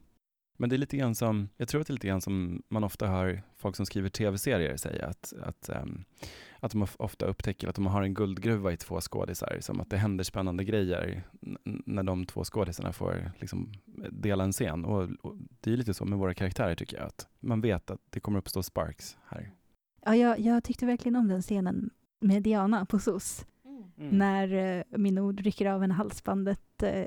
Men 0.57 0.70
det 0.70 0.76
är 0.76 0.78
lite 0.78 0.97
grann 0.97 1.16
som, 1.16 1.49
jag 1.57 1.68
tror 1.68 1.82
att 1.82 1.88
det 1.88 1.91
är 1.91 1.93
lite 1.95 2.07
grann 2.07 2.22
som 2.22 2.64
man 2.70 2.84
ofta 2.84 3.07
hör 3.07 3.43
folk 3.57 3.76
som 3.76 3.86
skriver 3.86 4.09
tv-serier 4.09 4.78
säga 4.78 5.05
att, 5.05 5.34
att, 5.41 5.70
ehm, 5.70 6.03
att 6.59 6.72
de 6.72 6.82
of- 6.84 6.95
ofta 6.99 7.26
upptäcker 7.26 7.68
att 7.68 7.76
de 7.76 7.86
har 7.86 8.01
en 8.01 8.14
guldgruva 8.14 8.72
i 8.74 8.78
två 8.78 9.01
skådisar, 9.01 9.57
som 9.59 9.80
att 9.80 9.89
det 9.89 9.97
händer 9.97 10.24
spännande 10.24 10.64
grejer 10.64 11.24
när 11.64 12.03
de 12.03 12.26
två 12.26 12.43
skådisarna 12.43 12.93
får 12.93 13.32
liksom 13.39 13.74
dela 14.12 14.43
en 14.43 14.51
scen. 14.51 14.86
Och, 14.86 15.09
och 15.22 15.36
det 15.62 15.74
är 15.74 15.78
lite 15.78 15.93
så 15.93 16.05
med 16.05 16.20
våra 16.20 16.34
karaktärer 16.34 16.76
tycker 16.76 16.97
jag, 16.97 17.05
att 17.07 17.28
man 17.39 17.62
vet 17.62 17.91
att 17.91 18.01
det 18.09 18.20
kommer 18.20 18.39
uppstå 18.39 18.64
sparks 18.64 19.18
här. 19.28 19.51
Ja, 20.05 20.16
jag, 20.16 20.39
jag 20.39 20.64
tyckte 20.64 20.86
verkligen 20.86 21.16
om 21.16 21.28
den 21.28 21.41
scenen 21.41 21.89
med 22.22 22.43
Diana 22.43 22.86
på 22.86 22.99
SOS. 22.99 23.45
Mm. 23.97 24.17
när 24.17 24.53
eh, 24.78 24.84
min 24.99 25.17
ord 25.19 25.39
rycker 25.39 25.65
av 25.65 25.82
henne 25.82 25.93
halsbandet. 25.93 26.84
Eh, 26.84 27.05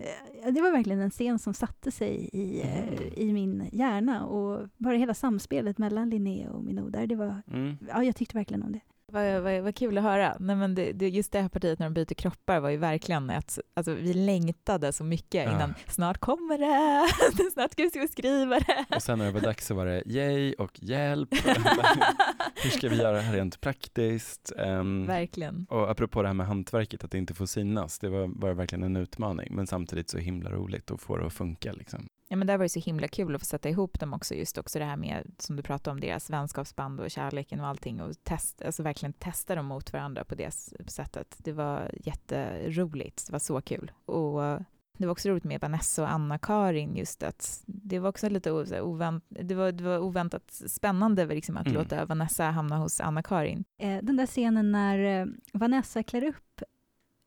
det 0.52 0.60
var 0.60 0.72
verkligen 0.72 1.00
en 1.00 1.10
scen 1.10 1.38
som 1.38 1.54
satte 1.54 1.90
sig 1.90 2.30
i, 2.32 2.60
eh, 2.62 3.18
i 3.18 3.32
min 3.32 3.68
hjärna 3.72 4.26
och 4.26 4.68
bara 4.76 4.96
hela 4.96 5.14
samspelet 5.14 5.78
mellan 5.78 6.10
Linnea 6.10 6.50
och 6.50 6.64
min 6.64 6.78
ord 6.78 6.92
där, 6.92 7.06
det 7.06 7.16
var, 7.16 7.42
Mm. 7.46 7.76
ja 7.88 8.02
jag 8.04 8.16
tyckte 8.16 8.36
verkligen 8.36 8.62
om 8.62 8.72
det. 8.72 8.80
Vad, 9.14 9.42
vad, 9.42 9.60
vad 9.62 9.76
kul 9.76 9.98
att 9.98 10.04
höra. 10.04 10.36
Nej, 10.40 10.56
men 10.56 10.74
det, 10.74 10.92
det, 10.92 11.08
just 11.08 11.32
det 11.32 11.40
här 11.40 11.48
partiet 11.48 11.78
när 11.78 11.86
de 11.86 11.94
byter 11.94 12.14
kroppar 12.14 12.60
var 12.60 12.70
ju 12.70 12.76
verkligen 12.76 13.30
ett... 13.30 13.58
Alltså, 13.74 13.94
vi 13.94 14.14
längtade 14.14 14.92
så 14.92 15.04
mycket 15.04 15.44
Ja. 15.44 15.52
innan 15.52 15.74
snart 15.88 16.18
kommer 16.18 16.58
det, 16.58 17.50
snart 17.52 17.72
ska 17.72 18.00
vi 18.00 18.08
skriva 18.08 18.58
det. 18.58 18.84
Och 18.96 19.02
sen 19.02 19.18
när 19.18 19.26
det 19.26 19.32
var 19.32 19.40
dags 19.40 19.66
så 19.66 19.74
var 19.74 19.86
det 19.86 20.02
yay 20.06 20.54
och 20.54 20.70
hjälp. 20.82 21.28
Hur 22.62 22.70
ska 22.70 22.88
vi 22.88 22.96
göra 22.96 23.12
det 23.16 23.20
här 23.22 23.34
rent 23.36 23.60
praktiskt? 23.60 24.52
Ehm, 24.58 25.06
Verkligen. 25.06 25.66
och 25.70 25.90
apropå 25.90 26.22
det 26.22 26.28
här 26.28 26.34
med 26.34 26.46
hantverket, 26.46 27.04
att 27.04 27.10
det 27.10 27.18
inte 27.18 27.34
får 27.34 27.46
synas, 27.46 27.98
det 27.98 28.08
var, 28.08 28.40
var 28.40 28.52
verkligen 28.52 28.82
en 28.82 28.96
utmaning, 28.96 29.54
men 29.54 29.66
samtidigt 29.66 30.10
så 30.10 30.18
himla 30.18 30.50
roligt 30.50 30.90
att 30.90 31.00
få 31.00 31.16
det 31.16 31.26
att 31.26 31.32
funka. 31.32 31.72
Liksom. 31.72 32.06
Ja, 32.34 32.38
men 32.38 32.46
där 32.46 32.56
var 32.58 32.64
det 32.64 32.68
så 32.68 32.80
himla 32.80 33.08
kul 33.08 33.34
att 33.34 33.40
få 33.40 33.44
sätta 33.46 33.68
ihop 33.68 34.00
dem 34.00 34.12
också, 34.12 34.34
just 34.34 34.58
också 34.58 34.78
det 34.78 34.84
här 34.84 34.96
med, 34.96 35.32
som 35.38 35.56
du 35.56 35.62
pratade 35.62 35.92
om, 35.92 36.00
deras 36.00 36.30
vänskapsband 36.30 37.00
och 37.00 37.10
kärleken 37.10 37.60
och 37.60 37.66
allting 37.66 38.00
och 38.02 38.24
test, 38.24 38.62
alltså 38.62 38.82
verkligen 38.82 39.12
testa 39.12 39.54
dem 39.54 39.66
mot 39.66 39.92
varandra 39.92 40.24
på 40.24 40.34
det 40.34 40.50
sättet. 40.86 41.36
Det 41.38 41.52
var 41.52 41.90
jätteroligt, 41.94 43.26
det 43.26 43.32
var 43.32 43.38
så 43.38 43.60
kul. 43.60 43.92
Och 44.04 44.40
det 44.98 45.06
var 45.06 45.10
också 45.12 45.28
roligt 45.28 45.44
med 45.44 45.60
Vanessa 45.60 46.02
och 46.02 46.10
Anna-Karin, 46.10 46.96
just 46.96 47.22
att 47.22 47.62
det 47.66 47.98
var 47.98 48.08
också 48.08 48.28
lite 48.28 48.80
ovänt, 48.80 49.24
det 49.28 49.54
var, 49.54 49.72
det 49.72 49.84
var 49.84 49.98
oväntat 49.98 50.52
spännande 50.52 51.26
liksom, 51.26 51.56
att 51.56 51.66
Mm. 51.66 51.78
låta 51.78 52.04
Vanessa 52.04 52.44
hamna 52.44 52.76
hos 52.76 53.00
Anna-Karin. 53.00 53.64
Eh, 53.78 53.98
den 54.02 54.16
där 54.16 54.26
scenen 54.26 54.72
när 54.72 55.20
eh, 55.20 55.26
Vanessa 55.52 56.02
klär 56.02 56.24
upp 56.24 56.43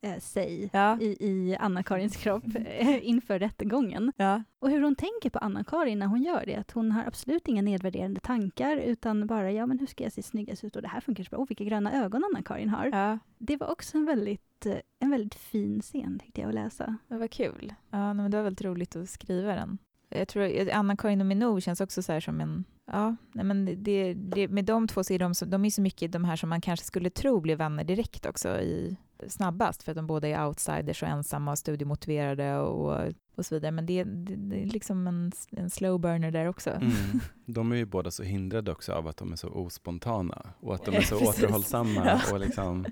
eh, 0.05 0.19
sig 0.19 0.69
Ja. 0.73 0.99
i, 1.01 1.17
i 1.27 1.57
Anna-Karins 1.59 2.15
kropp 2.17 2.43
eh, 2.65 3.07
inför 3.07 3.39
rättegången. 3.39 4.13
Ja. 4.17 4.43
Och 4.59 4.69
hur 4.69 4.81
hon 4.81 4.95
tänker 4.95 5.29
på 5.29 5.39
Anna-Karin 5.39 5.99
när 5.99 6.05
hon 6.07 6.23
gör 6.23 6.43
det. 6.45 6.55
Att 6.55 6.71
hon 6.71 6.91
har 6.91 7.03
absolut 7.05 7.47
inga 7.47 7.61
nedvärderande 7.61 8.19
tankar 8.19 8.77
utan 8.77 9.27
bara, 9.27 9.51
ja 9.51 9.65
men 9.65 9.79
hur 9.79 9.87
ska 9.87 10.03
jag 10.03 10.13
se 10.13 10.23
snyggast 10.23 10.63
ut 10.63 10.75
och 10.75 10.81
det 10.81 10.87
här 10.87 11.01
funkar 11.01 11.23
så 11.23 11.29
bra. 11.29 11.39
Oh, 11.39 11.47
vilka 11.47 11.63
gröna 11.63 12.03
ögon 12.05 12.23
Anna-Karin 12.23 12.69
har. 12.69 12.85
ja, 12.85 13.19
Det 13.37 13.57
var 13.57 13.67
också 13.71 13.97
en 13.97 14.05
väldigt, 14.05 14.65
eh, 14.65 14.75
en 14.99 15.11
väldigt 15.11 15.35
fin 15.35 15.81
scen 15.81 16.19
tyckte 16.19 16.41
jag 16.41 16.47
att 16.47 16.55
läsa. 16.55 16.95
det 17.07 17.17
var 17.17 17.27
kul. 17.27 17.73
Ja, 17.91 18.13
men 18.13 18.31
det 18.31 18.37
var 18.37 18.43
väldigt 18.43 18.65
roligt 18.65 18.95
att 18.95 19.09
skriva 19.09 19.55
den. 19.55 19.77
Jag 20.09 20.27
tror 20.27 20.43
att 20.61 20.69
Anna-Karin 20.73 21.21
och 21.21 21.27
Minou 21.27 21.59
känns 21.61 21.81
också 21.81 22.01
så 22.03 22.11
här 22.13 22.19
som 22.19 22.41
en... 22.41 22.63
Ja, 22.91 23.15
nej 23.33 23.45
men 23.45 23.83
det, 23.83 24.13
det, 24.13 24.47
med 24.47 24.65
de 24.65 24.87
två 24.87 25.03
så 25.03 25.13
är 25.13 25.19
de, 25.19 25.35
så, 25.35 25.45
de 25.45 25.65
är 25.65 25.69
så 25.69 25.81
mycket 25.81 26.11
de 26.11 26.23
här 26.25 26.35
som 26.35 26.49
man 26.49 26.61
kanske 26.61 26.85
skulle 26.85 27.09
tro 27.09 27.39
blir 27.39 27.55
vänner 27.55 27.83
direkt 27.83 28.25
också 28.25 28.49
i, 28.59 28.97
snabbast 29.27 29.83
för 29.83 29.91
att 29.91 29.95
de 29.95 30.07
båda 30.07 30.27
är 30.27 30.47
outsiders 30.47 31.03
och 31.03 31.09
ensamma 31.09 31.51
och 31.51 31.59
studiemotiverade 31.59 32.57
och, 32.57 33.13
och 33.35 33.45
så 33.45 33.55
vidare. 33.55 33.71
Men 33.71 33.85
det, 33.85 34.03
det, 34.03 34.35
det 34.35 34.61
är 34.61 34.65
liksom 34.65 35.07
en, 35.07 35.31
en 35.51 35.69
slow 35.69 35.99
burner 35.99 36.31
där 36.31 36.47
också. 36.47 36.69
Mm. 36.69 36.91
De 37.45 37.71
är 37.71 37.75
ju 37.75 37.85
båda 37.85 38.11
så 38.11 38.23
hindrade 38.23 38.71
också 38.71 38.93
av 38.93 39.07
att 39.07 39.17
de 39.17 39.31
är 39.31 39.35
så 39.35 39.49
ospontana 39.49 40.53
och 40.59 40.75
att 40.75 40.85
de 40.85 40.95
är 40.95 41.01
så 41.01 41.15
återhållsamma. 41.29 42.05
Ja. 42.05 42.21
Och 42.33 42.39
liksom, 42.39 42.85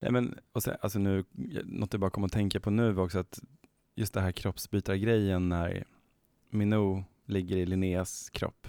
nej 0.00 0.12
men, 0.12 0.38
och 0.52 0.62
sen, 0.62 0.76
alltså 0.80 0.98
nu, 0.98 1.24
något 1.64 1.92
jag 1.92 2.00
bara 2.00 2.10
kom 2.10 2.24
att 2.24 2.32
tänka 2.32 2.60
på 2.60 2.70
nu 2.70 2.92
var 2.92 3.04
också 3.04 3.18
att 3.18 3.38
just 3.94 4.14
det 4.14 4.20
här 4.20 4.32
kroppsbytargrejen 4.32 5.48
när 5.48 5.84
Minou 6.50 7.04
ligger 7.26 7.56
i 7.56 7.66
Linneas 7.66 8.30
kropp 8.30 8.66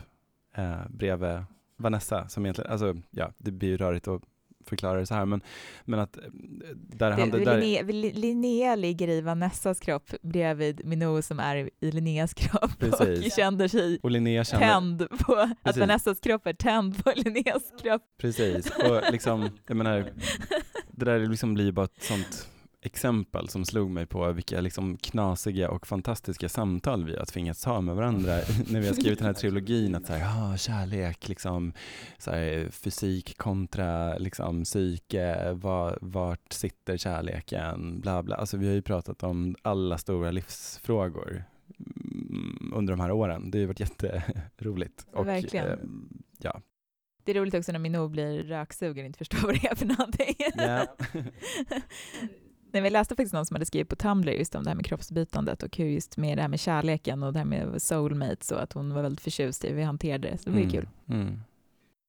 eh, 0.55 0.87
bredvid 0.89 1.43
Vanessa, 1.77 2.27
som 2.27 2.45
egentligen, 2.45 2.71
alltså 2.71 2.95
ja, 3.11 3.33
det 3.37 3.51
blir 3.51 3.69
ju 3.69 3.77
rörigt 3.77 4.07
att 4.07 4.21
förklara 4.65 4.99
det 4.99 5.05
så 5.05 5.13
här, 5.13 5.25
men, 5.25 5.41
men 5.85 5.99
att 5.99 6.17
eh, 6.17 6.23
där 6.73 7.11
han, 7.11 7.29
Det, 7.29 7.45
där, 7.45 7.57
Linnea, 7.61 8.11
Linnea 8.13 8.75
ligger 8.75 9.07
i 9.07 9.21
Vanessas 9.21 9.79
kropp 9.79 10.11
bredvid 10.21 10.85
Minou 10.85 11.21
som 11.21 11.39
är 11.39 11.69
i 11.79 11.91
Linneas 11.91 12.33
kropp 12.33 12.79
Precis. 12.79 13.25
och 13.25 13.31
känner 13.35 13.67
sig 13.67 13.99
och 14.03 14.11
Linnea 14.11 14.43
känner, 14.43 14.67
tänd 14.73 15.07
på 15.19 15.35
att 15.35 15.63
Precis. 15.63 15.79
Vanessas 15.79 16.19
kropp 16.19 16.47
är 16.47 16.53
tänd 16.53 17.03
på 17.03 17.11
Linneas 17.15 17.63
kropp. 17.81 18.01
precis, 18.21 18.69
och 18.69 19.11
liksom, 19.11 19.49
jag 19.67 19.77
menar, 19.77 20.11
det 20.91 21.05
där 21.05 21.19
liksom 21.27 21.53
blir 21.53 21.71
bara 21.71 21.85
ett 21.85 22.03
sånt 22.03 22.49
exempel 22.83 23.49
som 23.49 23.65
slog 23.65 23.91
mig 23.91 24.05
på 24.05 24.31
vilka 24.31 24.61
liksom 24.61 24.97
knasiga 24.97 25.69
och 25.69 25.87
fantastiska 25.87 26.49
samtal 26.49 27.05
vi 27.05 27.15
har 27.17 27.25
tvingats 27.25 27.65
ha 27.65 27.81
med 27.81 27.95
varandra 27.95 28.31
när 28.67 28.79
vi 28.79 28.87
har 28.87 28.93
skrivit 28.93 29.19
den 29.19 29.25
här 29.25 29.33
trilogin. 29.33 29.95
Att 29.95 30.05
så 30.05 30.13
här, 30.13 30.53
ah, 30.53 30.57
kärlek, 30.57 31.27
liksom, 31.27 31.73
så 32.17 32.31
här, 32.31 32.69
fysik 32.71 33.37
kontra 33.37 34.17
liksom, 34.17 34.63
psyke, 34.63 35.51
var, 35.53 35.97
vart 36.01 36.53
sitter 36.53 36.97
kärleken, 36.97 38.01
bla 38.01 38.23
bla. 38.23 38.35
Alltså, 38.35 38.57
vi 38.57 38.67
har 38.67 38.73
ju 38.73 38.81
pratat 38.81 39.23
om 39.23 39.55
alla 39.61 39.97
stora 39.97 40.31
livsfrågor 40.31 41.43
mm, 41.79 42.73
under 42.75 42.93
de 42.93 42.99
här 42.99 43.11
åren. 43.11 43.51
Det 43.51 43.57
har 43.57 43.61
ju 43.61 43.67
varit 43.67 43.79
jätteroligt. 43.79 45.05
Och, 45.13 45.27
Verkligen. 45.27 45.67
eh, 45.67 45.77
ja. 46.39 46.61
Det 47.25 47.31
är 47.31 47.35
roligt 47.35 47.53
också 47.53 47.71
när 47.71 47.79
Minou 47.79 48.09
blir 48.09 48.43
röksugen 48.43 49.03
och 49.03 49.07
inte 49.07 49.17
förstår 49.17 49.39
vad 49.41 49.53
det 49.53 49.67
är 49.67 49.75
för 49.75 49.85
någonting. 49.85 50.35
Ja. 50.55 50.87
Nej, 52.73 52.81
men 52.81 52.83
jag 52.83 52.91
läste 52.99 53.15
faktiskt 53.15 53.33
någon 53.33 53.45
som 53.45 53.55
hade 53.55 53.65
skrivit 53.65 53.89
på 53.89 53.95
Tumblr 53.95 54.31
just 54.31 54.55
om 54.55 54.63
det 54.63 54.69
här 54.69 54.75
med 54.75 54.85
kroppsbytandet 54.85 55.63
och 55.63 55.77
hur 55.77 55.85
just 55.85 56.17
med 56.17 56.37
det 56.37 56.41
här 56.41 56.49
med 56.49 56.59
kärleken 56.59 57.23
och 57.23 57.33
det 57.33 57.39
här 57.39 57.45
med 57.45 57.81
soulmates 57.81 58.51
och 58.51 58.61
att 58.63 58.73
hon 58.73 58.93
var 58.93 59.01
väldigt 59.01 59.21
förtjust 59.21 59.65
i 59.65 59.69
hur 59.69 59.75
vi 59.75 59.83
hanterade 59.83 60.29
det. 60.29 60.37
Så 60.37 60.49
det 60.49 60.55
var 60.55 60.61
ju 60.63 60.69
kul. 60.69 60.87
Mm. 61.09 61.39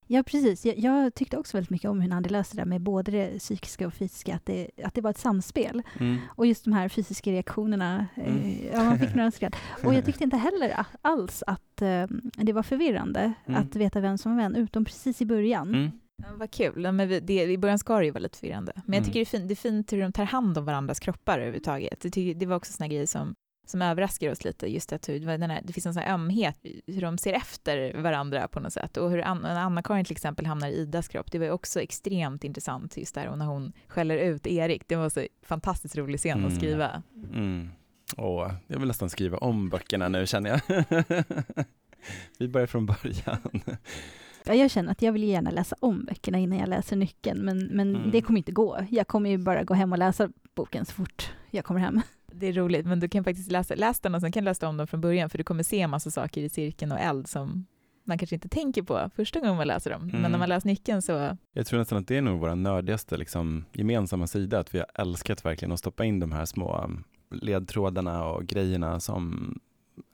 Ja, 0.06 0.22
precis. 0.22 0.64
Jag, 0.66 0.78
jag 0.78 1.14
tyckte 1.14 1.36
också 1.36 1.56
väldigt 1.56 1.70
mycket 1.70 1.90
om 1.90 2.00
hur 2.00 2.08
Nandy 2.08 2.28
löste 2.28 2.56
det 2.56 2.60
där 2.60 2.66
med 2.66 2.80
både 2.80 3.10
det 3.12 3.38
psykiska 3.38 3.86
och 3.86 3.94
fysiska, 3.94 4.34
att 4.34 4.46
det, 4.46 4.70
att 4.84 4.94
det 4.94 5.00
var 5.00 5.10
ett 5.10 5.18
samspel. 5.18 5.82
Mm. 6.00 6.16
Och 6.28 6.46
just 6.46 6.64
de 6.64 6.72
här 6.72 6.88
fysiska 6.88 7.30
reaktionerna, 7.32 8.06
Mm. 8.16 8.36
eh, 8.42 8.66
ja, 8.66 8.84
man 8.84 8.98
fick 8.98 9.14
några 9.14 9.30
skratt. 9.30 9.54
Och 9.84 9.94
jag 9.94 10.04
tyckte 10.06 10.24
inte 10.24 10.36
heller 10.36 10.86
alls 11.02 11.42
att 11.46 11.82
eh, 11.82 12.06
det 12.36 12.52
var 12.52 12.62
förvirrande 12.62 13.32
Mm. 13.46 13.60
att 13.62 13.76
veta 13.76 14.00
vem 14.00 14.18
som 14.18 14.36
var 14.36 14.42
vem, 14.42 14.54
utom 14.54 14.84
precis 14.84 15.20
i 15.22 15.26
början. 15.26 16.00
Vad 16.37 16.51
kul. 16.51 16.93
Men 16.93 17.09
vi, 17.09 17.20
det, 17.20 17.43
I 17.43 17.59
början 17.59 17.79
ska 17.79 17.99
det 17.99 18.05
ju 18.05 18.11
vara 18.11 18.20
lite 18.22 18.39
förvirrande. 18.39 18.72
Men 18.75 18.83
jag 18.87 18.95
Mm. 18.95 19.05
tycker 19.05 19.20
det 19.20 19.22
är, 19.22 19.39
fint, 19.39 19.49
det 19.49 19.55
är 19.55 19.70
fint 19.70 19.93
hur 19.93 20.01
de 20.03 20.12
tar 20.12 20.25
hand 20.25 20.59
om 20.59 20.64
varandras 20.64 21.01
kroppar 21.01 21.39
överhuvudtaget. 21.39 22.01
Det, 22.01 22.11
tycker, 22.11 22.35
det 22.41 22.47
var 22.47 22.57
också 22.57 22.72
såna 22.72 22.89
grejer 22.89 23.07
som, 23.07 23.35
som 23.66 23.83
överraskar 23.83 24.31
oss 24.31 24.45
lite. 24.45 24.66
Just 24.72 24.93
att 24.93 25.09
hur, 25.09 25.20
den 25.39 25.51
här, 25.51 25.61
det 25.64 25.72
finns 25.72 25.87
en 25.87 25.95
sån 25.95 26.03
här 26.03 26.14
ömhet, 26.14 26.57
hur 26.87 27.01
de 27.01 27.18
ser 27.18 27.33
efter 27.33 28.03
varandra 28.03 28.49
på 28.49 28.61
något 28.61 28.72
sätt. 28.72 28.97
Och 28.97 29.11
hur 29.11 29.18
Ann- 29.22 29.45
Anna-Karin 29.45 30.05
till 30.05 30.12
exempel 30.12 30.47
hamnar 30.47 30.68
i 30.68 30.75
Idas 30.77 31.09
kropp. 31.09 31.33
Det 31.33 31.39
var 31.39 31.47
ju 31.47 31.53
också 31.53 31.81
extremt 31.81 32.45
intressant 32.45 32.97
just 32.97 33.14
där. 33.14 33.29
Och 33.29 33.39
när 33.39 33.47
hon 33.47 33.72
skäller 33.89 34.18
ut 34.18 34.47
Erik. 34.47 34.83
Det 34.89 34.97
var 34.97 35.09
så 35.09 35.27
fantastiskt 35.43 35.97
rolig 35.97 36.18
scen 36.20 36.39
Mm. 36.39 36.51
att 36.51 36.57
skriva. 36.57 37.03
Mm. 37.33 37.68
Åh, 38.16 38.53
jag 38.66 38.79
vill 38.79 38.89
nästan 38.89 39.11
skriva 39.11 39.39
om 39.39 39.68
böckerna 39.70 40.09
nu 40.09 40.27
känner 40.27 40.51
jag. 40.51 40.85
Vi 42.39 42.49
börjar 42.49 42.66
från 42.66 42.87
början. 42.87 43.39
Ja, 44.47 44.55
jag 44.55 44.70
känner 44.70 44.92
att 44.92 45.03
jag 45.03 45.12
vill 45.12 45.24
gärna 45.24 45.51
läsa 45.51 45.76
om 45.80 46.05
böckerna 46.05 46.38
innan 46.38 46.59
jag 46.59 46.68
läser 46.68 46.97
nyckeln, 46.97 47.45
men, 47.45 47.66
men 47.66 47.97
Mm. 47.97 48.11
det 48.11 48.20
kommer 48.22 48.38
inte 48.38 48.53
gå. 48.53 48.78
Jag 48.90 49.09
kommer 49.09 49.30
ju 49.30 49.38
bara 49.38 49.64
gå 49.64 49.74
hem 49.74 49.92
och 49.92 49.99
läsa 49.99 50.28
boken 50.55 50.84
så 50.84 50.92
fort 50.92 51.30
jag 51.51 51.64
kommer 51.64 51.80
hem. 51.80 52.01
Det 52.32 52.47
är 52.47 52.53
roligt, 52.53 52.86
men 52.86 53.01
du 53.01 53.09
kan 53.09 53.24
faktiskt 53.24 53.51
läsa 53.53 53.74
läs 53.74 54.01
den 54.01 54.14
och 54.14 54.20
sen 54.20 54.32
kan 54.32 54.45
du 54.45 54.51
läsa 54.51 54.68
om 54.68 54.76
dem 54.76 54.86
från 54.86 55.01
början. 55.01 55.30
För 55.30 55.38
du 55.38 55.45
kommer 55.45 55.62
se 55.62 55.80
en 55.80 55.90
massa 55.90 56.11
saker 56.11 56.42
i 56.42 56.49
cirkeln 56.49 56.92
och 56.92 56.99
eld 57.01 57.28
som 57.28 57.66
man 58.07 58.18
kanske 58.18 58.34
inte 58.36 58.49
tänker 58.49 58.82
på 58.82 59.11
första 59.16 59.40
gången 59.40 59.57
man 59.57 59.66
läser 59.66 59.90
dem. 59.90 60.03
Mm. 60.03 60.20
Men 60.22 60.30
när 60.30 60.38
man 60.38 60.49
läser 60.49 60.68
nyckeln 60.68 61.03
så 61.03 61.36
Jag 61.53 61.66
tror 61.66 61.78
nästan 61.78 61.99
att 61.99 62.09
det 62.09 62.16
är 62.16 62.22
nog 62.22 62.40
vår 62.40 62.55
nördigaste 62.55 63.16
liksom, 63.16 63.64
gemensamma 63.72 64.26
sida, 64.26 64.59
att 64.59 64.74
vi 64.74 64.78
har 64.78 64.86
älskat 64.95 65.45
verkligen 65.45 65.72
att 65.72 65.79
stoppa 65.79 66.04
in 66.04 66.21
de 66.21 66.33
här 66.33 66.45
små 66.45 66.80
um, 66.84 67.04
ledtrådarna 67.30 68.25
och 68.25 68.46
grejerna 68.46 69.00
som, 69.00 69.54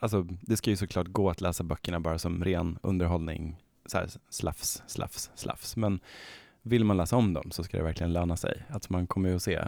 alltså 0.01 0.23
det 0.23 0.57
ska 0.57 0.71
ju 0.71 0.77
såklart 0.77 1.09
gå 1.09 1.31
att 1.31 1.41
läsa 1.41 1.65
böckerna 1.65 2.01
bara 2.01 2.19
som 2.19 2.45
ren 2.45 2.79
underhållning, 2.83 3.57
så 3.91 3.99
här 3.99 4.11
slafs, 4.31 4.83
slafs, 4.87 5.31
slafs, 5.35 5.77
men 5.77 6.01
vill 6.63 6.85
man 6.85 6.97
läsa 6.97 7.17
om 7.17 7.33
dem 7.33 7.51
så 7.51 7.65
ska 7.65 7.77
det 7.77 7.83
verkligen 7.83 8.13
löna 8.13 8.37
sig, 8.37 8.63
att 8.69 8.91
man 8.91 9.07
kommer 9.07 9.29
ju 9.29 9.37
att 9.37 9.43
se, 9.43 9.61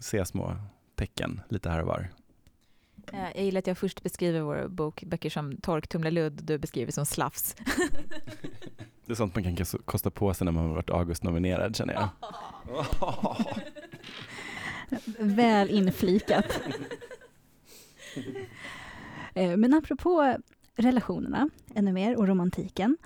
se 0.00 0.24
små 0.24 0.56
tecken 0.94 1.40
lite 1.48 1.70
här 1.70 1.80
och 1.80 1.86
var. 1.86 2.08
Eh, 3.12 3.20
Jag 3.34 3.44
gillar 3.44 3.58
att 3.58 3.66
jag 3.66 3.78
först 3.78 4.02
beskriver 4.02 4.40
vår 4.40 4.68
bok, 4.68 5.04
böcker 5.06 5.30
som 5.30 5.56
Tork, 5.56 5.88
Tumla, 5.88 6.10
Ludd, 6.10 6.40
du 6.44 6.58
beskriver 6.58 6.92
som 6.92 7.06
slafs. 7.06 7.56
Det 9.06 9.12
är 9.12 9.16
sånt 9.16 9.34
man 9.34 9.56
kan 9.56 9.66
kosta 9.84 10.10
på 10.10 10.34
sig 10.34 10.44
när 10.44 10.52
man 10.52 10.64
har 10.66 10.74
varit 10.74 10.90
August-nominerad 10.90 11.76
känner 11.76 11.94
jag. 11.94 12.08
Väl 15.18 15.70
inflikat. 15.70 16.60
Eh, 19.34 19.56
Men 19.56 19.74
apropå 19.74 20.36
relationerna 20.76 21.48
ännu 21.74 21.92
mer 21.92 22.16
och 22.16 22.28
romantiken 22.28 22.96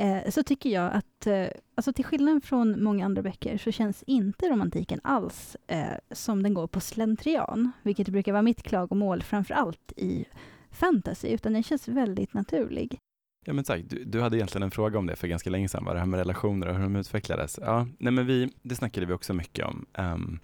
eh, 0.00 0.30
så 0.30 0.42
tycker 0.42 0.70
jag 0.70 0.92
att, 0.92 1.26
eh, 1.26 1.46
alltså 1.74 1.92
till 1.92 2.04
skillnad 2.04 2.44
från 2.44 2.84
många 2.84 3.04
andra 3.04 3.22
böcker 3.22 3.58
så 3.58 3.72
känns 3.72 4.02
inte 4.02 4.48
romantiken 4.48 5.00
alls 5.04 5.56
eh, 5.66 5.94
som 6.10 6.42
den 6.42 6.54
går 6.54 6.66
på 6.66 6.80
slentrian, 6.80 7.72
vilket 7.82 8.08
brukar 8.08 8.32
vara 8.32 8.42
mitt 8.42 8.62
klagomål 8.62 9.22
framför 9.22 9.54
allt 9.54 9.92
i 9.96 10.24
fantasy, 10.70 11.28
utan 11.28 11.52
den 11.52 11.62
känns 11.62 11.88
väldigt 11.88 12.34
naturlig. 12.34 12.98
Ja 13.46 13.52
men 13.52 13.64
tack. 13.64 13.80
du, 13.88 14.04
du 14.04 14.20
hade 14.20 14.36
egentligen 14.36 14.62
en 14.62 14.70
fråga 14.70 14.98
om 14.98 15.06
det 15.06 15.16
för 15.16 15.28
ganska 15.28 15.50
länge 15.50 15.68
sedan, 15.68 15.84
vad 15.84 15.94
det 15.94 15.98
här 15.98 16.06
med 16.06 16.18
relationer 16.18 16.68
och 16.68 16.74
hur 16.74 16.82
de 16.82 16.96
utvecklades. 16.96 17.58
Ja, 17.62 17.86
nej 17.98 18.12
men 18.12 18.26
vi, 18.26 18.52
det 18.62 18.74
snackade 18.74 19.06
vi 19.06 19.12
också 19.12 19.34
mycket 19.34 19.64
om. 19.64 19.86
Um, 19.98 20.40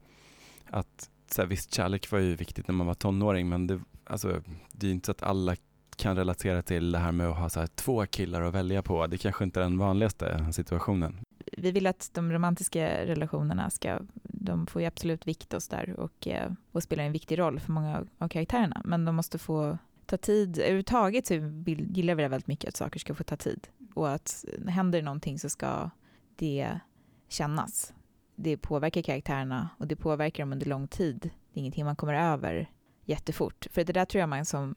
att 0.70 1.11
så 1.31 1.43
här, 1.43 1.49
visst, 1.49 1.74
kärlek 1.74 2.11
var 2.11 2.19
ju 2.19 2.35
viktigt 2.35 2.69
när 2.69 2.74
man 2.74 2.87
var 2.87 2.95
tonåring, 2.95 3.49
men 3.49 3.66
det, 3.66 3.81
alltså, 4.05 4.43
det 4.73 4.87
är 4.87 4.89
ju 4.89 4.95
inte 4.95 5.07
så 5.07 5.12
att 5.12 5.23
alla 5.23 5.57
kan 5.97 6.16
relatera 6.16 6.62
till 6.62 6.93
det 6.93 6.98
här 6.98 7.12
med 7.12 7.28
att 7.28 7.36
ha 7.36 7.48
så 7.48 7.60
här, 7.60 7.66
två 7.66 8.06
killar 8.06 8.43
att 8.43 8.55
välja 8.55 8.82
på. 8.82 9.06
Det 9.06 9.18
kanske 9.18 9.44
inte 9.44 9.60
är 9.60 9.64
den 9.64 9.78
vanligaste 9.78 10.52
situationen. 10.52 11.20
Vi 11.52 11.70
vill 11.70 11.86
att 11.86 12.10
de 12.14 12.32
romantiska 12.32 13.06
relationerna 13.06 13.70
ska, 13.70 13.98
de 14.23 14.66
får 14.66 14.82
ju 14.82 14.89
absolut 14.89 15.27
viktas 15.27 15.68
där 15.68 16.01
och, 16.01 16.28
eh, 16.28 16.52
och 16.73 16.82
spelar 16.82 17.05
en 17.05 17.12
viktig 17.12 17.39
roll 17.39 17.60
för 17.60 17.73
många 17.73 18.06
av 18.18 18.28
karaktärerna, 18.28 18.82
men 18.85 19.05
de 19.05 19.14
måste 19.14 19.39
få 19.39 19.78
ta 20.06 20.16
tid. 20.16 20.59
Överhuvudtaget 20.59 21.27
så 21.27 21.35
gillar 21.35 22.14
vi 22.14 22.23
det 22.23 22.28
väldigt 22.28 22.47
mycket 22.47 22.68
att 22.68 22.77
saker 22.77 23.01
ska 23.01 23.14
få 23.14 23.24
ta 23.24 23.36
tid 23.36 23.68
och 23.94 24.10
att 24.10 24.44
eh, 24.52 24.68
händer 24.68 25.02
någonting 25.02 25.39
så 25.39 25.48
ska 25.48 25.90
det 26.36 26.81
kännas. 27.28 27.93
Det 28.36 28.56
påverkar 28.56 29.02
karaktärerna 29.02 29.68
och 29.78 29.86
det 29.86 29.97
påverkar 29.97 30.43
dem 30.43 30.52
under 30.52 30.66
lång 30.66 30.89
tid. 30.89 31.20
Det 31.23 31.59
är 31.59 31.60
ingenting 31.60 31.85
man 31.85 31.97
kommer 31.97 32.14
över 32.14 32.70
jättefort. 33.05 33.66
För 33.70 33.85
det 33.85 33.93
där 33.93 34.05
tror 34.05 34.20
jag 34.20 34.28
man 34.28 34.44
som 34.44 34.74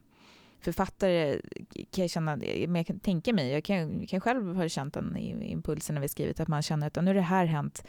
författare 0.60 1.40
kan 1.90 2.02
jag 2.02 2.10
känna, 2.10 2.36
men 2.36 2.74
jag 2.74 2.86
kan 2.86 3.00
tänka 3.00 3.32
mig, 3.32 3.50
jag 3.50 3.64
kan, 3.64 4.06
kan 4.06 4.20
själv 4.20 4.56
ha 4.56 4.68
känt 4.68 4.94
den 4.94 5.16
impulsen 5.42 5.94
när 5.94 6.02
vi 6.02 6.08
skrivit, 6.08 6.40
att 6.40 6.48
man 6.48 6.62
känner 6.62 6.86
att 6.86 7.04
nu 7.04 7.10
är 7.10 7.14
det 7.14 7.20
här 7.20 7.44
hänt, 7.44 7.84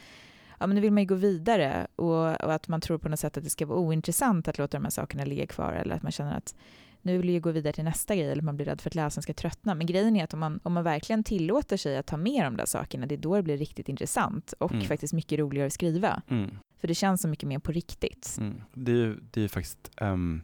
ja 0.58 0.66
men 0.66 0.74
nu 0.74 0.80
vill 0.80 0.92
man 0.92 1.02
ju 1.02 1.06
gå 1.06 1.14
vidare 1.14 1.86
och, 1.96 2.44
och, 2.44 2.54
att 2.54 2.68
man 2.68 2.80
tror 2.80 2.98
på 2.98 3.08
något 3.08 3.20
sätt 3.20 3.36
att 3.36 3.44
det 3.44 3.50
ska 3.50 3.66
vara 3.66 3.78
ointressant 3.78 4.48
att 4.48 4.58
låta 4.58 4.76
de 4.76 4.84
här 4.84 4.90
sakerna 4.90 5.24
ligga 5.24 5.46
kvar 5.46 5.72
eller 5.72 5.94
att 5.94 6.02
man 6.02 6.12
känner 6.12 6.36
att 6.36 6.54
nu 7.02 7.18
vill 7.18 7.30
jag 7.30 7.42
gå 7.42 7.50
vidare 7.50 7.72
till 7.72 7.84
nästa 7.84 8.16
grej 8.16 8.30
eller 8.30 8.42
man 8.42 8.56
blir 8.56 8.66
rädd 8.66 8.80
för 8.80 8.90
att 8.90 8.94
läsaren 8.94 9.22
ska 9.22 9.34
tröttna. 9.34 9.74
Men 9.74 9.86
grejen 9.86 10.16
är 10.16 10.24
att 10.24 10.34
om 10.34 10.40
man, 10.40 10.60
om 10.62 10.72
man 10.72 10.84
verkligen 10.84 11.24
tillåter 11.24 11.76
sig 11.76 11.96
att 11.96 12.06
ta 12.06 12.16
med 12.16 12.44
de 12.44 12.56
där 12.56 12.66
sakerna, 12.66 13.06
det 13.06 13.14
är 13.14 13.18
då 13.18 13.36
det 13.36 13.42
blir 13.42 13.56
riktigt 13.56 13.88
intressant 13.88 14.54
och 14.58 14.72
mm. 14.72 14.84
faktiskt 14.84 15.12
mycket 15.12 15.38
roligare 15.38 15.66
att 15.66 15.72
skriva. 15.72 16.22
Mm. 16.28 16.50
För 16.80 16.88
det 16.88 16.94
känns 16.94 17.22
så 17.22 17.28
mycket 17.28 17.48
mer 17.48 17.58
på 17.58 17.72
riktigt. 17.72 18.36
Mm. 18.40 18.62
Det, 18.74 18.92
är, 18.92 19.18
det 19.30 19.44
är 19.44 19.48
faktiskt 19.48 19.90
um 20.00 20.42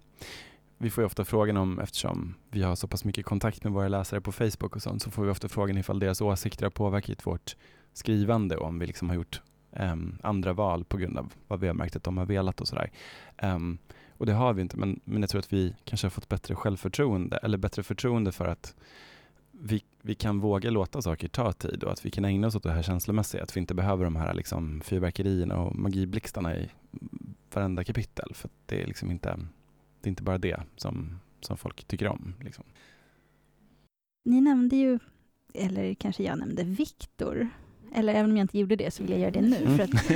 vi 0.79 0.91
får 0.91 1.03
ju 1.03 1.07
ofta 1.07 1.25
frågan 1.25 1.57
om, 1.57 1.79
eftersom 1.79 2.35
vi 2.51 2.63
har 2.63 2.77
så 2.77 2.89
pass 2.89 3.05
mycket 3.05 3.27
kontakt 3.27 3.65
med 3.65 3.73
våra 3.73 3.89
läsare 3.89 4.21
på 4.21 4.33
Facebook 4.33 4.77
och 4.77 4.83
sånt, 4.83 5.03
så 5.03 5.11
får 5.11 5.25
vi 5.25 5.31
ofta 5.31 5.49
frågan 5.49 5.79
ifall 5.79 5.99
deras 5.99 6.21
åsikter 6.21 6.67
har 6.67 6.71
påverkat 6.71 7.27
vårt 7.27 7.57
skrivande, 7.93 8.57
och 8.57 8.67
om 8.67 8.79
vi 8.79 8.87
liksom 8.87 9.09
har 9.09 9.17
gjort 9.17 9.43
um, 9.71 10.19
andra 10.23 10.53
val 10.53 10.85
på 10.85 10.97
grund 10.97 11.19
av 11.19 11.33
vad 11.49 11.61
vi 11.61 11.67
har 11.67 11.75
märkt 11.75 11.97
att 11.97 12.05
de 12.05 12.19
har 12.19 12.27
velat 12.27 12.61
och 12.61 12.69
sådär. 12.69 12.91
Um, 13.43 13.79
och 14.11 14.27
det 14.27 14.33
har 14.33 14.53
vi 14.53 14.63
inte, 14.63 14.77
men, 14.77 15.01
men 15.05 15.21
jag 15.21 15.31
tror 15.31 15.39
att 15.39 15.53
vi 15.53 15.75
kanske 15.85 16.05
har 16.05 16.11
fått 16.11 16.29
bättre 16.29 16.55
självförtroende, 16.55 17.37
eller 17.37 17.59
bättre 17.59 17.83
förtroende 17.83 18.33
för 18.33 18.47
att 18.49 18.75
vi, 19.51 19.83
vi 20.03 20.15
kan 20.15 20.41
våga 20.41 20.71
låta 20.71 21.03
saker 21.03 21.29
ta 21.29 21.53
tid 21.53 21.85
och 21.85 21.93
att 21.93 22.07
vi 22.07 22.11
kan 22.11 22.25
ägna 22.25 22.47
oss 22.47 22.55
åt 22.55 22.63
det 22.63 22.73
här 22.73 22.83
känslomässiga, 22.83 23.43
att 23.43 23.57
vi 23.57 23.61
inte 23.61 23.75
behöver 23.75 24.05
de 24.05 24.17
här 24.17 24.35
liksom 24.35 24.81
fyrverkerierna 24.81 25.57
och 25.57 25.77
magiblixtarna 25.77 26.57
i 26.57 26.71
varenda 27.55 27.85
kapitel, 27.85 28.35
för 28.35 28.51
det 28.67 28.83
är 28.83 28.87
liksom 28.87 29.11
inte 29.11 29.39
det 30.01 30.09
är 30.09 30.11
inte 30.11 30.23
bara 30.23 30.39
det 30.39 30.61
som, 30.77 31.21
som 31.41 31.57
folk 31.57 31.85
tycker 31.85 32.09
om. 32.09 32.35
Liksom. 32.41 32.65
Ni 34.25 34.41
nämnde 34.41 34.77
ju, 34.77 34.99
eller 35.55 35.95
kanske 35.95 36.23
jag 36.23 36.39
nämnde, 36.39 36.65
Viktor. 36.65 37.49
Eller 37.95 38.15
även 38.15 38.31
om 38.31 38.37
jag 38.37 38.45
inte 38.45 38.59
gjorde 38.59 38.77
det 38.77 38.91
så 38.91 39.03
vill 39.03 39.13
jag 39.13 39.21
göra 39.21 39.31
det 39.31 39.41
nu. 39.41 39.57
Mm. 39.57 39.77
För 39.77 39.85
att 39.85 40.11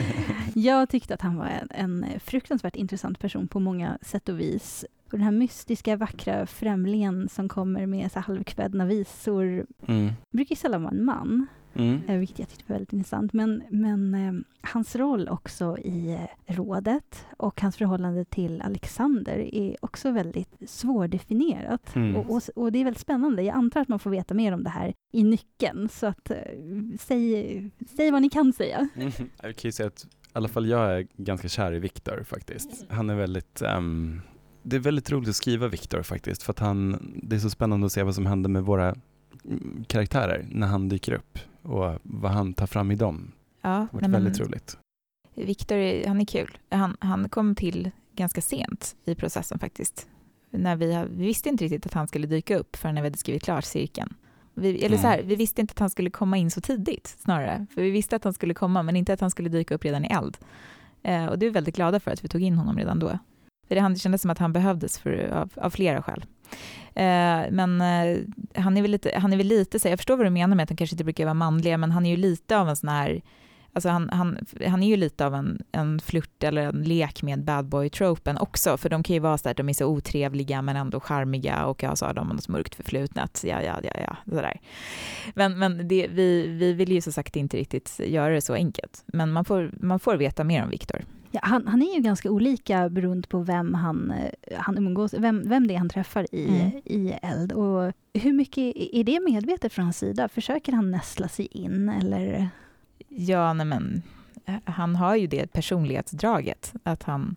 jag 0.55 0.89
tyckte 0.89 1.15
att 1.15 1.21
han 1.21 1.37
var 1.37 1.47
en, 1.47 1.69
en 1.71 2.21
fruktansvärt 2.21 2.77
intressant 2.77 3.19
person 3.19 3.49
på 3.49 3.61
många 3.61 3.99
sätt 4.03 4.29
och 4.29 4.41
vis. 4.41 4.85
Och 5.05 5.19
den 5.19 5.21
här 5.21 5.31
mystiska, 5.31 5.97
vackra 5.97 6.47
främlingen 6.47 7.29
som 7.29 7.49
kommer 7.49 7.87
med 7.87 8.13
så 8.13 8.21
halvkvädna 8.21 8.87
visor. 8.87 9.67
Mm. 9.87 10.13
brukar 10.31 10.57
sällan 10.57 10.83
vara 10.83 10.93
en 10.93 11.05
man. 11.05 11.47
Mm. 11.75 12.01
Eh, 12.09 12.19
vilket 12.19 12.39
jag 12.39 12.49
tyckte 12.49 12.65
var 12.67 12.75
väldigt 12.75 12.93
intressant. 12.93 13.33
Men, 13.33 13.63
men 13.71 14.15
eh, 14.15 14.33
hans 14.71 14.97
roll 14.97 15.29
också 15.29 15.79
i 15.79 16.13
eh, 16.13 16.55
rådet 16.55 17.27
och 17.37 17.61
hans 17.61 17.77
förhållande 17.77 18.25
till 18.25 18.63
Alexander 18.63 19.55
är 19.55 19.77
också 19.81 20.11
väldigt 20.11 20.71
svårdefinierat. 20.71 21.97
Mm. 21.97 22.17
Och, 22.17 22.31
och, 22.31 22.43
och, 22.57 22.73
det 22.73 22.79
är 22.79 22.85
väldigt 22.85 23.03
spännande. 23.03 23.43
Jag 23.43 23.57
antar 23.57 23.81
att 23.81 23.89
man 23.89 23.99
får 23.99 24.11
veta 24.11 24.35
mer 24.35 24.53
om 24.53 24.65
det 24.65 24.71
här 24.71 24.95
i 25.13 25.25
nyckeln. 25.25 25.89
Så 25.89 26.07
att, 26.07 26.31
eh, 26.31 26.37
säg, 27.01 27.71
säg 27.97 28.11
vad 28.11 28.23
ni 28.23 28.31
kan 28.31 28.53
säga. 28.53 28.89
Mm. 28.97 29.13
Jag 29.43 29.57
kan 29.57 29.69
ju 29.69 29.73
säga 29.73 29.87
att 29.87 30.05
i 30.05 30.39
alla 30.39 30.49
fall 30.49 30.69
jag 30.69 30.99
är 30.99 31.07
ganska 31.17 31.49
kär 31.49 31.73
i 31.73 31.79
Viktor 31.79 32.23
faktiskt. 32.23 32.87
Han 32.89 33.11
är 33.11 33.15
väldigt 33.15 33.63
um, 33.77 34.21
det 34.63 34.77
är 34.77 34.81
väldigt 34.81 35.11
roligt 35.11 35.29
att 35.29 35.37
skriva 35.37 35.69
Viktor 35.69 36.03
faktiskt, 36.03 36.43
för 36.43 36.53
att 36.53 36.59
han, 36.59 37.13
det 37.23 37.37
är 37.37 37.41
så 37.41 37.51
spännande 37.51 37.87
att 37.87 37.93
se 37.93 38.03
vad 38.03 38.15
som 38.15 38.27
händer 38.27 38.51
med 38.51 38.63
våra 38.63 38.95
mm, 39.45 39.85
karaktärer 39.89 40.47
när 40.51 40.67
han 40.67 40.89
dyker 40.89 41.13
upp 41.13 41.39
och 41.63 41.99
vad 42.03 42.31
han 42.31 42.55
tar 42.55 42.67
fram 42.67 42.91
i 42.91 42.95
dem. 42.95 43.33
Ja, 43.61 43.69
det 43.69 43.75
har 43.75 43.89
varit 43.93 44.11
väldigt 44.11 44.41
roligt. 44.41 44.79
Viktor, 45.35 46.07
han 46.07 46.21
är 46.21 46.25
kul. 46.25 46.59
Han, 46.71 46.97
han 47.01 47.29
kom 47.29 47.55
till 47.55 47.91
ganska 48.17 48.41
sent 48.41 48.97
i 49.05 49.15
processen 49.15 49.59
faktiskt. 49.59 50.09
När 50.51 50.77
vi, 50.77 51.05
vi 51.11 51.27
visste 51.27 51.49
inte 51.49 51.65
riktigt 51.65 51.87
att 51.87 51.95
han 51.95 52.09
skulle 52.09 52.27
dyka 52.27 52.59
upp 52.59 52.77
förrän 52.77 52.95
när 52.95 53.03
vi 53.03 53.07
hade 53.07 53.19
skrivit 53.19 53.43
klart 53.43 53.65
cirkeln. 53.65 54.15
Vi, 54.55 54.85
eller 54.85 54.97
så 54.97 55.07
här, 55.07 55.23
vi 55.23 55.37
visste 55.37 55.61
inte 55.61 55.73
att 55.73 55.79
han 55.79 55.91
skulle 55.91 56.11
komma 56.11 56.37
in 56.37 56.51
så 56.51 56.61
tidigt 56.61 57.07
snarare. 57.07 57.67
För 57.75 57.83
vi 57.83 57.91
visste 57.91 58.17
att 58.17 58.25
han 58.25 58.33
skulle 58.33 58.55
komma, 58.55 58.83
men 58.83 58.97
inte 58.97 59.13
att 59.13 59.21
han 59.21 59.31
skulle 59.31 59.49
dyka 59.49 59.75
upp 59.75 59.85
redan 59.85 60.05
i 60.05 60.09
eld. 60.09 60.39
Eh, 61.03 61.27
och 61.27 61.39
det 61.39 61.47
är 61.47 61.51
vi 61.51 61.55
väldigt 61.55 61.77
glada 61.77 62.01
för 62.01 62.11
att 62.11 62.25
vi 62.25 62.29
tog 62.29 62.43
in 62.43 62.59
honom 62.59 62.79
redan 62.79 62.99
då. 62.99 63.19
För 63.69 63.75
det 63.75 63.99
kändes 63.99 64.23
som 64.23 64.31
att 64.31 64.39
han 64.39 64.53
behövdes 64.53 64.99
för, 64.99 65.29
av, 65.29 65.51
av 65.57 65.71
flera 65.71 66.03
skäl. 66.03 66.25
Eh, 66.95 67.51
men 67.51 67.81
eh, 67.81 68.19
han 68.63 68.77
är 68.77 68.83
väl 68.83 68.91
lite, 68.91 69.19
han 69.19 69.33
är 69.33 69.37
väl 69.37 69.47
lite 69.47 69.79
så 69.79 69.89
jag 69.89 69.99
förstår 69.99 70.17
vad 70.17 70.27
du 70.27 70.31
menar 70.31 70.57
med 70.57 70.63
att 70.63 70.71
han 70.71 70.77
kanske 70.77 70.95
inte 70.95 71.05
brukar 71.05 71.25
vara 71.25 71.35
manlig, 71.35 71.79
men 71.79 71.91
han 71.91 72.07
är 72.07 72.11
ju 72.11 72.17
lite 72.17 72.59
av 72.59 72.69
en 72.69 72.77
sån 72.77 72.89
här 72.89 73.23
Alltså 73.75 73.89
han, 73.89 74.09
han, 74.09 74.39
han 74.67 74.83
är 74.83 74.89
ju 74.89 74.97
lite 74.97 75.27
av 75.27 75.35
en, 75.35 75.63
en 75.73 76.01
flört 76.01 76.43
eller 76.43 76.63
en 76.63 76.83
lek 76.83 77.23
med 77.23 77.45
bad 77.45 77.65
boy-tropen 77.65 78.39
också, 78.39 78.77
för 78.77 78.89
de 78.89 79.03
kan 79.03 79.15
ju 79.15 79.21
vara 79.21 79.39
så 79.39 79.49
att 79.49 79.57
de 79.57 79.69
är 79.69 79.73
så 79.73 79.87
otrevliga 79.87 80.63
men 80.63 80.77
ändå 80.77 81.01
charmiga 81.01 81.67
och 81.67 81.83
ja, 81.83 81.97
så 81.97 82.07
har 82.07 82.15
de 82.15 82.29
något 82.29 82.49
mörkt 82.49 82.75
förflutet, 82.75 83.45
ja, 83.45 83.63
ja, 83.63 83.81
ja, 83.83 83.93
ja, 84.07 84.17
sådär. 84.25 84.61
Men, 85.35 85.59
men 85.59 85.89
det, 85.89 86.09
vi, 86.11 86.47
vi 86.47 86.73
vill 86.73 86.93
ju 86.93 87.01
som 87.01 87.13
sagt 87.13 87.37
inte 87.37 87.57
riktigt 87.57 88.01
göra 88.07 88.35
det 88.35 88.41
så 88.41 88.55
enkelt, 88.55 89.05
men 89.07 89.33
man 89.33 89.45
får, 89.45 89.71
man 89.81 90.01
får 90.01 90.17
veta 90.17 90.45
mer 90.45 90.65
om 90.65 90.71
Viktor. 90.71 91.05
Ja, 91.35 91.41
han, 91.43 91.67
han, 91.67 91.83
är 91.83 91.95
ju 91.95 92.01
ganska 92.01 92.31
olika 92.31 92.89
beroende 92.89 93.29
på 93.29 93.39
vem 93.39 93.75
han, 93.75 94.11
eh, 94.11 94.59
han 94.61 94.79
umgås 94.79 95.15
vem, 95.15 95.49
vem 95.49 95.67
det 95.67 95.75
är 95.75 95.79
han 95.79 95.89
träffar 95.89 96.35
i, 96.35 96.49
mm. 96.49 96.71
i 96.85 97.19
eld. 97.23 97.53
Och 97.53 97.93
hur 98.15 98.33
mycket 98.33 98.77
är 98.77 99.05
det 99.05 99.21
medvetet 99.21 99.73
från 99.73 99.85
hans 99.85 99.99
sida? 99.99 100.29
Försöker 100.29 100.73
han 100.73 100.91
nästla 100.91 101.29
sig 101.29 101.47
in 101.47 101.89
eller? 101.89 102.49
Ja, 103.09 103.53
nej 103.53 103.67
men 103.67 104.03
eh, 104.45 104.55
han 104.65 104.97
har 104.97 105.17
ju 105.17 105.27
det 105.27 105.53
personlighetsdraget, 105.53 106.73
att 106.83 107.03
han, 107.03 107.37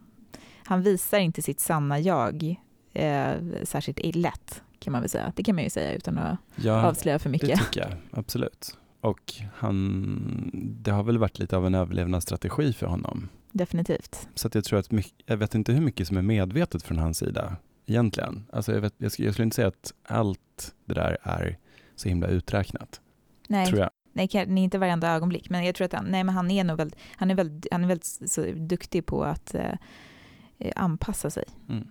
han 0.66 0.82
visar 0.82 1.20
inte 1.20 1.42
sitt 1.42 1.60
sanna 1.60 2.00
jag 2.00 2.56
eh, 2.94 3.34
särskilt 3.64 4.16
lätt, 4.16 4.64
kan 4.80 4.92
man 4.92 5.02
väl 5.02 5.10
säga. 5.10 5.34
Det 5.36 5.44
kan 5.44 5.56
man 5.56 5.64
ju 5.64 5.70
säga 5.70 5.94
utan 5.94 6.18
att 6.18 6.38
ja, 6.56 6.86
avslöja 6.86 7.20
för 7.20 7.30
mycket. 7.30 7.50
det 7.50 7.58
tycker 7.58 7.82
jag 7.82 7.98
absolut. 8.12 8.78
Och 9.02 9.34
han, 9.56 10.52
det 10.54 10.92
har 10.92 11.04
väl 11.04 11.18
varit 11.18 11.40
lite 11.40 11.58
av 11.58 11.66
en 11.66 11.76
överlevnadsstrategi 11.76 12.74
för 12.74 12.88
honom 12.88 13.30
definitivt. 13.57 14.27
Så 14.36 14.48
att 14.48 14.56
jag 14.56 14.64
tror 14.64 14.80
att, 14.80 14.90
jag 15.26 15.38
vet 15.38 15.56
inte 15.56 15.73
hur 15.73 15.82
mycket 15.82 16.07
som 16.07 16.18
är 16.18 16.22
medvetet 16.22 16.84
från 16.84 16.98
hans 16.98 17.18
sida 17.18 17.57
egentligen. 17.86 18.45
Alltså 18.52 18.73
jag, 18.73 18.82
vet, 18.82 18.94
jag, 18.98 19.11
skulle, 19.11 19.27
jag 19.27 19.34
skulle 19.34 19.44
inte 19.44 19.56
säga 19.56 19.68
att 19.68 19.94
allt 20.03 20.76
det 20.86 20.94
där 20.94 21.18
är 21.23 21.57
så 21.95 22.10
himla 22.10 22.27
uträknat. 22.27 23.02
Nej. 23.48 23.65
Tror 23.65 23.80
jag. 23.80 23.90
Nej, 24.14 24.30
inte 24.64 24.77
varenda 24.77 25.11
ögonblick, 25.11 25.49
men 25.49 25.65
jag 25.65 25.76
tror 25.76 25.86
att 25.86 25.94
han, 25.94 26.06
nej, 26.06 26.23
men 26.23 26.36
han 26.36 26.52
är 26.52 26.64
nog 26.64 26.77
väldigt, 26.77 26.99
han 27.15 27.32
är 27.32 27.36
väldigt, 27.36 27.68
han 27.72 27.84
är 27.84 27.88
väldigt 27.88 28.06
så 28.06 28.45
duktig 28.56 29.06
på 29.06 29.23
att 29.23 29.56
eh, 29.56 30.72
anpassa 30.76 31.30
sig. 31.30 31.44
Mm. 31.69 31.88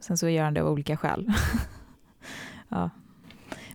Sen 0.00 0.18
så 0.18 0.28
gör 0.28 0.44
han 0.44 0.54
det 0.54 0.62
av 0.62 0.72
olika 0.72 0.96
skäl. 0.96 1.32
ja. 2.68 2.90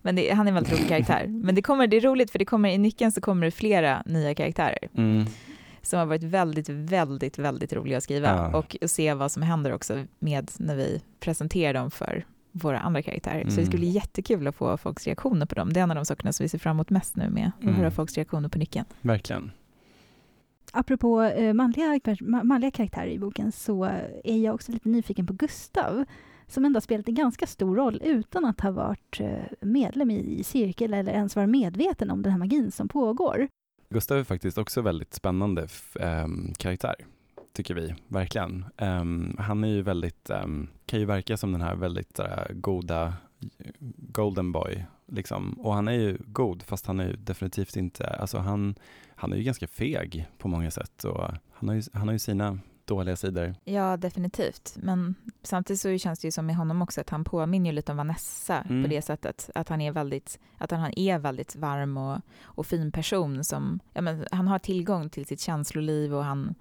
Men 0.01 0.15
det, 0.15 0.33
han 0.33 0.47
är 0.47 0.51
en 0.51 0.55
väldigt 0.55 0.73
rolig 0.73 0.87
karaktär. 0.87 1.27
Men 1.27 1.55
det, 1.55 1.61
kommer, 1.61 1.87
det 1.87 1.97
är 1.97 2.01
roligt 2.01 2.31
för 2.31 2.39
det 2.39 2.45
kommer, 2.45 2.69
i 2.69 2.77
nyckeln 2.77 3.11
så 3.11 3.21
kommer 3.21 3.45
det 3.45 3.51
flera 3.51 4.03
nya 4.05 4.35
karaktärer. 4.35 4.89
Mm 4.93 5.25
som 5.81 5.99
har 5.99 6.05
varit 6.05 6.23
väldigt, 6.23 6.69
väldigt, 6.69 7.39
väldigt 7.39 7.73
roliga 7.73 7.97
att 7.97 8.03
skriva 8.03 8.27
ja. 8.27 8.57
och 8.57 8.77
att 8.81 8.91
se 8.91 9.13
vad 9.13 9.31
som 9.31 9.43
händer 9.43 9.73
också 9.73 10.05
med 10.19 10.51
när 10.57 10.75
vi 10.75 11.01
presenterar 11.19 11.73
dem 11.73 11.91
för 11.91 12.25
våra 12.51 12.79
andra 12.79 13.01
karaktärer. 13.01 13.41
Mm. 13.41 13.49
Så 13.49 13.59
det 13.59 13.65
skulle 13.65 13.79
bli 13.79 13.89
jättekul 13.89 14.47
att 14.47 14.55
få 14.55 14.77
folks 14.77 15.07
reaktioner 15.07 15.45
på 15.45 15.55
dem. 15.55 15.73
Det 15.73 15.79
är 15.79 15.83
en 15.83 15.91
av 15.91 15.95
de 15.95 16.05
sakerna 16.05 16.33
som 16.33 16.43
vi 16.43 16.49
ser 16.49 16.57
fram 16.57 16.75
emot 16.75 16.89
mest 16.89 17.15
nu 17.15 17.29
med, 17.29 17.51
att 17.57 17.63
mm. 17.63 17.75
höra 17.75 17.91
folks 17.91 18.15
reaktioner 18.15 18.49
på 18.49 18.59
nyckeln. 18.59 18.85
Verkligen. 19.01 19.51
Apropå 20.71 21.21
eh, 21.21 21.53
manliga, 21.53 21.99
manliga 22.21 22.71
karaktärer 22.71 23.07
i 23.07 23.19
boken 23.19 23.51
så 23.51 23.83
är 24.23 24.37
jag 24.37 24.55
också 24.55 24.71
lite 24.71 24.89
nyfiken 24.89 25.27
på 25.27 25.33
Gustav 25.33 26.05
som 26.47 26.65
ändå 26.65 26.77
har 26.77 26.81
spelat 26.81 27.07
en 27.07 27.15
ganska 27.15 27.47
stor 27.47 27.75
roll 27.75 28.01
utan 28.03 28.45
att 28.45 28.61
ha 28.61 28.71
varit 28.71 29.19
eh, 29.19 29.29
medlem 29.61 30.11
i 30.11 30.43
cirkel 30.43 30.93
eller 30.93 31.11
ens 31.11 31.35
vara 31.35 31.47
medveten 31.47 32.11
om 32.11 32.21
den 32.21 32.31
här 32.31 32.39
magin 32.39 32.71
som 32.71 32.87
pågår. 32.87 33.47
Gustav 33.89 34.17
är 34.17 34.23
faktiskt 34.23 34.57
också 34.57 34.81
väldigt 34.81 35.13
spännande 35.13 35.67
um, 35.93 36.53
karaktär, 36.57 36.95
tycker 37.53 37.75
vi, 37.75 37.95
verkligen. 38.07 38.65
Um, 38.77 39.35
han 39.39 39.63
är 39.63 39.67
ju 39.67 39.81
väldigt, 39.81 40.29
um, 40.29 40.69
kan 40.85 40.99
ju 40.99 41.05
verka 41.05 41.37
som 41.37 41.51
den 41.51 41.61
här 41.61 41.75
väldigt 41.75 42.19
uh, 42.19 42.53
goda 42.53 43.13
golden 43.97 44.51
boy, 44.51 44.85
liksom. 45.05 45.53
Och 45.53 45.73
han 45.73 45.87
är 45.87 45.91
ju 45.91 46.17
god, 46.25 46.63
fast 46.63 46.85
han 46.85 46.99
är 46.99 47.07
ju 47.07 47.15
definitivt 47.15 47.75
inte, 47.75 48.07
alltså 48.07 48.37
han, 48.37 48.75
han 49.15 49.33
är 49.33 49.37
ju 49.37 49.43
ganska 49.43 49.67
feg 49.67 50.27
på 50.37 50.47
många 50.47 50.71
sätt 50.71 51.03
och 51.03 51.31
han 51.51 51.69
har 51.69 51.75
ju, 51.75 51.81
han 51.93 52.07
har 52.07 52.13
ju 52.13 52.19
sina 52.19 52.59
dåliga 52.87 53.15
sidor. 53.15 53.55
Ja, 53.63 53.97
definitivt. 53.97 54.77
Men 54.81 55.15
samtidigt 55.43 55.81
så 55.81 55.97
känns 55.97 56.19
det 56.19 56.27
ju 56.27 56.31
som 56.31 56.45
med 56.45 56.55
honom 56.55 56.81
också 56.81 57.01
att 57.01 57.09
han 57.09 57.23
påminner 57.23 57.71
lite 57.71 57.91
om 57.91 57.97
Vanessa 57.97 58.57
Mm. 58.69 58.83
på 58.83 58.89
det 58.89 59.01
sättet. 59.01 59.49
Att 59.55 59.69
han 59.69 59.81
är 59.81 59.91
väldigt, 59.91 60.39
att 60.57 60.71
han 60.71 60.99
är 60.99 61.19
väldigt 61.19 61.55
varm 61.55 61.97
och, 61.97 62.21
och 62.43 62.65
fin 62.65 62.91
person 62.91 63.43
som, 63.43 63.79
ja 63.93 64.01
men 64.01 64.25
han 64.31 64.47
har 64.47 64.59
tillgång 64.59 65.09
till 65.09 65.25
sitt 65.25 65.39
känsloliv 65.41 66.15
och 66.15 66.23
han, 66.23 66.55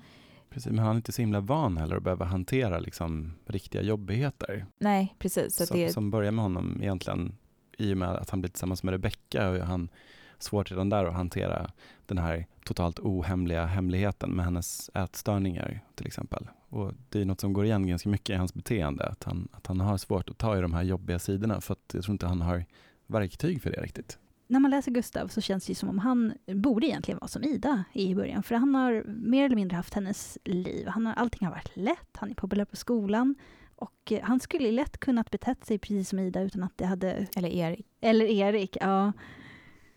Precis, 0.50 0.72
men 0.72 0.78
han 0.78 0.90
är 0.92 0.96
inte 0.96 1.12
så 1.12 1.22
himla 1.22 1.40
van 1.40 1.76
heller 1.76 1.96
att 1.96 2.02
behöva 2.02 2.24
hantera 2.24 2.78
liksom, 2.78 3.32
riktiga 3.46 3.82
jobbigheter. 3.82 4.66
nej 4.78 5.14
precis. 5.18 5.66
Som, 5.66 5.76
det, 5.78 5.92
som 5.92 6.10
börjar 6.10 6.30
med 6.32 6.42
honom 6.42 6.78
egentligen 6.82 7.36
i 7.78 7.92
och 7.92 7.98
med 7.98 8.08
att 8.08 8.30
han 8.30 8.40
blir 8.40 8.50
tillsammans 8.50 8.82
med 8.82 8.92
Rebecca 8.92 9.48
och 9.50 9.56
han 9.58 9.88
svårt 10.38 10.70
redan 10.70 10.88
där 10.88 11.04
att 11.04 11.14
hantera 11.14 11.70
den 12.06 12.18
här 12.18 12.46
totalt 12.64 12.98
ohemliga 12.98 13.66
hemligheten 13.66 14.30
med 14.30 14.44
hennes 14.44 14.90
ätstörningar 14.94 15.80
till 15.94 16.06
exempel. 16.06 16.48
Och 16.68 16.92
det 17.08 17.20
är 17.20 17.24
något 17.24 17.40
som 17.40 17.52
går 17.52 17.64
igen 17.64 17.86
ganska 17.86 18.08
mycket 18.08 18.34
i 18.34 18.36
hans 18.36 18.54
beteende, 18.54 19.06
att 19.06 19.24
han, 19.24 19.48
att 19.52 19.66
han 19.66 19.80
har 19.80 19.96
svårt 19.98 20.30
att 20.30 20.38
ta 20.38 20.58
i 20.58 20.60
de 20.60 20.74
här 20.74 20.82
jobbiga 20.82 21.18
sidorna 21.18 21.60
för 21.60 21.72
att 21.72 21.90
jag 21.94 22.04
tror 22.04 22.12
inte 22.12 22.26
han 22.26 22.40
har 22.40 22.64
verktyg 23.06 23.62
för 23.62 23.70
det 23.70 23.80
riktigt. 23.80 24.18
När 24.48 24.60
man 24.60 24.70
läser 24.70 24.90
Gustav 24.90 25.28
så 25.28 25.40
känns 25.40 25.66
det 25.66 25.70
ju 25.70 25.74
som 25.74 25.88
om 25.88 25.98
han 25.98 26.32
borde 26.46 26.86
egentligen 26.86 27.18
vara 27.18 27.28
som 27.28 27.44
Ida 27.44 27.84
i 27.92 28.14
början. 28.14 28.42
För 28.42 28.54
han 28.54 28.74
har 28.74 29.04
mer 29.06 29.44
eller 29.44 29.56
mindre 29.56 29.76
haft 29.76 29.94
hennes 29.94 30.38
liv. 30.44 30.86
Han 30.86 31.06
har, 31.06 31.14
allting 31.14 31.46
har 31.46 31.54
varit 31.54 31.76
lätt, 31.76 32.16
han 32.16 32.30
är 32.30 32.34
populär 32.34 32.64
på 32.64 32.76
skolan. 32.76 33.34
Och 33.76 34.12
eh, 34.12 34.22
han 34.22 34.40
skulle 34.40 34.72
lätt 34.72 34.98
kunnat 34.98 35.30
betett 35.30 35.64
sig 35.64 35.78
precis 35.78 36.08
som 36.08 36.18
Ida 36.18 36.40
utan 36.40 36.62
att 36.62 36.78
det 36.78 36.86
hade... 36.86 37.26
eller 37.36 37.48
Erik. 37.48 37.86
Eller 38.00 38.26
Erik, 38.26 38.76
ja. 38.80 39.12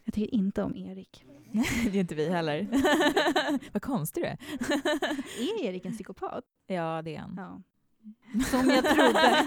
Jag 0.09 0.13
tycker 0.13 0.33
inte 0.35 0.63
om 0.63 0.75
Erik. 0.75 1.25
det 1.91 1.97
är 1.97 2.01
inte 2.01 2.15
vi 2.15 2.29
heller. 2.29 2.67
Vad 3.73 3.81
konstig 3.81 4.23
du 4.23 4.27
är. 4.27 4.37
Är 5.59 5.65
Erik 5.65 5.85
en 5.85 5.91
psykopat? 5.93 6.43
ja, 6.67 7.01
det 7.01 7.15
är 7.15 7.19
han. 7.19 7.33
Ja. 7.37 7.61
Som 8.45 8.69
jag 8.69 8.83
trodde. 8.85 9.45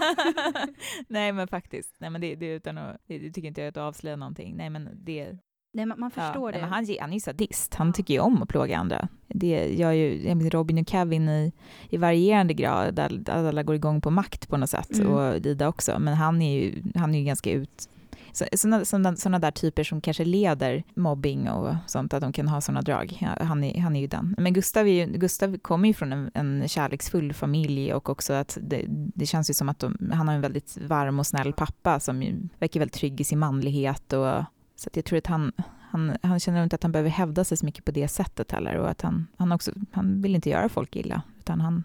Nej 1.07 1.31
men 1.31 1.47
faktiskt, 1.47 1.95
nej 1.97 2.09
men 2.09 2.21
det, 2.21 2.35
det 2.35 2.45
utan 2.53 2.77
att, 2.77 2.97
det, 3.07 3.17
det 3.19 3.31
tycker 3.31 3.47
inte 3.47 3.61
jag 3.61 3.65
är 3.65 3.69
att 3.69 3.77
avslöja 3.77 4.15
någonting. 4.15 4.55
Nej 4.57 4.69
men 4.69 4.89
det, 4.93 5.37
Nej, 5.73 5.85
man, 5.85 5.99
man 5.99 6.11
förstår 6.11 6.51
ja, 6.51 6.57
det. 6.57 6.61
nej, 6.61 6.61
men 6.61 6.73
han, 6.73 6.95
han 6.99 7.09
är 7.09 7.13
ju 7.13 7.19
sadist, 7.19 7.73
han 7.75 7.93
tycker 7.93 8.13
ju 8.13 8.19
om 8.19 8.43
att 8.43 8.49
plåga 8.49 8.77
andra. 8.77 9.07
Det 9.27 9.73
gör 9.73 9.91
ju 9.91 10.27
jag 10.27 10.37
menar, 10.37 10.49
Robin 10.51 10.77
och 10.77 10.89
Kevin 10.89 11.29
i, 11.29 11.51
i 11.89 11.97
varierande 11.97 12.53
grad, 12.53 12.95
där 12.95 13.29
alla 13.29 13.63
går 13.63 13.75
igång 13.75 14.01
på 14.01 14.09
makt 14.09 14.49
på 14.49 14.57
något 14.57 14.69
sätt, 14.69 14.99
Mm. 14.99 15.13
och 15.13 15.35
Ida 15.45 15.67
också. 15.67 15.99
Men 15.99 16.13
han 16.13 16.41
är 16.41 16.59
ju, 16.61 16.83
han 16.95 17.15
är 17.15 17.19
ju 17.19 17.25
ganska 17.25 17.51
ut 17.51 17.89
sådana 18.33 18.85
Såna, 18.85 19.15
såna, 19.15 19.39
där 19.39 19.51
typer 19.51 19.83
som 19.83 20.01
kanske 20.01 20.25
leder 20.25 20.83
mobbing 20.93 21.49
och 21.49 21.75
sånt, 21.85 22.13
att 22.13 22.21
de 22.21 22.33
kan 22.33 22.47
ha 22.47 22.61
såna 22.61 22.81
drag. 22.81 23.17
Han 23.39 23.63
är, 23.63 23.81
han 23.81 23.95
är 23.95 24.01
ju 24.01 24.07
den. 24.07 24.35
Men 24.37 24.53
Gustav, 24.53 24.87
är 24.87 25.05
ju, 25.05 25.17
Gustav 25.17 25.57
kommer 25.57 25.87
ju 25.87 25.93
från 25.93 26.13
en, 26.13 26.31
en 26.33 26.67
kärleksfull 26.67 27.33
familj 27.33 27.93
och 27.93 28.09
också 28.09 28.33
att 28.33 28.57
det, 28.61 28.85
det 28.87 29.25
känns 29.25 29.49
ju 29.49 29.53
som 29.53 29.69
att 29.69 29.79
de, 29.79 29.97
han 30.13 30.27
har 30.27 30.35
en 30.35 30.41
väldigt 30.41 30.77
varm 30.87 31.19
och 31.19 31.27
snäll 31.27 31.53
pappa 31.53 31.99
som 31.99 32.23
ju 32.23 32.35
verkar 32.59 32.79
väldigt 32.79 32.95
trygg 32.95 33.21
i 33.21 33.23
sin 33.23 33.39
manlighet. 33.39 34.13
Och, 34.13 34.43
så 34.75 34.89
att 34.89 34.95
jag 34.95 35.05
tror 35.05 35.17
att 35.17 35.27
han, 35.27 35.51
han, 35.79 36.17
han 36.21 36.39
känner 36.39 36.63
inte 36.63 36.75
att 36.75 36.83
han 36.83 36.91
behöver 36.91 37.09
hävda 37.09 37.43
sig 37.43 37.57
så 37.57 37.65
mycket 37.65 37.85
på 37.85 37.91
det 37.91 38.07
sättet 38.07 38.51
heller. 38.51 38.75
Och 38.75 38.89
att 38.89 39.01
han, 39.01 39.27
han, 39.37 39.51
också, 39.51 39.71
han 39.91 40.21
vill 40.21 40.35
inte 40.35 40.49
göra 40.49 40.69
folk 40.69 40.95
illa, 40.95 41.21
utan 41.39 41.61
han 41.61 41.83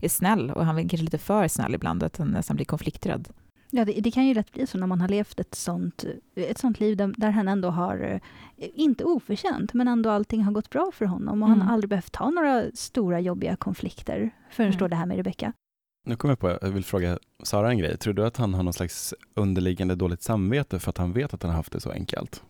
är 0.00 0.08
snäll 0.08 0.50
och 0.50 0.66
han 0.66 0.78
är 0.78 0.82
kanske 0.82 1.04
lite 1.04 1.18
för 1.18 1.48
snäll 1.48 1.74
ibland, 1.74 2.02
att 2.02 2.16
han 2.16 2.28
nästan 2.28 2.56
blir 2.56 2.66
konflikträdd. 2.66 3.28
Ja, 3.70 3.84
det, 3.84 3.92
det 3.92 4.10
kan 4.10 4.26
ju 4.26 4.34
lätt 4.34 4.52
bli 4.52 4.66
så 4.66 4.78
när 4.78 4.86
man 4.86 5.00
har 5.00 5.08
levt 5.08 5.40
ett 5.40 5.54
sånt, 5.54 6.04
ett 6.34 6.58
sånt 6.58 6.80
liv 6.80 6.96
där, 6.96 7.14
där 7.16 7.30
han 7.30 7.48
ändå 7.48 7.70
har, 7.70 8.20
eh, 8.56 8.68
inte 8.74 9.04
oförtjänt, 9.04 9.74
men 9.74 9.88
ändå 9.88 10.10
allting 10.10 10.42
har 10.44 10.52
gått 10.52 10.70
bra 10.70 10.90
för 10.94 11.04
honom 11.04 11.42
och 11.42 11.48
han 11.48 11.56
Mm. 11.58 11.66
har 11.68 11.74
aldrig 11.74 11.88
behövt 11.90 12.12
ta 12.12 12.30
några 12.30 12.64
stora 12.74 13.20
jobbiga 13.20 13.56
konflikter 13.56 14.30
förrän 14.50 14.68
Mm. 14.68 14.78
då 14.78 14.88
det 14.88 14.96
här 14.96 15.06
med 15.06 15.16
Rebecca. 15.16 15.52
Nu 16.06 16.16
kommer 16.16 16.32
jag 16.32 16.38
på, 16.38 16.58
jag 16.66 16.70
vill 16.70 16.84
fråga 16.84 17.18
Sara 17.42 17.70
en 17.70 17.78
grej. 17.78 17.96
Tror 17.96 18.14
du 18.14 18.26
att 18.26 18.36
han 18.36 18.54
har 18.54 18.62
någon 18.62 18.72
slags 18.72 19.14
underliggande 19.34 19.94
dåligt 19.94 20.22
samvete 20.22 20.78
för 20.78 20.90
att 20.90 20.98
han 20.98 21.12
vet 21.12 21.34
att 21.34 21.42
han 21.42 21.50
har 21.50 21.56
haft 21.56 21.72
det 21.72 21.80
så 21.80 21.90
enkelt? 21.90 22.42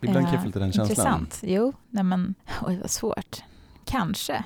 Ibland 0.00 0.24
kan 0.26 0.32
jag 0.34 0.40
få 0.42 0.46
lite 0.46 0.58
den 0.58 0.72
känslan. 0.72 0.90
Intressant. 0.90 1.40
Jo, 1.42 1.72
nej 1.88 2.04
men, 2.04 2.34
oj 2.66 2.78
vad 2.80 2.90
svårt. 2.90 3.42
Kanske. 3.84 4.44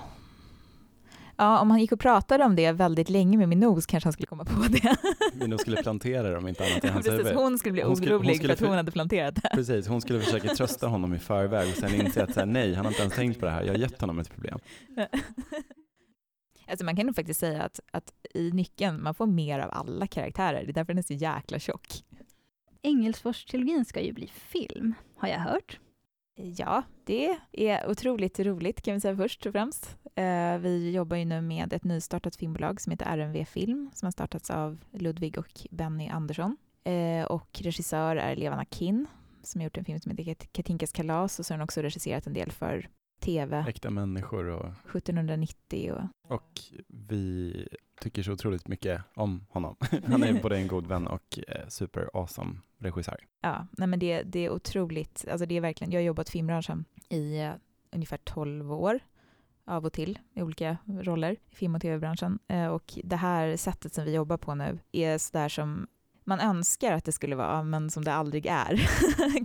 Ja, 1.36 1.60
om 1.60 1.70
han 1.70 1.80
gick 1.80 1.92
och 1.92 2.00
pratade 2.00 2.44
om 2.44 2.56
det 2.56 2.72
väldigt 2.72 3.08
länge 3.10 3.38
med 3.38 3.48
min 3.48 3.60
nos 3.60 3.86
kanske 3.86 4.06
han 4.06 4.12
skulle 4.12 4.26
komma 4.26 4.44
på 4.44 4.52
det. 4.70 4.96
Men 5.34 5.50
de 5.50 5.58
skulle 5.58 5.76
plantera 5.76 6.28
det 6.30 6.36
om 6.38 6.48
inte 6.48 6.64
annat 6.66 6.84
i 6.84 6.88
hans 6.88 7.06
Precis, 7.06 7.20
huvud. 7.26 7.36
hon 7.36 7.58
skulle 7.58 7.72
bli 7.72 7.82
Hon 7.82 7.96
skulle- 7.96 8.12
hon 8.12 8.20
orolig 8.20 8.36
skulle 8.36 8.56
för 8.56 8.64
att 8.64 8.68
hon 8.68 8.76
hade 8.76 8.92
planterat 8.92 9.34
det. 9.34 9.50
Precis, 9.54 9.86
hon 9.86 10.00
skulle 10.00 10.20
försöka 10.20 10.54
trösta 10.54 10.86
honom 10.86 11.14
i 11.14 11.18
förväg 11.18 11.68
och 11.68 11.74
sen 11.76 11.94
inse 11.94 12.22
att 12.24 12.34
så 12.34 12.40
här, 12.40 12.46
nej, 12.46 12.74
han 12.74 12.84
har 12.84 12.92
inte 12.92 13.02
ens 13.02 13.14
tänkt 13.14 13.40
på 13.40 13.46
det 13.46 13.52
här. 13.52 13.62
Jag 13.62 13.72
har 13.72 13.78
gett 13.78 14.00
honom 14.00 14.18
ett 14.18 14.30
problem. 14.34 14.58
Alltså 16.68 16.84
man 16.84 16.96
kan 16.96 17.06
nog 17.06 17.16
faktiskt 17.16 17.40
säga 17.40 17.62
att, 17.62 17.80
att 17.92 18.12
i 18.34 18.50
nyckeln, 18.50 19.02
man 19.02 19.14
får 19.14 19.26
mer 19.26 19.58
av 19.58 19.70
alla 19.72 20.06
karaktärer. 20.06 20.64
Det 20.64 20.70
är 20.70 20.72
därför 20.72 20.86
den 20.92 20.98
är 20.98 21.02
så 21.02 21.12
jäkla 21.14 21.58
tjock. 21.58 21.88
Engelsfors-trilogin 22.82 23.84
ska 23.84 24.00
ju 24.00 24.12
bli 24.12 24.26
film, 24.26 24.94
har 25.16 25.28
jag 25.28 25.38
hört. 25.38 25.78
Ja, 26.36 26.82
det 27.04 27.38
är 27.52 27.90
otroligt 27.90 28.40
roligt 28.40 28.82
kan 28.82 28.94
vi 28.94 29.00
säga 29.00 29.16
först 29.16 29.46
och 29.46 29.52
främst. 29.52 29.96
Eh, 30.14 30.58
vi 30.58 30.90
jobbar 30.90 31.16
ju 31.16 31.24
nu 31.24 31.40
med 31.40 31.72
ett 31.72 31.84
nystartat 31.84 32.36
filmbolag 32.36 32.80
som 32.80 32.90
heter 32.90 33.06
RMV 33.16 33.44
Film 33.44 33.90
som 33.94 34.06
har 34.06 34.10
startats 34.10 34.50
av 34.50 34.78
Ludvig 34.92 35.38
och 35.38 35.66
Benny 35.70 36.08
Andersson. 36.08 36.56
Eh, 36.84 37.24
och 37.24 37.60
regissör 37.62 38.16
är 38.16 38.36
Levana 38.36 38.64
Kin 38.64 39.06
som 39.42 39.60
har 39.60 39.64
gjort 39.64 39.78
en 39.78 39.84
film 39.84 40.00
som 40.00 40.10
heter 40.10 40.24
Kat- 40.24 40.52
Katinkas 40.52 40.92
kalas 40.92 41.38
och 41.38 41.46
så 41.46 41.54
har 41.54 41.58
hon 41.58 41.64
också 41.64 41.82
regisserat 41.82 42.26
en 42.26 42.32
del 42.32 42.50
för 42.52 42.88
tv 43.20 43.64
Äkta 43.68 43.90
människor 43.90 44.46
och, 44.48 44.66
1790 44.92 45.92
och 45.92 46.34
och 46.34 46.60
vi 46.88 47.68
tycker 48.00 48.22
så 48.22 48.32
otroligt 48.32 48.68
mycket 48.68 49.02
om 49.14 49.46
honom. 49.48 49.76
Han 50.06 50.22
är 50.22 50.42
både 50.42 50.56
en 50.56 50.68
god 50.68 50.86
vän 50.86 51.06
och 51.06 51.38
eh, 51.48 51.68
super 51.68 52.10
awesome 52.14 52.56
regissör. 52.78 53.26
ja, 53.40 53.66
nej 53.70 53.88
men 53.88 53.98
det, 53.98 54.22
det 54.22 54.38
är 54.38 54.50
otroligt, 54.50 55.24
alltså 55.30 55.46
det 55.46 55.56
är 55.56 55.60
verkligen, 55.60 55.92
jag 55.92 56.00
har 56.00 56.04
jobbat 56.04 56.28
i 56.28 56.32
filmbranschen 56.32 56.84
i 57.08 57.40
eh, 57.40 57.52
ungefär 57.92 58.16
12 58.16 58.72
år 58.72 59.00
av 59.66 59.84
och 59.84 59.92
till 59.92 60.18
i 60.34 60.42
olika 60.42 60.76
roller 60.86 61.36
i 61.50 61.54
film 61.54 61.74
och 61.74 61.82
tv-branschen. 61.82 62.38
Eh, 62.48 62.66
och 62.66 62.98
det 63.04 63.16
här 63.16 63.56
sättet 63.56 63.94
som 63.94 64.04
vi 64.04 64.14
jobbar 64.14 64.36
på 64.36 64.54
nu 64.54 64.78
är 64.92 65.18
sådär 65.18 65.48
som 65.48 65.86
man 66.24 66.40
önskar 66.40 66.92
att 66.92 67.04
det 67.04 67.12
skulle 67.12 67.36
vara, 67.36 67.62
men 67.62 67.90
som 67.90 68.04
det 68.04 68.12
aldrig 68.12 68.46
är, 68.46 68.88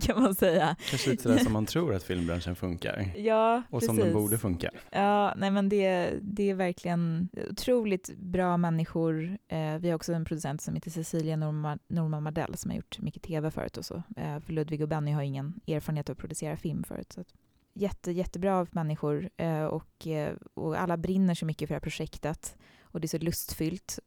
kan 0.00 0.22
man 0.22 0.34
säga. 0.34 0.76
Kanske 0.90 1.10
lite 1.10 1.22
sådär 1.22 1.38
som 1.38 1.52
man 1.52 1.66
tror 1.66 1.94
att 1.94 2.02
filmbranschen 2.02 2.56
funkar. 2.56 3.12
Ja, 3.16 3.62
Och 3.70 3.80
precis. 3.80 3.86
som 3.86 3.96
den 3.96 4.12
borde 4.12 4.38
funka. 4.38 4.70
Ja, 4.90 5.34
nej 5.36 5.50
men 5.50 5.68
det, 5.68 6.12
det 6.22 6.50
är 6.50 6.54
verkligen 6.54 7.28
otroligt 7.50 8.10
bra 8.16 8.56
människor. 8.56 9.38
Eh, 9.48 9.78
vi 9.78 9.88
har 9.88 9.94
också 9.94 10.12
en 10.12 10.24
producent 10.24 10.62
som 10.62 10.74
heter 10.74 10.90
Cecilia 10.90 11.36
Norman, 11.36 11.78
Norman 11.88 12.22
Mardell 12.22 12.56
som 12.56 12.70
har 12.70 12.76
gjort 12.76 12.98
mycket 12.98 13.22
tv 13.22 13.50
förut 13.50 13.76
och 13.76 13.84
så. 13.84 14.02
Eh, 14.16 14.40
för 14.40 14.52
Ludvig 14.52 14.82
och 14.82 14.88
Benny 14.88 15.12
har 15.12 15.22
ingen 15.22 15.60
erfarenhet 15.66 16.08
av 16.08 16.12
att 16.12 16.18
producera 16.18 16.56
film 16.56 16.84
förut. 16.84 17.12
Så 17.12 17.20
att, 17.20 17.34
jätte, 17.74 18.12
jättebra 18.12 18.66
människor 18.70 19.30
eh, 19.36 19.64
och, 19.64 20.06
och 20.54 20.80
alla 20.80 20.96
brinner 20.96 21.34
så 21.34 21.46
mycket 21.46 21.68
för 21.68 21.74
det 21.74 21.76
här 21.76 21.80
projektet. 21.80 22.56
Och 22.82 23.00
det 23.00 23.06
är 23.06 23.08
så 23.08 23.18
lustfyllt 23.18 23.98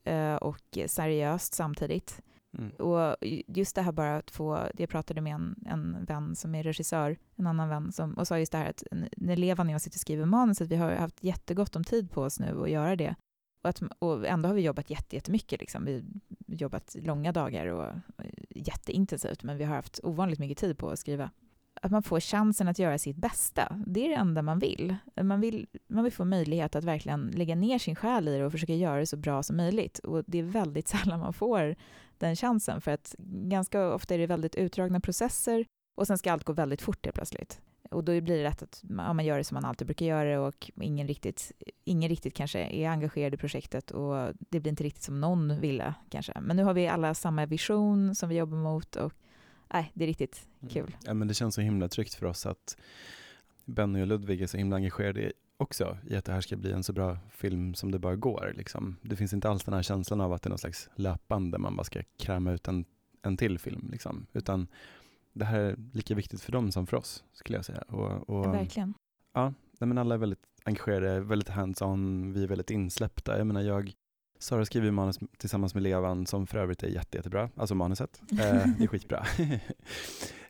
och 0.41 0.77
seriöst 0.87 1.53
samtidigt. 1.53 2.21
Mm. 2.57 2.69
Och 2.71 3.15
just 3.47 3.75
det 3.75 3.81
här 3.81 3.91
bara 3.91 4.17
att 4.17 4.31
få, 4.31 4.67
jag 4.77 4.89
pratade 4.89 5.21
med 5.21 5.35
en, 5.35 5.55
en 5.65 6.05
vän 6.05 6.35
som 6.35 6.55
är 6.55 6.63
regissör, 6.63 7.17
en 7.35 7.47
annan 7.47 7.69
vän, 7.69 7.91
som, 7.91 8.13
och 8.13 8.27
sa 8.27 8.39
just 8.39 8.51
det 8.51 8.57
här 8.57 8.69
att 8.69 8.83
när 9.17 9.35
Levan 9.35 9.67
och 9.67 9.73
jag 9.73 9.81
sitter 9.81 9.97
och 9.97 10.01
skriver 10.01 10.25
manuset, 10.25 10.67
vi 10.67 10.75
har 10.75 10.91
haft 10.91 11.23
jättegott 11.23 11.75
om 11.75 11.83
tid 11.83 12.11
på 12.11 12.21
oss 12.21 12.39
nu 12.39 12.61
att 12.63 12.69
göra 12.69 12.95
det. 12.95 13.15
Och, 13.63 13.69
att, 13.69 13.81
och 13.99 14.27
ändå 14.27 14.49
har 14.49 14.55
vi 14.55 14.61
jobbat 14.61 14.89
jättemycket. 14.89 15.59
Liksom. 15.59 15.85
Vi 15.85 15.93
har 15.93 16.55
jobbat 16.55 16.95
långa 16.99 17.31
dagar 17.31 17.67
och 17.67 17.83
och 17.83 18.25
jätteintensivt, 18.49 19.43
men 19.43 19.57
vi 19.57 19.63
har 19.63 19.75
haft 19.75 19.99
ovanligt 20.03 20.39
mycket 20.39 20.57
tid 20.57 20.77
på 20.77 20.89
att 20.89 20.99
skriva. 20.99 21.29
Att 21.81 21.91
man 21.91 22.03
får 22.03 22.19
chansen 22.19 22.67
att 22.67 22.79
göra 22.79 22.97
sitt 22.97 23.17
bästa, 23.17 23.81
det 23.87 24.05
är 24.05 24.09
det 24.09 24.15
enda 24.15 24.41
man 24.41 24.59
vill. 24.59 24.95
Man 25.21 25.41
vill, 25.41 25.67
man 25.87 26.03
vill 26.03 26.13
få 26.13 26.25
möjlighet 26.25 26.75
att 26.75 26.83
verkligen 26.83 27.27
lägga 27.27 27.55
ner 27.55 27.79
sin 27.79 27.95
själ 27.95 28.27
i 28.27 28.37
det 28.37 28.45
och 28.45 28.51
försöka 28.51 28.75
göra 28.75 28.99
det 28.99 29.07
så 29.07 29.17
bra 29.17 29.43
som 29.43 29.57
möjligt. 29.57 29.99
Och 29.99 30.23
det 30.27 30.39
är 30.39 30.43
väldigt 30.43 30.87
sällan 30.93 31.19
man 31.19 31.33
får 31.33 31.75
den 32.17 32.35
chansen, 32.35 32.81
för 32.81 32.91
att 32.91 33.15
ganska 33.27 33.93
ofta 33.93 34.13
är 34.13 34.17
det 34.17 34.27
väldigt 34.27 34.55
utdragna 34.55 34.99
processer 34.99 35.65
och 35.95 36.07
sen 36.07 36.17
ska 36.17 36.31
allt 36.31 36.43
gå 36.43 36.53
väldigt 36.53 36.81
fort 36.81 37.05
helt 37.05 37.15
plötsligt. 37.15 37.61
Och 37.91 38.03
då 38.03 38.21
blir 38.21 38.37
det 38.37 38.43
lätt 38.43 38.63
att 38.63 38.81
man, 38.83 39.05
ja, 39.05 39.13
man 39.13 39.25
gör 39.25 39.37
det 39.37 39.43
som 39.43 39.55
man 39.55 39.65
alltid 39.65 39.87
brukar 39.87 40.05
göra 40.05 40.41
och 40.41 40.71
ingen 40.81 41.07
riktigt, 41.07 41.51
ingen 41.83 42.09
riktigt 42.09 42.33
kanske 42.33 42.59
är 42.59 42.89
engagerad 42.89 43.33
i 43.33 43.37
projektet 43.37 43.91
och 43.91 44.33
det 44.39 44.59
blir 44.59 44.69
inte 44.69 44.83
riktigt 44.83 45.03
som 45.03 45.21
någon 45.21 45.59
ville 45.59 45.93
kanske. 46.09 46.33
Men 46.41 46.57
nu 46.57 46.63
har 46.63 46.73
vi 46.73 46.87
alla 46.87 47.13
samma 47.13 47.45
vision 47.45 48.15
som 48.15 48.29
vi 48.29 48.35
jobbar 48.35 48.57
mot 48.57 48.95
och 48.95 49.13
nej, 49.73 49.91
det 49.93 50.05
är 50.05 50.07
riktigt 50.07 50.47
kul. 50.69 50.97
Ja, 51.03 51.13
men 51.13 51.27
det 51.27 51.33
känns 51.33 51.55
så 51.55 51.61
himla 51.61 51.89
tryggt 51.89 52.13
för 52.13 52.25
oss 52.25 52.45
att 52.45 52.77
Benny 53.65 54.01
och 54.01 54.07
Ludvig 54.07 54.41
är 54.41 54.47
så 54.47 54.57
himla 54.57 54.75
engagerade 54.75 55.33
också 55.57 55.97
i 56.07 56.15
att 56.15 56.25
det 56.25 56.31
här 56.31 56.41
ska 56.41 56.55
bli 56.55 56.71
en 56.71 56.83
så 56.83 56.93
bra 56.93 57.17
film 57.31 57.73
som 57.73 57.91
det 57.91 57.99
bara 57.99 58.15
går. 58.15 58.53
Liksom. 58.57 58.97
Det 59.01 59.15
finns 59.15 59.33
inte 59.33 59.49
alls 59.49 59.63
den 59.63 59.73
här 59.73 59.83
känslan 59.83 60.21
av 60.21 60.33
att 60.33 60.41
det 60.41 60.47
är 60.47 60.49
någon 60.49 60.57
slags 60.57 60.89
löpande, 60.95 61.57
man 61.57 61.75
bara 61.75 61.83
ska 61.83 62.01
kräma 62.17 62.51
ut 62.51 62.67
en, 62.67 62.85
en 63.21 63.37
till 63.37 63.59
film. 63.59 63.89
Liksom. 63.91 64.25
Utan 64.33 64.67
det 65.33 65.45
här 65.45 65.59
är 65.59 65.75
lika 65.93 66.15
viktigt 66.15 66.41
för 66.41 66.51
dem 66.51 66.71
som 66.71 66.87
för 66.87 66.97
oss, 66.97 67.23
skulle 67.33 67.57
jag 67.57 67.65
säga. 67.65 67.81
Och, 67.81 68.29
och, 68.29 68.45
Ja, 68.45 68.51
verkligen. 68.51 68.93
Ja, 69.33 69.53
men 69.79 69.97
alla 69.97 70.15
är 70.15 70.19
väldigt 70.19 70.45
engagerade, 70.63 71.19
väldigt 71.19 71.49
hands-on, 71.49 72.33
vi 72.33 72.43
är 72.43 72.47
väldigt 72.47 72.71
insläppta. 72.71 73.37
Jag 73.37 73.47
menar 73.47 73.61
jag, 73.61 73.93
Sara 74.39 74.65
skriver 74.65 74.91
manus 74.91 75.19
tillsammans 75.37 75.73
med 75.73 75.83
Levan 75.83 76.25
som 76.25 76.47
för 76.47 76.57
övrigt 76.57 76.83
är 76.83 76.87
jätte, 76.87 77.17
jättebra, 77.17 77.49
alltså 77.55 77.75
manuset. 77.75 78.21
Eh, 78.31 78.37
det 78.77 78.83
är 78.83 78.87
skitbra. 78.87 79.25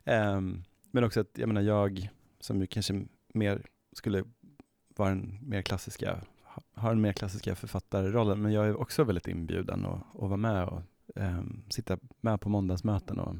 um, 0.04 0.64
men 0.90 1.04
också 1.04 1.20
att 1.20 1.38
jag 1.38 1.46
menar 1.46 1.60
jag 1.60 2.10
som 2.40 2.60
ju 2.60 2.66
kanske 2.66 3.04
mer 3.34 3.66
skulle 3.92 4.24
vara 4.96 5.10
en 5.10 5.38
mer 5.42 5.62
klassiska, 5.62 6.20
har 6.74 6.92
en 6.92 7.00
mer 7.00 7.12
klassiska 7.12 7.54
författarrollen, 7.54 8.42
men 8.42 8.52
jag 8.52 8.66
är 8.66 8.80
också 8.80 9.04
väldigt 9.04 9.28
inbjuden 9.28 9.84
att, 9.84 10.22
att 10.22 10.28
vara 10.28 10.36
med 10.36 10.68
och 10.68 10.80
um, 11.14 11.62
sitta 11.68 11.98
med 12.20 12.40
på 12.40 12.48
måndagsmöten 12.48 13.18
och 13.18 13.36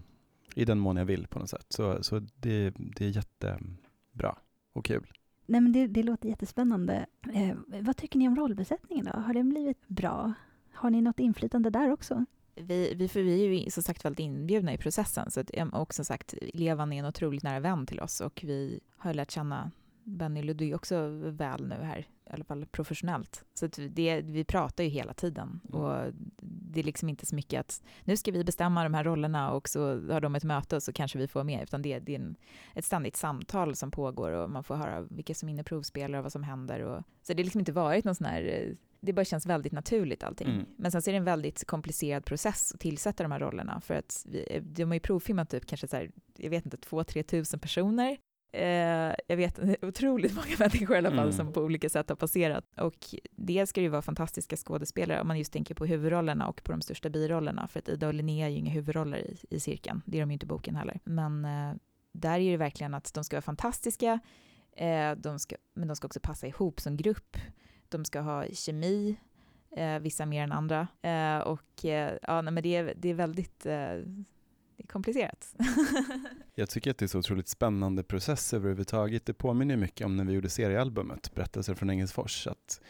i 0.55 0.65
den 0.65 0.79
mån 0.79 0.97
jag 0.97 1.05
vill 1.05 1.27
på 1.27 1.39
något 1.39 1.51
sätt. 1.51 1.67
Så, 1.69 2.03
så 2.03 2.19
det, 2.19 2.75
det 2.77 3.05
är 3.05 3.11
jättebra 3.11 4.37
och 4.73 4.85
kul. 4.85 5.13
Nej, 5.47 5.61
men 5.61 5.73
det, 5.73 5.87
det 5.87 6.03
låter 6.03 6.29
jättespännande. 6.29 7.07
Eh, 7.35 7.57
vad 7.67 7.97
tycker 7.97 8.19
ni 8.19 8.29
om 8.29 8.37
rollbesättningen 8.37 9.05
då? 9.05 9.19
Har 9.21 9.35
den 9.35 9.51
blivit 9.51 9.89
bra? 9.89 10.33
Har 10.73 10.91
ni 10.91 11.01
något 11.01 11.21
inflytande 11.21 11.71
där 11.71 11.93
också? 11.93 12.25
Vi, 12.55 12.95
vi, 12.95 13.09
för 13.09 13.23
vi 13.23 13.45
är 13.45 13.65
ju 13.65 13.71
som 13.71 13.83
sagt 13.83 14.05
väldigt 14.05 14.21
inbjudna 14.21 14.73
i 14.73 14.79
processen. 14.79 15.31
Så 15.31 15.41
att, 15.41 15.51
och 15.73 15.95
som 15.95 16.05
sagt, 16.05 16.35
Levan 16.55 16.93
är 16.93 16.99
en 16.99 17.07
otroligt 17.07 17.43
nära 17.43 17.61
vän 17.61 17.87
till 17.87 18.01
oss 18.01 18.21
och 18.21 18.41
vi 18.45 18.81
har 18.97 19.15
lärt 19.15 19.31
känna 19.31 19.71
Benny 20.05 20.43
Ludvig 20.43 20.75
också 20.75 21.09
väl 21.23 21.69
nu 21.69 21.75
här, 21.75 21.99
i 21.99 22.31
alla 22.31 22.45
fall 22.45 22.67
professionellt. 22.67 23.45
Så 23.55 23.67
det, 23.67 24.21
vi 24.21 24.45
pratar 24.45 24.85
ju 24.85 24.91
hela 24.91 25.15
tiden 25.15 25.61
mm. 25.69 25.81
och 25.81 26.13
det 26.43 26.81
är 26.81 26.85
liksom 26.85 27.09
inte 27.09 27.27
så 27.27 27.35
mycket 27.35 27.61
att 27.61 27.83
nu 28.05 28.17
ska 28.17 28.33
vi 28.33 28.45
bestämma 28.45 28.83
de 28.83 28.95
här 28.95 29.05
rollerna 29.05 29.51
och 29.51 29.69
så 29.69 30.11
har 30.13 30.21
de 30.21 30.35
ett 30.35 30.45
möte 30.45 30.77
och 30.77 30.83
så 30.83 30.93
kanske 30.93 31.19
vi 31.19 31.29
får 31.29 31.45
med, 31.45 31.63
utan 31.63 31.83
det, 31.83 31.99
det 31.99 32.15
är 32.15 32.21
en, 32.21 32.37
ett 32.75 32.85
ständigt 32.85 33.17
samtal 33.17 33.77
som 33.77 33.91
pågår 33.91 34.31
och 34.31 34.51
man 34.51 34.65
får 34.65 34.75
höra 34.75 35.01
vilka 35.01 35.35
som 35.35 35.49
är 35.49 35.53
inne 35.53 35.65
provspelare 35.65 36.19
och 36.19 36.23
vad 36.23 36.33
som 36.33 36.43
händer. 36.43 36.81
Och, 36.81 37.03
så 37.23 37.33
det 37.33 37.43
har 37.43 37.45
liksom 37.45 37.59
inte 37.59 37.73
varit 37.73 38.05
någon 38.05 38.15
sån 38.15 38.27
här 38.27 38.75
det 39.05 39.13
bara 39.13 39.25
känns 39.25 39.47
väldigt 39.47 39.73
naturligt 39.73 40.23
allting. 40.23 40.49
Mm. 40.49 40.67
Men 40.77 40.93
sen 40.93 41.03
så 41.03 41.11
är 41.11 41.13
det 41.13 41.19
en 41.19 41.25
väldigt 41.25 41.67
komplicerad 41.67 42.25
process 42.25 42.73
att 42.75 42.81
tillsätta 42.81 43.23
de 43.23 43.33
här 43.33 43.41
rollerna 43.41 43.81
för 43.81 43.95
att 43.95 44.27
vi, 44.29 44.61
de 44.63 44.85
har 44.85 44.95
ju 44.95 45.01
provfilmat 45.01 45.51
typ 45.51 45.67
kanske 45.67 45.89
så 45.89 45.97
här, 45.97 46.11
jag 46.37 46.51
vet 46.51 46.65
inte, 46.65 46.77
två, 46.77 47.05
tre 47.05 47.23
tusen 47.23 47.61
personer 47.61 48.17
Eh, 48.55 49.15
jag 49.27 49.37
vet 49.37 49.59
otroligt 49.83 50.35
många 50.35 50.57
människor 50.59 50.97
i 50.97 50.99
alla 50.99 51.11
fall 51.11 51.19
mm. 51.19 51.33
som 51.33 51.53
på 51.53 51.61
olika 51.61 51.89
sätt 51.89 52.09
har 52.09 52.17
passerat. 52.17 52.65
Och 52.77 53.15
det 53.31 53.67
ska 53.67 53.81
ju 53.81 53.89
vara 53.89 54.03
fantastiska 54.03 54.57
skådespelare 54.57 55.21
om 55.21 55.29
man 55.29 55.39
just 55.39 55.53
tänker 55.53 55.75
på 55.75 55.87
huvudrollerna 55.87 56.49
och 56.49 56.65
på 56.65 56.73
de 56.73 56.81
största 56.81 57.11
birollerna. 57.11 57.69
För 57.69 57.79
att 57.79 57.89
Ida 57.89 58.07
och 58.07 58.15
Linnea 58.15 58.47
är 58.47 58.51
ju 58.51 58.57
inga 58.57 58.71
huvudroller 58.71 59.19
i, 59.19 59.37
i 59.51 59.61
cirkeln. 59.61 60.03
Det 60.07 60.19
är 60.19 60.21
de 60.21 60.31
ju 60.31 60.33
inte 60.33 60.47
i 60.47 60.49
boken 60.49 60.77
heller. 60.77 61.01
Men 61.05 61.45
eh, 61.45 61.75
där 62.13 62.41
är 62.41 62.51
det 62.51 62.57
verkligen 62.57 62.95
att 62.95 63.15
de 63.15 63.25
ska 63.25 63.37
vara 63.37 63.43
fantastiska. 63.43 64.21
Eh, 64.77 65.13
de 65.13 65.39
ska, 65.39 65.57
men 65.75 65.89
de 65.89 65.97
ska 65.97 66.07
också 66.07 66.21
passa 66.21 66.47
ihop 66.47 66.81
som 66.81 66.97
grupp. 66.97 67.37
De 67.89 68.05
ska 68.05 68.21
ha 68.21 68.45
kemi. 68.53 69.17
Eh, 69.77 69.99
vissa 69.99 70.27
mer 70.27 70.43
än 70.43 70.53
andra. 70.53 70.89
Eh, 71.03 71.39
och 71.39 71.85
eh, 71.85 72.19
ja, 72.23 72.43
men 72.43 72.63
det 72.63 72.77
är, 72.77 72.95
det 72.97 73.09
är 73.09 73.15
väldigt 73.15 73.67
det 74.77 74.83
är 74.83 74.87
komplicerat. 74.87 75.55
jag 76.55 76.71
tycker 76.71 76.91
att 76.91 76.99
det 76.99 77.05
är 77.05 77.09
så 77.09 77.19
otroligt 77.19 77.49
spännande 77.49 78.03
process 78.03 78.55
överhuvudtaget. 78.55 79.27
Det 79.27 79.35
påminner 79.35 79.77
mycket 79.77 80.05
om 80.05 80.17
när 80.17 80.25
vi 80.25 80.33
gjorde 80.33 80.49
seriealbumet, 80.49 81.35
Berättelser 81.35 81.75
från 81.75 81.91
Engelsfors. 81.91 82.47
Att, 82.47 82.81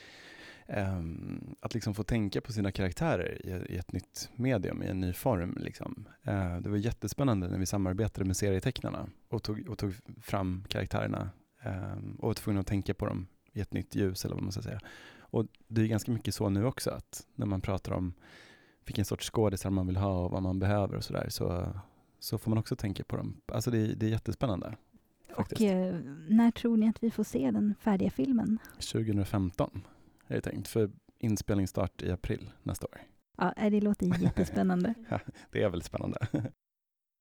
um, 0.99 1.57
att 1.61 1.75
liksom 1.75 1.95
få 1.95 2.03
tänka 2.03 2.41
på 2.41 2.53
sina 2.53 2.73
karaktärer 2.73 3.47
i, 3.47 3.75
i, 3.75 3.77
ett 3.77 3.93
nytt 3.93 4.31
medium, 4.37 4.83
i 4.83 4.87
en 4.87 5.01
ny 5.01 5.13
form. 5.13 5.59
Liksom. 5.61 6.09
Uh, 6.29 6.57
det 6.61 6.69
var 6.69 6.77
jättespännande 6.77 7.49
när 7.49 7.59
vi 7.59 7.67
samarbetade 7.67 8.25
med 8.25 8.37
serietecknarna 8.37 9.09
och 9.29 9.43
tog, 9.43 9.69
och 9.69 9.79
tog 9.79 9.95
fram 10.23 10.65
karaktärerna 10.69 11.31
um, 11.65 12.17
och 12.21 12.27
var 12.27 12.35
tvungna 12.35 12.61
att 12.61 12.67
tänka 12.67 12.95
på 12.95 13.07
dem 13.07 13.27
i 13.53 13.61
ett 13.61 13.73
nytt 13.73 13.95
ljus, 13.95 14.25
eller 14.25 14.35
vad 14.35 14.43
man 14.43 14.53
ska 14.53 14.63
säga. 14.63 14.81
Och 15.19 15.47
det 15.69 15.83
är 15.83 15.87
ganska 15.87 16.13
mycket 16.13 16.35
så 16.35 16.49
nu 16.49 16.65
också, 16.65 16.91
att 16.91 17.27
när 17.35 17.47
man 17.47 17.61
pratar 17.61 17.93
om 17.93 18.15
vilken 18.87 19.05
sorts 19.05 19.31
skådisar 19.31 19.71
man 19.71 19.87
vill 19.87 19.97
ha 19.97 20.25
och 20.25 20.31
vad 20.31 20.43
man 20.43 20.59
behöver 20.59 20.97
och 20.97 21.05
sådär, 21.05 21.27
så, 21.29 21.67
så 22.19 22.39
får 22.39 22.51
man 22.51 22.59
också 22.59 22.77
tänka 22.77 23.05
på 23.05 23.17
dem. 23.17 23.41
Alltså 23.47 23.71
det, 23.71 23.95
det 23.95 24.07
är 24.07 24.11
jättespännande. 24.11 24.77
Faktiskt. 25.37 25.61
Och 25.61 25.67
eh, 25.67 26.01
när 26.29 26.51
tror 26.51 26.77
ni 26.77 26.89
att 26.89 27.03
vi 27.03 27.11
får 27.11 27.25
se 27.25 27.51
den 27.51 27.75
färdiga 27.81 28.11
filmen? 28.11 28.59
2015 28.93 29.83
är 30.27 30.35
det 30.35 30.41
tänkt, 30.41 30.69
för 30.69 30.91
inspelningsstart 31.19 32.03
i 32.03 32.11
april 32.11 32.51
nästa 32.63 32.87
år. 32.87 33.01
Ja, 33.37 33.55
det 33.71 33.81
låter 33.81 34.07
jättespännande. 34.23 34.95
ja, 35.09 35.21
det 35.51 35.63
är 35.63 35.71
väldigt 35.71 35.87
spännande. 35.87 36.19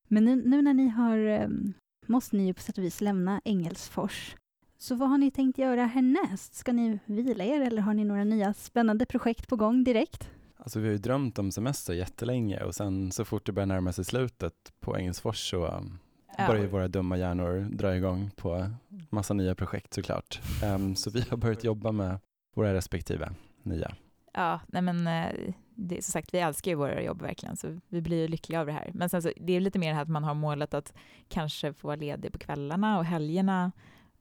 Men 0.07 0.26
nu, 0.26 0.35
nu, 0.35 0.61
när 0.61 0.73
ni 0.73 0.88
har, 0.88 1.18
um, 1.18 1.73
måste 2.06 2.35
ni 2.35 2.45
ju 2.45 2.53
på 2.53 2.61
sätt 2.61 2.77
och 2.77 2.84
vis 2.84 3.02
lämna 3.02 3.41
Engelsfors. 3.45 4.35
Så 4.77 4.95
vad 4.95 5.10
har 5.10 5.18
ni 5.18 5.31
tänkt 5.31 5.57
göra 5.57 5.85
härnäst? 5.85 6.56
Ska 6.56 6.73
ni 6.73 6.99
vila 7.06 7.44
er 7.44 7.61
eller 7.61 7.81
har 7.81 7.94
ni 7.94 8.06
några 8.06 8.23
nya 8.23 8.53
spännande 8.53 9.06
projekt 9.06 9.48
på 9.48 9.56
gång 9.56 9.84
direkt? 9.84 10.30
Alltså 10.64 10.80
vi 10.80 10.88
har 10.88 10.91
ju 10.91 10.98
drömt 10.98 11.40
om 11.40 11.52
semester 11.52 11.94
jättelänge 11.94 12.64
och 12.64 12.76
sen 12.76 13.11
så 13.11 13.26
fort 13.26 13.45
det 13.45 13.52
börjar 13.52 13.68
närma 13.68 13.91
sig 13.91 14.06
slutet 14.06 14.53
på 14.80 14.98
Engelsfors 14.98 15.49
så 15.49 15.68
um, 15.68 15.99
ja. 16.38 16.48
börjar 16.48 16.68
våra 16.68 16.88
dumma 16.88 17.18
hjärnor 17.18 17.68
dra 17.72 17.95
igång 17.95 18.31
på 18.35 18.69
massa 19.10 19.34
nya 19.34 19.56
projekt 19.56 19.94
såklart. 19.94 20.41
Um, 20.64 20.95
så 20.95 21.10
vi 21.10 21.22
har 21.30 21.38
börjat 21.38 21.64
jobba 21.64 21.91
med 21.91 22.19
våra 22.56 22.73
respektive 22.73 23.34
nya. 23.64 23.95
Ja, 24.34 24.60
nej 24.68 24.81
men 24.81 25.07
eh, 25.07 25.53
det, 25.76 26.03
som 26.03 26.11
sagt, 26.11 26.34
vi 26.34 26.40
älskar 26.40 26.72
ju 26.72 26.76
våra 26.76 27.02
jobb 27.02 27.22
verkligen, 27.22 27.57
så 27.57 27.80
vi 27.88 28.02
blir 28.02 28.22
ju 28.22 28.27
lyckliga 28.27 28.60
av 28.60 28.65
det 28.65 28.72
här. 28.72 28.91
Men 28.94 29.10
sen 29.10 29.22
så, 29.22 29.31
det 29.35 29.53
är 29.53 29.60
lite 29.60 29.80
mer 29.80 29.90
det 29.90 29.95
här 29.95 30.02
att 30.02 30.10
man 30.10 30.23
har 30.23 30.34
målet 30.34 30.73
att 30.73 30.94
kanske 31.27 31.73
få 31.73 31.88
vara 31.88 31.95
ledig 31.95 32.31
på 32.31 32.40
kvällarna 32.40 32.98
och 32.98 33.06
helgerna 33.06 33.72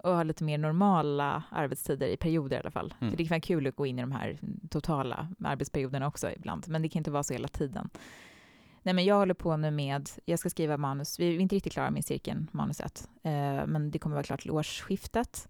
och 0.03 0.15
ha 0.15 0.23
lite 0.23 0.45
mer 0.45 0.59
normala 0.59 1.43
arbetstider 1.51 2.07
i 2.07 2.17
perioder 2.17 2.57
i 2.57 2.61
alla 2.61 2.71
fall. 2.71 2.95
Mm. 3.01 3.11
För 3.11 3.19
det 3.19 3.25
kan 3.25 3.35
vara 3.35 3.41
kul 3.41 3.67
att 3.67 3.77
gå 3.77 3.87
in 3.87 3.99
i 3.99 4.03
de 4.03 4.13
här 4.13 4.39
totala 4.71 5.29
arbetsperioderna 5.45 6.07
också 6.07 6.31
ibland, 6.31 6.69
men 6.69 6.83
det 6.83 6.89
kan 6.89 7.01
inte 7.01 7.11
vara 7.11 7.23
så 7.23 7.33
hela 7.33 7.49
tiden. 7.49 7.91
Nej, 8.83 8.95
men 8.95 9.05
jag 9.05 9.15
håller 9.15 9.35
på 9.35 9.57
nu 9.57 9.71
med, 9.71 10.11
jag 10.25 10.39
ska 10.39 10.51
skriva 10.51 10.77
manus, 10.77 11.21
vi 11.21 11.37
är 11.37 11.41
inte 11.41 11.57
riktigt 11.57 11.73
klara 11.73 11.91
med 11.91 12.05
cirkeln, 12.05 12.49
manuset, 12.53 13.09
eh, 13.23 13.67
men 13.67 13.91
det 13.91 13.99
kommer 13.99 14.17
vara 14.17 14.25
klart 14.25 14.41
till 14.41 14.51
årsskiftet. 14.51 15.49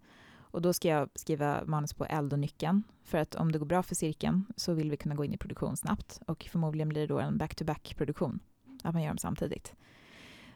Och 0.53 0.61
då 0.61 0.73
ska 0.73 0.87
jag 0.87 1.09
skriva 1.15 1.65
manus 1.65 1.93
på 1.93 2.05
Eld 2.05 2.33
och 2.33 2.39
nyckeln, 2.39 2.83
för 3.03 3.17
att 3.17 3.35
om 3.35 3.51
det 3.51 3.59
går 3.59 3.65
bra 3.65 3.83
för 3.83 3.95
cirkeln 3.95 4.45
så 4.55 4.73
vill 4.73 4.91
vi 4.91 4.97
kunna 4.97 5.15
gå 5.15 5.25
in 5.25 5.33
i 5.33 5.37
produktion 5.37 5.77
snabbt 5.77 6.21
och 6.27 6.47
förmodligen 6.51 6.89
blir 6.89 7.01
det 7.01 7.07
då 7.07 7.19
en 7.19 7.37
back-to-back-produktion, 7.37 8.39
att 8.83 8.93
man 8.93 9.03
gör 9.03 9.09
dem 9.09 9.17
samtidigt. 9.17 9.75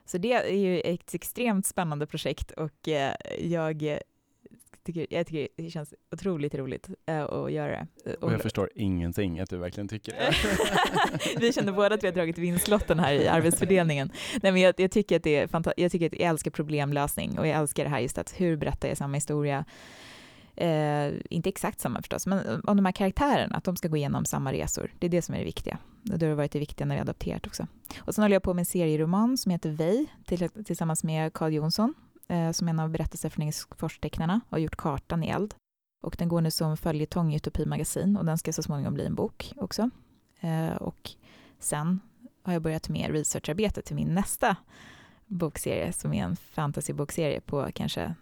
Så 0.08 0.18
det 0.18 0.34
är 0.34 0.56
ju 0.56 0.82
ett 0.82 1.14
extremt 1.14 1.66
spännande 1.66 2.08
projekt 2.08 2.52
och 2.52 2.88
eh, 2.88 3.14
jag 3.40 4.00
tycker, 4.88 5.08
jag 5.10 5.28
tycker 5.28 5.48
det 5.64 5.70
känns 5.70 5.94
otroligt 6.12 6.56
roligt 6.56 6.90
äh, 7.06 7.24
att 7.24 7.52
göra 7.52 7.88
det. 8.04 8.16
Och 8.16 8.34
jag 8.34 8.42
förstår 8.42 8.70
ingenting 8.76 9.40
att 9.40 9.50
du 9.50 9.58
verkligen 9.58 9.88
tycker 9.88 10.12
det. 10.12 10.34
vi 11.40 11.54
känner 11.54 11.72
båda 11.72 11.96
att 11.96 12.04
vi 12.04 12.08
har 12.08 12.14
dragit 12.14 12.38
vinstlotten 12.38 13.00
här 13.00 13.14
i 13.14 13.28
arbetsfördelningen. 13.28 14.12
Nej, 14.42 14.52
men 14.52 14.62
jag, 14.62 14.74
jag, 14.78 14.92
tycker 14.92 15.16
att 15.16 15.24
det 15.24 15.36
är 15.36 15.74
jag 15.78 15.92
tycker 15.92 16.06
att 16.06 16.14
jag 16.14 16.30
älskar 16.30 16.52
problemlösning 16.52 17.40
och 17.40 17.48
jag 17.48 17.58
älskar 17.58 17.84
det 17.84 17.90
här 17.90 18.00
just 18.00 18.18
att 18.18 18.34
hur 18.42 18.58
berättar 18.58 18.88
jag 18.88 18.98
samma 18.98 19.16
historia 19.16 19.66
Eh, 20.58 21.14
inte 21.30 21.50
exakt 21.50 21.80
samma 21.80 22.00
förstås, 22.02 22.28
men 22.28 22.40
eh, 22.40 22.60
om 22.64 22.78
de 22.78 22.86
här 22.86 22.92
karaktärerna, 22.92 23.58
att 23.58 23.64
de 23.64 23.76
ska 23.76 23.88
gå 23.88 23.98
igenom 23.98 24.26
samma 24.26 24.54
resor. 24.54 24.92
Det 25.00 25.08
är 25.08 25.10
det 25.10 25.22
som 25.22 25.36
är 25.36 25.40
det 25.40 25.46
viktiga. 25.46 25.78
Det 26.02 26.26
har 26.26 26.34
varit 26.34 26.52
det 26.52 26.60
viktiga 26.60 26.86
när 26.88 26.96
vi 26.96 27.02
adopterat 27.02 27.48
också. 27.48 27.68
Och 28.00 28.16
sen 28.16 28.24
håller 28.24 28.36
jag 28.36 28.44
på 28.44 28.54
med 28.54 28.62
en 28.62 28.66
serieroman 28.66 29.38
som 29.38 29.52
heter 29.52 29.70
Vej 29.70 30.06
till, 30.26 30.50
tillsammans 30.50 31.04
med 31.04 31.34
Carl 31.34 31.54
Jonsson 31.54 31.94
eh, 32.28 32.52
som 32.52 32.68
är 32.68 32.70
en 32.70 32.80
av 32.80 32.90
berättelser 32.90 33.30
från 33.30 33.42
Engelsforstecknarna 33.42 34.42
och 34.46 34.52
har 34.52 34.60
gjort 34.60 34.76
Kartan 34.76 35.24
i 35.24 35.30
eld. 35.30 35.56
Och 36.04 36.16
den 36.20 36.28
går 36.28 36.42
nu 36.42 36.52
som 36.52 36.78
följetong 36.78 37.34
i 37.34 37.36
Utopi 37.36 37.66
magasin 37.66 38.18
och 38.18 38.26
den 38.26 38.38
ska 38.38 38.54
så 38.54 38.64
småningom 38.64 38.94
bli 38.94 39.06
en 39.06 39.16
bok 39.16 39.54
också. 39.58 39.90
Eh, 40.40 40.76
och 40.76 41.12
sen 41.60 42.00
har 42.44 42.54
jag 42.54 42.62
börjat 42.62 42.90
med 42.90 43.12
researcharbetet 43.12 43.86
till 43.86 43.96
min 43.96 44.14
nästa 44.14 44.56
bokserie 45.26 45.94
som 45.94 46.14
är 46.14 46.24
en 46.24 46.36
fantasybokserie 46.36 47.42
på 47.42 47.70
kanske 47.74 48.16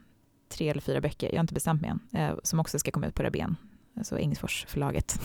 tre 0.56 0.69
eller 0.69 0.82
fyra 0.82 1.02
böcker, 1.02 1.27
jag 1.27 1.38
har 1.38 1.44
inte 1.44 1.53
bestämt 1.53 1.82
mig 1.82 1.90
än, 1.90 1.99
eh, 2.22 2.36
som 2.44 2.60
också 2.60 2.80
ska 2.80 2.91
komma 2.91 3.07
ut 3.07 3.15
på 3.15 3.23
Rabén, 3.23 3.56
alltså 3.98 4.19
Engelsfors 4.19 4.65
förlaget. 4.68 5.22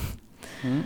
Mm. 0.63 0.83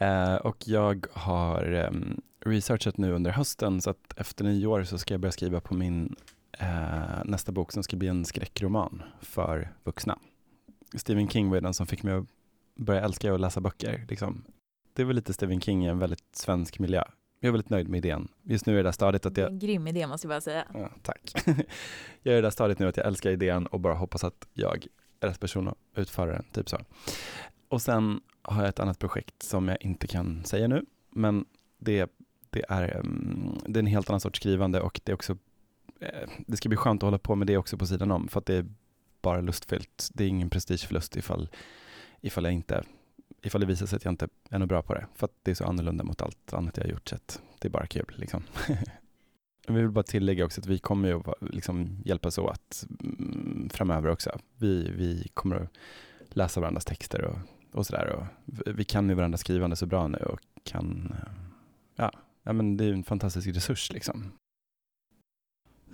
uh, 0.00 0.36
och 0.46 0.68
jag 0.68 1.06
har 1.12 1.72
um, 1.72 2.20
researchat 2.44 2.98
nu 2.98 3.12
under 3.12 3.30
hösten 3.30 3.80
så 3.80 3.90
att 3.90 4.14
efter 4.16 4.44
nyår 4.44 4.84
så 4.84 4.98
ska 4.98 5.14
jag 5.14 5.20
börja 5.20 5.32
skriva 5.32 5.60
på 5.60 5.74
min 5.74 6.16
uh, 6.62 7.24
nästa 7.24 7.52
bok 7.52 7.72
som 7.72 7.82
ska 7.82 7.96
bli 7.96 8.08
en 8.08 8.24
skräckroman 8.24 9.02
för 9.20 9.72
vuxna. 9.84 10.18
Stephen 10.94 11.28
King 11.28 11.50
var 11.50 11.60
den 11.60 11.74
som 11.74 11.86
fick 11.86 12.02
mig 12.02 12.14
att 12.14 12.26
börja 12.76 13.00
älska 13.00 13.34
att 13.34 13.40
läsa 13.40 13.60
böcker. 13.60 14.04
Liksom. 14.08 14.44
Det 14.92 15.04
väl 15.04 15.16
lite 15.16 15.32
Stephen 15.32 15.60
King 15.60 15.84
i 15.84 15.88
en 15.88 15.98
väldigt 15.98 16.36
svensk 16.36 16.78
miljö. 16.78 17.04
Jag 17.44 17.48
är 17.48 17.52
väldigt 17.52 17.70
nöjd 17.70 17.88
med 17.88 17.98
idén. 17.98 18.28
Just 18.42 18.66
nu 18.66 18.72
är 18.72 18.76
det 18.76 18.82
där 18.82 18.92
stadiet 18.92 19.26
att 19.26 19.36
jag... 19.36 19.50
En 19.50 19.58
grym 19.58 19.86
idé 19.86 20.06
måste 20.06 20.26
jag 20.26 20.30
bara 20.30 20.40
säga. 20.40 20.64
Ja, 20.74 20.90
tack. 21.02 21.32
jag 22.22 22.32
är 22.34 22.38
i 22.38 22.40
det 22.40 22.40
där 22.40 22.50
stadiet 22.50 22.78
nu 22.78 22.88
att 22.88 22.96
jag 22.96 23.06
älskar 23.06 23.30
idén 23.30 23.66
och 23.66 23.80
bara 23.80 23.94
hoppas 23.94 24.24
att 24.24 24.46
jag 24.54 24.86
är 25.20 25.28
rätt 25.28 25.40
person 25.40 25.68
att 25.68 25.76
utföra 25.94 26.32
den, 26.32 26.44
typ 26.52 26.68
så. 26.68 26.78
Och 27.68 27.82
sen 27.82 28.20
har 28.42 28.62
jag 28.62 28.68
ett 28.68 28.80
annat 28.80 28.98
projekt 28.98 29.42
som 29.42 29.68
jag 29.68 29.76
inte 29.80 30.06
kan 30.06 30.44
säga 30.44 30.68
nu, 30.68 30.84
men 31.10 31.44
det, 31.78 32.10
det, 32.50 32.64
är, 32.68 32.96
mm, 32.96 33.58
det 33.66 33.78
är 33.78 33.82
en 33.82 33.86
helt 33.86 34.10
annan 34.10 34.20
sorts 34.20 34.38
skrivande 34.38 34.80
och 34.80 35.00
det 35.04 35.12
är 35.12 35.14
också 35.14 35.36
eh, 36.00 36.28
det 36.46 36.56
ska 36.56 36.68
bli 36.68 36.76
skönt 36.76 37.02
att 37.02 37.06
hålla 37.06 37.18
på 37.18 37.34
med 37.34 37.46
det 37.46 37.56
också 37.56 37.78
på 37.78 37.86
sidan 37.86 38.10
om 38.10 38.28
för 38.28 38.40
att 38.40 38.46
det 38.46 38.54
är 38.54 38.66
bara 39.22 39.40
lustfyllt. 39.40 40.08
Det 40.14 40.24
är 40.24 40.28
ingen 40.28 40.50
prestigeförlust 40.50 41.16
ifall, 41.16 41.48
ifall, 42.20 42.44
jag 42.44 42.52
inte, 42.52 42.84
ifall 43.44 43.60
det 43.60 43.66
visar 43.66 43.86
sig 43.86 43.96
att 43.96 44.04
jag 44.04 44.12
inte 44.12 44.28
är 44.50 44.58
något 44.58 44.68
bra 44.68 44.82
på 44.82 44.94
det. 44.94 45.06
För 45.14 45.24
att 45.24 45.34
det 45.42 45.50
är 45.50 45.54
så 45.54 45.64
annorlunda 45.64 46.04
mot 46.04 46.22
allt 46.22 46.52
annat 46.52 46.76
jag 46.76 46.84
har 46.84 46.90
gjort 46.90 47.08
så 47.08 47.14
att 47.14 47.42
det 47.58 47.68
är 47.68 47.70
bara 47.70 47.86
kul. 47.86 48.14
Liksom. 48.16 48.42
Vi 49.68 49.74
vill 49.74 49.90
bara 49.90 50.02
tillägga 50.02 50.44
också 50.44 50.60
att 50.60 50.66
vi 50.66 50.78
kommer 50.78 51.08
ju 51.08 51.22
liksom 51.40 52.02
hjälpas 52.04 52.38
åt 52.38 52.84
mm, 53.00 53.70
framöver 53.72 54.10
också. 54.10 54.38
Vi, 54.58 54.90
vi 54.90 55.28
kommer 55.34 55.56
att 55.56 55.70
läsa 56.28 56.60
varandras 56.60 56.84
texter 56.84 57.24
och, 57.24 57.38
och 57.72 57.86
sådär. 57.86 58.26
Vi 58.66 58.84
kan 58.84 59.08
ju 59.08 59.14
varandras 59.14 59.40
skrivande 59.40 59.76
så 59.76 59.86
bra 59.86 60.08
nu 60.08 60.18
och 60.18 60.40
kan, 60.62 61.14
ja, 61.96 62.12
ja 62.42 62.52
men 62.52 62.76
det 62.76 62.84
är 62.84 62.92
en 62.92 63.04
fantastisk 63.04 63.48
resurs 63.48 63.92
liksom. 63.92 64.32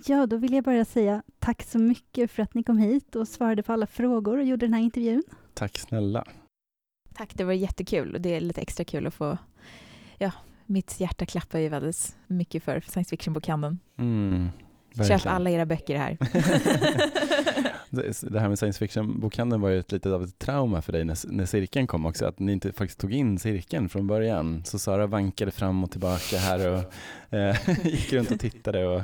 Ja, 0.05 0.25
då 0.25 0.37
vill 0.37 0.53
jag 0.53 0.63
bara 0.63 0.85
säga 0.85 1.23
tack 1.39 1.63
så 1.63 1.79
mycket 1.79 2.31
för 2.31 2.43
att 2.43 2.53
ni 2.53 2.63
kom 2.63 2.77
hit 2.77 3.15
och 3.15 3.27
svarade 3.27 3.63
på 3.63 3.73
alla 3.73 3.87
frågor 3.87 4.37
och 4.37 4.43
gjorde 4.43 4.65
den 4.65 4.73
här 4.73 4.81
intervjun. 4.81 5.23
Tack 5.53 5.77
snälla. 5.77 6.25
Tack, 7.13 7.29
det 7.33 7.43
var 7.43 7.53
jättekul 7.53 8.15
och 8.15 8.21
det 8.21 8.35
är 8.35 8.39
lite 8.39 8.61
extra 8.61 8.83
kul 8.83 9.07
att 9.07 9.13
få 9.13 9.37
ja, 10.17 10.31
mitt 10.65 10.99
hjärta 10.99 11.25
klappar 11.25 11.59
ju 11.59 11.69
väldigt 11.69 12.15
mycket 12.27 12.63
för 12.63 12.83
science 12.87 13.09
fiction-bokhandeln. 13.09 13.79
Mm, 13.97 14.49
Köp 15.07 15.25
alla 15.25 15.49
era 15.49 15.65
böcker 15.65 15.97
här. 15.97 16.17
det 18.29 18.39
här 18.39 18.49
med 18.49 18.59
science 18.59 18.79
fiction-bokhandeln 18.79 19.61
var 19.61 19.69
ju 19.69 19.79
ett 19.79 19.91
litet 19.91 20.11
av 20.11 20.23
ett 20.23 20.39
trauma 20.39 20.81
för 20.81 20.93
dig 20.93 21.03
när, 21.03 21.31
när 21.31 21.45
cirkeln 21.45 21.87
kom 21.87 22.05
också, 22.05 22.25
att 22.25 22.39
ni 22.39 22.51
inte 22.51 22.73
faktiskt 22.73 22.99
tog 22.99 23.13
in 23.13 23.39
cirkeln 23.39 23.89
från 23.89 24.07
början. 24.07 24.63
Så 24.65 24.79
Sara 24.79 25.07
vankade 25.07 25.51
fram 25.51 25.83
och 25.83 25.91
tillbaka 25.91 26.37
här 26.37 26.69
och 26.69 26.93
eh, 27.37 27.69
gick 27.83 28.13
runt 28.13 28.31
och 28.31 28.39
tittade 28.39 28.87
och 28.87 29.01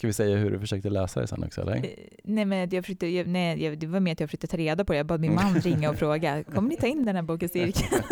Ska 0.00 0.06
vi 0.06 0.12
säga 0.12 0.36
hur 0.36 0.50
du 0.50 0.60
försökte 0.60 0.90
lösa 0.90 1.20
det 1.20 1.26
sen 1.26 1.44
också? 1.44 1.60
Eller? 1.60 1.76
Eh, 1.76 1.82
nej, 2.24 2.44
men 2.44 2.70
jag 2.70 2.84
försökte, 2.84 3.06
jag, 3.06 3.26
nej, 3.26 3.64
jag, 3.64 3.78
det 3.78 3.86
var 3.86 4.00
mer 4.00 4.12
att 4.12 4.20
jag 4.20 4.28
försökte 4.28 4.46
ta 4.46 4.56
reda 4.56 4.84
på 4.84 4.92
det. 4.92 4.96
Jag 4.96 5.06
bad 5.06 5.20
min 5.20 5.34
man 5.34 5.54
ringa 5.54 5.90
och 5.90 5.96
fråga, 5.96 6.44
kommer 6.44 6.68
ni 6.68 6.76
ta 6.76 6.86
in 6.86 7.04
den 7.04 7.16
här 7.16 7.22
boken 7.22 7.48
cirkeln? 7.48 8.02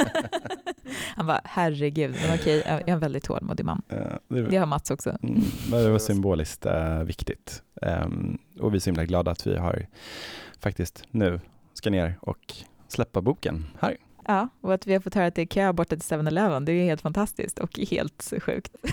Han 1.17 1.27
bara, 1.27 1.41
herregud, 1.45 2.11
men 2.11 2.39
okej, 2.39 2.63
jag 2.67 2.89
är 2.89 2.93
en 2.93 3.01
väldigt 3.01 3.25
tålmodig 3.25 3.65
man. 3.65 3.83
Ja, 3.89 3.97
det, 4.29 4.43
det 4.43 4.57
har 4.57 4.67
Mats 4.67 4.91
också. 4.91 5.19
Mm, 5.23 5.43
det 5.71 5.91
var 5.91 5.99
symboliskt 5.99 6.67
uh, 6.67 7.03
viktigt. 7.03 7.63
Um, 7.83 8.39
och 8.61 8.75
vi 8.75 8.77
är 8.77 8.81
så 8.81 8.91
himla 8.91 9.05
glada 9.05 9.31
att 9.31 9.47
vi 9.47 9.57
har 9.57 9.87
faktiskt 10.61 11.05
nu 11.11 11.41
ska 11.75 11.91
ner 11.91 12.19
och 12.21 12.55
släppa 12.89 13.21
boken 13.21 13.67
här. 13.81 13.97
Ja, 14.27 14.49
och 14.61 14.75
att 14.75 14.87
vi 14.87 14.93
har 14.93 15.01
fått 15.01 15.15
höra 15.15 15.27
att 15.27 15.35
det 15.35 15.43
är 15.43 15.47
kö 15.47 15.73
borta 15.73 15.97
till 15.97 16.17
7-Eleven, 16.19 16.65
det 16.65 16.73
är 16.73 16.85
helt 16.85 17.01
fantastiskt 17.01 17.59
och 17.59 17.79
helt 17.79 18.33
sjukt. 18.43 18.77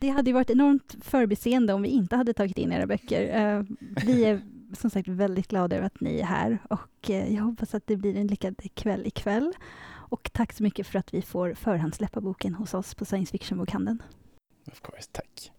det 0.00 0.08
hade 0.08 0.30
ju 0.30 0.34
varit 0.34 0.50
enormt 0.50 0.96
förbiseende 1.00 1.72
om 1.72 1.82
vi 1.82 1.88
inte 1.88 2.16
hade 2.16 2.32
tagit 2.32 2.58
in 2.58 2.72
era 2.72 2.86
böcker. 2.86 3.56
Uh, 3.58 3.64
vi 4.06 4.24
är 4.24 4.40
som 4.72 4.90
sagt 4.90 5.08
väldigt 5.08 5.48
glada 5.48 5.76
över 5.76 5.86
att 5.86 6.00
ni 6.00 6.20
är 6.20 6.24
här 6.24 6.58
och 6.70 7.10
uh, 7.10 7.34
jag 7.34 7.42
hoppas 7.42 7.74
att 7.74 7.86
det 7.86 7.96
blir 7.96 8.16
en 8.16 8.26
lyckad 8.26 8.56
kväll 8.74 9.06
ikväll. 9.06 9.52
Och 10.10 10.30
tack 10.32 10.52
så 10.52 10.62
mycket 10.62 10.86
för 10.86 10.98
att 10.98 11.14
vi 11.14 11.22
får 11.22 11.54
förhandssläppa 11.54 12.20
boken 12.20 12.54
hos 12.54 12.74
oss 12.74 12.94
på 12.94 13.04
Science 13.04 13.32
Fiction-bokhandeln. 13.32 14.02
Of 14.72 14.80
course, 14.80 15.08
tack. 15.12 15.52